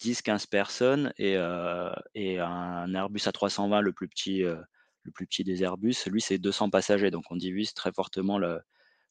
10-15 0.00 0.46
personnes 0.46 1.12
et 1.18 1.36
heu 1.36 1.90
et 2.14 2.38
un 2.40 2.94
Airbus 2.94 3.20
A320, 3.26 3.80
le 3.82 3.92
plus 3.92 4.08
petit, 4.08 4.42
heu, 4.44 4.58
le 5.04 5.12
plus 5.12 5.26
petit 5.26 5.44
des 5.44 5.62
Airbus, 5.62 5.94
lui, 6.08 6.20
c'est 6.20 6.38
200 6.38 6.70
passagers, 6.70 7.10
donc 7.10 7.24
on 7.30 7.36
divise 7.36 7.74
très 7.74 7.92
fortement 7.92 8.38
le 8.38 8.60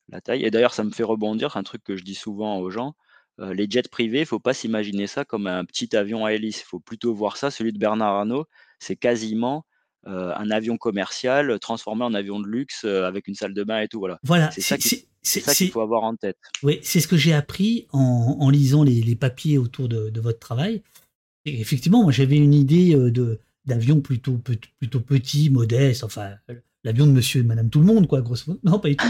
la 0.10 0.22
taille 0.22 0.46
et 0.46 0.52
d'ailleurs, 0.52 0.74
ça 0.74 0.84
me 0.84 0.92
fait 0.92 1.04
rebondir, 1.04 1.58
un 1.58 1.64
truc 1.64 1.84
que 1.84 1.96
je 1.98 2.04
dis 2.04 2.16
souvent 2.16 2.60
aux 2.60 2.70
gens, 2.72 2.96
heu, 3.40 3.52
les 3.54 3.68
jets 3.70 3.84
privés, 3.92 4.22
il 4.22 4.26
faut 4.26 4.40
pas 4.40 4.54
s'imaginer 4.56 5.08
ça 5.08 5.26
comme 5.26 5.48
un 5.48 5.66
petit 5.66 5.96
avion 5.96 6.26
à 6.26 6.34
hélice. 6.34 6.62
Il 6.62 6.66
faut 6.66 6.80
plutôt 6.80 7.14
voir 7.16 7.38
ça, 7.38 7.52
celui 7.52 7.74
de 7.74 7.80
Bernard 7.80 8.16
Arnault, 8.16 8.46
c'est 8.80 8.96
quasiment, 8.98 9.66
un 10.06 10.52
avion 10.52 10.78
commercial, 10.78 11.60
transformé 11.60 12.04
en 12.06 12.14
avion 12.16 12.40
de 12.40 12.48
luxe, 12.48 12.86
avec 12.86 13.28
une 13.28 13.36
salle 13.36 13.54
de 13.54 13.64
bain 13.64 13.82
et 13.82 13.88
tout, 13.90 14.00
voilà. 14.00 14.20
Voilà, 14.24 14.50
C'est 14.50 14.62
ça 14.62 14.78
c'est 14.80 14.80
qui 14.80 15.09
c'est- 15.22 15.42
ça 15.42 15.56
qu'il 15.56 15.72
faut 15.72 15.82
avoir 15.82 16.04
en 16.04 16.16
tête. 16.16 16.38
Oui, 16.64 16.80
c'est 16.84 17.00
ce 17.00 17.08
que 17.08 17.18
j'ai 17.18 17.34
appris 17.34 17.88
en, 17.92 18.38
en 18.40 18.50
lisant 18.50 18.84
les, 18.84 19.02
les 19.02 19.16
papiers 19.16 19.58
autour 19.58 19.88
de, 19.90 20.10
de 20.10 20.22
votre 20.22 20.40
travail. 20.40 20.82
Et 21.46 21.60
effectivement, 21.62 22.04
moi 22.04 22.12
j'avais 22.12 22.38
une 22.38 22.54
idée 22.54 22.96
euh, 22.96 23.12
de 23.12 23.40
d'avion 23.66 24.02
plutôt 24.02 24.40
plutôt 24.80 25.00
petit, 25.02 25.50
modeste, 25.50 26.04
enfin 26.04 26.32
euh, 26.50 26.56
l'avion 26.84 27.06
de 27.08 27.12
Monsieur 27.12 27.42
et 27.42 27.44
Madame 27.44 27.70
Tout 27.70 27.80
le 27.80 27.86
Monde, 27.86 28.08
quoi, 28.08 28.22
grosso 28.22 28.44
modo. 28.48 28.60
Non, 28.64 28.80
pas 28.80 28.90
du 28.90 28.98
tout. 28.98 29.08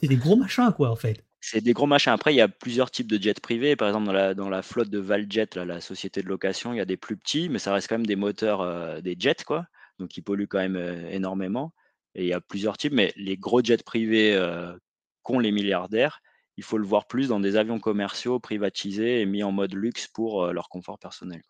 C'est 0.00 0.06
des 0.06 0.16
gros 0.16 0.36
machins, 0.36 0.72
quoi, 0.76 0.90
en 0.90 0.96
fait. 0.96 1.24
C'est 1.40 1.60
des 1.60 1.72
gros 1.72 1.86
machins. 1.86 2.12
Après, 2.12 2.32
il 2.34 2.36
y 2.36 2.40
a 2.40 2.48
plusieurs 2.48 2.90
types 2.90 3.06
de 3.08 3.20
jets 3.20 3.34
privés. 3.34 3.76
Par 3.76 3.88
exemple, 3.88 4.06
dans 4.06 4.12
la 4.12 4.34
dans 4.34 4.48
la 4.48 4.62
flotte 4.62 4.90
de 4.90 4.98
Valjet, 4.98 5.46
là, 5.54 5.64
la 5.64 5.80
société 5.80 6.22
de 6.22 6.28
location, 6.28 6.72
il 6.72 6.76
y 6.78 6.80
a 6.80 6.84
des 6.84 6.96
plus 6.96 7.16
petits, 7.16 7.48
mais 7.48 7.58
ça 7.58 7.72
reste 7.72 7.88
quand 7.88 7.96
même 7.96 8.06
des 8.06 8.16
moteurs, 8.16 8.62
heu, 8.62 9.00
des 9.02 9.16
jets, 9.18 9.44
quoi, 9.46 9.66
donc 9.98 10.16
ils 10.16 10.22
polluent 10.22 10.48
quand 10.48 10.58
même, 10.58 10.76
heu, 10.76 11.06
énormément 11.10 11.72
et 12.14 12.22
il 12.24 12.28
y 12.28 12.32
a 12.32 12.40
plusieurs 12.40 12.76
types, 12.78 12.92
mais 12.94 13.12
les 13.16 13.36
gros 13.36 13.62
jets 13.62 13.76
privés, 13.84 14.34
qu'ont 15.22 15.38
les 15.38 15.52
milliardaires, 15.52 16.20
il 16.56 16.64
faut 16.64 16.78
le 16.78 16.86
voir 16.86 17.06
plus 17.06 17.28
dans 17.28 17.40
des 17.40 17.56
avions 17.56 17.78
commerciaux 17.78 18.40
privatisés 18.40 19.20
et 19.20 19.26
mis 19.26 19.42
en 19.42 19.52
mode 19.52 19.74
luxe 19.74 20.08
pour, 20.08 20.46
leur 20.52 20.68
confort 20.68 20.98
personnel, 20.98 21.42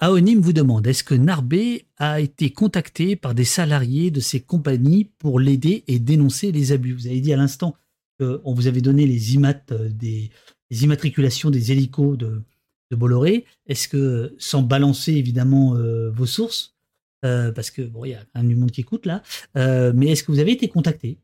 Aonim 0.00 0.40
vous 0.40 0.52
demande 0.52 0.86
est-ce 0.86 1.04
que 1.04 1.14
Narbé 1.14 1.86
a 1.96 2.20
été 2.20 2.50
contacté 2.50 3.16
par 3.16 3.34
des 3.34 3.44
salariés 3.44 4.10
de 4.10 4.20
ces 4.20 4.40
compagnies 4.40 5.04
pour 5.18 5.40
l'aider 5.40 5.84
et 5.86 5.98
dénoncer 5.98 6.52
les 6.52 6.72
abus? 6.72 6.92
Vous 6.92 7.06
avez 7.06 7.20
dit 7.20 7.32
à 7.32 7.36
l'instant 7.36 7.74
qu'on 8.18 8.52
vous 8.52 8.66
avait 8.66 8.82
donné 8.82 9.06
les 9.06 9.34
IMAT 9.34 9.64
des 9.70 10.30
immatriculations 10.70 11.50
des 11.50 11.72
hélicos 11.72 12.18
de, 12.18 12.42
de 12.90 12.96
Bolloré. 12.96 13.46
Est-ce 13.66 13.88
que, 13.88 14.34
sans 14.38 14.62
balancer 14.62 15.12
évidemment 15.12 15.74
vos 16.12 16.26
sources, 16.26 16.76
parce 17.22 17.70
que 17.70 17.82
bon, 17.82 18.04
il 18.04 18.10
y 18.10 18.14
a 18.14 18.24
même 18.34 18.48
du 18.48 18.56
monde 18.56 18.70
qui 18.70 18.82
écoute 18.82 19.06
là, 19.06 19.22
mais 19.54 20.08
est-ce 20.08 20.22
que 20.22 20.32
vous 20.32 20.40
avez 20.40 20.52
été 20.52 20.68
contacté? 20.68 21.18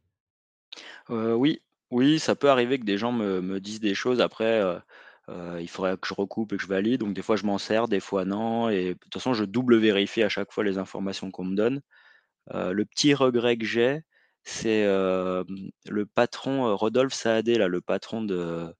Heu, 1.10 1.34
oui, 1.36 1.60
oui, 1.90 2.18
ça 2.18 2.34
peut 2.34 2.50
arriver 2.50 2.78
que 2.78 2.84
des 2.84 2.98
gens 2.98 3.12
me 3.12 3.60
disent 3.60 3.80
des 3.80 3.94
choses 3.94 4.20
après, 4.20 4.62
il 5.60 5.68
faudrait 5.68 5.96
que 5.98 6.06
je 6.08 6.14
recoupe 6.14 6.52
et 6.52 6.56
que 6.56 6.62
je 6.62 6.68
valide, 6.68 7.00
donc 7.00 7.14
des 7.14 7.22
fois 7.22 7.36
je 7.36 7.44
m'en 7.46 7.58
sers, 7.58 7.88
des 7.88 8.00
fois 8.00 8.24
non 8.24 8.68
et 8.68 8.94
de 8.94 8.98
toute 9.00 9.14
façon 9.14 9.34
je 9.34 9.44
double 9.44 9.76
vérifie 9.78 10.22
à 10.22 10.28
chaque 10.28 10.52
fois 10.52 10.64
les 10.64 10.78
informations 10.78 11.30
qu'on 11.30 11.44
me 11.44 11.56
donne. 11.56 11.80
Le 12.54 12.84
petit 12.84 13.14
regret 13.14 13.58
que 13.58 13.66
j'ai, 13.66 14.02
c'est, 14.44 14.84
le 14.86 16.06
patron, 16.14 16.76
Rodolphe 16.76 17.14
Saadé 17.14 17.58
là, 17.58 17.68
le 17.68 17.80
patron 17.82 18.22
de 18.22 18.74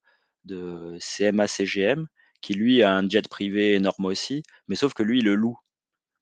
de 0.47 0.97
CMA-CGM, 1.01 2.07
qui 2.43 2.55
lui 2.55 2.83
a 2.83 2.95
un 2.97 3.09
jet 3.09 3.29
privé 3.29 3.75
énorme 3.75 4.07
aussi, 4.07 4.43
mais 4.69 4.77
sauf 4.77 4.95
que 4.95 5.03
lui, 5.05 5.21
il 5.21 5.25
le 5.27 5.35
loue. 5.37 5.59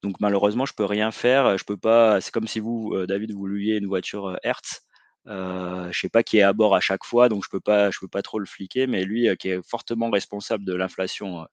Donc 0.02 0.20
malheureusement, 0.20 0.66
je 0.66 0.74
peux 0.74 0.84
rien 0.86 1.10
faire, 1.12 1.58
je 1.58 1.64
peux 1.64 1.76
pas 1.78 2.20
c'est 2.22 2.32
comme 2.32 2.48
si 2.48 2.60
vous, 2.60 2.94
David, 3.08 3.32
vous 3.34 3.46
louiez 3.48 3.76
une 3.78 3.86
voiture, 3.88 4.38
Hertz. 4.44 4.82
Euh, 5.26 5.90
je 5.90 6.00
sais 6.00 6.08
pas 6.08 6.22
qui 6.22 6.38
est 6.38 6.42
à 6.42 6.52
bord 6.52 6.74
à 6.74 6.80
chaque 6.80 7.04
fois, 7.04 7.28
donc 7.28 7.44
je 7.44 7.50
peux 7.50 7.60
pas, 7.60 7.90
je 7.90 7.98
peux 8.00 8.08
pas 8.08 8.22
trop 8.22 8.38
le 8.38 8.46
fliquer. 8.46 8.86
Mais 8.86 9.04
lui, 9.04 9.28
qui 9.38 9.48
est 9.50 9.68
fortement 9.68 10.10
responsable 10.10 10.64
de 10.64 10.74
l'inflation 10.74 11.46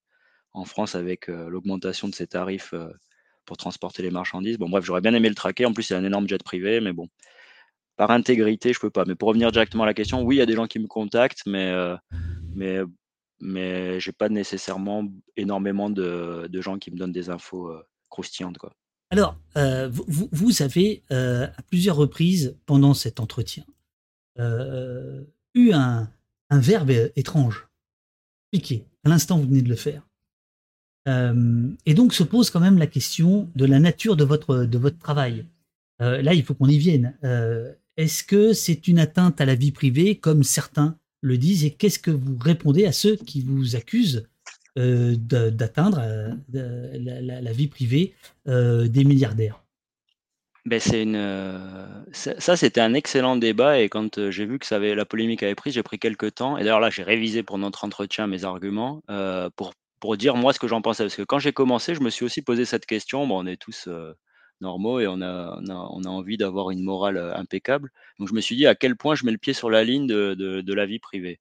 en 0.53 0.65
France 0.65 0.95
avec 0.95 1.27
l'augmentation 1.27 2.07
de 2.07 2.15
ses 2.15 2.27
tarifs 2.27 2.73
pour 3.45 3.57
transporter 3.57 4.03
les 4.03 4.11
marchandises. 4.11 4.57
Bon, 4.57 4.69
bref, 4.69 4.85
j'aurais 4.85 5.01
bien 5.01 5.13
aimé 5.13 5.29
le 5.29 5.35
traquer. 5.35 5.65
En 5.65 5.73
plus, 5.73 5.83
c'est 5.83 5.95
un 5.95 6.03
énorme 6.03 6.27
jet 6.27 6.43
privé, 6.43 6.79
mais 6.81 6.93
bon, 6.93 7.07
par 7.97 8.11
intégrité, 8.11 8.73
je 8.73 8.79
peux 8.79 8.89
pas. 8.89 9.05
Mais 9.05 9.15
pour 9.15 9.29
revenir 9.29 9.51
directement 9.51 9.83
à 9.83 9.85
la 9.85 9.93
question, 9.93 10.23
oui, 10.23 10.37
il 10.37 10.39
y 10.39 10.41
a 10.41 10.45
des 10.45 10.55
gens 10.55 10.67
qui 10.67 10.79
me 10.79 10.87
contactent, 10.87 11.45
mais 11.45 11.69
euh, 11.71 11.95
mais 12.55 12.79
mais 13.39 13.99
j'ai 13.99 14.11
pas 14.11 14.29
nécessairement 14.29 15.07
énormément 15.35 15.89
de, 15.89 16.49
gens 16.61 16.77
qui 16.77 16.91
me 16.91 16.97
donnent 16.97 17.11
des 17.11 17.29
infos 17.29 17.69
euh, 17.69 17.83
croustillantes, 18.09 18.57
quoi. 18.57 18.73
Alors, 19.11 19.37
euh, 19.57 19.89
vous, 19.91 20.61
avez 20.61 21.03
à 21.09 21.61
plusieurs 21.67 21.97
reprises 21.97 22.55
pendant 22.65 22.93
cet 22.93 23.19
entretien 23.19 23.63
eu 25.53 25.71
un, 25.73 26.09
verbe 26.49 26.91
étrange, 27.15 27.67
piqué. 28.51 28.85
À 29.03 29.09
l'instant, 29.09 29.37
vous 29.37 29.47
venez 29.47 29.61
de 29.61 29.69
le 29.69 29.75
faire. 29.75 30.07
et 31.05 31.93
donc 31.93 32.13
se 32.13 32.23
pose 32.23 32.49
quand 32.49 32.61
même 32.61 32.79
la 32.79 32.87
question 32.87 33.49
de 33.55 33.65
la 33.65 33.79
nature 33.79 34.15
de 34.15 34.23
votre, 34.23 34.63
de 34.63 34.77
votre 34.77 34.97
travail. 34.97 35.45
là, 35.99 36.33
il 36.33 36.43
faut 36.43 36.53
qu'on 36.53 36.69
y 36.69 36.77
vienne. 36.77 37.13
Est-ce 37.97 38.23
que 38.23 38.53
c'est 38.53 38.87
une 38.87 38.97
atteinte 38.97 39.41
à 39.41 39.45
la 39.45 39.55
vie 39.55 39.71
privée, 39.71 40.15
comme 40.15 40.43
certains 40.43 40.97
le 41.21 41.37
disent, 41.37 41.63
et 41.65 41.71
qu'est-ce 41.71 41.99
que 41.99 42.11
vous 42.11 42.37
répondez 42.39 42.85
à 42.85 42.91
ceux 42.91 43.15
qui 43.15 43.41
vous 43.41 43.75
accusent 43.75 44.17
euh, 44.17 44.27
d'atteindre 44.75 46.01
euh, 46.01 46.31
la, 46.51 47.51
vie 47.51 47.67
privée 47.67 48.13
euh, 48.47 48.87
des 48.87 49.03
milliardaires 49.03 49.63
ben 50.63 50.79
c'est 50.79 51.01
une, 51.01 52.03
ça, 52.11 52.55
c'était 52.55 52.81
un 52.81 52.93
excellent 52.93 53.35
débat 53.35 53.79
et 53.79 53.89
quand 53.89 54.29
j'ai 54.29 54.45
vu 54.45 54.59
que 54.59 54.67
ça 54.67 54.75
avait, 54.75 54.93
la 54.93 55.05
polémique 55.05 55.41
avait 55.41 55.55
pris, 55.55 55.71
j'ai 55.71 55.81
pris 55.81 55.97
quelques 55.97 56.35
temps. 56.35 56.55
Et 56.55 56.63
d'ailleurs 56.63 56.79
là, 56.79 56.91
j'ai 56.91 57.01
révisé 57.01 57.41
pour 57.41 57.57
notre 57.57 57.83
entretien 57.83 58.27
mes 58.27 58.43
arguments 58.43 59.01
pour, 59.55 59.73
pour 59.99 60.17
dire 60.17 60.35
moi 60.35 60.53
ce 60.53 60.59
que 60.59 60.67
j'en 60.67 60.83
pensais. 60.83 61.03
Parce 61.03 61.15
que 61.15 61.23
quand 61.23 61.39
j'ai 61.39 61.51
commencé, 61.51 61.95
je 61.95 62.01
me 62.01 62.11
suis 62.11 62.25
aussi 62.25 62.43
posé 62.43 62.65
cette 62.65 62.85
question. 62.85 63.25
Bon, 63.25 63.43
on 63.43 63.47
est 63.47 63.57
tous 63.59 63.89
normaux 64.61 64.99
et 64.99 65.07
on 65.07 65.21
a, 65.21 65.59
on 65.67 66.03
a, 66.03 66.09
envie 66.09 66.37
d'avoir 66.37 66.69
une 66.71 66.83
morale 66.83 67.17
impeccable. 67.35 67.89
Donc 68.19 68.29
je 68.29 68.33
me 68.33 68.41
suis 68.41 68.55
dit 68.55 68.67
à 68.67 68.75
quel 68.75 68.95
point 68.95 69.15
je 69.15 69.25
mets 69.25 69.31
le 69.31 69.37
pied 69.37 69.53
sur 69.53 69.69
la 69.69 69.83
ligne 69.83 70.07
de, 70.07 70.35
de, 70.35 70.73
la 70.73 70.85
vie 70.85 70.99
privée. 70.99 71.39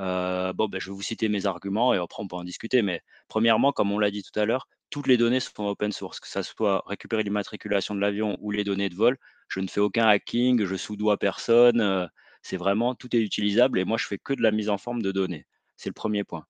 Bon, 0.00 0.68
ben, 0.68 0.80
je 0.80 0.90
vais 0.90 0.94
vous 0.94 1.02
citer 1.02 1.28
mes 1.28 1.46
arguments 1.46 1.94
et 1.94 1.98
après 1.98 2.22
on 2.22 2.28
peut 2.28 2.36
en 2.36 2.44
discuter. 2.44 2.82
Mais 2.82 3.02
premièrement, 3.28 3.72
comme 3.72 3.92
on 3.92 3.98
l'a 3.98 4.10
dit 4.10 4.22
tout 4.22 4.38
à 4.38 4.44
l'heure, 4.44 4.68
toutes 4.90 5.06
les 5.06 5.16
données 5.16 5.40
sont 5.40 5.66
open 5.66 5.92
source, 5.92 6.20
que 6.20 6.28
ça 6.28 6.42
soit 6.42 6.82
récupérer 6.86 7.22
l'immatriculation 7.22 7.94
de 7.94 8.00
l'avion 8.00 8.36
ou 8.40 8.50
les 8.50 8.64
données 8.64 8.88
de 8.88 8.96
vol. 8.96 9.18
Je 9.48 9.60
ne 9.60 9.68
fais 9.68 9.80
aucun 9.80 10.06
hacking, 10.06 10.64
je 10.64 10.76
sous-dois 10.76 11.18
personne. 11.18 12.08
c'est 12.42 12.56
vraiment 12.56 12.94
tout 12.94 13.14
est 13.16 13.20
utilisable 13.20 13.78
et 13.78 13.84
moi 13.84 13.98
je 13.98 14.06
fais 14.06 14.18
que 14.18 14.32
de 14.34 14.42
la 14.42 14.50
mise 14.50 14.68
en 14.70 14.78
forme 14.78 15.02
de 15.02 15.12
données. 15.12 15.46
C'est 15.76 15.88
le 15.90 15.94
premier 15.94 16.24
point. 16.24 16.44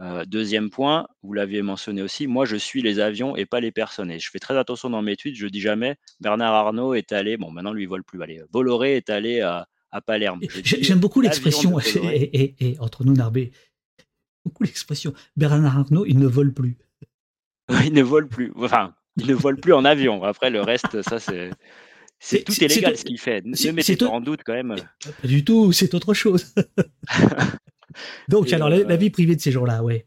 Euh, 0.00 0.24
deuxième 0.24 0.70
point, 0.70 1.06
vous 1.22 1.34
l'aviez 1.34 1.62
mentionné 1.62 2.02
aussi, 2.02 2.26
moi 2.26 2.46
je 2.46 2.56
suis 2.56 2.82
les 2.82 2.98
avions 2.98 3.36
et 3.36 3.46
pas 3.46 3.60
les 3.60 3.72
personnes. 3.72 4.10
Et 4.10 4.18
je 4.18 4.30
fais 4.30 4.38
très 4.38 4.56
attention 4.56 4.90
dans 4.90 5.02
mes 5.02 5.16
tweets, 5.16 5.36
je 5.36 5.46
dis 5.46 5.60
jamais 5.60 5.96
Bernard 6.20 6.54
Arnault 6.54 6.94
est 6.94 7.12
allé, 7.12 7.36
bon 7.36 7.50
maintenant 7.50 7.72
lui 7.72 7.84
il 7.84 7.88
vole 7.88 8.04
plus, 8.04 8.22
allez, 8.22 8.42
Bolloré 8.50 8.96
est 8.96 9.10
allé 9.10 9.40
à, 9.42 9.68
Palerme. 10.00 10.40
J'aime 10.64 10.98
beaucoup 10.98 11.20
l'expression, 11.20 11.78
et, 12.12 12.76
entre 12.80 13.04
nous 13.04 13.14
Narbé, 13.14 13.52
beaucoup 14.44 14.64
l'expression 14.64 15.12
Bernard 15.36 15.78
Arnault 15.78 16.06
il 16.06 16.18
ne 16.18 16.26
vole 16.26 16.52
plus. 16.52 16.78
il 17.84 17.92
ne 17.92 18.02
vole 18.02 18.28
plus, 18.28 18.52
enfin 18.56 18.94
il 19.16 19.26
ne 19.26 19.34
vole 19.34 19.58
plus 19.58 19.72
en 19.72 19.84
avion. 19.84 20.24
Après 20.24 20.50
le 20.50 20.62
reste, 20.62 21.02
ça 21.02 21.18
c'est. 21.18 21.50
C'est 22.24 22.44
tout 22.44 22.52
est 22.62 22.68
légal 22.68 22.96
ce 22.96 23.04
qu'il 23.04 23.18
fait. 23.18 23.44
Ne 23.44 23.72
mettez 23.72 23.96
pas 23.96 24.06
en 24.06 24.20
doute 24.20 24.42
quand 24.44 24.52
même. 24.52 24.76
Pas 24.76 25.26
du 25.26 25.44
tout, 25.44 25.72
c'est 25.72 25.92
autre 25.92 26.14
chose. 26.14 26.54
Donc, 28.28 28.52
alors, 28.52 28.68
la, 28.68 28.96
vie 28.96 29.10
privée 29.10 29.34
de 29.34 29.40
ces 29.40 29.50
gens-là, 29.50 29.82
ouais. 29.82 30.06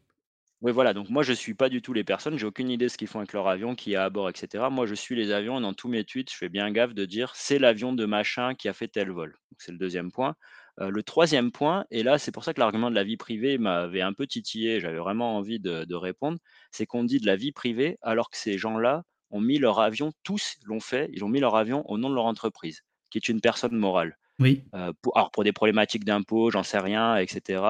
Oui, 0.62 0.72
voilà. 0.72 0.94
Donc, 0.94 1.10
moi, 1.10 1.22
je 1.22 1.32
ne 1.32 1.36
suis 1.36 1.54
pas 1.54 1.70
du 1.70 1.82
tout 1.82 1.94
les 1.94 2.04
personnes. 2.04 2.38
J'ai 2.38 2.46
aucune 2.46 2.70
idée 2.70 2.86
de 2.86 2.90
ce 2.90 2.98
qu'ils 2.98 3.08
font 3.08 3.20
avec 3.20 3.34
leur 3.34 3.48
avion, 3.48 3.76
qui 3.76 3.94
est 3.94 3.98
à 3.98 4.10
bord, 4.10 4.30
etc. 4.30 4.70
Moi, 4.72 4.86
je 4.86 4.96
suis 4.96 5.16
les 5.16 5.32
avions. 5.32 5.60
Et 5.60 5.62
dans 5.62 5.74
tous 5.74 5.88
mes 5.90 6.04
tweets, 6.04 6.32
je 6.32 6.38
fais 6.38 6.50
bien 6.50 6.72
gaffe 6.72 6.94
de 6.94 7.06
dire 7.06 7.34
c'est 7.36 7.60
l'avion 7.60 7.94
de 7.94 8.06
machin 8.06 8.56
qui 8.56 8.68
a 8.70 8.74
fait 8.74 8.88
tel 8.88 9.12
vol. 9.12 9.38
C'est 9.58 9.72
le 9.72 9.78
deuxième 9.78 10.12
point. 10.12 10.36
le 10.78 11.04
troisième 11.04 11.52
point, 11.52 11.86
et 11.92 12.04
là, 12.04 12.18
c'est 12.18 12.32
pour 12.32 12.44
ça 12.44 12.54
que 12.54 12.60
l'argument 12.60 12.90
de 12.90 12.96
la 12.96 13.04
vie 13.04 13.18
privée 13.18 13.58
m'avait 13.58 14.02
un 14.02 14.14
peu 14.14 14.28
titillé. 14.28 14.80
J'avais 14.80 14.98
vraiment 14.98 15.38
envie 15.38 15.60
de, 15.60 15.86
de 15.86 15.96
répondre. 15.96 16.38
C'est 16.72 16.86
qu'on 16.86 17.04
dit 17.04 17.20
de 17.20 17.26
la 17.26 17.36
vie 17.36 17.52
privée 17.52 17.98
alors 18.02 18.30
que 18.30 18.38
ces 18.38 18.58
gens-là 18.58 19.04
ont 19.32 19.42
mis 19.42 19.58
leur 19.58 19.80
avion, 19.80 20.12
tous 20.24 20.56
l'ont 20.66 20.80
fait, 20.80 21.10
ils 21.14 21.24
ont 21.24 21.30
mis 21.30 21.40
leur 21.40 21.56
avion 21.56 21.90
au 21.90 21.98
nom 21.98 22.10
de 22.10 22.16
leur 22.16 22.26
entreprise, 22.26 22.82
qui 23.10 23.18
est 23.18 23.28
une 23.30 23.42
personne 23.42 23.76
morale. 23.76 24.18
Oui. 24.40 24.64
pour, 25.02 25.18
alors 25.18 25.32
pour 25.32 25.44
des 25.44 25.54
problématiques 25.54 26.04
d'impôts, 26.06 26.52
j'en 26.52 26.64
sais 26.64 26.80
rien, 26.80 27.18
etc. 27.18 27.64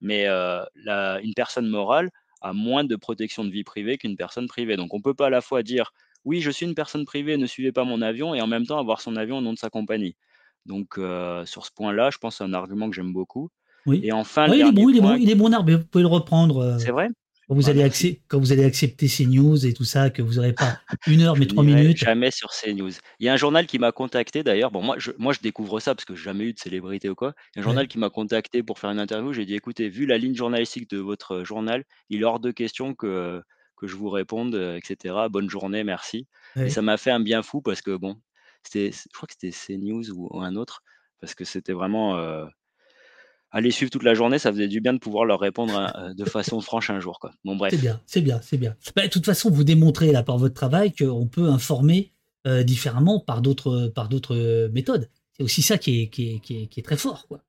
Mais 0.00 0.26
une 0.28 1.34
personne 1.34 1.68
morale 1.68 2.10
a 2.40 2.52
moins 2.52 2.84
de 2.84 2.96
protection 2.96 3.44
de 3.44 3.50
vie 3.50 3.64
privée 3.64 3.98
qu'une 3.98 4.16
personne 4.16 4.46
privée. 4.46 4.76
Donc 4.76 4.94
on 4.94 4.98
ne 4.98 5.02
peut 5.02 5.14
pas 5.14 5.26
à 5.26 5.30
la 5.30 5.40
fois 5.40 5.62
dire 5.62 5.92
oui, 6.24 6.40
je 6.40 6.50
suis 6.50 6.66
une 6.66 6.74
personne 6.74 7.04
privée, 7.04 7.36
ne 7.36 7.46
suivez 7.46 7.72
pas 7.72 7.84
mon 7.84 8.02
avion, 8.02 8.34
et 8.34 8.40
en 8.40 8.46
même 8.46 8.66
temps 8.66 8.78
avoir 8.78 9.00
son 9.00 9.16
avion 9.16 9.38
au 9.38 9.40
nom 9.40 9.52
de 9.52 9.58
sa 9.58 9.70
compagnie. 9.70 10.16
Donc 10.66 10.98
sur 11.46 11.64
ce 11.64 11.70
point-là, 11.74 12.10
je 12.10 12.18
pense 12.18 12.34
que 12.34 12.38
c'est 12.38 12.44
un 12.44 12.54
argument 12.54 12.90
que 12.90 12.96
j'aime 12.96 13.12
beaucoup. 13.12 13.50
Oui. 13.86 14.00
Et 14.04 14.12
enfin, 14.12 14.46
il, 14.48 14.60
est 14.60 14.72
bon, 14.72 14.90
il, 14.90 14.98
est 14.98 15.00
bon, 15.00 15.14
il 15.14 15.30
est 15.30 15.34
bon, 15.34 15.48
vous 15.48 15.84
pouvez 15.90 16.02
le 16.02 16.08
reprendre. 16.08 16.76
C'est 16.78 16.90
vrai? 16.90 17.08
Quand 17.50 17.56
vous, 17.56 17.68
allez 17.68 17.90
quand 18.28 18.38
vous 18.38 18.52
allez 18.52 18.64
accepter 18.64 19.08
ces 19.08 19.26
news 19.26 19.66
et 19.66 19.72
tout 19.72 19.84
ça, 19.84 20.10
que 20.10 20.22
vous 20.22 20.34
n'aurez 20.34 20.52
pas 20.52 20.78
une 21.08 21.22
heure 21.22 21.36
mais 21.36 21.46
trois 21.46 21.64
minutes. 21.64 21.96
Jamais 21.96 22.30
sur 22.30 22.52
ces 22.52 22.72
news. 22.74 22.92
Il 23.18 23.26
y 23.26 23.28
a 23.28 23.32
un 23.32 23.36
journal 23.36 23.66
qui 23.66 23.80
m'a 23.80 23.90
contacté 23.90 24.44
d'ailleurs. 24.44 24.70
Bon, 24.70 24.80
moi 24.82 24.94
je, 24.98 25.10
moi, 25.18 25.32
je 25.32 25.40
découvre 25.40 25.80
ça 25.80 25.96
parce 25.96 26.04
que 26.04 26.14
j'ai 26.14 26.22
jamais 26.22 26.44
eu 26.44 26.52
de 26.52 26.60
célébrité 26.60 27.08
ou 27.08 27.16
quoi. 27.16 27.34
Il 27.52 27.58
y 27.58 27.58
a 27.58 27.62
un 27.62 27.64
journal 27.64 27.88
qui 27.88 27.98
m'a 27.98 28.08
contacté 28.08 28.62
pour 28.62 28.78
faire 28.78 28.90
une 28.90 29.00
interview. 29.00 29.32
J'ai 29.32 29.46
dit 29.46 29.56
écoutez, 29.56 29.88
vu 29.88 30.06
la 30.06 30.16
ligne 30.16 30.36
journalistique 30.36 30.88
de 30.90 30.98
votre 30.98 31.42
journal, 31.42 31.82
il 32.08 32.20
est 32.20 32.24
hors 32.24 32.38
de 32.38 32.52
question 32.52 32.94
que, 32.94 33.42
que 33.76 33.88
je 33.88 33.96
vous 33.96 34.10
réponde, 34.10 34.54
etc. 34.54 35.16
Bonne 35.28 35.50
journée, 35.50 35.82
merci. 35.82 36.28
Et 36.54 36.70
ça 36.70 36.82
m'a 36.82 36.98
fait 36.98 37.10
un 37.10 37.18
bien 37.18 37.42
fou 37.42 37.62
parce 37.62 37.82
que 37.82 37.96
bon, 37.96 38.16
c'était, 38.62 38.92
je 38.92 39.12
crois 39.12 39.26
que 39.26 39.34
c'était 39.36 39.50
CNews 39.50 40.08
ou, 40.12 40.28
ou 40.30 40.40
un 40.40 40.54
autre, 40.54 40.84
parce 41.20 41.34
que 41.34 41.44
c'était 41.44 41.72
vraiment. 41.72 42.16
Euh, 42.16 42.46
aller 43.52 43.70
suivre 43.70 43.90
toute 43.90 44.02
la 44.02 44.14
journée, 44.14 44.38
ça 44.38 44.52
faisait 44.52 44.68
du 44.68 44.80
bien 44.80 44.92
de 44.92 44.98
pouvoir 44.98 45.24
leur 45.24 45.40
répondre 45.40 45.76
hein, 45.76 45.92
euh, 45.96 46.14
de 46.14 46.24
façon 46.24 46.60
franche 46.60 46.90
un 46.90 47.00
jour. 47.00 47.18
Quoi. 47.20 47.32
Bon, 47.44 47.56
bref. 47.56 47.72
C'est 47.72 47.80
bien, 47.80 48.00
c'est 48.06 48.20
bien, 48.20 48.40
c'est 48.42 48.58
bien. 48.58 48.76
Bah, 48.94 49.02
de 49.02 49.08
toute 49.08 49.26
façon, 49.26 49.50
vous 49.50 49.64
démontrez 49.64 50.12
là 50.12 50.22
par 50.22 50.38
votre 50.38 50.54
travail 50.54 50.92
qu'on 50.92 51.26
peut 51.26 51.48
informer 51.48 52.12
euh, 52.46 52.62
différemment 52.62 53.20
par 53.20 53.42
d'autres 53.42 53.92
par 53.94 54.08
d'autres 54.08 54.68
méthodes. 54.72 55.08
C'est 55.36 55.42
aussi 55.42 55.62
ça 55.62 55.78
qui 55.78 56.02
est, 56.02 56.06
qui 56.08 56.34
est, 56.34 56.40
qui 56.40 56.80
est, 56.80 56.82
très 56.82 56.96
fort. 56.96 57.26
Quoi, 57.28 57.40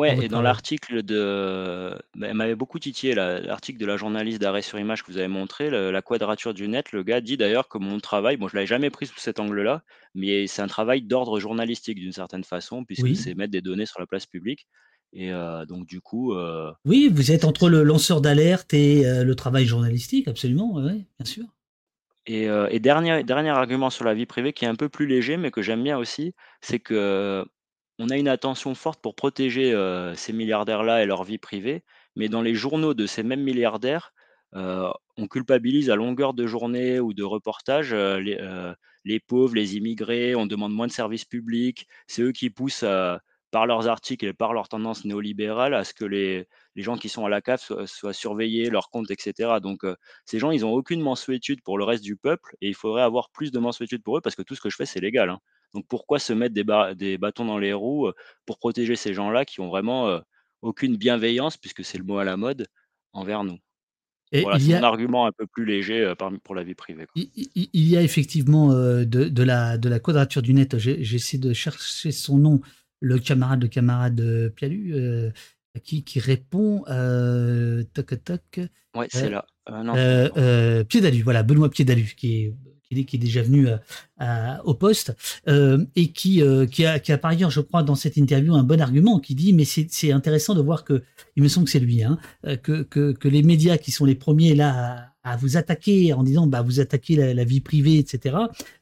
ouais, 0.00 0.24
et 0.24 0.28
dans 0.28 0.42
l'article 0.42 1.02
de. 1.02 1.96
Bah, 2.14 2.28
elle 2.28 2.34
m'avait 2.34 2.54
beaucoup 2.54 2.78
titillé, 2.78 3.14
l'article 3.14 3.78
de 3.78 3.86
la 3.86 3.96
journaliste 3.96 4.40
d'arrêt 4.40 4.62
sur 4.62 4.78
image 4.78 5.02
que 5.02 5.12
vous 5.12 5.18
avez 5.18 5.28
montré, 5.28 5.70
la 5.70 6.02
quadrature 6.02 6.54
du 6.54 6.68
net. 6.68 6.92
Le 6.92 7.02
gars 7.02 7.20
dit 7.20 7.36
d'ailleurs 7.36 7.68
que 7.68 7.78
mon 7.78 8.00
travail, 8.00 8.36
bon, 8.36 8.48
je 8.48 8.54
ne 8.54 8.58
l'avais 8.58 8.66
jamais 8.66 8.90
pris 8.90 9.06
sous 9.06 9.18
cet 9.18 9.38
angle-là, 9.38 9.82
mais 10.14 10.46
c'est 10.46 10.62
un 10.62 10.66
travail 10.66 11.02
d'ordre 11.02 11.40
journalistique 11.40 11.98
d'une 11.98 12.12
certaine 12.12 12.44
façon, 12.44 12.84
puisque 12.84 13.14
c'est 13.16 13.34
mettre 13.34 13.52
des 13.52 13.62
données 13.62 13.86
sur 13.86 14.00
la 14.00 14.06
place 14.06 14.26
publique. 14.26 14.66
Et 15.12 15.30
donc 15.68 15.86
du 15.86 16.00
coup. 16.00 16.34
oui, 16.84 17.10
vous 17.12 17.32
êtes 17.32 17.44
entre 17.44 17.68
le 17.68 17.82
lanceur 17.82 18.20
d'alerte 18.20 18.72
et 18.72 19.02
le 19.04 19.34
travail 19.34 19.66
journalistique, 19.66 20.26
absolument, 20.28 20.72
oui, 20.74 21.04
bien 21.18 21.26
sûr. 21.26 21.44
Et, 22.26 22.44
et 22.44 22.80
dernier, 22.80 23.22
dernier 23.22 23.50
argument 23.50 23.90
sur 23.90 24.04
la 24.04 24.14
vie 24.14 24.26
privée 24.26 24.52
qui 24.52 24.64
est 24.64 24.68
un 24.68 24.74
peu 24.74 24.88
plus 24.88 25.06
léger, 25.06 25.36
mais 25.36 25.50
que 25.50 25.60
j'aime 25.60 25.82
bien 25.82 25.98
aussi, 25.98 26.34
c'est 26.60 26.78
que 26.78 27.44
on 27.98 28.08
a 28.08 28.16
une 28.16 28.28
attention 28.28 28.74
forte 28.74 29.02
pour 29.02 29.14
protéger 29.14 29.74
ces 30.16 30.32
milliardaires-là 30.32 31.02
et 31.02 31.06
leur 31.06 31.24
vie 31.24 31.38
privée, 31.38 31.84
mais 32.16 32.28
dans 32.28 32.42
les 32.42 32.54
journaux 32.54 32.94
de 32.94 33.06
ces 33.06 33.22
mêmes 33.22 33.42
milliardaires, 33.42 34.14
on 34.54 35.26
culpabilise 35.28 35.90
à 35.90 35.96
longueur 35.96 36.32
de 36.32 36.46
journée 36.46 37.00
ou 37.00 37.12
de 37.12 37.22
reportage 37.22 37.92
les, 37.92 38.38
les, 39.04 39.20
pauvres, 39.20 39.54
les 39.54 39.76
immigrés, 39.76 40.34
on 40.34 40.46
demande 40.46 40.72
moins 40.72 40.86
de 40.86 40.92
services 40.92 41.26
publics, 41.26 41.86
c'est 42.06 42.22
eux 42.22 42.32
qui 42.32 42.48
poussent 42.48 42.84
par 43.52 43.66
leurs 43.66 43.86
articles 43.86 44.24
et 44.24 44.32
par 44.32 44.54
leur 44.54 44.68
tendance 44.68 45.04
néolibérale 45.04 45.74
à 45.74 45.84
ce 45.84 45.92
que 45.92 46.06
les, 46.06 46.48
les 46.74 46.82
gens 46.82 46.96
qui 46.96 47.10
sont 47.10 47.26
à 47.26 47.28
la 47.28 47.42
CAF 47.42 47.70
soient, 47.84 48.12
surveillés, 48.14 48.70
leurs 48.70 48.88
comptes, 48.88 49.10
etc. 49.10 49.60
Donc 49.62 49.82
ces 50.24 50.38
gens, 50.38 50.50
ils 50.50 50.62
n'ont 50.62 50.72
aucune 50.72 51.02
mensuétude 51.02 51.62
pour 51.62 51.76
le 51.76 51.84
reste 51.84 52.02
du 52.02 52.16
peuple 52.16 52.56
et 52.62 52.68
il 52.68 52.74
faudrait 52.74 53.02
avoir 53.02 53.28
plus 53.30 53.52
de 53.52 53.58
mensuétude 53.58 54.02
pour 54.02 54.16
eux 54.16 54.20
parce 54.22 54.34
que 54.34 54.42
tout 54.42 54.54
ce 54.54 54.62
que 54.62 54.70
je 54.70 54.76
fais, 54.76 54.86
c'est 54.86 55.00
légal. 55.00 55.28
Hein. 55.28 55.38
Donc 55.74 55.86
pourquoi 55.86 56.18
se 56.18 56.32
mettre 56.32 56.54
des, 56.54 56.64
des, 56.96 57.18
bâtons 57.18 57.44
dans 57.44 57.58
les 57.58 57.74
roues 57.74 58.10
pour 58.46 58.58
protéger 58.58 58.96
ces 58.96 59.12
gens-là 59.12 59.44
qui 59.44 59.60
ont 59.60 59.68
vraiment 59.68 60.18
aucune 60.62 60.96
bienveillance, 60.96 61.58
puisque 61.58 61.84
c'est 61.84 61.98
le 61.98 62.04
mot 62.04 62.16
à 62.18 62.24
la 62.24 62.38
mode, 62.38 62.66
envers 63.12 63.44
nous? 63.44 63.58
Et 64.34 64.40
voilà, 64.40 64.58
c'est 64.58 64.72
un 64.72 64.82
argument 64.82 65.26
un 65.26 65.32
peu 65.32 65.46
plus 65.46 65.66
léger 65.66 66.14
pour 66.42 66.54
la 66.54 66.62
vie 66.62 66.74
privée. 66.74 67.06
Il, 67.14 67.68
y 67.74 67.98
a 67.98 68.02
effectivement 68.02 68.72
de, 68.72 69.04
de, 69.04 69.42
la, 69.42 69.76
de 69.76 69.90
la 69.90 70.00
quadrature 70.00 70.40
du 70.40 70.54
net, 70.54 70.78
j'essaie 70.78 71.36
de 71.36 71.52
chercher 71.52 72.12
son 72.12 72.38
nom, 72.38 72.62
le 73.02 73.18
camarade 73.18 73.60
de 73.60 73.66
camarade 73.66 74.20
euh, 74.20 74.48
Pialu, 74.48 74.94
euh, 74.94 75.30
qui, 75.82 76.04
qui, 76.04 76.20
répond 76.20 76.84
euh, 76.88 77.82
toc 77.92 78.22
toc. 78.24 78.60
Ouais, 78.96 79.08
c'est 79.10 79.30
là. 79.30 79.44
Euh, 79.68 80.84
Piédalu, 80.84 81.22
voilà, 81.22 81.42
Benoît 81.42 81.70
Piédalu, 81.70 82.14
qui 82.16 82.34
est, 82.34 82.54
qui 82.82 83.00
est, 83.00 83.04
qui 83.04 83.16
est 83.16 83.18
déjà 83.18 83.42
venu 83.42 83.68
à- 84.18 84.64
au 84.64 84.74
poste, 84.74 85.14
euh, 85.48 85.84
et 85.96 86.12
qui, 86.12 86.42
euh, 86.42 86.66
qui, 86.66 86.84
a, 86.84 86.98
qui 86.98 87.12
a 87.12 87.18
par 87.18 87.30
ailleurs, 87.30 87.50
je 87.50 87.60
crois, 87.60 87.82
dans 87.82 87.94
cette 87.94 88.16
interview, 88.16 88.54
un 88.54 88.64
bon 88.64 88.80
argument, 88.80 89.18
qui 89.18 89.34
dit, 89.34 89.52
mais 89.52 89.64
c'est 89.64 90.12
intéressant 90.12 90.54
de 90.54 90.60
voir 90.62 90.84
que, 90.84 91.02
il 91.36 91.42
me 91.42 91.48
semble 91.48 91.64
que 91.66 91.72
c'est 91.72 91.80
lui, 91.80 92.02
hein, 92.02 92.18
que, 92.62 92.82
que, 92.82 93.12
que 93.12 93.28
les 93.28 93.42
médias 93.42 93.78
qui 93.78 93.90
sont 93.90 94.04
les 94.04 94.14
premiers 94.14 94.54
là 94.54 95.11
à, 95.24 95.36
vous 95.36 95.56
attaquer 95.56 96.12
en 96.12 96.22
disant, 96.22 96.46
bah, 96.46 96.62
vous 96.62 96.80
attaquez 96.80 97.16
la, 97.34 97.44
vie 97.44 97.60
privée, 97.60 97.98
etc., 97.98 98.36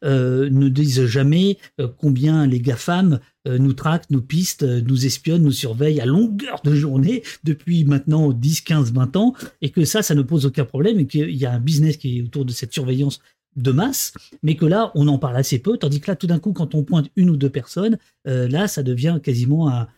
euh, 0.04 0.48
ne 0.50 0.68
disent 0.68 1.06
jamais 1.06 1.58
euh, 1.80 1.88
combien 1.98 2.46
les 2.46 2.60
GAFAM 2.60 3.20
euh, 3.48 3.58
nous 3.58 3.72
traquent, 3.72 4.10
nous 4.10 4.22
pistent, 4.22 4.62
nous 4.62 5.06
espionnent, 5.06 5.42
nous 5.42 5.52
surveillent 5.52 6.00
à 6.00 6.06
longueur 6.06 6.60
de 6.64 6.74
journée 6.74 7.22
depuis 7.44 7.84
maintenant 7.84 8.32
10, 8.32 8.60
15, 8.62 8.92
20 8.92 9.16
ans, 9.16 9.34
et 9.62 9.70
que 9.70 9.84
ça, 9.84 10.02
ça 10.02 10.14
ne 10.14 10.22
pose 10.22 10.46
aucun 10.46 10.64
problème, 10.64 10.98
et 11.00 11.06
qu'il 11.06 11.34
y 11.34 11.46
a 11.46 11.52
un 11.52 11.60
business 11.60 11.96
qui 11.96 12.18
est 12.18 12.22
autour 12.22 12.44
de 12.44 12.52
cette 12.52 12.72
surveillance 12.72 13.20
de 13.56 13.72
masse, 13.72 14.14
mais 14.42 14.54
que 14.54 14.64
là, 14.64 14.92
on 14.94 15.08
en 15.08 15.18
parle 15.18 15.36
assez 15.36 15.58
peu, 15.58 15.76
tandis 15.76 16.00
que 16.00 16.10
là, 16.10 16.16
tout 16.16 16.28
d'un 16.28 16.38
coup, 16.38 16.52
quand 16.52 16.74
on 16.74 16.84
pointe 16.84 17.10
une 17.16 17.30
ou 17.30 17.36
deux 17.36 17.50
personnes, 17.50 17.98
là, 18.24 18.68
ça 18.68 18.84
devient 18.84 19.18
quasiment 19.20 19.68
un, 19.68 19.88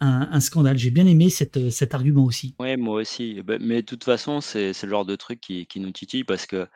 un, 0.00 0.40
scandale. 0.40 0.78
J'ai 0.78 0.90
bien 0.90 1.06
aimé 1.06 1.30
cette, 1.30 1.70
cet 1.70 1.94
argument 1.94 2.24
aussi. 2.24 2.54
Ouais, 2.58 2.76
moi 2.76 3.00
aussi. 3.00 3.42
Bah, 3.42 3.56
mais 3.60 3.82
de 3.82 3.86
toute 3.86 4.04
façon, 4.04 4.40
c'est 4.40 4.72
le 4.82 4.88
genre 4.88 5.04
de 5.04 5.16
truc 5.16 5.40
qui, 5.40 5.66
nous 5.76 5.92
titille 5.92 6.24
parce 6.24 6.46
que 6.46 6.66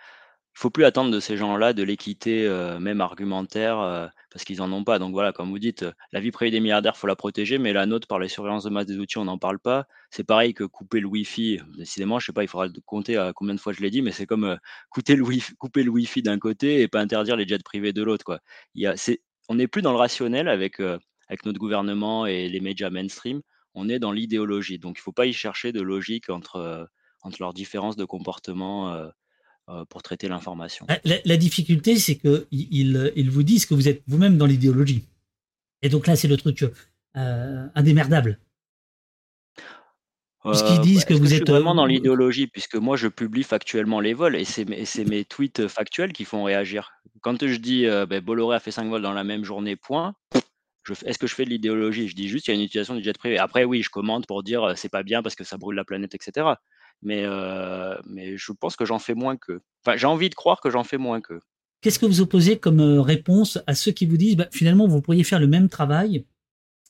faut 0.56 0.70
plus 0.70 0.85
attendre 0.85 1.10
de 1.10 1.18
ces 1.18 1.36
gens-là 1.36 1.72
de 1.72 1.82
l'équité, 1.82 2.47
euh, 2.47 2.78
même 2.78 3.01
argumentaire, 3.01 3.81
euh, 3.81 4.06
parce 4.31 4.44
qu'ils 4.44 4.62
en 4.62 4.70
ont 4.72 4.85
pas. 4.85 5.01
Donc 5.01 5.12
voilà, 5.12 5.32
comme 5.32 5.51
vous 5.51 5.59
dites, 5.59 5.82
euh, 5.82 5.93
la 6.12 6.20
vie 6.20 6.31
privée 6.31 6.52
des 6.52 6.60
milliardaires, 6.60 6.97
faut 6.97 7.09
la 7.09 7.16
protéger, 7.16 7.59
mais 7.59 7.72
la 7.72 7.86
nôtre, 7.86 8.06
par 8.06 8.20
les 8.20 8.28
surveillances 8.28 8.62
de 8.62 8.70
masse 8.70 8.86
des 8.86 8.98
outils, 8.98 9.18
on 9.18 9.24
n'en 9.24 9.36
parle 9.36 9.59
pas. 9.59 9.89
C'est 10.10 10.22
pareil 10.22 10.55
que 10.55 10.62
couper 10.62 11.01
le 11.01 11.09
Wi-Fi. 11.09 11.60
Décidément, 11.76 12.20
je 12.20 12.26
sais 12.26 12.32
pas, 12.32 12.44
il 12.44 12.48
faudra 12.48 12.68
compter 12.86 13.16
à 13.16 13.32
combien 13.32 13.55
de 13.55 13.60
fois 13.60 13.72
je 13.72 13.81
l'ai 13.81 13.90
dit, 13.90 14.01
mais 14.01 14.12
c'est 14.12 14.26
comme 14.26 14.44
euh, 14.44 14.56
couper 14.90 15.16
le 15.16 15.90
Wi-Fi, 15.90 16.22
d'un 16.22 16.39
côté 16.39 16.82
et 16.82 16.89
pas 16.89 17.01
interdire 17.01 17.35
les 17.35 17.48
jets 17.48 17.59
privés 17.59 17.93
de 17.93 18.02
l'autre, 18.05 18.40
on 19.48 19.55
n'est 19.56 19.68
plus 19.68 19.82
dans 19.82 19.93
le 19.93 19.98
rationnel 19.98 20.48
avec, 20.48 20.81
euh, 20.81 20.98
avec 21.28 21.44
notre 21.44 21.59
gouvernement 21.59 22.26
et 22.26 22.48
les 22.48 22.60
médias 22.60 22.90
mainstream. 22.90 23.40
On 23.74 23.88
est 23.88 23.98
dans 23.98 24.12
l'idéologie. 24.12 24.78
Donc, 24.78 24.98
il 24.98 25.01
faut 25.01 25.12
pas 25.12 25.26
y 25.26 25.32
chercher 25.32 25.72
de 25.72 25.80
logique 25.80 26.30
entre, 26.30 26.56
euh, 26.56 26.84
entre 27.22 27.38
leurs 27.40 27.55
différences 27.55 27.96
de 27.96 28.05
comportement 28.05 28.92
euh, 28.92 29.09
euh, 29.70 29.84
pour 29.86 30.02
traiter 30.02 30.28
l'information. 30.28 30.86
La, 31.05 31.16
la 31.24 31.36
difficulté, 31.38 31.96
c'est 31.96 32.16
que 32.16 32.46
ils, 32.51 33.30
vous 33.30 33.42
disent 33.42 33.64
que 33.64 33.72
vous 33.72 33.88
êtes 33.88 34.02
vous-même 34.06 34.36
dans 34.36 34.44
l'idéologie. 34.44 35.06
Et 35.80 35.88
donc 35.88 36.06
là, 36.06 36.16
c'est 36.16 36.28
le 36.28 36.36
truc 36.36 36.66
euh, 37.16 37.66
indémerdable. 37.74 38.38
Puisqu'ils 40.44 40.80
disent 40.80 41.01
bah, 41.01 41.06
que 41.06 41.14
vous 41.14 41.32
êtes, 41.32 41.46
suis 41.46 41.51
vraiment 41.51 41.74
dans 41.74 41.86
l'idéologie, 41.86 42.46
puisque 42.46 42.74
moi 42.74 42.98
je 42.98 43.09
publie 43.09 43.42
factuellement 43.42 44.01
les 44.01 44.12
vols 44.12 44.36
et 44.36 44.44
c'est 44.44 44.66
mes, 44.66 45.24
tweets 45.24 45.68
factuels 45.68 46.12
qui 46.12 46.26
font 46.26 46.44
réagir. 46.44 46.92
Quand 47.22 47.46
je 47.46 47.56
dis 47.56 47.86
euh, 47.86 48.05
ben, 48.05 48.22
Bolloré 48.22 48.56
a 48.56 48.60
fait 48.60 48.70
5 48.70 48.90
vols 48.90 49.01
dans 49.01 49.14
la 49.14 49.24
même 49.24 49.44
journée, 49.44 49.76
point, 49.76 50.14
est-ce 51.05 51.19
que 51.19 51.27
je 51.27 51.35
fais 51.35 51.44
de 51.44 51.51
l'idéologie? 51.51 52.09
Je 52.09 52.15
dis 52.15 52.28
juste 52.28 52.47
il 52.47 52.51
y 52.51 52.52
a 52.52 52.56
une 52.56 52.62
utilisation 52.62 52.94
du 52.94 53.02
jet 53.02 53.16
privé. 53.16 53.39
Après, 53.39 53.65
oui, 53.65 53.82
je 53.82 53.90
commente 53.90 54.27
pour 54.27 54.43
dire 54.43 54.74
c'est 54.77 54.89
pas 54.89 55.02
bien 55.02 55.23
parce 55.23 55.35
que 55.35 55.44
ça 55.44 55.56
brûle 55.56 55.77
la 55.77 55.85
planète, 55.85 56.15
etc. 56.15 56.55
Mais, 57.02 57.23
euh, 57.24 57.97
mais 58.06 58.36
je 58.36 58.52
pense 58.52 58.77
que 58.77 58.85
j'en 58.85 58.98
fais 58.98 59.15
moins 59.15 59.36
qu'eux. 59.36 59.61
Enfin, 59.85 59.97
j'ai 59.97 60.06
envie 60.06 60.31
de 60.31 60.35
croire 60.35 60.61
que 60.61 60.70
j'en 60.70 60.85
fais 60.85 60.98
moins 60.98 61.20
qu'eux. 61.20 61.40
Qu'est-ce 61.81 61.98
que 61.98 62.06
vous 62.06 62.23
opposez 62.23 62.59
comme 62.59 62.81
euh, 62.81 63.01
réponse 63.02 63.59
à 63.66 63.74
ceux 63.74 63.93
qui 63.93 64.06
vous 64.06 64.16
disent 64.16 64.36
bah, 64.36 64.48
finalement 64.51 64.89
vous 64.89 65.02
pourriez 65.02 65.24
faire 65.24 65.40
le 65.40 65.47
même 65.47 65.69
travail, 65.69 66.24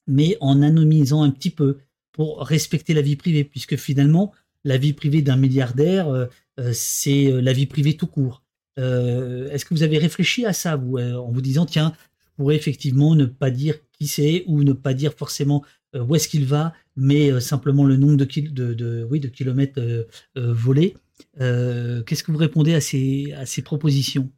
mais 0.06 0.36
en 0.40 0.62
anonymisant 0.62 1.22
un 1.22 1.30
petit 1.30 1.50
peu 1.50 1.78
pour 2.12 2.42
respecter 2.42 2.94
la 2.94 3.02
vie 3.02 3.16
privée, 3.16 3.42
puisque 3.42 3.76
finalement 3.76 4.32
la 4.62 4.78
vie 4.78 4.92
privée 4.92 5.20
d'un 5.20 5.36
milliardaire, 5.36 6.08
euh, 6.08 6.26
c'est 6.72 7.24
la 7.30 7.52
vie 7.52 7.66
privée 7.66 7.96
tout 7.96 8.06
court. 8.06 8.42
Est-ce 8.76 9.64
que 9.64 9.74
vous 9.74 9.84
avez 9.84 9.98
réfléchi 9.98 10.46
à 10.46 10.52
ça 10.52 10.74
vous, 10.76 10.98
en 10.98 11.30
vous 11.30 11.40
disant 11.40 11.64
tiens, 11.64 11.92
pourrais 12.36 12.56
effectivement 12.56 13.14
ne 13.14 13.24
pas 13.26 13.50
dire 13.50 13.76
qui 13.92 14.06
c'est 14.08 14.44
ou 14.46 14.62
ne 14.64 14.72
pas 14.72 14.94
dire 14.94 15.14
forcément 15.14 15.64
euh, 15.94 16.02
où 16.04 16.14
est-ce 16.16 16.28
qu'il 16.28 16.44
va, 16.46 16.72
mais 16.96 17.30
euh, 17.32 17.40
simplement 17.40 17.84
le 17.84 17.96
nombre 17.96 18.16
de, 18.16 18.24
kil- 18.24 18.52
de, 18.54 18.74
de- 18.74 19.06
oui, 19.10 19.20
de 19.20 19.28
kilomètres 19.28 19.80
euh, 19.80 20.04
volés. 20.36 20.96
Qu'est-ce 21.38 22.22
que 22.24 22.32
vous 22.32 22.38
répondez 22.38 22.74
à 22.74 22.80
ces, 22.80 23.32
à 23.36 23.46
ces 23.46 23.62
propositions? 23.62 24.30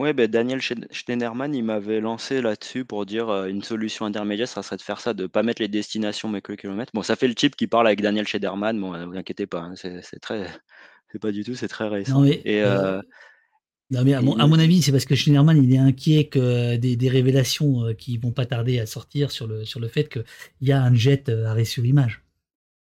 Ouais, 0.00 0.12
ben 0.12 0.28
Daniel 0.28 0.60
Schneiderman, 0.60 1.54
il 1.54 1.62
m'avait 1.62 2.00
lancé 2.00 2.40
là-dessus 2.42 2.84
pour 2.84 3.06
dire 3.06 3.28
euh, 3.28 3.46
une 3.46 3.62
solution 3.62 4.04
intermédiaire, 4.06 4.48
ça 4.48 4.62
serait 4.64 4.76
de 4.76 4.82
faire 4.82 4.98
ça, 5.00 5.14
de 5.14 5.26
pas 5.28 5.44
mettre 5.44 5.62
les 5.62 5.68
destinations 5.68 6.28
mais 6.28 6.40
que 6.42 6.50
le 6.50 6.56
kilomètre. 6.56 6.90
Bon, 6.94 7.02
ça 7.04 7.14
fait 7.14 7.28
le 7.28 7.34
type 7.36 7.54
qui 7.54 7.68
parle 7.68 7.86
avec 7.86 8.00
Daniel 8.02 8.26
Schneiderman, 8.26 8.80
bon, 8.80 8.92
euh, 8.92 9.06
vous 9.06 9.16
inquiétez 9.16 9.46
pas, 9.46 9.60
hein, 9.60 9.76
c'est 9.76 10.02
c'est 10.02 10.18
très, 10.18 10.48
c'est 11.12 11.20
pas 11.20 11.30
du 11.30 11.44
tout, 11.44 11.54
c'est 11.54 11.68
très 11.68 11.86
récent. 11.88 12.16
Non, 12.16 12.22
mais, 12.22 12.44
Et 12.44 12.62
euh, 12.64 12.76
euh, 12.76 13.00
Non, 13.94 14.04
mais 14.04 14.14
à 14.14 14.20
mon, 14.20 14.36
Il- 14.36 14.40
à 14.40 14.46
mon 14.46 14.58
avis, 14.58 14.82
c'est 14.82 14.92
parce 14.92 15.04
que 15.04 15.14
Schneiderman, 15.14 15.62
il 15.62 15.72
est 15.72 15.78
inquiet 15.78 16.26
que 16.26 16.76
des, 16.76 16.96
des 16.96 17.08
révélations 17.08 17.84
euh, 17.86 17.92
qui 17.94 18.16
vont 18.18 18.32
pas 18.32 18.46
tarder 18.46 18.78
à 18.80 18.86
sortir 18.86 19.30
sur 19.30 19.46
le, 19.46 19.64
sur 19.64 19.80
le 19.80 19.88
fait 19.88 20.08
qu'il 20.08 20.24
y 20.62 20.72
a 20.72 20.82
un 20.82 20.94
jet 20.94 21.28
euh, 21.28 21.46
arrêt 21.46 21.64
sur 21.64 21.84
image. 21.84 22.22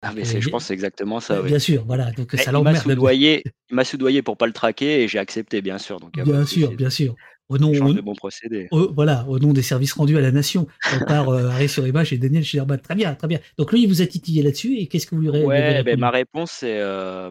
ah, 0.02 0.12
mais 0.16 0.22
euh, 0.36 0.42
je 0.42 0.50
pense 0.50 0.64
que 0.64 0.68
c'est 0.68 0.74
exactement 0.74 1.20
ça, 1.20 1.42
oui. 1.42 1.48
Bien 1.50 1.60
sûr, 1.60 1.84
voilà. 1.86 2.12
Donc 2.12 2.34
Mais 2.34 2.40
ça 2.40 2.52
il 2.52 2.54
m'a 2.54 2.60
l'emmerde. 2.60 2.84
soudoyé, 2.84 3.44
il 3.70 3.76
m'a 3.76 3.84
soudoyé 3.86 4.22
pour 4.22 4.38
pas 4.38 4.48
le 4.48 4.54
traquer 4.54 5.04
et 5.04 5.08
j'ai 5.08 5.20
accepté, 5.20 5.62
bien 5.62 5.78
sûr. 5.78 6.00
Donc, 6.00 6.14
Bien 6.14 6.46
sûr, 6.46 6.72
bien 6.72 6.90
sûr. 6.90 7.16
Au 7.50 7.58
nom, 7.58 7.72
au, 7.72 7.94
de 7.94 8.02
bons 8.02 8.16
procédés. 8.16 8.68
au- 8.72 8.92
voilà, 8.94 9.26
au 9.28 9.38
nom 9.38 9.52
des 9.54 9.62
services 9.62 9.94
rendus 9.94 10.18
à 10.18 10.22
la 10.22 10.32
nation 10.32 10.66
euh, 10.94 11.00
par 11.06 11.30
euh, 11.30 11.50
arrêt 11.50 11.68
sur 11.68 11.86
image 11.86 12.14
et 12.14 12.18
Daniel 12.18 12.44
Schneiderman. 12.44 12.80
Très 12.80 12.96
bien, 12.96 13.14
très 13.16 13.28
bien. 13.28 13.40
Donc 13.58 13.72
lui, 13.74 13.84
il 13.84 13.88
vous 13.88 14.02
a 14.02 14.08
titillé 14.08 14.42
là-dessus 14.42 14.78
et 14.78 14.88
qu'est-ce 14.88 15.06
que 15.08 15.16
vous 15.16 15.22
lui 15.22 15.30
ré- 15.30 15.44
Ouais, 15.46 15.84
ben, 15.84 16.00
ma 16.00 16.10
réponse, 16.10 16.52
c'est. 16.52 16.80
euh, 16.80 17.30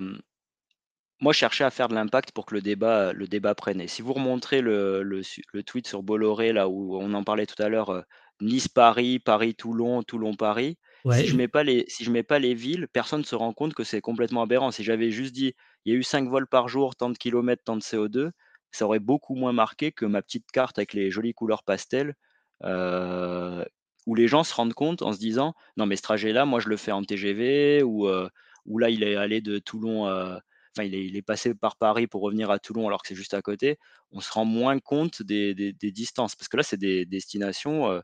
moi, 1.22 1.32
je 1.32 1.38
cherchais 1.38 1.64
à 1.64 1.70
faire 1.70 1.88
de 1.88 1.94
l'impact 1.94 2.32
pour 2.32 2.44
que 2.44 2.54
le 2.54 2.60
débat, 2.60 3.12
le 3.12 3.26
débat 3.26 3.54
prenne. 3.54 3.80
Et 3.80 3.88
si 3.88 4.02
vous 4.02 4.12
remontrez 4.12 4.60
le, 4.60 5.02
le, 5.02 5.62
tweet 5.62 5.86
sur 5.86 6.02
Bolloré, 6.02 6.52
là 6.52 6.68
où 6.68 6.96
on 6.96 7.14
en 7.14 7.24
parlait 7.24 7.46
tout 7.46 7.62
à 7.62 7.68
l'heure, 7.68 7.90
euh, 7.90 8.02
Nice-Paris, 8.40 9.20
Paris-Toulon, 9.20 10.02
Toulon-Paris, 10.02 10.78
Ouais, 11.04 11.20
si 11.20 11.26
je 11.26 11.36
mets 11.36 11.48
pas 11.48 11.64
les, 11.64 11.84
si 11.88 12.04
je 12.04 12.10
mets 12.12 12.22
pas 12.22 12.38
les 12.38 12.54
villes, 12.54 12.86
personne 12.92 13.20
ne 13.20 13.24
se 13.24 13.34
rend 13.34 13.52
compte 13.52 13.74
que 13.74 13.82
c'est 13.82 14.00
complètement 14.00 14.42
aberrant. 14.42 14.70
Si 14.70 14.84
j'avais 14.84 15.10
juste 15.10 15.32
dit, 15.32 15.52
il 15.84 15.92
y 15.92 15.96
a 15.96 15.98
eu 15.98 16.04
5 16.04 16.28
vols 16.28 16.46
par 16.46 16.68
jour, 16.68 16.94
tant 16.94 17.10
de 17.10 17.18
kilomètres, 17.18 17.64
tant 17.64 17.76
de 17.76 17.82
CO2, 17.82 18.30
ça 18.70 18.84
aurait 18.84 19.00
beaucoup 19.00 19.34
moins 19.34 19.52
marqué 19.52 19.90
que 19.90 20.06
ma 20.06 20.22
petite 20.22 20.50
carte 20.52 20.78
avec 20.78 20.92
les 20.92 21.10
jolies 21.10 21.34
couleurs 21.34 21.64
pastel, 21.64 22.14
euh, 22.62 23.64
où 24.06 24.14
les 24.14 24.28
gens 24.28 24.44
se 24.44 24.54
rendent 24.54 24.74
compte 24.74 25.02
en 25.02 25.12
se 25.12 25.18
disant, 25.18 25.54
non 25.76 25.86
mais 25.86 25.96
ce 25.96 26.02
trajet-là, 26.02 26.44
moi 26.46 26.60
je 26.60 26.68
le 26.68 26.76
fais 26.76 26.92
en 26.92 27.02
TGV, 27.02 27.82
ou, 27.82 28.06
euh, 28.06 28.28
ou 28.66 28.78
là 28.78 28.88
il 28.88 29.02
est 29.02 29.16
allé 29.16 29.40
de 29.40 29.58
Toulon, 29.58 30.06
euh, 30.06 30.36
il 30.78 31.16
est, 31.16 31.22
passé 31.22 31.54
par 31.54 31.76
Paris 31.76 32.06
pour 32.06 32.22
revenir 32.22 32.50
à 32.50 32.58
Toulon 32.58 32.86
alors 32.86 33.02
que 33.02 33.08
c'est 33.08 33.14
juste 33.14 33.34
à 33.34 33.42
côté. 33.42 33.78
On 34.10 34.20
se 34.20 34.32
rend 34.32 34.44
moins 34.44 34.78
compte 34.78 35.22
des, 35.22 35.54
distances, 35.74 36.34
parce 36.36 36.48
que 36.48 36.56
là 36.56 36.62
c'est 36.62 36.78
des 36.78 37.04
destinations. 37.06 38.00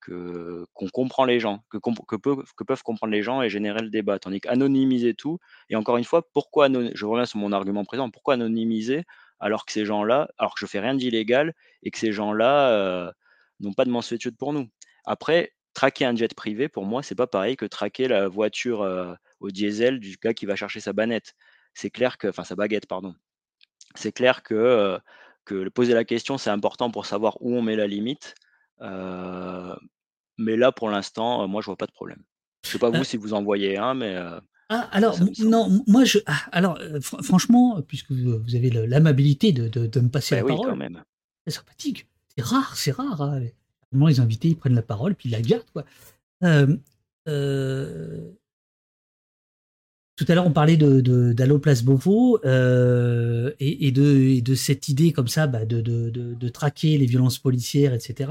que 0.00 0.64
qu'on 0.74 0.88
comprend 0.88 1.24
les 1.24 1.40
gens, 1.40 1.64
que, 1.70 1.78
peuvent 2.64 2.82
comprendre 2.84 3.12
les 3.12 3.22
gens 3.22 3.42
et 3.42 3.50
générer 3.50 3.80
le 3.82 3.90
débat. 3.90 4.18
Tandis 4.18 4.40
qu'anonymiser 4.40 5.14
tout, 5.14 5.38
et 5.70 5.76
encore 5.76 5.96
une 5.98 6.04
fois, 6.04 6.22
pourquoi 6.32 6.68
je 6.94 7.06
reviens 7.06 7.26
sur 7.26 7.38
mon 7.38 7.52
argument 7.52 7.84
présent, 7.84 8.10
pourquoi 8.10 8.34
anonymiser 8.34 9.04
alors 9.40 9.66
que 9.66 9.72
ces 9.72 9.84
gens-là, 9.84 10.28
alors 10.38 10.54
que 10.54 10.60
je 10.60 10.66
fais 10.66 10.80
rien 10.80 10.94
d'illégal 10.94 11.54
et 11.82 11.90
que 11.90 11.98
ces 11.98 12.12
gens-là 12.12 13.12
n'ont 13.60 13.72
pas 13.74 13.84
de 13.84 13.90
mansuétude 13.90 14.36
pour 14.36 14.52
nous? 14.52 14.68
Après, 15.04 15.52
traquer 15.74 16.06
un 16.06 16.16
jet 16.16 16.34
privé, 16.34 16.68
pour 16.68 16.84
moi, 16.86 17.02
c'est 17.02 17.14
pas 17.14 17.26
pareil 17.26 17.56
que 17.56 17.66
traquer 17.66 18.08
la 18.08 18.28
voiture 18.28 18.80
au 19.40 19.50
diesel 19.50 20.00
du 20.00 20.16
gars 20.22 20.34
qui 20.34 20.46
va 20.46 20.56
chercher 20.56 20.80
sa 20.80 20.92
banette. 20.92 21.34
C'est 21.78 21.90
clair 21.90 22.16
que, 22.16 22.28
enfin 22.28 22.42
sa 22.42 22.54
baguette, 22.56 22.86
pardon. 22.86 23.14
C'est 23.94 24.12
clair 24.12 24.42
que, 24.42 24.98
que 25.44 25.68
poser 25.68 25.92
la 25.92 26.04
question, 26.04 26.38
c'est 26.38 26.48
important 26.50 26.90
pour 26.90 27.04
savoir 27.04 27.36
où 27.42 27.54
on 27.54 27.60
met 27.60 27.76
la 27.76 27.86
limite. 27.86 28.34
Euh, 28.80 29.76
mais 30.38 30.56
là, 30.56 30.72
pour 30.72 30.88
l'instant, 30.88 31.46
moi, 31.46 31.60
je 31.60 31.66
vois 31.66 31.76
pas 31.76 31.86
de 31.86 31.92
problème. 31.92 32.22
Je 32.64 32.70
sais 32.70 32.78
pas 32.78 32.88
vous 32.88 33.04
si 33.04 33.18
vous 33.18 33.34
en 33.34 33.42
voyez 33.42 33.76
un, 33.76 33.92
mais 33.92 34.14
euh, 34.16 34.40
Ah, 34.70 34.88
alors, 34.90 35.18
non, 35.38 35.68
moi, 35.86 36.04
je. 36.04 36.18
ah, 36.26 36.46
alors, 36.50 36.78
fr- 36.78 37.22
franchement, 37.22 37.82
puisque 37.82 38.10
vous 38.10 38.38
vous 38.42 38.54
avez 38.54 38.70
l'amabilité 38.70 39.52
de, 39.52 39.68
de, 39.68 39.86
de 39.86 40.00
me 40.00 40.08
passer 40.08 40.36
bah 40.36 40.40
la 40.40 40.44
oui, 40.46 40.52
parole, 40.52 40.70
quand 40.70 40.76
même. 40.76 41.02
c'est 41.46 41.52
sympathique. 41.54 42.06
C'est 42.36 42.44
rare, 42.44 42.74
c'est 42.76 42.90
rare. 42.92 43.20
Hein. 43.20 43.42
Normalement, 43.92 44.08
les 44.08 44.20
invités, 44.20 44.48
ils 44.48 44.56
prennent 44.56 44.74
la 44.74 44.82
parole, 44.82 45.14
puis 45.14 45.28
ils 45.28 45.32
la 45.32 45.42
gardent. 45.42 45.70
Quoi. 45.72 45.84
Euh, 46.42 46.76
euh, 47.28 48.32
tout 50.16 50.24
à 50.28 50.34
l'heure, 50.34 50.46
on 50.46 50.50
parlait 50.52 50.76
de, 50.78 51.00
de, 51.00 51.32
d'Allo 51.34 51.58
Place 51.58 51.82
Beauvau 51.84 52.40
euh, 52.44 53.52
et, 53.60 53.86
et, 53.86 53.92
de, 53.92 54.16
et 54.36 54.40
de 54.40 54.54
cette 54.54 54.88
idée 54.88 55.12
comme 55.12 55.28
ça 55.28 55.46
bah, 55.46 55.64
de, 55.66 55.80
de, 55.82 56.08
de, 56.10 56.34
de 56.34 56.48
traquer 56.48 56.96
les 56.96 57.04
violences 57.06 57.38
policières, 57.38 57.92
etc. 57.92 58.30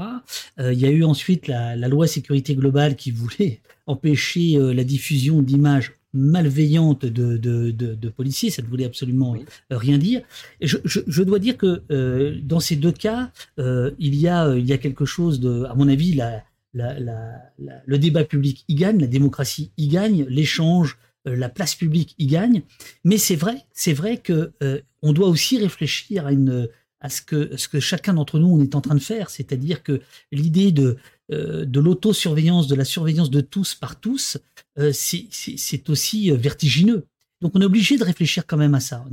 Euh, 0.58 0.72
il 0.72 0.80
y 0.80 0.86
a 0.86 0.90
eu 0.90 1.04
ensuite 1.04 1.46
la, 1.46 1.76
la 1.76 1.88
loi 1.88 2.06
sécurité 2.08 2.54
globale 2.56 2.96
qui 2.96 3.12
voulait 3.12 3.60
empêcher 3.86 4.56
euh, 4.56 4.72
la 4.74 4.82
diffusion 4.84 5.42
d'images 5.42 5.92
malveillantes 6.12 7.04
de, 7.06 8.08
policiers. 8.08 8.50
Ça 8.50 8.62
ne 8.62 8.66
voulait 8.66 8.84
absolument 8.86 9.32
Oui. 9.32 9.44
euh, 9.72 9.76
rien 9.78 9.98
dire. 9.98 10.22
Et 10.60 10.66
je, 10.66 10.78
je, 10.84 11.00
je 11.06 11.22
dois 11.22 11.38
dire 11.38 11.56
que 11.56 11.82
euh, 11.92 12.36
dans 12.42 12.60
ces 12.60 12.74
deux 12.76 12.92
cas, 12.92 13.30
il, 13.58 14.14
y 14.16 14.26
a, 14.26 14.56
il 14.56 14.66
y 14.66 14.72
a 14.72 14.78
quelque 14.78 15.04
chose 15.04 15.38
de, 15.40 15.64
à 15.64 15.74
mon 15.74 15.88
avis, 15.88 16.14
la, 16.14 16.42
la, 16.74 16.98
la, 16.98 17.32
la- 17.58 17.82
le 17.84 17.98
débat 17.98 18.24
public 18.24 18.64
y 18.68 18.74
gagne, 18.74 18.98
la 19.00 19.06
démocratie 19.06 19.70
y 19.76 19.88
gagne, 19.88 20.24
l'échange, 20.28 20.98
la 21.34 21.48
place 21.48 21.74
publique 21.74 22.14
y 22.18 22.26
gagne. 22.26 22.62
Mais 23.04 23.18
c'est 23.18 23.36
vrai, 23.36 23.56
c'est 23.72 23.92
vrai 23.92 24.18
que 24.18 24.52
euh, 24.62 24.80
on 25.02 25.12
doit 25.12 25.28
aussi 25.28 25.58
réfléchir 25.58 26.26
à 26.26 27.10
ce 27.10 27.22
que, 27.22 27.56
chacun 27.80 28.14
d'entre 28.14 28.38
nous 28.38 28.48
on 28.48 28.60
est 28.60 28.74
en 28.74 28.80
train 28.80 28.94
de 28.94 29.00
faire, 29.00 29.30
c'est-à-dire 29.30 29.82
que 29.82 30.00
l'idée 30.32 30.72
de, 30.72 30.96
euh, 31.32 31.64
de 31.64 31.80
l'autosurveillance, 31.80 32.68
de 32.68 32.76
la 32.76 32.84
surveillance 32.84 33.30
de 33.30 33.40
tous 33.40 33.74
par 33.74 33.98
tous, 33.98 34.38
euh, 34.78 34.92
c'est 34.92 35.90
aussi 35.90 36.30
euh, 36.30 36.36
vertigineux. 36.36 37.06
Donc 37.40 37.52
on 37.54 37.60
est 37.60 37.64
obligé 37.64 37.98
de 37.98 38.04
réfléchir 38.04 38.46
quand 38.46 38.56
même 38.56 38.74
à 38.74 38.80
ça. 38.80 39.04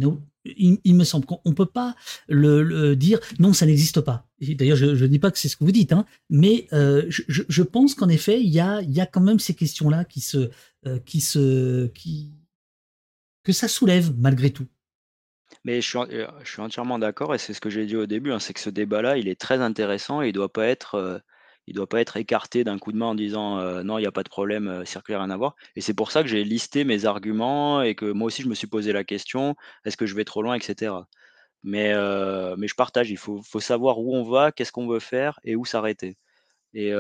il, 0.45 0.95
me 0.95 1.03
semble 1.03 1.26
qu'on 1.26 1.41
ne 1.45 1.53
peut 1.53 1.65
pas 1.65 1.95
le, 2.27 2.95
dire 2.95 3.19
non, 3.40 3.52
ça 3.52 3.65
n'existe 3.65 3.99
pas. 3.99 4.27
D'ailleurs, 4.40 4.77
je 4.77 4.85
ne 4.85 5.07
dis 5.07 5.19
pas 5.19 5.31
que 5.31 5.40
c'est 5.40 5.49
ce 5.49 5.57
que 5.57 5.64
vous 5.64 5.72
dites, 5.72 5.91
hein, 5.91 6.06
mais 6.30 6.68
je, 6.72 7.64
pense 7.64 7.95
qu'en 7.95 8.10
effet, 8.10 8.41
il 8.41 8.49
y 8.49 8.60
a 8.60 9.06
quand 9.11 9.22
même 9.22 9.40
ces 9.40 9.56
questions-là 9.56 10.06
qui 10.06 10.22
se, 10.22 10.52
qui, 11.05 12.34
que 13.43 13.51
ça 13.51 13.68
soulève 13.68 14.14
malgré 14.18 14.51
tout. 14.51 14.68
Mais 15.64 15.81
je 15.81 15.88
suis, 15.88 15.99
je 16.43 16.49
suis 16.49 16.61
entièrement 16.61 16.99
d'accord 16.99 17.35
et 17.35 17.38
c'est 17.38 17.53
ce 17.53 17.61
que 17.61 17.69
j'ai 17.69 17.85
dit 17.85 17.95
au 17.95 18.05
début, 18.05 18.31
hein, 18.31 18.39
c'est 18.39 18.53
que 18.53 18.60
ce 18.60 18.69
débat-là, 18.69 19.18
il 19.18 19.27
est 19.27 19.39
très 19.39 19.61
intéressant 19.61 20.22
et 20.22 20.30
il 20.30 20.38
être, 20.57 21.22
il 21.68 21.76
doit 21.76 21.88
pas 21.88 22.01
être 22.01 22.18
écarté 22.18 22.64
d'un 22.64 22.80
coup 22.80 22.91
de 22.91 22.97
main 22.97 23.07
en 23.07 23.15
disant 23.15 23.84
non, 23.84 23.97
il 23.97 24.01
n'y 24.01 24.07
a 24.07 24.11
pas 24.11 24.23
de 24.23 24.30
problème, 24.30 24.84
circulaire, 24.85 25.22
rien 25.22 25.30
à 25.30 25.38
voir. 25.38 25.55
Et 25.76 25.81
c'est 25.81 25.93
pour 25.93 26.11
ça 26.11 26.23
que 26.23 26.27
j'ai 26.30 26.43
listé 26.43 26.84
mes 26.84 27.05
arguments 27.05 27.81
et 27.81 27.95
que 27.95 28.11
moi 28.11 28.27
aussi 28.27 28.41
je 28.41 28.49
me 28.49 28.55
suis 28.55 28.68
posé 28.68 28.91
la 28.93 29.03
question, 29.03 29.55
est-ce 29.85 29.95
que 29.95 30.05
je 30.05 30.15
vais 30.15 30.26
trop 30.26 30.41
loin, 30.41 30.55
etc. 30.55 30.93
Mais, 31.64 31.93
mais 32.57 32.68
je 32.68 32.76
partage, 32.76 33.11
il 33.11 33.18
faut, 33.18 33.41
faut 33.43 33.60
savoir 33.61 33.99
où 33.99 34.15
on 34.15 34.23
va, 34.23 34.51
qu'est-ce 34.51 34.72
qu'on 34.72 34.88
veut 34.88 34.99
faire 34.99 35.39
et 35.43 35.55
où 35.55 35.65
s'arrêter. 35.65 36.18
Et 36.73 36.91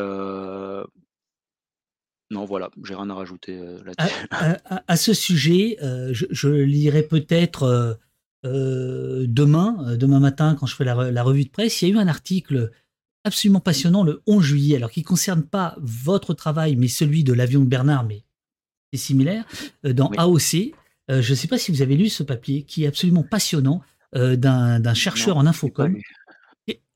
non, 2.31 2.45
voilà, 2.45 2.71
j'ai 2.83 2.95
rien 2.95 3.09
à 3.09 3.13
rajouter 3.13 3.55
là-dessus. 3.85 4.15
À, 4.87 4.97
ce 4.97 5.13
sujet, 5.13 5.77
je, 6.11 6.47
lirai 6.47 7.03
peut-être 7.03 7.99
demain, 8.43 9.95
demain 9.95 10.19
matin, 10.19 10.55
quand 10.59 10.65
je 10.65 10.75
fais 10.75 10.83
la, 10.83 11.11
la, 11.11 11.23
revue 11.23 11.45
de 11.45 11.49
presse, 11.49 11.81
il 11.81 11.89
y 11.89 11.91
a 11.91 11.95
eu 11.95 11.97
un 11.99 12.07
article 12.07 12.71
absolument 13.23 13.59
passionnant 13.59 14.03
le 14.03 14.21
11 14.27 14.43
juillet, 14.43 14.75
alors 14.75 14.91
qui 14.91 15.01
ne 15.01 15.05
concerne 15.05 15.43
pas 15.43 15.75
votre 15.79 16.33
travail, 16.33 16.75
mais 16.75 16.87
celui 16.87 17.23
de 17.23 17.33
l'avion 17.33 17.61
de 17.61 17.65
Bernard, 17.65 18.03
mais 18.05 18.23
c'est 18.91 18.99
similaire, 18.99 19.45
euh, 19.85 19.93
dans 19.93 20.09
AOC. 20.17 20.73
Euh, 21.11 21.21
je 21.21 21.31
ne 21.31 21.35
sais 21.35 21.47
pas 21.47 21.57
si 21.57 21.71
vous 21.71 21.81
avez 21.81 21.95
lu 21.95 22.09
ce 22.09 22.23
papier, 22.23 22.63
qui 22.63 22.83
est 22.83 22.87
absolument 22.87 23.23
passionnant, 23.23 23.81
euh, 24.15 24.35
d'un 24.35 24.93
chercheur 24.93 25.37
en 25.37 25.45
infocom. 25.45 25.97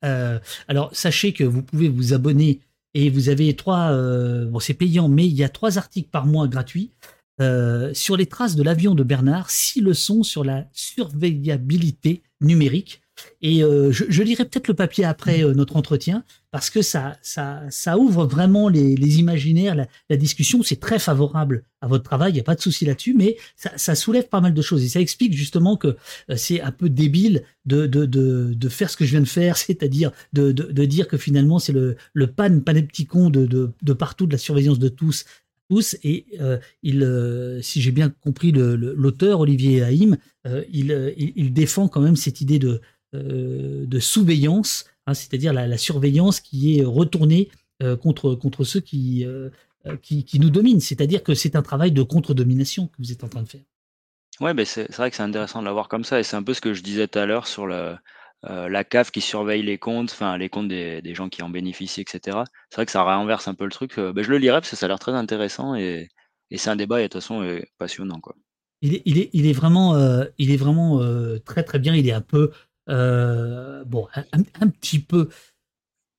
alors, 0.02 0.90
sachez 0.94 1.34
que 1.34 1.44
vous 1.44 1.64
pouvez 1.64 1.90
vous 1.90 2.14
abonner 2.14 2.62
et 3.00 3.12
vous 3.12 3.30
avez 3.30 3.56
trois, 3.56 3.92
bon 4.48 4.60
c'est 4.60 4.74
payant, 4.74 5.08
mais 5.08 5.28
il 5.28 5.34
y 5.34 5.44
a 5.44 5.50
trois 5.50 5.78
articles 5.78 6.10
par 6.10 6.26
mois 6.26 6.48
gratuits 6.48 6.94
sur 7.94 8.18
les 8.18 8.26
traces 8.26 8.56
de 8.56 8.64
l'avion 8.64 8.96
de 8.96 9.04
Bernard, 9.04 9.52
six 9.52 9.82
leçons 9.82 10.24
sur 10.24 10.44
la 10.44 10.68
surveillabilité 10.74 12.24
numérique. 12.42 13.04
Et 13.42 13.64
euh, 13.64 13.92
je, 13.92 14.06
je, 14.10 14.24
lirai 14.24 14.46
peut-être 14.46 14.68
le 14.68 14.74
papier 14.74 15.06
après 15.06 15.44
euh, 15.44 15.54
notre 15.54 15.76
entretien 15.76 16.24
parce 16.52 16.70
que 16.70 16.82
ça, 16.82 17.18
ça, 17.22 17.62
ça 17.70 17.98
ouvre 17.98 18.26
vraiment 18.26 18.70
les, 18.70 18.96
les 18.96 19.20
imaginaires, 19.20 19.76
la, 19.76 20.18
discussion. 20.18 20.64
C'est 20.64 20.80
très 20.80 20.98
favorable 20.98 21.64
à 21.82 21.88
votre 21.88 22.04
travail, 22.04 22.32
il 22.32 22.36
n'y 22.36 22.40
a 22.40 22.44
pas 22.44 22.56
de 22.56 22.62
souci 22.62 22.86
là-dessus, 22.86 23.14
mais 23.14 23.38
ça, 23.56 23.72
ça, 23.76 23.94
soulève 23.94 24.28
pas 24.28 24.42
mal 24.42 24.54
de 24.54 24.62
choses 24.62 24.84
et 24.84 24.88
ça 24.88 25.00
explique 25.00 25.34
justement 25.34 25.78
que 25.78 25.90
euh, 25.90 26.36
c'est 26.36 26.62
un 26.62 26.72
peu 26.72 26.90
débile 26.90 27.44
de, 27.66 27.86
de, 27.86 28.06
de, 28.06 28.54
de, 28.56 28.70
faire 28.70 28.90
ce 28.90 28.98
que 28.98 29.06
je 29.06 29.12
viens 29.12 29.22
de 29.22 29.26
faire, 29.26 29.58
c'est-à-dire 29.58 30.12
de, 30.34 30.52
de, 30.52 30.86
dire 30.86 31.08
que 31.08 31.18
finalement 31.18 31.60
c'est 31.60 31.74
le, 31.74 31.96
le 32.14 32.28
pan 32.28 32.60
panepticon 32.60 33.30
de, 33.30 33.46
de, 33.46 33.72
de 33.82 33.94
partout, 33.94 34.26
de 34.26 34.32
la 34.32 34.38
surveillance 34.40 34.80
de 34.80 34.90
tous 34.90 35.26
tous 35.70 35.98
et 36.02 36.26
il, 36.82 37.60
si 37.62 37.82
j'ai 37.82 37.92
bien 37.92 38.08
compris 38.08 38.54
l'auteur 38.54 39.42
Olivier 39.42 39.84
Haïm, 39.84 40.16
il, 40.46 41.14
il, 41.18 41.34
il, 41.36 41.52
défend 41.52 41.90
quand 41.90 42.00
même 42.00 42.16
cette 42.16 42.40
idée 42.40 42.58
de, 42.58 42.70
euh, 42.70 42.80
de 43.18 44.00
surveillance, 44.00 44.86
hein, 45.06 45.14
c'est-à-dire 45.14 45.54
la, 45.54 45.78
surveillance 45.78 46.40
qui 46.40 46.78
est 46.78 46.84
retournée 46.84 47.50
euh, 47.84 47.96
contre, 47.96 48.36
contre 48.36 48.64
ceux 48.64 48.80
qui, 48.80 49.26
euh, 49.26 49.50
qui, 50.02 50.26
qui, 50.26 50.40
nous 50.40 50.50
dominent. 50.50 50.80
C'est-à-dire 50.80 51.24
que 51.24 51.34
c'est 51.34 51.56
un 51.56 51.62
travail 51.62 51.92
de 51.92 52.04
contre-domination 52.04 52.88
que 52.88 52.96
vous 53.00 53.12
êtes 53.12 53.24
en 53.24 53.30
train 53.30 53.44
de 53.44 53.50
faire. 53.50 53.62
Ouais, 54.40 54.54
mais 54.54 54.66
c'est 54.66 54.94
vrai 54.96 55.10
que 55.10 55.16
c'est 55.16 55.24
intéressant 55.24 55.62
de 55.62 55.66
l'avoir 55.66 55.88
comme 55.88 56.04
ça, 56.04 56.20
et 56.20 56.24
c'est 56.24 56.36
un 56.36 56.44
peu 56.44 56.54
ce 56.54 56.62
que 56.62 56.74
je 56.74 56.84
disais 56.84 57.08
tout 57.08 57.18
à 57.18 57.26
l'heure 57.26 57.48
sur 57.48 57.66
le, 57.66 57.96
la 58.44 58.84
CAF 58.84 59.10
qui 59.10 59.22
surveille 59.22 59.64
les 59.64 59.80
comptes, 59.80 60.12
enfin 60.12 60.38
les 60.38 60.48
comptes 60.48 60.68
des, 60.68 61.02
des, 61.02 61.16
gens 61.16 61.28
qui 61.28 61.42
en 61.42 61.50
bénéficient, 61.50 62.02
etc. 62.02 62.44
C'est 62.70 62.76
vrai 62.76 62.86
que 62.86 62.92
ça 62.92 63.02
renverse 63.02 63.48
un 63.48 63.56
peu 63.56 63.66
le 63.66 63.72
truc. 63.72 63.98
Ben, 63.98 64.22
je 64.22 64.30
le 64.30 64.38
lirai 64.38 64.58
parce 64.58 64.70
que 64.70 64.76
ça 64.76 64.86
a 64.86 64.90
l'air 64.90 65.00
très 65.00 65.14
intéressant 65.14 65.74
et, 65.74 66.10
et 66.52 66.58
c'est 66.58 66.70
un 66.70 66.76
débat 66.76 67.00
et 67.00 67.04
de 67.04 67.08
toute 67.08 67.22
façon 67.22 67.60
passionnant 67.80 68.20
quoi. 68.20 68.36
Il 68.84 68.94
est, 68.94 69.02
il 69.06 69.18
est, 69.18 69.32
il 69.34 69.48
est 69.48 69.54
vraiment, 69.54 69.98
il 70.38 70.52
est 70.52 70.58
vraiment 70.58 71.02
très 71.44 71.64
très 71.64 71.80
bien. 71.80 71.96
Il 71.96 72.08
est 72.08 72.12
un 72.12 72.22
peu 72.22 72.52
euh, 72.52 72.52
bon, 72.88 74.08
un, 74.16 74.68
petit 74.70 75.00
peu 75.00 75.30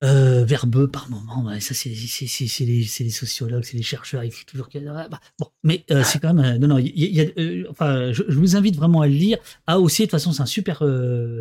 euh, 0.05 0.45
verbeux 0.45 0.87
par 0.87 1.11
moment. 1.11 1.51
ça, 1.59 1.75
c'est 1.75 1.89
les, 1.89 3.11
sociologues, 3.11 3.65
c'est 3.65 3.77
les 3.77 3.83
chercheurs. 3.83 4.23
Il 4.23 4.31
faut 4.31 4.45
toujours 4.47 4.69
bah, 4.73 5.21
bon, 5.41 5.47
mais 5.65 5.85
euh, 5.91 6.05
c'est 6.05 6.21
quand 6.21 6.35
même. 6.35 6.59
non, 6.59 6.69
non. 6.69 6.79
Y 6.79 7.67
enfin, 7.69 8.13
je, 8.13 8.23
vous 8.29 8.57
invite 8.57 8.77
vraiment 8.77 9.01
à 9.01 9.09
le 9.09 9.15
lire. 9.15 9.39
Ah, 9.67 9.81
aussi, 9.81 10.03
de 10.03 10.07
toute 10.07 10.13
façon, 10.13 10.33
c'est 10.33 10.43
un 10.43 10.47
super 10.47 10.85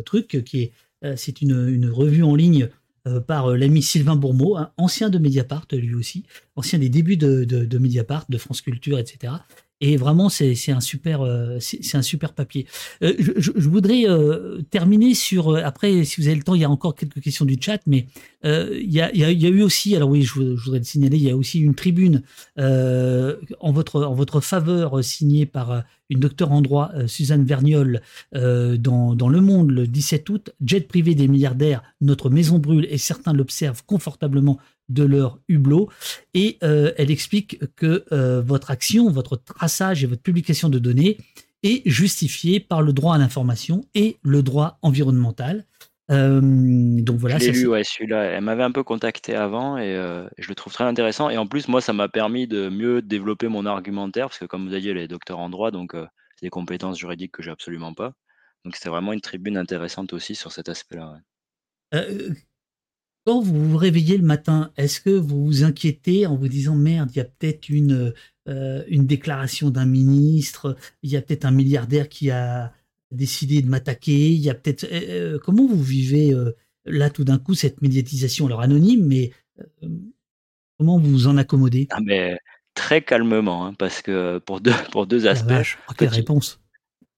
truc 0.04 0.42
qui 0.44 0.62
est. 0.62 1.16
c'est 1.16 1.40
une, 1.40 1.68
une, 1.68 1.88
revue 1.88 2.24
en 2.24 2.34
ligne 2.34 2.68
par 3.26 3.56
l'ami 3.56 3.82
Sylvain 3.82 4.16
Bourmeau, 4.16 4.56
hein, 4.56 4.72
ancien 4.76 5.08
de 5.08 5.18
Mediapart, 5.18 5.66
lui 5.72 5.94
aussi, 5.94 6.24
ancien 6.56 6.78
des 6.78 6.88
débuts 6.88 7.16
de, 7.16 7.44
de 7.44 7.78
Mediapart, 7.78 8.26
de 8.28 8.38
France 8.38 8.60
Culture, 8.60 8.98
etc. 8.98 9.34
Et 9.80 9.96
vraiment, 9.96 10.28
c'est 10.28 10.72
un 10.72 10.80
super, 10.80 11.22
euh, 11.22 11.58
c'est 11.60 11.96
un 11.96 12.02
super 12.02 12.32
papier. 12.32 12.66
Euh, 13.02 13.14
je, 13.36 13.68
voudrais 13.68 14.08
euh, 14.08 14.60
terminer 14.70 15.14
sur. 15.14 15.54
Après, 15.56 16.02
si 16.04 16.20
vous 16.20 16.26
avez 16.26 16.36
le 16.36 16.42
temps, 16.42 16.56
il 16.56 16.62
y 16.62 16.64
a 16.64 16.70
encore 16.70 16.96
quelques 16.96 17.20
questions 17.20 17.44
du 17.44 17.58
chat, 17.60 17.80
mais 17.86 18.06
il 18.42 18.92
y 18.92 19.00
a, 19.00 19.30
eu 19.30 19.62
aussi. 19.62 19.94
Alors 19.94 20.10
oui, 20.10 20.22
je, 20.22 20.34
voudrais 20.34 20.78
le 20.78 20.84
signaler. 20.84 21.16
Il 21.16 21.22
y 21.22 21.30
a 21.30 21.36
aussi 21.36 21.60
une 21.60 21.76
tribune 21.76 22.22
en 22.56 23.72
votre 23.72 24.02
en 24.02 24.14
votre 24.14 24.40
faveur 24.40 25.04
signée 25.04 25.46
par 25.46 25.84
une 26.10 26.20
docteure 26.20 26.50
en 26.50 26.60
droit, 26.60 26.90
Suzanne 27.06 27.44
Verniol, 27.44 28.00
dans 28.32 29.28
Le 29.28 29.40
Monde 29.40 29.70
le 29.70 29.86
17 29.86 30.28
août. 30.30 30.50
Jet 30.64 30.88
privé 30.88 31.14
des 31.14 31.28
milliardaires, 31.28 31.82
notre 32.00 32.30
maison 32.30 32.58
brûle 32.58 32.86
et 32.90 32.98
certains 32.98 33.32
l'observent 33.32 33.84
confortablement 33.86 34.58
de 34.88 35.04
leur 35.04 35.38
hublot. 35.48 35.88
Et 36.34 36.58
euh, 36.62 36.92
elle 36.96 37.10
explique 37.10 37.60
que 37.76 38.04
euh, 38.12 38.40
votre 38.40 38.70
action, 38.70 39.10
votre 39.10 39.36
traçage 39.36 40.04
et 40.04 40.06
votre 40.06 40.22
publication 40.22 40.68
de 40.68 40.78
données 40.78 41.18
est 41.62 41.88
justifiée 41.88 42.60
par 42.60 42.82
le 42.82 42.92
droit 42.92 43.14
à 43.14 43.18
l'information 43.18 43.84
et 43.94 44.18
le 44.22 44.42
droit 44.42 44.78
environnemental. 44.82 45.66
Euh, 46.10 46.40
donc 46.40 47.18
voilà. 47.18 47.38
J'ai 47.38 47.52
lu, 47.52 47.66
ouais, 47.66 47.84
celui-là. 47.84 48.22
Elle 48.24 48.44
m'avait 48.44 48.62
un 48.62 48.70
peu 48.70 48.82
contacté 48.82 49.34
avant 49.34 49.76
et 49.76 49.94
je 50.38 50.48
le 50.48 50.54
trouve 50.54 50.72
très 50.72 50.84
intéressant. 50.84 51.28
Et 51.30 51.36
en 51.36 51.46
plus, 51.46 51.68
moi, 51.68 51.80
ça 51.80 51.92
m'a 51.92 52.08
permis 52.08 52.46
de 52.46 52.68
mieux 52.68 53.02
développer 53.02 53.48
mon 53.48 53.66
argumentaire 53.66 54.28
parce 54.28 54.38
que, 54.38 54.46
comme 54.46 54.66
vous 54.66 54.72
avez 54.72 54.80
dit, 54.80 54.88
elle 54.90 54.98
est 54.98 55.08
docteur 55.08 55.38
en 55.38 55.50
droit, 55.50 55.70
donc 55.70 55.92
c'est 56.36 56.46
des 56.46 56.50
compétences 56.50 56.98
juridiques 56.98 57.32
que 57.32 57.42
j'ai 57.42 57.50
absolument 57.50 57.92
pas. 57.92 58.14
Donc 58.64 58.76
c'était 58.76 58.88
vraiment 58.88 59.12
une 59.12 59.20
tribune 59.20 59.56
intéressante 59.56 60.12
aussi 60.12 60.34
sur 60.34 60.52
cet 60.52 60.68
aspect-là. 60.68 61.18
Quand 63.28 63.42
vous 63.42 63.72
vous 63.72 63.76
réveillez 63.76 64.16
le 64.16 64.24
matin, 64.24 64.72
est-ce 64.78 65.02
que 65.02 65.10
vous 65.10 65.44
vous 65.44 65.62
inquiétez 65.62 66.24
en 66.24 66.34
vous 66.34 66.48
disant 66.48 66.74
merde, 66.74 67.10
il 67.12 67.18
y 67.18 67.20
a 67.20 67.26
peut-être 67.26 67.68
une, 67.68 68.14
euh, 68.48 68.82
une 68.88 69.06
déclaration 69.06 69.68
d'un 69.68 69.84
ministre, 69.84 70.78
il 71.02 71.10
y 71.10 71.16
a 71.18 71.20
peut-être 71.20 71.44
un 71.44 71.50
milliardaire 71.50 72.08
qui 72.08 72.30
a 72.30 72.72
décidé 73.10 73.60
de 73.60 73.68
m'attaquer, 73.68 74.30
il 74.30 74.40
y 74.40 74.48
a 74.48 74.54
peut-être. 74.54 74.84
Euh, 74.84 75.34
euh, 75.34 75.38
comment 75.44 75.66
vous 75.66 75.82
vivez 75.82 76.34
là 76.86 77.10
tout 77.10 77.24
d'un 77.24 77.36
coup 77.36 77.52
cette 77.52 77.82
médiatisation? 77.82 78.46
Alors 78.46 78.62
anonyme, 78.62 79.04
mais 79.06 79.30
comment 80.78 80.98
vous 80.98 81.10
vous 81.10 81.26
en 81.26 81.36
accommodez? 81.36 81.86
Ah, 81.90 81.98
mais 82.02 82.38
Très 82.72 83.02
calmement, 83.02 83.66
hein, 83.66 83.74
parce 83.74 84.00
que 84.00 84.38
pour 84.38 84.62
deux, 84.62 84.72
pour 84.90 85.06
deux 85.06 85.26
aspects. 85.26 85.76
Oh, 85.90 85.92
quelle 85.98 86.08
réponse 86.08 86.62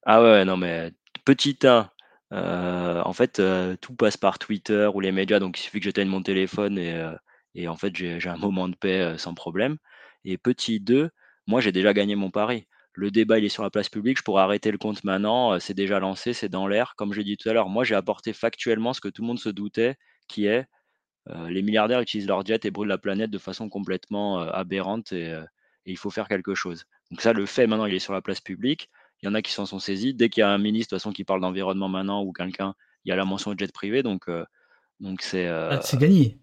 Ah 0.05 0.21
ouais, 0.21 0.43
non, 0.43 0.57
mais 0.57 0.91
petit 1.23 1.65
A, 1.65 1.93
euh, 2.31 3.01
en 3.03 3.13
fait, 3.13 3.39
euh, 3.39 3.75
tout 3.81 3.95
passe 3.95 4.17
par 4.17 4.39
Twitter 4.39 4.89
ou 4.93 4.99
les 5.01 5.11
médias, 5.11 5.39
donc 5.39 5.59
il 5.59 5.63
suffit 5.63 5.79
que 5.79 5.85
j'éteigne 5.85 6.07
mon 6.07 6.23
téléphone 6.23 6.77
et, 6.77 6.93
euh, 6.93 7.15
et 7.55 7.67
en 7.67 7.75
fait, 7.75 7.95
j'ai 7.95 8.29
un 8.29 8.37
moment 8.37 8.69
de 8.69 8.75
paix 8.75 9.17
sans 9.17 9.33
problème. 9.33 9.77
Et 10.23 10.37
petit 10.37 10.79
2, 10.79 11.09
moi 11.47 11.61
j'ai 11.61 11.71
déjà 11.71 11.93
gagné 11.93 12.15
mon 12.15 12.31
pari. 12.31 12.67
Le 12.93 13.11
débat, 13.11 13.39
il 13.39 13.45
est 13.45 13.49
sur 13.49 13.63
la 13.63 13.69
place 13.69 13.89
publique, 13.89 14.17
je 14.17 14.23
pourrais 14.23 14.43
arrêter 14.43 14.71
le 14.71 14.77
compte 14.77 15.03
maintenant, 15.03 15.59
c'est 15.59 15.73
déjà 15.73 15.99
lancé, 15.99 16.33
c'est 16.33 16.49
dans 16.49 16.67
l'air. 16.67 16.93
Comme 16.97 17.13
j'ai 17.13 17.23
dit 17.23 17.37
tout 17.37 17.49
à 17.49 17.53
l'heure, 17.53 17.69
moi 17.69 17.83
j'ai 17.83 17.95
apporté 17.95 18.33
factuellement 18.33 18.93
ce 18.93 19.01
que 19.01 19.09
tout 19.09 19.21
le 19.21 19.27
monde 19.27 19.39
se 19.39 19.49
doutait, 19.49 19.95
qui 20.27 20.45
est 20.45 20.65
les 21.47 21.61
milliardaires 21.61 22.01
utilisent 22.01 22.27
leur 22.27 22.45
jet 22.45 22.65
et 22.65 22.71
brûlent 22.71 22.89
la 22.89 22.97
planète 22.97 23.31
de 23.31 23.37
façon 23.37 23.69
complètement 23.69 24.39
aberrante 24.39 25.13
et 25.13 25.33
il 25.85 25.97
faut 25.97 26.09
faire 26.09 26.27
quelque 26.27 26.55
chose. 26.55 26.85
Donc 27.11 27.21
ça, 27.21 27.33
le 27.33 27.45
fait 27.45 27.67
maintenant, 27.67 27.85
il 27.85 27.93
est 27.93 27.99
sur 27.99 28.13
la 28.13 28.21
place 28.21 28.41
publique. 28.41 28.89
Il 29.21 29.27
y 29.27 29.29
en 29.29 29.33
a 29.33 29.41
qui 29.41 29.51
s'en 29.51 29.65
sont 29.65 29.79
saisis. 29.79 30.13
Dès 30.13 30.29
qu'il 30.29 30.41
y 30.41 30.43
a 30.43 30.49
un 30.49 30.57
ministre, 30.57 30.91
de 30.91 30.95
toute 30.95 31.01
façon, 31.01 31.13
qui 31.13 31.23
parle 31.23 31.41
d'environnement 31.41 31.89
maintenant 31.89 32.23
ou 32.23 32.31
quelqu'un, 32.31 32.73
il 33.05 33.09
y 33.09 33.11
a 33.11 33.15
la 33.15 33.25
mention 33.25 33.53
de 33.53 33.59
jet 33.59 33.71
privé. 33.71 34.03
Donc, 34.03 34.27
euh, 34.27 34.43
donc 34.99 35.21
c'est. 35.21 35.47
Ah, 35.47 35.79
c'est 35.83 35.99
gagné. 35.99 36.39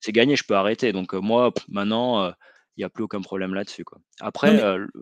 C'est 0.00 0.12
gagné, 0.12 0.36
je 0.36 0.44
peux 0.44 0.54
arrêter. 0.54 0.92
Donc, 0.92 1.14
euh, 1.14 1.20
moi, 1.20 1.52
maintenant, 1.68 2.28
il 2.28 2.80
n'y 2.80 2.84
a 2.84 2.90
plus 2.90 3.04
aucun 3.04 3.20
problème 3.20 3.54
là-dessus. 3.54 3.84
Quoi. 3.84 3.98
Après. 4.20 4.52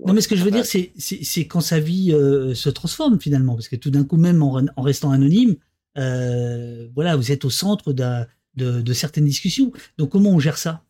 Non, 0.07 0.13
mais, 0.13 0.21
ce 0.21 0.29
que 0.29 0.37
je 0.37 0.45
veux 0.45 0.51
dire, 0.51 0.67
c'est, 0.67 0.93
c'est, 0.97 1.47
quand 1.47 1.61
sa 1.61 1.81
vie 1.81 2.11
se 2.11 2.69
transforme 2.71 3.21
finalement. 3.21 3.55
Parce 3.55 3.69
que 3.69 3.77
tout 3.77 3.91
d'un 3.91 4.05
coup, 4.05 4.17
même 4.17 4.43
en, 4.43 4.83
restant 4.83 5.11
anonyme, 5.11 5.57
euh, 5.99 6.89
voilà, 6.95 7.17
vous 7.17 7.33
êtes 7.33 7.45
au 7.45 7.51
centre 7.51 7.93
de, 7.93 8.27
de 8.57 8.93
certaines 8.93 9.25
discussions. 9.25 9.73
Donc 9.99 10.11
comment 10.11 10.31
on 10.31 10.39
gère 10.39 10.59
ça? 10.59 10.85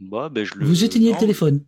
Bah, 0.00 0.28
ben, 0.28 0.44
je 0.44 0.54
le 0.54 0.66
Vous 0.66 0.84
éteignez 0.84 1.12
le 1.12 1.18
téléphone. 1.18 1.64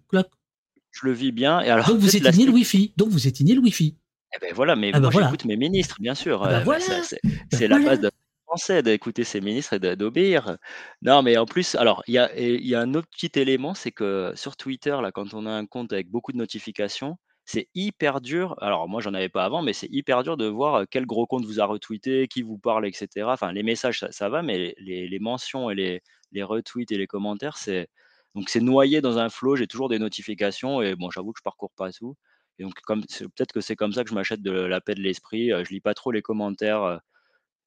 Je 0.94 1.06
le 1.06 1.12
vis 1.12 1.32
bien 1.32 1.60
et 1.60 1.70
alors 1.70 1.86
Donc 1.86 1.98
vous 1.98 2.16
peut-être 2.16 2.20
la 2.20 2.32
éteignez 2.32 2.46
le 2.46 2.52
Wi-Fi. 2.52 2.94
Donc 2.96 3.08
vous 3.10 3.26
éteignez 3.28 3.54
le 3.54 3.60
Wi-Fi. 3.60 3.96
eh 4.34 4.38
beh, 4.40 4.52
voilà, 4.52 4.74
mais 4.76 4.92
Ah 4.92 5.00
bah 5.00 5.08
moi 5.08 5.10
voilà. 5.10 5.32
j'écoute 5.32 5.44
mes 5.44 5.56
ministres, 5.56 5.96
bien 6.00 6.14
sûr, 6.14 6.42
Ah 6.42 6.48
bah 6.48 6.60
heu, 6.60 6.64
voilà. 6.64 6.80
ça 6.80 7.02
c'est 7.02 7.20
Bah 7.52 7.58
la 7.68 7.78
voilà. 7.78 7.84
base 7.84 8.00
d'un 8.00 8.10
Français 8.46 8.82
d'écouter 8.82 9.24
ses 9.24 9.40
ministres 9.40 9.74
et 9.74 9.78
de 9.78 9.94
d'obéir. 9.94 10.58
Non, 11.02 11.22
mais 11.22 11.36
en 11.38 11.46
plus, 11.46 11.74
alors 11.76 12.02
il 12.08 12.14
y 12.14 12.18
a 12.18 12.30
y 12.38 12.74
un 12.74 12.94
autre 12.94 13.08
petit 13.10 13.30
élément, 13.38 13.74
c'est 13.74 13.92
que 13.92 14.32
sur 14.36 14.56
Twitter, 14.56 14.96
là, 15.02 15.12
quand 15.12 15.34
on 15.34 15.46
a 15.46 15.50
un 15.52 15.66
compte 15.66 15.92
avec 15.92 16.10
beaucoup 16.10 16.32
de 16.32 16.36
notifications, 16.38 17.16
c'est 17.46 17.68
hyper 17.74 18.20
dur 18.22 18.54
alors 18.62 18.88
moi 18.88 19.00
j'en 19.02 19.12
avais 19.14 19.28
pas 19.28 19.44
avant, 19.44 19.62
mais 19.62 19.72
c'est 19.74 19.88
hyper 19.90 20.22
dur 20.24 20.36
de 20.38 20.46
voir, 20.46 20.82
heu, 20.82 20.86
quel 20.90 21.06
gros 21.06 21.26
compte 21.26 21.44
vous 21.44 21.60
a 21.60 21.66
retweeté, 21.66 22.26
qui 22.28 22.42
vous 22.42 22.58
parle 22.58 22.86
et 22.86 22.92
cetera. 22.92 23.34
Enfin 23.34 23.52
les 23.52 23.62
messages 23.62 24.00
ça 24.00 24.10
ça 24.12 24.28
va, 24.30 24.42
mais 24.42 24.74
les 24.78 25.06
les 25.08 25.18
mentions 25.20 25.70
et 25.70 25.74
les 25.74 26.00
les 26.32 26.42
retweets 26.42 26.90
et 26.92 26.98
les 26.98 27.06
commentaires, 27.06 27.56
c'est 27.58 27.88
donc 28.34 28.48
c'est 28.48 28.60
noyé 28.60 29.00
dans 29.00 29.18
un 29.18 29.28
flow, 29.28 29.56
j'ai 29.56 29.66
toujours 29.66 29.88
des 29.88 29.98
notifications 29.98 30.82
et 30.82 30.94
bon, 30.94 31.10
j'avoue 31.10 31.32
que 31.32 31.38
je 31.38 31.44
parcours 31.44 31.72
pas 31.76 31.92
tout 31.92 32.16
et 32.58 32.62
donc 32.62 32.74
comme 32.82 33.02
peut-être 33.02 33.52
que 33.52 33.60
c'est 33.60 33.76
comme 33.76 33.92
ça 33.92 34.04
que 34.04 34.10
je 34.10 34.14
m'achète 34.14 34.42
de 34.42 34.52
la 34.52 34.80
paix 34.80 34.94
de 34.94 35.00
l'esprit, 35.00 35.50
je 35.50 35.70
lis 35.70 35.80
pas 35.80 35.94
trop 35.94 36.12
les 36.12 36.22
commentaires, 36.22 37.00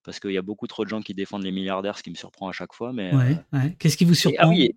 parce 0.03 0.21
qu'il 0.21 0.31
y 0.31 0.37
a 0.37 0.41
beaucoup 0.41 0.67
trop 0.67 0.85
de 0.85 0.89
gens 0.89 1.01
qui 1.01 1.13
défendent 1.13 1.43
les 1.43 1.51
milliardaires, 1.51 1.97
ce 1.97 2.03
qui 2.03 2.09
me 2.09 2.15
surprend 2.15 2.47
à 2.47 2.53
chaque 2.53 2.73
fois, 2.73 2.93
mais 2.93 3.13
ouais. 3.13 3.75
Qu'est-ce 3.77 3.97
qui 3.97 4.05
vous 4.05 4.13
et 4.13 4.37
ah 4.37 4.45
surprend? 4.45 4.49
oui 4.49 4.75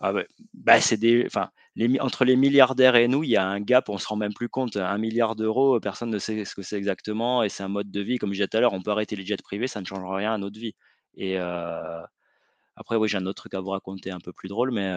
ah 0.00 0.12
ouais, 0.12 0.26
bah, 0.52 0.80
c'est 0.80 0.96
des 0.96 1.24
enfin, 1.26 1.50
les 1.76 1.88
mi 1.88 2.00
entre 2.00 2.24
les 2.24 2.36
milliardaires 2.36 2.96
et 2.96 3.08
nous, 3.08 3.22
il 3.22 3.30
y 3.30 3.36
a 3.36 3.46
un 3.46 3.60
gap, 3.60 3.88
on 3.88 3.96
se 3.96 4.06
rend 4.06 4.16
même 4.16 4.34
plus 4.34 4.48
compte. 4.48 4.76
Un 4.76 4.98
milliard 4.98 5.34
d'euros, 5.36 5.78
personne 5.80 6.10
ne 6.10 6.18
sait 6.18 6.44
ce 6.44 6.54
que 6.54 6.62
c'est 6.62 6.76
exactement 6.76 7.42
et 7.42 7.48
c'est 7.48 7.62
un 7.62 7.68
mode 7.68 7.90
de 7.90 8.00
vie. 8.00 8.18
Comme 8.18 8.30
je 8.30 8.34
disais 8.34 8.48
tout 8.48 8.56
à 8.56 8.60
l'heure, 8.60 8.72
on 8.72 8.82
peut 8.82 8.90
arrêter 8.90 9.16
les 9.16 9.24
jets 9.24 9.36
privés, 9.42 9.66
ça 9.66 9.80
ne 9.80 9.86
change 9.86 10.04
rien 10.04 10.34
à 10.34 10.38
notre 10.38 10.58
vie 10.58 10.74
et 11.16 11.38
après 12.76 12.96
oui, 12.96 13.08
j'ai 13.08 13.18
un 13.18 13.26
autre 13.26 13.42
truc 13.42 13.54
à 13.54 13.60
vous 13.60 13.70
raconter 13.70 14.10
un 14.10 14.20
peu 14.20 14.32
plus 14.32 14.48
drôle, 14.48 14.70
mais 14.72 14.92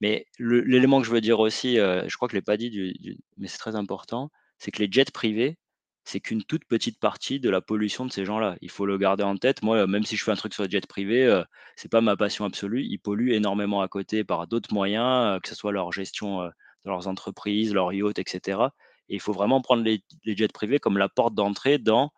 mais 0.00 0.26
l'élément 0.38 1.00
que 1.00 1.06
je 1.06 1.12
veux 1.12 1.20
dire 1.20 1.40
aussi, 1.40 1.76
je 1.76 2.14
crois 2.16 2.28
que 2.28 2.32
je 2.32 2.36
l'ai 2.38 2.42
pas 2.42 2.56
dit 2.56 3.16
mais 3.36 3.48
c'est 3.48 3.58
très 3.58 3.76
important, 3.76 4.30
c'est 4.58 4.70
que 4.70 4.82
les 4.82 4.90
jets 4.90 5.04
privés, 5.12 5.58
c'est 6.04 6.20
qu'une 6.20 6.42
toute 6.44 6.64
petite 6.66 6.98
partie 6.98 7.40
de 7.40 7.50
la 7.50 7.60
pollution 7.60 8.06
de 8.06 8.12
ces 8.12 8.24
gens-là. 8.24 8.56
Il 8.62 8.70
faut 8.70 8.86
le 8.86 8.96
garder 8.98 9.22
en 9.22 9.36
tête. 9.36 9.62
Moi, 9.62 9.86
même 9.86 10.04
si 10.04 10.16
je 10.16 10.24
fais 10.24 10.30
un 10.32 10.36
truc 10.36 10.54
sur 10.54 10.64
les 10.64 10.70
jets 10.70 10.80
privés, 10.88 11.26
heu, 11.26 11.44
c'est 11.76 11.90
pas 11.90 12.00
ma 12.00 12.16
passion 12.16 12.44
absolue. 12.46 12.84
Ils 12.84 12.98
polluent 12.98 13.32
énormément 13.34 13.82
à 13.82 13.88
côté 13.88 14.24
par 14.24 14.46
d'autres 14.48 14.72
moyens, 14.74 15.40
que 15.42 15.48
ce 15.48 15.54
soit 15.54 15.72
leur 15.72 15.92
gestion, 15.92 16.42
de 16.44 16.50
leurs 16.86 17.06
entreprises, 17.08 17.74
leurs 17.74 17.92
yachts 17.92 18.18
et 18.18 18.24
cetera 18.26 18.74
et 19.08 19.14
il 19.16 19.20
faut 19.20 19.32
vraiment 19.32 19.60
prendre 19.60 19.82
les 19.82 20.02
jets 20.36 20.48
privés 20.48 20.78
comme 20.78 20.96
la 20.96 21.08
porte 21.08 21.34
d'entrée 21.34 21.78
dans 21.78 22.12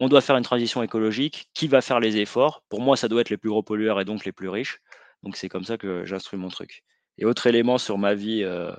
on 0.00 0.08
doit 0.08 0.20
faire 0.20 0.36
une 0.36 0.44
transition 0.44 0.82
écologique. 0.82 1.48
Qui 1.54 1.68
va 1.68 1.80
faire 1.80 2.00
les 2.00 2.16
efforts? 2.18 2.62
Pour 2.68 2.80
moi, 2.80 2.96
ça 2.96 3.08
doit 3.08 3.20
être 3.20 3.30
les 3.30 3.36
plus 3.36 3.50
gros 3.50 3.62
pollueurs 3.62 4.00
et 4.00 4.04
donc 4.04 4.24
les 4.24 4.32
plus 4.32 4.48
riches. 4.48 4.78
Donc 5.22 5.36
c'est 5.36 5.48
comme 5.48 5.64
ça 5.64 5.78
que 5.78 6.04
j'instruis 6.04 6.38
mon 6.38 6.48
truc. 6.48 6.82
Et 7.18 7.24
autre 7.24 7.46
élément 7.46 7.78
sur 7.78 7.98
ma 7.98 8.14
vie, 8.14 8.42
heu, 8.44 8.72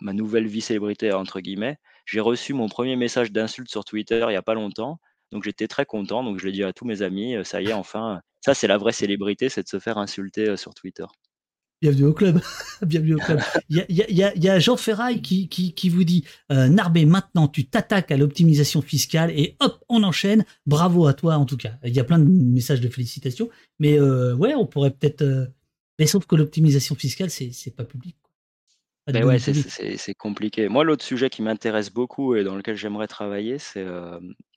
ma 0.00 0.12
«nouvelle 0.12 0.46
vie 0.46 0.60
célébrité» 0.60 1.12
entre 1.12 1.40
guillemets, 1.40 1.78
j'ai 2.06 2.20
reçu 2.20 2.52
mon 2.54 2.68
premier 2.68 2.96
message 2.96 3.30
d'insulte 3.32 3.70
sur 3.70 3.84
Twitter 3.84 4.24
il 4.28 4.32
y 4.32 4.36
a 4.36 4.42
pas 4.42 4.54
longtemps. 4.54 4.98
Donc 5.32 5.44
j'étais 5.44 5.68
très 5.68 5.86
content, 5.86 6.22
donc 6.24 6.38
je 6.38 6.46
l'ai 6.46 6.52
dit 6.52 6.64
à 6.64 6.72
tous 6.72 6.84
mes 6.84 7.02
amis, 7.02 7.34
heu, 7.36 7.44
ça 7.44 7.62
y 7.62 7.68
est 7.70 7.72
enfin, 7.72 8.20
ça 8.40 8.54
c'est 8.54 8.66
la 8.68 8.78
vraie 8.78 8.92
célébrité, 8.92 9.48
c'est 9.48 9.62
de 9.62 9.68
se 9.68 9.78
faire 9.80 9.98
insulter, 9.98 10.48
heu, 10.50 10.56
sur 10.56 10.74
Twitter. 10.74 11.04
Bienvenue 11.84 12.06
au 12.06 12.14
club. 12.14 12.40
Bienvenue 12.82 13.16
au 13.16 13.18
club. 13.18 13.40
Il 13.68 13.84
y 13.90 14.22
a, 14.22 14.34
y 14.34 14.46
y 14.46 14.60
Jean 14.62 14.78
Ferraille 14.78 15.20
qui, 15.20 15.50
qui, 15.50 15.74
qui 15.74 15.90
vous 15.90 16.04
dit 16.04 16.24
euh, 16.50 16.66
Narbé, 16.68 17.04
maintenant 17.04 17.46
tu 17.46 17.66
t'attaques 17.66 18.10
à 18.10 18.16
l'optimisation 18.16 18.80
fiscale 18.80 19.30
et 19.32 19.54
hop, 19.60 19.84
on 19.90 20.02
enchaîne. 20.02 20.46
Bravo 20.64 21.06
à 21.06 21.12
toi 21.12 21.34
en 21.34 21.44
tout 21.44 21.58
cas. 21.58 21.72
Il 21.84 21.94
y 21.94 22.00
a 22.00 22.04
plein 22.04 22.18
de 22.18 22.24
messages 22.24 22.80
de 22.80 22.88
félicitations, 22.88 23.50
mais 23.80 24.00
euh, 24.00 24.34
ouais, 24.34 24.54
on 24.54 24.64
pourrait 24.64 24.92
peut-être. 24.92 25.20
euh, 25.20 25.44
Mais 25.98 26.06
sauf 26.06 26.24
que 26.24 26.36
l'optimisation 26.36 26.94
fiscale, 26.94 27.28
c'est 27.28 27.76
pas 27.76 27.84
public. 27.84 28.16
Pas 29.04 29.20
ouais, 29.20 29.38
c'est 29.38 30.14
compliqué. 30.14 30.70
Moi, 30.70 30.84
l'autre 30.84 31.04
sujet 31.04 31.28
qui 31.28 31.42
m'intéresse 31.42 31.90
beaucoup 31.92 32.34
et 32.34 32.44
dans 32.44 32.56
lequel 32.56 32.76
j'aimerais 32.76 33.08
travailler, 33.08 33.58
c'est, 33.58 33.84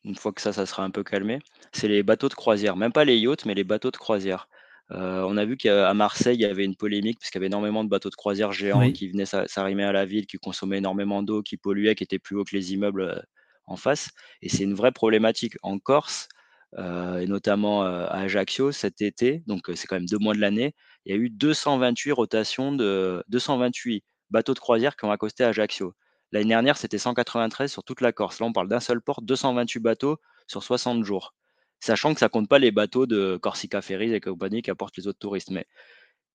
une 0.06 0.16
fois 0.16 0.32
que 0.32 0.40
ça, 0.42 0.54
ça 0.54 0.66
sera 0.66 0.86
un 0.86 0.92
peu 0.92 1.04
calmé, 1.04 1.40
c'est 1.74 1.90
les 1.90 2.04
bateaux 2.04 2.30
de 2.30 2.36
croisière. 2.36 2.78
Même 2.78 2.94
pas 2.94 3.04
les 3.04 3.18
yachts, 3.18 3.46
mais 3.46 3.54
les 3.54 3.66
bateaux 3.66 3.92
de 3.92 3.98
croisière. 3.98 4.48
Heu, 4.92 4.96
on 5.26 5.36
a 5.38 5.46
vu 5.46 5.58
qu'à 5.58 5.94
Marseille, 5.94 6.36
il 6.38 6.42
y 6.42 6.46
avait 6.46 6.64
une 6.66 6.76
polémique 6.76 7.20
parce 7.20 7.30
qu'il 7.30 7.40
y 7.40 7.42
avait 7.42 7.48
énormément 7.48 7.84
de 7.84 7.90
bateaux 7.90 8.10
de 8.10 8.16
croisière 8.16 8.54
géants 8.54 8.90
Oui. 8.90 8.94
qui 8.94 9.10
venaient 9.10 9.26
s'a 9.26 9.48
s'arrimer 9.48 9.84
à 9.84 9.92
la 9.92 10.06
ville, 10.06 10.26
qui 10.28 10.38
consommaient 10.38 10.78
énormément 10.78 11.24
d'eau, 11.24 11.42
qui 11.44 11.58
polluaient, 11.58 11.96
qui 11.96 12.04
étaient 12.04 12.20
plus 12.20 12.38
hauts 12.38 12.46
que 12.46 12.56
les 12.56 12.74
immeubles, 12.74 13.02
heu, 13.02 13.22
en 13.66 13.76
face 13.76 14.10
et 14.42 14.48
c'est 14.50 14.64
une 14.64 14.74
vraie 14.76 14.94
problématique. 14.94 15.56
En 15.62 15.78
Corse, 15.80 16.30
heu 16.78 17.22
et 17.22 17.26
notamment, 17.28 17.84
à 17.84 18.06
Ajaccio 18.22 18.72
cet 18.72 19.02
été, 19.02 19.44
donc 19.48 19.70
c'est 19.76 19.88
quand 19.88 19.96
même 19.98 20.06
2 20.08 20.18
mois 20.20 20.34
de 20.34 20.40
l'année, 20.40 20.74
il 21.06 21.12
y 21.16 21.18
a 21.18 21.22
eu 21.22 21.30
228 21.30 22.12
rotations 22.14 22.72
de 22.72 23.24
228 23.28 24.04
bateaux 24.30 24.54
de 24.54 24.60
croisière 24.60 24.96
qui 24.96 25.06
ont 25.06 25.12
accosté 25.12 25.44
à 25.44 25.50
Ajaccio. 25.50 25.94
L'année 26.32 26.50
dernière, 26.50 26.78
c'était 26.78 26.98
193 26.98 27.72
sur 27.72 27.84
toute 27.84 28.02
la 28.02 28.12
Corse. 28.14 28.40
Là, 28.40 28.46
on 28.48 28.54
parle 28.54 28.68
d'un 28.70 28.80
seul 28.82 29.02
port, 29.02 29.22
228 29.22 29.80
bateaux 29.80 30.18
sur 30.48 30.64
60 30.64 31.04
jours. 31.06 31.34
Sachant 31.80 32.14
que 32.14 32.20
ça 32.20 32.30
compte 32.30 32.50
pas 32.50 32.60
les 32.60 32.72
bateaux 32.72 33.06
de 33.06 33.38
Corsica 33.42 33.82
Ferries 33.82 34.14
et 34.14 34.20
compagnie 34.20 34.62
qui 34.62 34.72
apportent 34.72 34.98
les 34.98 35.08
autres 35.08 35.20
touristes. 35.20 35.52
Mais 35.52 35.66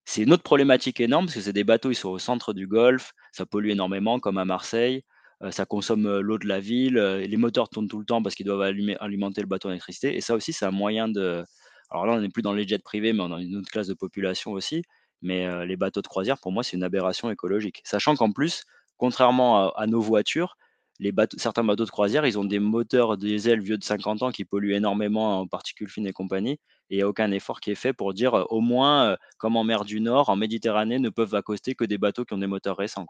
c'est 0.05 0.23
une 0.23 0.33
autre 0.33 0.43
problématique 0.43 1.01
énorme 1.01 1.27
parce 1.27 1.37
que 1.37 1.41
c'est 1.43 1.53
des 1.53 1.65
bateaux, 1.65 1.91
ils 1.91 1.95
sont 1.97 2.11
au 2.11 2.19
centre 2.19 2.53
du 2.55 2.67
golfe, 2.67 3.13
ça 3.33 3.47
pollue 3.47 3.71
énormément 3.71 4.21
comme 4.21 4.39
à 4.39 4.45
Marseille, 4.45 5.05
heu, 5.45 5.51
ça 5.53 5.65
consomme, 5.67 6.07
heu, 6.07 6.21
l'eau 6.21 6.39
de 6.39 6.47
la 6.49 6.61
ville, 6.61 6.99
heu, 6.99 7.21
les 7.21 7.37
moteurs 7.37 7.69
tournent 7.69 7.89
tout 7.89 7.99
le 8.01 8.05
temps 8.07 8.23
parce 8.23 8.35
qu'ils 8.35 8.47
doivent 8.47 8.63
alimenter 9.01 9.41
le 9.43 9.47
bateau 9.47 9.69
en 9.69 9.73
électricité 9.73 10.17
et 10.17 10.21
ça 10.21 10.35
aussi, 10.35 10.53
c'est 10.53 10.67
un 10.67 10.71
moyen 10.73 11.09
de 11.09 11.45
alors 11.91 12.07
là, 12.07 12.15
on 12.15 12.21
n'est 12.21 12.29
plus 12.31 12.43
dans 12.43 12.55
les 12.55 12.67
jets 12.67 12.79
privés, 12.79 13.13
mais 13.13 13.23
on 13.23 13.33
a 13.33 13.41
une 13.41 13.57
autre 13.57 13.71
classe 13.71 13.87
de 13.89 13.95
population 13.95 14.53
aussi, 14.53 14.83
mais 15.21 15.67
les 15.67 15.77
bateaux 15.77 16.01
de 16.03 16.07
croisière, 16.09 16.39
pour 16.41 16.51
moi, 16.53 16.63
c'est 16.63 16.77
une 16.77 16.85
aberration 16.85 17.31
écologique. 17.31 17.83
Sachant 17.85 18.15
qu'en 18.17 18.33
plus, 18.33 18.65
contrairement 18.97 19.71
à 19.75 19.87
nos 19.87 20.01
voitures, 20.01 20.57
les 21.03 21.13
certains 21.39 21.65
bateaux 21.65 21.85
de 21.85 21.91
croisière, 21.91 22.27
ils 22.27 22.39
ont 22.39 22.45
des 22.45 22.59
moteurs 22.61 23.17
diesel 23.19 23.61
vieux 23.63 23.79
de 23.79 23.85
50 23.85 24.23
ans 24.23 24.31
qui 24.33 24.45
polluent 24.47 24.75
énormément 24.75 25.41
en 25.41 25.47
particules 25.49 25.89
fines 25.91 26.07
et 26.07 26.13
compagnie 26.13 26.53
et 26.91 26.97
il 26.97 26.99
y 26.99 27.03
a 27.03 27.09
aucun 27.09 27.31
effort 27.33 27.61
qui 27.61 27.71
est 27.73 27.75
fait 27.77 27.93
pour 27.95 28.15
dire, 28.15 28.37
heu, 28.37 28.47
au 28.51 28.61
moins, 28.61 29.13
heu, 29.15 29.17
comme 29.39 29.57
en 29.57 29.65
mer 29.65 29.85
du 29.85 30.01
Nord, 30.01 30.29
en 30.31 30.37
Méditerranée, 30.37 30.99
ne 31.01 31.11
peuvent 31.11 31.35
accoster 31.35 31.75
que 31.75 31.85
des 31.85 31.99
bateaux 31.99 32.25
qui 32.25 32.35
ont 32.35 32.39
des 32.39 32.47
moteurs 32.47 32.77
récents. 32.77 33.07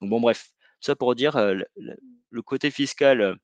Donc 0.00 0.10
bon 0.10 0.20
bref, 0.20 0.50
tout 0.80 0.86
ça 0.86 0.96
pour 0.96 1.14
dire, 1.14 1.36
heu, 1.36 1.64
le 2.30 2.42
côté 2.42 2.70
fiscal, 2.70 3.36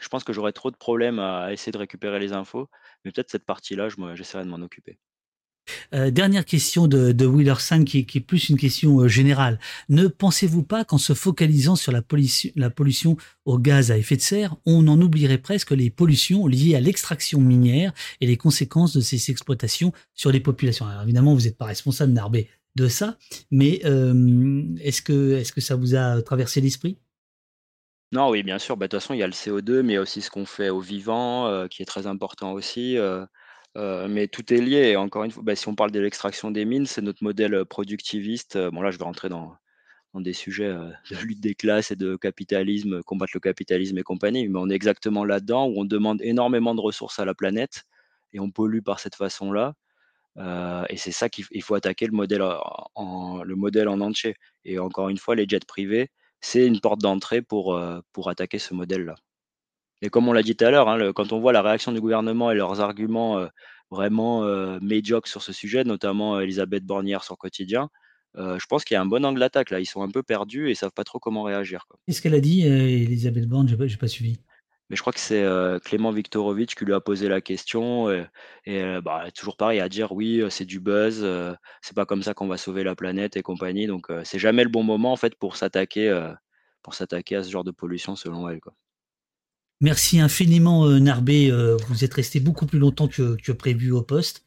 je 0.00 0.08
pense 0.08 0.24
que 0.24 0.32
j'aurais 0.34 0.52
trop 0.52 0.70
de 0.70 0.76
problèmes 0.76 1.18
à 1.20 1.44
à 1.44 1.52
essayer 1.52 1.72
de 1.72 1.78
récupérer 1.78 2.18
les 2.20 2.32
infos, 2.34 2.68
mais 3.04 3.12
peut-être 3.12 3.30
cette 3.30 3.46
partie-là, 3.46 3.88
j'essaierai 4.14 4.44
de 4.44 4.50
m'en 4.50 4.56
occuper. 4.62 4.98
Euh, 5.94 6.10
dernière 6.10 6.44
question 6.44 6.86
de, 6.86 7.12
de 7.12 7.54
5 7.54 7.84
qui, 7.84 7.98
est- 7.98 8.20
plus 8.20 8.48
une 8.48 8.56
question 8.56 9.00
euh, 9.00 9.08
générale. 9.08 9.58
Ne 9.88 10.06
pensez-vous 10.06 10.62
pas 10.62 10.84
qu'en 10.84 10.98
se 10.98 11.14
focalisant 11.14 11.76
sur 11.76 11.92
la 11.92 12.02
pollution, 12.02 12.50
la 12.56 12.70
au 13.44 13.58
gaz 13.58 13.90
à 13.90 13.98
effet 13.98 14.16
de 14.16 14.20
serre, 14.20 14.56
on 14.66 14.86
en 14.88 15.00
oublierait 15.00 15.38
presque 15.38 15.70
les 15.70 15.90
pollutions 15.90 16.46
liées 16.46 16.74
à 16.74 16.80
l'extraction 16.80 17.40
minière 17.40 17.92
et 18.20 18.26
les 18.26 18.36
conséquences 18.36 18.92
de 18.94 19.00
ces 19.00 19.30
exploitations 19.30 19.92
sur 20.14 20.30
les 20.32 20.40
populations? 20.40 20.86
Alors 20.86 21.02
évidemment, 21.02 21.34
vous 21.34 21.42
n'êtes 21.42 21.58
pas 21.58 21.66
responsable, 21.66 22.12
Narbé, 22.12 22.48
de 22.76 22.88
ça, 22.88 23.18
mais 23.50 23.80
euh, 23.84 24.62
est-ce 24.80 25.02
que, 25.02 25.42
ça 25.60 25.76
vous 25.76 25.94
a 25.94 26.22
traversé 26.22 26.60
l'esprit? 26.60 26.96
Non, 28.12 28.28
oui, 28.28 28.42
bien 28.42 28.58
sûr, 28.58 28.76
bah, 28.76 28.86
de 28.86 28.90
toute 28.90 29.00
façon, 29.00 29.14
il 29.14 29.20
y 29.20 29.22
a 29.22 29.26
le 29.26 29.32
CO2, 29.32 29.82
mais 29.82 29.96
aussi 29.96 30.20
ce 30.20 30.30
qu'on 30.30 30.44
fait 30.44 30.68
aux 30.68 30.80
vivants, 30.80 31.48
heu, 31.48 31.68
qui 31.68 31.82
est 31.82 31.86
très 31.86 32.06
important 32.06 32.52
aussi, 32.52 32.98
heu, 33.76 34.08
mais 34.08 34.28
tout 34.28 34.52
est 34.52 34.58
lié. 34.60 34.96
Encore 34.96 35.24
une 35.24 35.30
fois, 35.30 35.42
bah, 35.42 35.56
si 35.56 35.68
on 35.68 35.74
parle 35.74 35.90
de 35.92 36.00
l'extraction 36.00 36.50
des 36.50 36.64
mines, 36.64 36.86
c'est 36.86 37.02
notre 37.02 37.22
modèle, 37.24 37.54
heu, 37.54 37.64
productiviste, 37.64 38.56
heu, 38.56 38.70
bon 38.70 38.82
là, 38.82 38.90
je 38.90 38.98
vais 38.98 39.04
rentrer 39.04 39.28
dans 39.28 39.56
des 40.16 40.32
sujets, 40.34 40.68
de 41.10 41.16
lutte 41.24 41.40
des 41.40 41.54
classes 41.56 41.90
et 41.92 41.96
de 41.96 42.16
capitalisme, 42.16 43.02
combattre 43.04 43.32
le 43.34 43.40
capitalisme 43.40 43.98
et 43.98 44.02
compagnie, 44.04 44.48
mais 44.48 44.58
on 44.60 44.70
est 44.70 44.74
exactement 44.74 45.24
là-dedans 45.24 45.68
où 45.68 45.80
on 45.80 45.84
demande 45.86 46.20
énormément 46.22 46.74
de 46.74 46.80
ressources 46.82 47.18
à 47.20 47.24
la 47.26 47.34
planète 47.34 47.84
et 48.34 48.40
on 48.40 48.50
pollue 48.50 48.80
par 48.82 49.00
cette 49.00 49.16
façon-là, 49.16 49.74
et 50.88 50.96
c'est 50.96 51.12
ça 51.12 51.28
qu'il 51.28 51.62
faut 51.62 51.74
attaquer 51.74 52.06
le 52.06 52.12
modèle 52.12 52.42
en 52.94 53.42
le 53.42 53.54
modèle 53.56 53.88
en 53.88 54.00
entier. 54.00 54.34
Et 54.64 54.78
encore 54.78 55.08
une 55.08 55.18
fois, 55.18 55.34
les 55.34 55.46
jets 55.48 55.60
privés, 55.66 56.10
c'est 56.40 56.66
une 56.66 56.80
porte 56.80 57.00
d'entrée 57.00 57.42
pour, 57.42 57.78
pour 58.12 58.28
attaquer 58.30 58.58
ce 58.58 58.74
modèle-là 58.74 59.14
et 60.02 60.10
comme 60.10 60.28
on 60.28 60.32
l'a 60.32 60.42
dit 60.42 60.56
tout 60.56 60.64
à 60.64 60.70
l'heure, 60.70 60.88
hein, 60.88 60.96
le 60.98 61.12
quand 61.12 61.32
on 61.32 61.40
voit 61.40 61.52
la 61.52 61.62
réaction 61.62 61.92
du 61.92 62.00
gouvernement 62.00 62.50
et 62.50 62.54
leurs 62.56 62.80
arguments, 62.80 63.38
heu, 63.40 63.48
vraiment, 63.90 64.44
heu, 64.44 64.78
médiocres 64.82 65.28
sur 65.28 65.42
ce 65.42 65.52
sujet, 65.52 65.84
notamment, 65.84 66.36
heu, 66.38 66.42
Elisabeth 66.42 66.84
Borne 66.84 67.06
hier 67.08 67.24
sur 67.24 67.38
Quotidien, 67.38 67.88
je 68.36 68.66
pense 68.68 68.84
qu'il 68.84 68.94
y 68.94 68.98
a 68.98 69.02
un 69.02 69.06
bon 69.06 69.24
angle 69.24 69.40
d'attaque 69.40 69.70
là. 69.70 69.80
Ils 69.80 69.86
sont 69.86 70.02
un 70.02 70.10
peu 70.10 70.22
perdus 70.22 70.68
et 70.68 70.72
ils 70.72 70.76
savent 70.76 70.92
pas 70.92 71.04
trop 71.04 71.18
comment 71.18 71.42
réagir. 71.42 71.86
Qu'est-ce 72.06 72.22
qu'elle 72.22 72.34
a 72.34 72.40
dit, 72.40 72.64
euh, 72.66 72.86
Elisabeth 72.88 73.48
Borne? 73.48 73.66
J'ai 73.68 73.76
pas, 73.76 73.86
j'ai 73.88 73.96
pas 73.96 74.06
suivi. 74.08 74.38
Mais 74.90 74.96
je 74.96 75.00
crois 75.00 75.12
que 75.12 75.20
c'est, 75.20 75.44
Clément 75.84 76.10
Viktorovitch 76.12 76.74
qui 76.74 76.84
lui 76.84 76.92
a 76.94 77.00
posé 77.00 77.28
la 77.28 77.40
question, 77.40 78.10
et 78.10 78.82
heu, 78.82 79.00
bah, 79.00 79.30
toujours 79.34 79.56
pareil 79.56 79.80
à 79.80 79.88
dire: 79.88 80.12
«Oui, 80.12 80.42
c'est 80.50 80.64
du 80.66 80.80
buzz, 80.80 81.22
heu, 81.24 81.56
c'est 81.82 81.94
pas 81.96 82.04
comme 82.06 82.22
ça 82.22 82.34
qu'on 82.34 82.48
va 82.48 82.56
sauver 82.58 82.84
la 82.84 82.94
planète 82.94 83.36
et 83.36 83.42
compagnie», 83.42 83.86
donc 83.86 84.08
c'est 84.24 84.38
jamais 84.38 84.64
le 84.64 84.70
bon 84.70 84.82
moment 84.82 85.12
en 85.12 85.16
fait 85.16 85.34
pour 85.36 85.56
s'attaquer, 85.56 86.10
pour 86.82 86.94
s'attaquer 86.94 87.36
à 87.36 87.42
ce 87.44 87.50
genre 87.50 87.64
de 87.64 87.70
pollution 87.72 88.16
selon 88.16 88.48
elle, 88.48 88.60
quoi. 88.60 88.74
Merci 89.82 90.20
infiniment, 90.20 90.86
euh, 90.86 90.98
Narbé. 91.00 91.50
Euh, 91.50 91.76
vous 91.88 92.04
êtes 92.04 92.14
resté 92.14 92.40
beaucoup 92.40 92.66
plus 92.66 92.78
longtemps 92.78 93.08
que, 93.08 93.36
que 93.36 93.52
prévu 93.52 93.90
au 93.92 94.00
poste. 94.02 94.46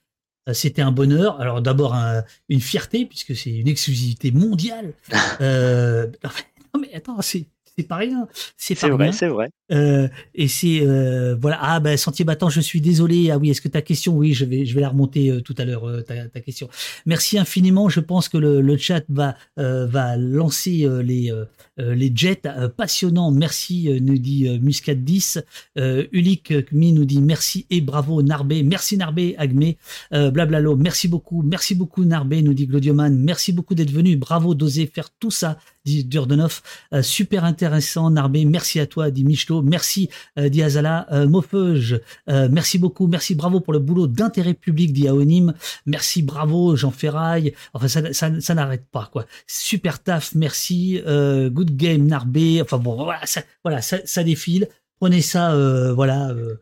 Euh, 0.50 0.54
C'était 0.54 0.82
un 0.82 0.92
bonheur. 0.92 1.40
Alors 1.42 1.62
d'abord 1.62 1.94
un- 1.94 2.24
une 2.50 2.62
fierté 2.62 3.06
puisque 3.06 3.36
c'est 3.36 3.52
une 3.52 3.68
exclusivité 3.68 4.32
mondiale. 4.32 4.94
Euh, 5.42 6.08
non 6.74 6.80
mais 6.82 6.94
attends, 6.94 7.22
c'est 7.22 7.46
c'est 7.78 7.88
pas 7.88 7.98
rien. 7.98 8.28
C'est 8.58 8.76
vrai, 8.88 9.12
c'est 9.12 9.28
vrai. 9.28 9.50
Euh, 9.72 10.08
et 10.34 10.48
c'est 10.48 10.82
euh, 10.82 11.36
voilà. 11.36 11.58
Ah 11.62 11.80
ben 11.80 11.98
Sentier 11.98 12.24
battant, 12.24 12.50
je 12.50 12.62
suis 12.62 12.82
désolé. 12.82 13.32
Ah 13.32 13.38
oui, 13.38 13.50
est-ce 13.50 13.62
que 13.62 13.68
ta 13.68 13.82
question 13.82 14.16
Oui, 14.16 14.34
je 14.34 14.46
vais 14.46 14.66
je 14.66 14.76
vais 14.76 14.82
la 14.82 14.90
remonter 14.90 15.30
euh, 15.30 15.42
tout 15.42 15.56
à 15.58 15.66
l'heure. 15.66 15.88
euh, 15.88 16.02
ta, 16.02 16.28
ta 16.28 16.40
question. 16.40 16.70
Merci 17.06 17.38
infiniment. 17.38 17.90
Je 17.90 18.00
pense 18.00 18.30
que 18.30 18.38
le, 18.38 18.62
le 18.62 18.78
chat 18.78 19.04
va 19.10 19.36
euh, 19.60 19.86
va 19.88 20.18
lancer 20.18 20.86
euh, 20.86 21.02
les 21.02 21.32
les 21.78 22.12
jets 22.16 22.42
euh, 22.46 22.70
passionnants. 22.70 23.32
Merci 23.32 23.90
euh, 23.90 24.00
nous 24.00 24.18
dit 24.18 24.48
euh, 24.48 24.60
Muscat 24.60 24.96
10. 24.96 25.40
Euh, 25.78 26.06
Ulic 26.12 26.54
Mi 26.72 26.94
nous 26.94 27.06
dit 27.06 27.22
merci 27.22 27.66
et 27.70 27.82
bravo 27.82 28.22
Narbé. 28.22 28.64
Merci 28.64 28.98
Narbé 28.98 29.36
Agmé. 29.38 29.78
Euh, 30.14 30.32
Blablalo. 30.32 30.76
Merci 30.78 31.08
beaucoup. 31.08 31.42
Merci 31.42 31.76
beaucoup 31.76 32.06
Narbé 32.06 32.42
nous 32.42 32.54
dit 32.54 32.68
Glodioman. 32.68 33.16
Merci 33.18 33.52
beaucoup 33.52 33.76
d'être 33.76 33.92
venu. 33.92 34.16
Bravo 34.16 34.56
d'oser 34.56 34.86
faire 34.86 35.10
tout 35.20 35.32
ça 35.32 35.58
dit 35.86 36.04
Durdenov. 36.04 36.62
Euh, 36.94 37.02
super 37.02 37.44
intéressant 37.46 38.10
Narbé. 38.10 38.44
Merci 38.46 38.80
à 38.80 38.88
toi 38.88 39.12
dit 39.12 39.24
Michelot. 39.24 39.62
Merci 39.62 40.10
euh, 40.38 40.50
dit 40.50 40.62
Azala. 40.64 41.08
Euh, 41.12 41.28
Mofeuge. 41.28 42.02
Euh, 42.30 42.50
merci 42.52 42.78
beaucoup. 42.80 43.08
Merci 43.08 43.36
bravo 43.36 43.60
pour 43.60 43.72
le 43.74 43.80
boulot 43.80 44.08
d'intérêt 44.08 44.54
public 44.54 44.92
dit 44.94 45.08
Aonim. 45.08 45.54
Merci 45.86 46.24
bravo 46.24 46.76
Jean 46.76 46.92
Ferraille. 46.92 47.54
Enfin 47.74 47.88
ça, 47.88 48.14
ça, 48.14 48.42
ça 48.42 48.54
n'arrête 48.56 48.86
pas 48.92 49.10
quoi. 49.12 49.26
Super 49.48 50.02
taf. 50.04 50.36
Merci. 50.36 51.02
Euh, 51.06 51.50
good 51.50 51.76
game 51.78 52.06
Narbé. 52.08 52.62
Enfin 52.62 52.78
bon 52.80 52.96
voilà 52.96 53.26
ça, 53.26 53.42
voilà 53.64 53.82
ça, 53.82 53.98
ça 54.06 54.24
défile. 54.24 54.68
Prenez 55.00 55.22
ça 55.22 55.54
euh, 55.54 55.94
voilà. 55.94 56.30
euh, 56.32 56.56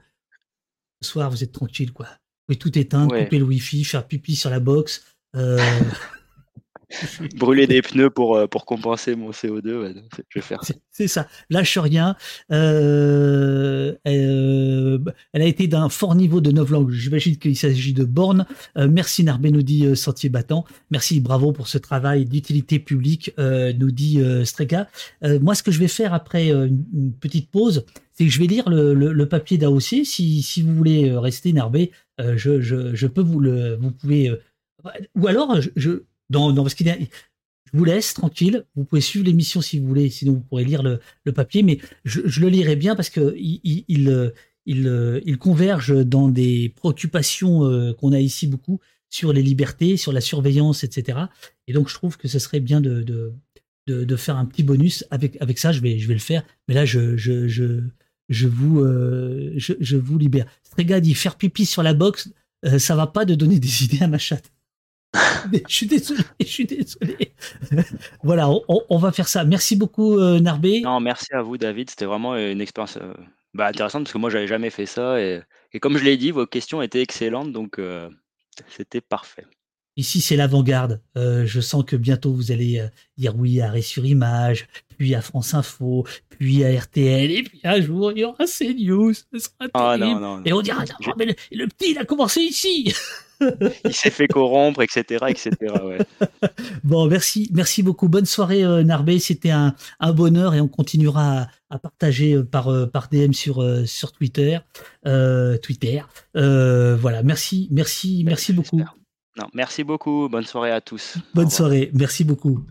ce 1.01 1.09
soir 1.11 1.29
vous 1.29 1.43
êtes 1.43 1.51
tranquille 1.51 1.91
quoi. 1.93 2.05
Vous 2.05 2.55
pouvez 2.55 2.57
tout 2.59 2.77
éteindre, 2.77 3.13
Ouais. 3.13 3.23
couper 3.23 3.37
le 3.39 3.45
wifi, 3.45 3.83
faire 3.85 4.05
pipi 4.05 4.35
sur 4.35 4.49
la 4.49 4.59
box. 4.59 5.03
Euh, 5.35 5.59
Brûler 7.35 7.67
des 7.67 7.81
pneus 7.81 8.09
pour, 8.09 8.35
euh, 8.35 8.47
pour 8.47 8.65
compenser 8.65 9.15
mon 9.15 9.31
CO2, 9.31 9.81
ouais, 9.81 9.93
je 10.29 10.39
vais 10.39 10.41
faire 10.45 10.63
ça. 10.63 10.73
C'est- 10.91 11.07
ça, 11.07 11.27
lâche 11.49 11.77
rien. 11.77 12.15
Euh, 12.51 13.93
euh, 14.07 14.99
elle 15.33 15.41
a 15.41 15.45
été 15.45 15.67
d'un 15.67 15.89
fort 15.89 16.15
niveau 16.15 16.41
de 16.41 16.51
novlangue. 16.51 16.91
J'imagine 16.91 17.37
qu'il 17.37 17.55
s'agit 17.57 17.93
de 17.93 18.03
borne. 18.03 18.45
Euh, 18.77 18.87
merci 18.89 19.23
Narbé, 19.23 19.51
nous 19.51 19.61
dit 19.63 19.95
Sentier 19.95 20.29
Battant. 20.29 20.65
Merci, 20.91 21.19
bravo 21.19 21.51
pour 21.51 21.67
ce 21.67 21.77
travail 21.77 22.25
d'utilité 22.25 22.79
publique, 22.79 23.31
nous 23.37 23.91
dit. 23.91 24.19
Euh, 24.21 25.39
moi, 25.41 25.55
ce 25.55 25.63
que 25.63 25.71
je 25.71 25.79
vais 25.79 25.87
faire 25.87 26.13
après 26.13 26.49
une, 26.51 26.85
une 26.93 27.13
petite 27.13 27.49
pause, 27.49 27.85
c'est 28.13 28.25
que 28.25 28.31
je 28.31 28.39
vais 28.39 28.47
lire 28.47 28.69
le, 28.69 28.93
le- 28.93 29.11
le 29.13 29.27
papier 29.27 29.57
d'AOC. 29.57 29.81
Si, 30.05 30.41
si 30.43 30.61
vous 30.61 30.73
voulez 30.75 31.11
rester 31.17 31.53
Narbé, 31.53 31.91
je, 32.19 32.61
je, 32.61 32.93
je 32.93 33.07
peux 33.07 33.21
vous 33.21 33.39
le, 33.39 33.75
vous 33.75 33.91
pouvez, 33.91 34.31
ou 35.15 35.27
alors 35.27 35.59
je, 35.61 35.69
je 35.75 36.03
je 37.73 37.79
vous 37.79 37.85
laisse 37.85 38.13
tranquille. 38.13 38.65
Vous 38.75 38.85
pouvez 38.85 39.01
suivre 39.01 39.25
l'émission 39.25 39.61
si 39.61 39.79
vous 39.79 39.87
voulez, 39.87 40.09
sinon 40.09 40.33
vous 40.33 40.41
pourrez 40.41 40.63
lire 40.63 40.83
le, 40.83 40.99
papier. 41.33 41.63
Mais 41.63 41.79
je, 42.05 42.39
le 42.39 42.49
lirai 42.49 42.75
bien 42.75 42.95
parce 42.95 43.09
que 43.09 43.35
il, 43.35 45.37
converge 45.39 46.05
dans 46.05 46.27
des 46.27 46.71
préoccupations 46.75 47.65
euh, 47.65 47.93
qu'on 47.93 48.13
a 48.13 48.19
ici 48.19 48.47
beaucoup 48.47 48.79
sur 49.09 49.33
les 49.33 49.41
libertés, 49.41 49.97
sur 49.97 50.11
la 50.11 50.21
surveillance, 50.21 50.83
etc. 50.83 51.19
Et 51.67 51.73
donc 51.73 51.89
je 51.89 51.95
trouve 51.95 52.17
que 52.17 52.27
ce 52.27 52.39
serait 52.39 52.59
bien 52.59 52.79
de, 52.79 53.33
faire 54.17 54.37
un 54.37 54.45
petit 54.45 54.63
bonus 54.63 55.03
avec 55.09 55.57
ça. 55.57 55.71
Je 55.71 55.81
vais 55.81 55.95
le 55.95 56.17
faire. 56.19 56.43
Mais 56.67 56.75
là 56.75 56.85
je 56.85 57.81
euh, 58.29 59.99
vous 59.99 60.17
libère. 60.19 60.45
Strega 60.63 60.99
dit 60.99 61.15
faire 61.15 61.37
pipi 61.37 61.65
sur 61.65 61.81
la 61.81 61.95
box. 61.95 62.31
euh, 62.65 62.79
ça 62.79 62.95
va 62.95 63.07
pas 63.07 63.25
de 63.25 63.33
donner 63.33 63.59
des 63.59 63.83
idées 63.85 64.03
à 64.03 64.07
ma 64.07 64.19
chatte. 64.19 64.52
Je 65.67 65.73
suis 65.73 65.85
désolé, 65.85 66.23
je 66.39 66.45
suis 66.45 66.65
désolé. 66.65 67.33
voilà, 68.23 68.49
on, 68.67 68.97
va 68.97 69.11
faire 69.11 69.27
ça. 69.27 69.43
Merci 69.43 69.75
beaucoup, 69.75 70.17
euh, 70.17 70.39
Narbé. 70.39 70.81
Non, 70.81 70.99
merci 70.99 71.33
à 71.33 71.41
vous, 71.41 71.57
David. 71.57 71.89
C'était 71.89 72.05
vraiment 72.05 72.35
une 72.35 72.61
expérience 72.61 72.97
euh, 72.97 73.13
bah, 73.53 73.67
intéressante 73.67 74.03
parce 74.03 74.13
que 74.13 74.17
moi, 74.17 74.29
j'avais 74.29 74.47
jamais 74.47 74.69
fait 74.69 74.85
ça. 74.85 75.19
Et, 75.21 75.41
comme 75.81 75.97
je 75.97 76.03
l'ai 76.03 76.17
dit, 76.17 76.31
vos 76.31 76.47
questions 76.47 76.81
étaient 76.81 77.01
excellentes, 77.01 77.51
donc 77.51 77.79
euh, 77.79 78.09
c'était 78.69 79.01
parfait. 79.01 79.45
Ici, 79.95 80.21
c'est 80.21 80.35
l'avant-garde. 80.35 81.01
Euh, 81.17 81.45
je 81.45 81.61
sens 81.61 81.83
que 81.85 81.95
bientôt 81.95 82.33
vous 82.33 82.51
allez 82.51 82.79
euh, 82.79 82.87
dire 83.17 83.35
oui 83.37 83.61
à 83.61 83.67
Arrêt 83.67 83.81
sur 83.81 84.05
Image, 84.05 84.67
puis 84.97 85.13
à 85.13 85.21
France 85.21 85.53
Info, 85.53 86.05
puis 86.29 86.63
à 86.63 86.79
RTL, 86.79 87.31
et 87.31 87.43
puis 87.43 87.59
un 87.63 87.79
jour, 87.79 88.11
il 88.11 88.19
y 88.19 88.23
aura 88.23 88.45
CNews. 88.45 89.13
Ce 89.13 89.39
sera 89.39 89.67
Ah 89.73 89.97
non, 89.97 90.19
non, 90.19 90.37
non. 90.37 90.41
Et 90.45 90.53
on 90.53 90.61
dira, 90.61 90.83
Ah, 91.05 91.11
mais 91.17 91.25
le, 91.25 91.35
le 91.51 91.67
petit, 91.67 91.91
il 91.91 91.97
a 91.99 92.05
commencé 92.05 92.41
ici. 92.41 92.93
Il 93.85 93.93
s'est 93.93 94.09
fait 94.09 94.27
corrompre, 94.27 94.81
etc., 94.81 95.25
etc. 95.27 95.51
Ouais. 95.83 95.97
Bon, 96.83 97.07
merci, 97.07 97.49
merci 97.53 97.83
beaucoup. 97.83 98.07
Bonne 98.07 98.25
soirée, 98.25 98.63
euh, 98.63 98.83
Narbé. 98.83 99.19
C'était 99.19 99.51
un, 99.51 99.75
un 99.99 100.13
bonheur 100.13 100.53
et 100.53 100.61
on 100.61 100.67
continuera 100.67 101.41
à, 101.41 101.47
à 101.69 101.79
partager 101.79 102.33
euh, 102.33 102.43
par, 102.43 102.69
euh, 102.69 102.85
par 102.85 103.09
DM 103.09 103.33
sur, 103.33 103.65
sur 103.85 104.11
Twitter. 104.11 104.59
Twitter. 105.61 106.03
Voilà, 106.33 107.23
merci, 107.23 107.67
merci, 107.71 108.23
merci 108.25 108.53
beaucoup. 108.53 108.81
Non, 109.37 109.47
merci 109.53 109.83
beaucoup. 109.83 110.29
Bonne 110.29 110.45
soirée 110.45 110.71
à 110.71 110.81
tous. 110.81 111.17
Bonne 111.33 111.49
soirée. 111.49 111.89
Merci 111.93 112.23
beaucoup. 112.23 112.63